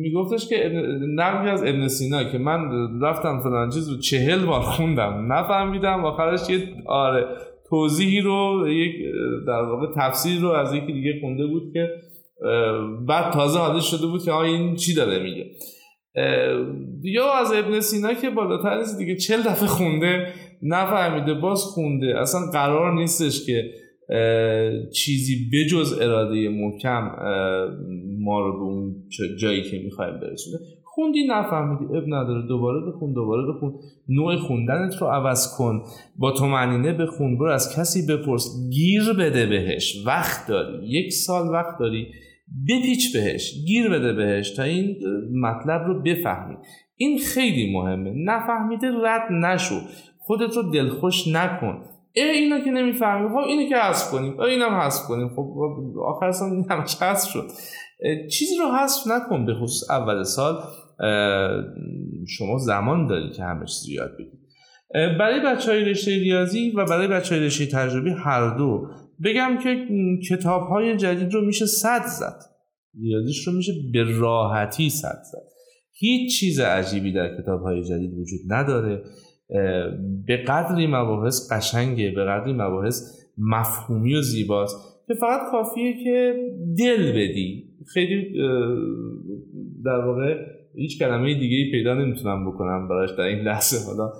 میگفتش 0.00 0.48
که 0.48 0.68
نقلی 1.14 1.50
از 1.50 1.62
ابن 1.62 1.88
سینا 1.88 2.24
که 2.24 2.38
من 2.38 2.60
رفتم 3.02 3.40
فلان 3.40 3.70
چیز 3.70 3.88
رو 3.88 3.98
چهل 3.98 4.44
بار 4.44 4.60
خوندم 4.60 5.32
نفهمیدم 5.32 6.04
آخرش 6.04 6.50
یه 6.50 6.58
آره 6.86 7.24
توضیحی 7.68 8.20
رو 8.20 8.68
یک 8.68 8.94
در 9.46 9.62
واقع 9.62 9.86
تفسیر 9.96 10.40
رو 10.40 10.48
از 10.48 10.74
یکی 10.74 10.92
دیگه 10.92 11.20
خونده 11.20 11.46
بود 11.46 11.72
که 11.72 11.90
بعد 13.08 13.32
تازه 13.32 13.58
حاضر 13.58 13.80
شده 13.80 14.06
بود 14.06 14.24
که 14.24 14.34
این 14.34 14.74
چی 14.74 14.94
داره 14.94 15.22
میگه؟ 15.22 15.46
یا 17.02 17.32
از 17.32 17.52
ابن 17.52 17.80
سینا 17.80 18.14
که 18.14 18.30
بالاتر 18.30 18.78
نیست 18.78 18.98
دیگه 18.98 19.16
چل 19.16 19.42
دفعه 19.42 19.68
خونده 19.68 20.26
نفهمیده 20.62 21.34
باز 21.34 21.62
خونده. 21.62 22.20
اصلا 22.20 22.40
قرار 22.52 22.94
نیستش 22.94 23.46
که 23.46 23.70
چیزی 24.94 25.50
بجز 25.52 25.98
اراده 26.00 26.48
محکم 26.48 27.10
ما 28.18 28.40
رو 28.40 28.52
به 28.52 28.64
اون 28.64 28.94
جایی 29.38 29.62
که 29.62 29.78
می‌خوایم 29.84 30.20
برسونه. 30.20 30.58
خوندی 30.84 31.26
نفهمیدی. 31.26 31.84
اب 31.84 32.04
نداره. 32.06 32.46
دوباره 32.48 32.80
بخون 32.86 33.12
دوباره 33.12 33.42
بخون. 33.52 33.74
نوع 34.08 34.36
خوندنت 34.36 34.94
رو 35.00 35.06
عوض 35.06 35.56
کن. 35.58 35.82
با 36.18 36.30
تو 36.30 36.46
معنینه 36.46 36.92
بخون. 36.92 37.38
برو 37.38 37.50
از 37.50 37.76
کسی 37.76 38.06
بپرس. 38.06 38.48
گیر 38.70 39.02
بده 39.18 39.46
بهش. 39.46 40.02
وقت 40.06 40.48
داری. 40.48 40.88
یک 40.88 41.12
سال 41.12 41.48
وقت 41.48 41.78
داری. 41.80 42.06
بپیچ 42.68 43.16
بهش 43.16 43.54
گیر 43.66 43.90
بده 43.90 44.12
بهش 44.12 44.50
تا 44.50 44.62
این 44.62 44.96
مطلب 45.40 45.86
رو 45.86 46.02
بفهمی. 46.02 46.56
این 46.96 47.18
خیلی 47.18 47.72
مهمه 47.72 48.12
نفهمیده 48.16 48.88
رد 49.02 49.32
نشو 49.32 49.80
خودت 50.18 50.56
رو 50.56 50.62
دلخوش 50.62 51.28
نکن. 51.28 51.84
ای 52.12 52.22
اینا 52.22 52.60
که 52.60 52.70
نمی‌فهمی 52.70 53.28
خب 53.28 53.36
اینو 53.36 53.68
که 53.68 53.76
حذف 53.76 54.10
کنیم 54.10 54.40
ای 54.40 54.50
اینم 54.50 54.74
حذف 54.74 55.06
کنیم. 55.08 55.28
خب 55.28 55.54
آخر 56.06 56.32
سال 56.32 56.50
این 56.50 56.66
همه 56.70 56.82
حذف 56.82 57.30
شد. 57.30 57.46
چیزی 58.30 58.54
رو 58.58 58.76
حذف 58.76 59.06
نکن 59.06 59.46
به 59.46 59.54
خصوص 59.54 59.90
اول 59.90 60.22
سال. 60.22 60.62
شما 62.28 62.58
زمان 62.58 63.06
داری 63.06 63.30
که 63.30 63.42
همه 63.42 63.66
چیز 63.66 63.88
یاد 63.88 64.10
بگیری 64.18 64.38
برای 65.18 65.40
بچه 65.40 65.72
های 65.72 65.84
رشته 65.84 66.10
ریاضی 66.10 66.70
و 66.70 66.84
برای 66.84 67.08
بچه 67.08 67.34
های 67.34 67.44
رشته 67.44 67.66
تجربی 67.66 68.10
هر 68.10 68.56
دو 68.56 68.86
بگم 69.24 69.58
که 69.62 69.76
کتاب 70.30 70.62
های 70.62 70.96
جدید 70.96 71.34
رو 71.34 71.46
میشه 71.46 71.66
صد 71.66 72.02
زد. 72.02 72.40
ریاضیش 73.02 73.46
رو 73.46 73.52
میشه 73.52 73.72
به 73.92 74.18
راحتی 74.18 74.90
صد 74.90 75.22
زد. 75.32 75.50
هیچ 75.92 76.40
چیز 76.40 76.60
عجیبی 76.60 77.12
در 77.12 77.36
کتاب 77.42 77.62
های 77.62 77.84
جدید 77.84 78.18
وجود 78.18 78.40
نداره. 78.48 79.02
به 80.26 80.36
قدری 80.36 80.86
مباحث 80.86 81.52
قشنگه 81.52 82.10
به 82.10 82.24
قدری 82.24 82.52
مباحث 82.52 83.02
مفهومی 83.38 84.14
و 84.14 84.22
زیباست 84.22 84.76
که 85.06 85.14
فقط 85.14 85.40
کافیه 85.50 86.04
که 86.04 86.34
دل 86.78 87.12
بدی. 87.12 87.64
خیلی 87.94 88.32
در 89.84 90.04
واقع 90.06 90.36
هیچ 90.74 90.98
کلمه 90.98 91.34
دیگه 91.34 91.70
پیدا 91.70 91.94
نمی‌تونم 91.94 92.50
بکنم 92.50 92.88
براش 92.88 93.10
در 93.10 93.24
این 93.24 93.38
لحظه. 93.38 93.86
حالا 93.86 94.12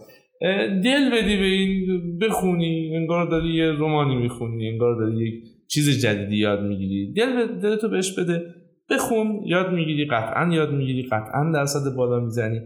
دل 0.85 1.11
بدی 1.13 1.37
به 1.37 1.45
این 1.45 2.19
بخونی 2.19 2.97
انگار 2.97 3.31
داری 3.31 3.55
یه 3.55 3.71
رومانی 3.71 4.17
می‌خونی 4.17 4.69
انگار 4.69 4.97
داری 4.97 5.27
یک 5.27 5.35
چیز 5.69 6.03
جدیدی 6.03 6.37
یاد 6.37 6.63
می‌گیری. 6.63 7.13
دل 7.13 7.47
دلتو 7.47 7.89
بهش 7.89 8.19
بده 8.19 8.43
بخون 8.91 9.41
یاد 9.47 9.73
می‌گیری 9.73 10.05
قطعا 10.05 10.55
یاد 10.55 10.73
می‌گیری 10.73 11.03
قطعا 11.03 11.53
درصد 11.55 11.97
بالا 11.97 12.21
می‌زنی. 12.21 12.61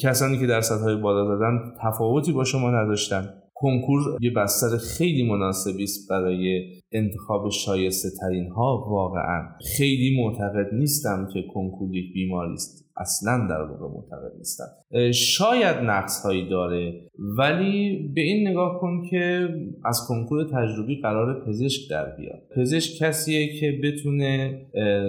کسانی 0.00 0.38
که 0.38 0.46
درصدهای 0.46 0.96
بالا 0.96 1.24
دادن 1.24 1.74
تفاوتی 1.82 2.32
با 2.32 2.44
شما 2.44 2.70
نداشتن. 2.70 3.28
کنکور 3.54 4.00
یه 4.20 4.30
بستر 4.30 4.76
خیلی 4.76 5.22
مناسبی 5.22 5.82
است 5.82 6.10
برای 6.10 6.64
انتخاب 6.92 7.50
شایسته 7.50 8.08
ترین 8.20 8.48
ها 8.48 8.86
واقعا 8.88 9.48
خیلی 9.76 10.22
معتقد 10.22 10.74
نیستم 10.74 11.28
که 11.34 11.42
کنکور 11.54 11.96
یک 11.96 12.12
بیماری 12.14 12.52
است. 12.52 12.82
اصلا 12.96 13.46
در 13.50 13.62
واقع 13.62 13.94
معتقد 13.94 14.36
نیستم. 14.38 14.64
شاید 15.12 15.76
نقص 15.76 16.22
هایی 16.24 16.48
داره 16.48 17.08
ولی 17.38 17.98
به 18.14 18.20
این 18.20 18.48
نگاه 18.48 18.80
کن 18.80 19.02
که 19.10 19.48
از 19.84 20.00
کنکور 20.08 20.44
تجربی 20.44 21.00
قرار 21.00 21.44
پزشک 21.46 21.90
در 21.90 22.16
بیاد. 22.16 22.42
پزشک 22.56 23.02
کسیه 23.02 23.60
که 23.60 23.80
بتونه 23.84 24.60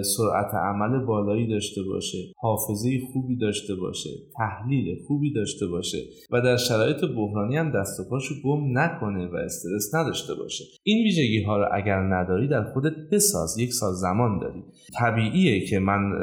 سرعت 0.01 0.53
عمل 0.53 1.05
بالایی 1.05 1.47
داشته 1.47 1.83
باشه 1.83 2.17
حافظه 2.37 2.99
خوبی 3.13 3.35
داشته 3.35 3.75
باشه 3.75 4.09
تحلیل 4.37 4.95
خوبی 5.07 5.33
داشته 5.33 5.67
باشه 5.67 5.97
و 6.31 6.41
در 6.41 6.57
شرایط 6.57 7.05
بحرانی 7.05 7.57
هم 7.57 7.71
دست 7.71 7.99
و 7.99 8.03
پاشو 8.09 8.35
گم 8.43 8.77
نکنه 8.77 9.27
و 9.27 9.35
استرس 9.35 9.95
نداشته 9.95 10.35
باشه. 10.35 10.63
این 10.83 11.03
ویژگی 11.03 11.43
ها 11.43 11.57
رو 11.57 11.65
اگر 11.73 11.99
نداری 11.99 12.47
در 12.47 12.63
خودت 12.63 12.93
بساز 13.11 13.57
یک 13.57 13.73
سال 13.73 13.93
زمان 13.93 14.39
داری. 14.39 14.63
طبیعیه 14.99 15.65
که 15.65 15.79
من 15.79 16.13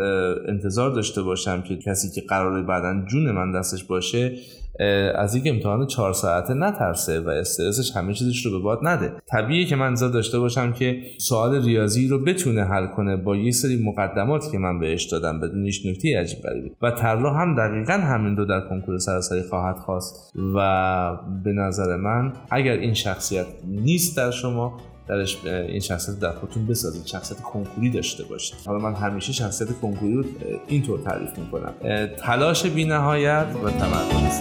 انتظار 0.49 0.91
داشته 0.91 1.23
باشم 1.23 1.63
که 1.63 1.77
کسی 1.77 2.11
که 2.11 2.27
قراره 2.29 2.63
بعدا 2.63 3.05
جون 3.07 3.31
من 3.31 3.53
دستش 3.53 3.85
باشه 3.85 4.33
از 5.15 5.35
یک 5.35 5.43
امتحان 5.47 5.87
چهار 5.87 6.13
ساعته 6.13 6.55
نترسه 6.55 7.21
و 7.21 7.29
استرسش 7.29 7.97
همه 7.97 8.15
چیزش 8.15 8.47
رو 8.47 8.53
به 8.53 8.59
باد 8.59 8.79
نده. 8.83 9.13
طبیعیه 9.27 9.67
که 9.67 9.77
من 9.77 9.87
انتظار 9.87 10.11
داشته 10.11 10.39
باشم 10.39 10.73
که 10.73 11.03
سوال 11.19 11.65
ریاضی 11.65 12.09
رو 12.09 12.25
بتونه 12.25 12.65
حل 12.65 12.87
کنه 12.87 13.17
با 13.17 13.37
یه 13.37 13.51
سری 13.51 13.85
مقدماتی 13.85 14.51
که 14.51 14.59
من 14.59 14.79
بهش 14.79 15.05
دادم 15.05 15.41
بدون 15.41 15.65
هیچ 15.65 15.87
نکته 15.87 16.21
عجیب 16.21 16.39
غریبی. 16.39 16.71
و 16.83 16.91
طراح 16.91 17.41
هم 17.41 17.55
دقیقا 17.57 17.93
همین 17.93 18.35
دو 18.35 18.45
در 18.45 18.61
کنکور 18.61 18.99
سراسری 18.99 19.43
خواهد 19.43 19.77
خواست. 19.77 20.33
و 20.55 21.17
به 21.45 21.53
نظر 21.53 21.97
من 21.97 22.33
اگر 22.51 22.73
این 22.73 22.95
شخصیت 22.95 23.47
نیست 23.69 24.17
در 24.17 24.31
شما 24.31 24.81
درش 25.11 25.45
این 25.45 25.81
شخصیت 25.81 26.19
در 26.19 26.33
خودتون 26.33 26.67
بسازید 26.67 27.07
شخصیت 27.07 27.41
کنکوری 27.41 27.91
داشته 27.91 28.25
باشید. 28.25 28.57
حالا 28.67 28.79
من 28.79 28.95
همیشه 28.95 29.33
شخصیت 29.33 29.69
کنکوری 29.83 30.15
رو 30.15 30.25
اینطور 30.67 31.01
تعریف 31.01 31.39
می‌کنم. 31.39 31.75
تلاش 32.19 32.67
بینهایت 32.67 33.47
و 33.65 33.71
تمرکز. 33.71 34.41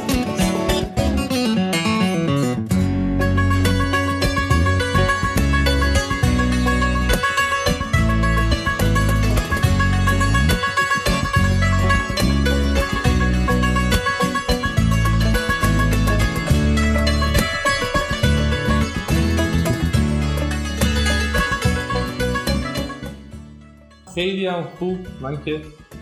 هم 24.59 24.67
خوب. 24.79 24.97
من 25.21 25.43
که 25.43 25.61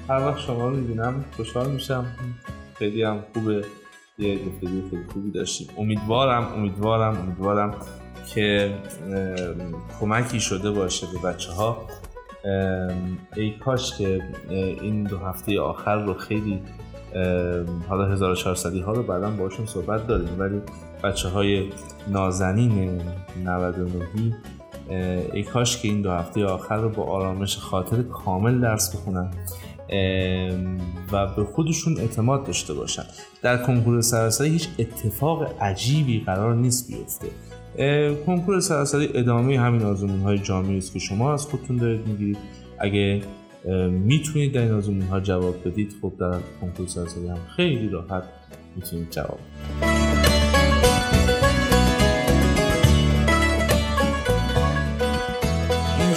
هر 0.10 0.20
وقت 0.20 0.40
شما 0.40 0.70
رو 0.70 0.76
می‌بینم 0.76 1.26
خوشحال 1.36 1.72
میشم. 1.72 2.06
خیلی 2.76 3.04
هم 3.04 3.24
خوبه. 3.34 3.66
یه 4.18 4.36
گفتگو 4.36 4.90
خیلی 4.90 5.04
خوبی 5.14 5.32
داشتیم. 5.32 5.68
امیدوارم 5.78 6.54
امیدوارم 6.54 7.18
امیدوارم 7.18 7.76
که 8.34 8.76
کمکی 10.00 10.40
شده 10.40 10.72
باشه 10.72 11.08
به 11.14 11.30
بچه 11.30 11.52
ها 11.52 11.88
ای 13.36 13.52
کاش 13.52 13.98
که 13.98 14.22
این 14.50 15.04
دو 15.04 15.18
هفته 15.18 15.60
آخر 15.60 16.06
رو 16.06 16.14
خیلی 16.14 16.62
حالا 17.90 18.06
1400 18.12 18.76
ها 18.76 18.92
رو 18.92 19.04
بعدا 19.04 19.30
باشون 19.30 19.66
صحبت 19.66 20.08
داریم. 20.08 20.40
ولی 20.40 20.62
بچه 21.04 21.30
های 21.30 21.70
نازنین 22.08 23.02
99 23.46 24.36
ای 25.34 25.44
کاش 25.44 25.78
که 25.78 25.88
این 25.88 26.02
دو 26.02 26.12
هفته 26.12 26.46
آخر 26.46 26.78
رو 26.78 26.90
با 26.90 27.04
آرامش 27.04 27.58
خاطر 27.58 28.02
کامل 28.02 28.62
درس 28.62 28.96
بخونن. 28.96 29.32
و 31.12 31.28
به 31.28 31.44
خودشون 31.44 32.00
اعتماد 32.00 32.46
داشته 32.46 32.74
باشن. 32.74 33.04
در 33.42 33.58
کنکور 33.58 34.02
سراسری 34.02 34.50
هیچ 34.50 34.68
اتفاق 34.80 35.56
عجیبی 35.62 36.20
قرار 36.20 36.56
نیست 36.56 36.88
بیفته. 36.88 37.28
کنکور 38.26 38.60
سراسری 38.60 39.10
ادامه 39.14 39.60
همین 39.60 39.82
آزمون 39.82 40.20
های 40.20 40.38
جامعی 40.40 40.78
است 40.78 40.94
که 40.94 41.00
شما 41.00 41.34
از 41.34 41.46
خودتون 41.46 41.78
دارید 41.78 42.08
می‌گیرید. 42.08 42.38
اگه 42.80 43.22
می‌تونید 43.90 44.54
در 44.54 44.62
این 44.62 44.72
آزمون 44.72 45.02
ها 45.02 45.20
جواب 45.20 45.56
بدید 45.66 45.96
خب 46.02 46.14
در 46.20 46.40
کنکور 46.62 46.88
سراسری 46.88 47.28
هم 47.28 47.40
خیلی 47.56 47.90
راحت 47.90 48.24
می‌تونید 48.76 49.10
جواب 49.10 49.40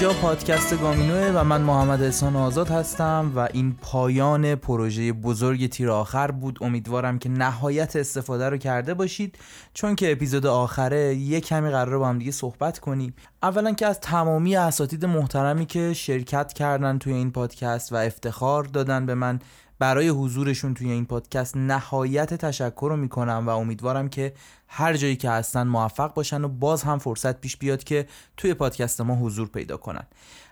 اینجا 0.00 0.20
پادکست 0.20 0.80
گامینوه 0.80 1.32
و 1.34 1.44
من 1.44 1.60
محمد 1.60 2.02
احسان 2.02 2.36
آزاد 2.36 2.68
هستم 2.68 3.32
و 3.36 3.48
این 3.52 3.76
پایان 3.82 4.54
پروژه 4.54 5.12
بزرگ 5.12 5.66
تیر 5.66 5.90
آخر 5.90 6.30
بود. 6.30 6.58
امیدوارم 6.60 7.18
که 7.18 7.28
نهایت 7.28 7.96
استفاده 7.96 8.48
رو 8.48 8.56
کرده 8.56 8.94
باشید. 8.94 9.38
چون 9.74 9.94
که 9.94 10.12
اپیزود 10.12 10.46
آخره 10.46 11.14
یه 11.14 11.40
کمی 11.40 11.70
قرار 11.70 11.98
با 11.98 12.08
هم 12.08 12.18
دیگه 12.18 12.30
صحبت 12.30 12.78
کنیم. 12.78 13.14
اولا 13.42 13.72
که 13.72 13.86
از 13.86 14.00
تمامی 14.00 14.56
اساتید 14.56 15.04
محترمی 15.04 15.66
که 15.66 15.94
شرکت 15.94 16.52
کردن 16.52 16.98
توی 16.98 17.12
این 17.12 17.30
پادکست 17.30 17.92
و 17.92 17.96
افتخار 17.96 18.64
دادن 18.64 19.06
به 19.06 19.14
من 19.14 19.38
برای 19.80 20.08
حضورشون 20.08 20.74
توی 20.74 20.90
این 20.90 21.06
پادکست 21.06 21.56
نهایت 21.56 22.34
تشکر 22.34 22.86
رو 22.90 22.96
می‌کنم 22.96 23.44
و 23.46 23.50
امیدوارم 23.50 24.08
که 24.08 24.32
هر 24.68 24.96
جایی 24.96 25.16
که 25.16 25.30
هستن 25.30 25.66
موفق 25.66 26.14
باشن 26.14 26.44
و 26.44 26.48
باز 26.48 26.82
هم 26.82 26.98
فرصت 26.98 27.40
پیش 27.40 27.56
بیاد 27.56 27.84
که 27.84 28.06
توی 28.36 28.54
پادکست 28.54 29.00
ما 29.00 29.14
حضور 29.14 29.48
پیدا 29.48 29.76
کنن. 29.76 30.06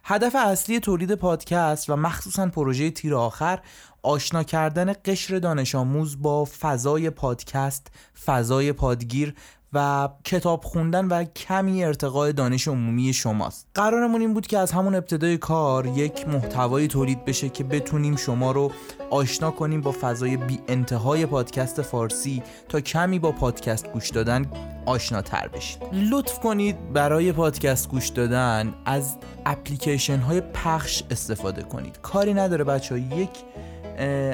هدف 0.05 0.37
اصلی 0.37 0.81
تولید 0.81 1.15
پادکست 1.15 1.91
و 1.91 1.97
مخصوصا 1.97 2.47
پروژه 2.47 2.91
تیر 2.91 3.15
آخر 3.15 3.61
آشنا 4.03 4.43
کردن 4.43 4.93
قشر 5.05 5.39
دانش 5.39 5.75
آموز 5.75 6.23
با 6.23 6.45
فضای 6.45 7.11
پادکست، 7.11 7.91
فضای 8.25 8.73
پادگیر 8.73 9.35
و 9.73 10.09
کتاب 10.25 10.65
خوندن 10.65 11.05
و 11.05 11.25
کمی 11.25 11.85
ارتقای 11.85 12.33
دانش 12.33 12.69
عمومی 12.69 13.13
شماست. 13.13 13.67
قرارمون 13.75 14.21
این 14.21 14.35
بود 14.35 14.47
که 14.47 14.59
از 14.59 14.73
همون 14.73 14.95
ابتدای 14.95 15.39
کار 15.39 15.87
یک 15.87 16.29
محتوایی 16.29 16.89
تولید 16.89 17.25
بشه 17.25 17.49
که 17.49 17.65
بتونیم 17.65 18.17
شما 18.17 18.53
رو 18.53 18.73
آشنا 19.11 19.51
کنیم 19.51 19.81
با 19.81 19.95
فضای 20.01 20.37
بی 20.37 20.61
انتهای 20.69 21.27
پادکست 21.27 21.83
فارسی 21.83 22.43
تا 22.69 22.81
کمی 22.81 23.19
با 23.19 23.33
پادکست 23.33 23.93
گوش 23.93 24.11
دادن 24.11 24.47
آشناتر 24.87 25.49
بشید 25.49 25.83
لطف 25.93 26.39
کنید 26.39 26.93
برای 26.93 27.33
پادکست 27.33 27.89
گوش 27.89 28.09
دادن 28.09 28.75
از 28.85 29.17
اپلیکیشن 29.47 30.19
های 30.19 30.41
پخش 30.41 31.03
استفاده 31.11 31.63
کنید. 31.63 31.99
کاری 32.03 32.35
نداره 32.35 32.65
بچه 32.65 32.95
ها 32.95 33.01
یک 33.01 33.31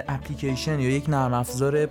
اپلیکیشن 0.09 0.81
یا 0.81 0.91
یک 0.91 1.09
نرم 1.09 1.35
افزار 1.35 1.89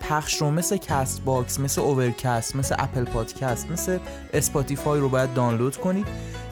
پخش 0.00 0.36
رو 0.36 0.50
مثل 0.50 0.76
کست 0.76 1.24
باکس 1.24 1.60
مثل 1.60 1.80
اوورکست 1.80 2.56
مثل 2.56 2.74
اپل 2.78 3.04
پادکست 3.04 3.70
مثل 3.70 3.98
اسپاتیفای 4.32 5.00
رو 5.00 5.08
باید 5.08 5.34
دانلود 5.34 5.76
کنید. 5.76 6.06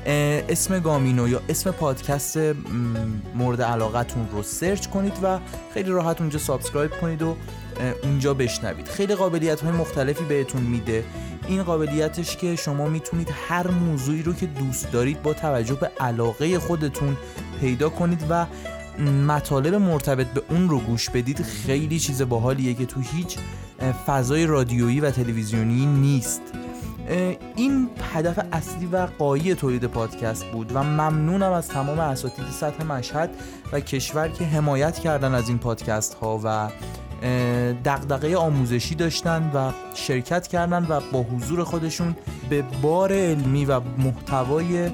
اسم 0.06 0.78
گامینو 0.78 1.28
یا 1.28 1.40
اسم 1.48 1.70
پادکست 1.70 2.38
مورد 3.34 3.62
علاقتون 3.62 4.28
رو 4.32 4.42
search 4.42 4.86
کنید 4.86 5.12
و 5.22 5.38
خیلی 5.74 5.90
راحت 5.90 6.20
اونجا 6.20 6.38
subscribe 6.38 6.90
کنید 7.00 7.22
و 7.22 7.36
اونجا 8.02 8.34
بشنوید. 8.34 8.88
خیلی 8.88 9.14
قابلیت 9.14 9.60
های 9.60 9.72
مختلفی 9.72 10.24
بهتون 10.24 10.62
میده. 10.62 11.04
این 11.48 11.62
قابلیتش 11.62 12.36
که 12.36 12.56
شما 12.56 12.86
می‌تونید 12.86 13.28
هر 13.48 13.70
موضوعی 13.70 14.22
رو 14.22 14.34
که 14.34 14.46
دوست 14.46 14.92
دارید 14.92 15.22
با 15.22 15.32
توجه 15.32 15.74
به 15.74 15.90
علاقه 16.00 16.58
خودتون 16.58 17.16
پیدا 17.60 17.88
کنید 17.88 18.24
و 18.30 18.46
مطالب 19.00 19.74
مرتبط 19.74 20.26
به 20.26 20.42
اون 20.50 20.68
رو 20.68 20.78
گوش 20.78 21.10
بدید 21.10 21.42
خیلی 21.42 21.98
چیز 21.98 22.22
باحالیه 22.22 22.74
که 22.74 22.86
تو 22.86 23.00
هیچ 23.00 23.38
فضای 24.06 24.46
رادیویی 24.46 25.00
و 25.00 25.10
تلویزیونی 25.10 25.86
نیست. 25.86 26.42
این 27.56 27.88
هدف 28.14 28.44
اصلی 28.52 28.86
و 28.86 29.06
قایی 29.18 29.54
تولید 29.54 29.84
پادکست 29.84 30.44
بود 30.44 30.70
و 30.74 30.82
ممنونم 30.82 31.52
از 31.52 31.68
تمام 31.68 31.98
اساتید 31.98 32.44
سطح 32.50 32.84
مشهد 32.84 33.30
و 33.72 33.80
کشور 33.80 34.28
که 34.28 34.44
حمایت 34.44 34.98
کردن 34.98 35.34
از 35.34 35.48
این 35.48 35.58
پادکست 35.58 36.14
ها 36.14 36.40
و 36.44 36.68
دغدغه 37.84 38.36
آموزشی 38.36 38.94
داشتن 38.94 39.50
و 39.54 39.72
شرکت 39.94 40.46
کردن 40.46 40.86
و 40.88 41.00
با 41.12 41.22
حضور 41.22 41.64
خودشون 41.64 42.16
به 42.50 42.62
بار 42.82 43.12
علمی 43.12 43.64
و 43.64 43.80
محتوای 43.98 44.88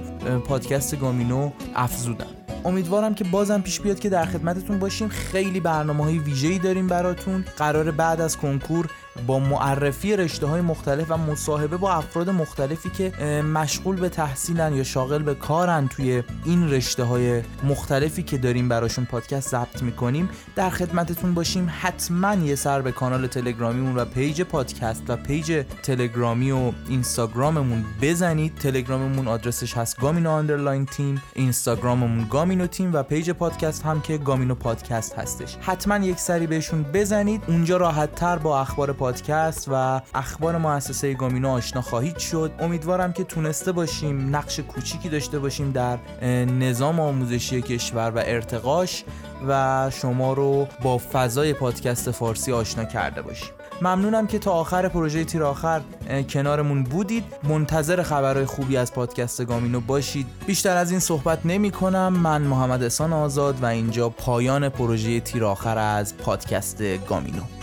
پادکست 0.49 1.01
گامینو 1.01 1.51
افزودن. 1.75 2.40
امیدوارم 2.65 3.15
که 3.15 3.24
بازم 3.24 3.61
پیش 3.61 3.81
بیاد 3.81 3.99
که 3.99 4.09
در 4.09 4.24
خدمتتون 4.24 4.78
باشیم. 4.78 5.09
خیلی 5.09 5.61
برنامه 5.61 6.05
های 6.05 6.19
ویژه‌ای 6.19 6.59
داریم 6.59 6.87
براتون. 6.87 7.45
قرار 7.57 7.91
بعد 7.91 8.20
از 8.20 8.37
کنکور 8.37 8.87
با 9.27 9.39
معرفی 9.39 10.16
رشته 10.16 10.47
های 10.47 10.61
مختلف 10.61 11.11
و 11.11 11.16
مصاحبه 11.16 11.77
با 11.77 11.93
افراد 11.93 12.31
مختلفی 12.31 12.91
که 12.91 13.24
مشغول 13.43 13.97
به 13.97 14.09
تحصیلن 14.09 14.77
یا 14.77 14.85
شاغل 14.85 15.23
به 15.23 15.35
کارن 15.35 15.89
توی 15.89 16.23
این 16.45 16.70
رشته 16.70 17.05
های 17.05 17.43
مختلفی 17.65 18.23
که 18.23 18.39
داریم 18.39 18.69
براشون 18.69 19.05
پادکست 19.05 19.51
ضبط 19.51 19.82
می‌کنیم 19.82 20.28
در 20.57 20.70
خدمتتون 20.70 21.35
باشیم. 21.35 21.70
حتما 21.81 22.35
یه 22.35 22.55
سر 22.55 22.82
به 22.82 22.93
کانال 22.93 23.27
تلگرامیمون 23.27 23.97
و 23.97 24.05
page 24.05 24.43
پادکست 24.43 25.03
و 25.09 25.16
page 25.17 25.65
تلگرامی 25.82 26.51
و 26.51 26.73
اینستاگراممون 26.89 27.85
بزنید. 28.03 28.55
تلگراممون 28.55 29.28
آدرسش 29.28 29.77
هست 29.77 30.01
گامینو 30.01 30.31
underline 30.31 30.87
تیم 30.87 31.23
اینستاگراممون 31.35 32.27
گامینو 32.31 32.66
تیم 32.66 32.93
و 32.93 33.03
page 33.03 33.31
پادکست 33.31 33.82
هم 33.82 34.01
که 34.01 34.19
گامینو 34.19 34.55
پادکست 34.55 35.19
هستش. 35.19 35.57
حتما 35.61 35.97
یک 35.97 36.19
سری 36.19 36.47
بهشون 36.47 36.82
بزنید. 36.82 37.43
اونجا 37.47 37.77
راحت 37.77 38.15
تر 38.15 38.37
با 38.37 38.61
اخبار 38.61 38.93
پادکست 39.11 39.69
و 39.73 40.01
اخبار 40.15 40.59
مؤسسه 40.59 41.15
گامینو 41.15 41.49
آشنا 41.49 41.82
خواهید 41.82 42.19
شد. 42.19 42.53
امیدوارم 42.61 43.12
که 43.12 43.24
تونسته 43.24 43.73
باشیم 43.73 44.37
نقش 44.37 44.61
کوچیکی 44.61 45.09
داشته 45.09 45.39
باشیم 45.39 45.73
در 45.73 45.99
نظام 46.45 47.01
آموزشی 47.01 47.62
کشور 47.62 48.11
و 48.11 48.19
ارتقاش 48.19 49.05
و 49.49 49.91
شما 49.91 50.32
رو 50.32 50.66
با 50.82 50.99
فضای 51.12 51.53
پادکست 51.53 52.11
فارسی 52.11 52.53
آشنا 52.53 52.85
کرده 52.85 53.23
باشیم. 53.23 53.51
ممنونم 53.82 54.27
که 54.27 54.39
تا 54.39 54.53
آخر 54.53 54.89
پروژه 54.89 55.24
تیر 55.24 55.43
آخر 55.43 55.81
کنارمون 56.28 56.82
بودید. 56.82 57.24
منتظر 57.43 58.03
خبرهای 58.03 58.47
خوبی 58.47 58.77
از 58.77 58.93
پادکست 58.93 59.45
گامینو 59.45 59.81
باشید. 59.81 60.27
بیشتر 60.47 60.77
از 60.77 60.91
این 60.91 61.01
صحبت 61.01 61.39
نمی 61.45 61.70
کنم. 61.70 62.12
من 62.12 62.43
محمد 62.43 62.82
احسان 62.82 63.12
آزاد 63.12 63.62
و 63.62 63.66
اینجا 63.66 64.09
پایان 64.09 64.69
پروژه 64.69 65.20
تیر 65.20 65.45
آخر 65.45 65.78
از 65.78 66.16
پادکست 66.16 66.82
گامینو. 67.07 67.60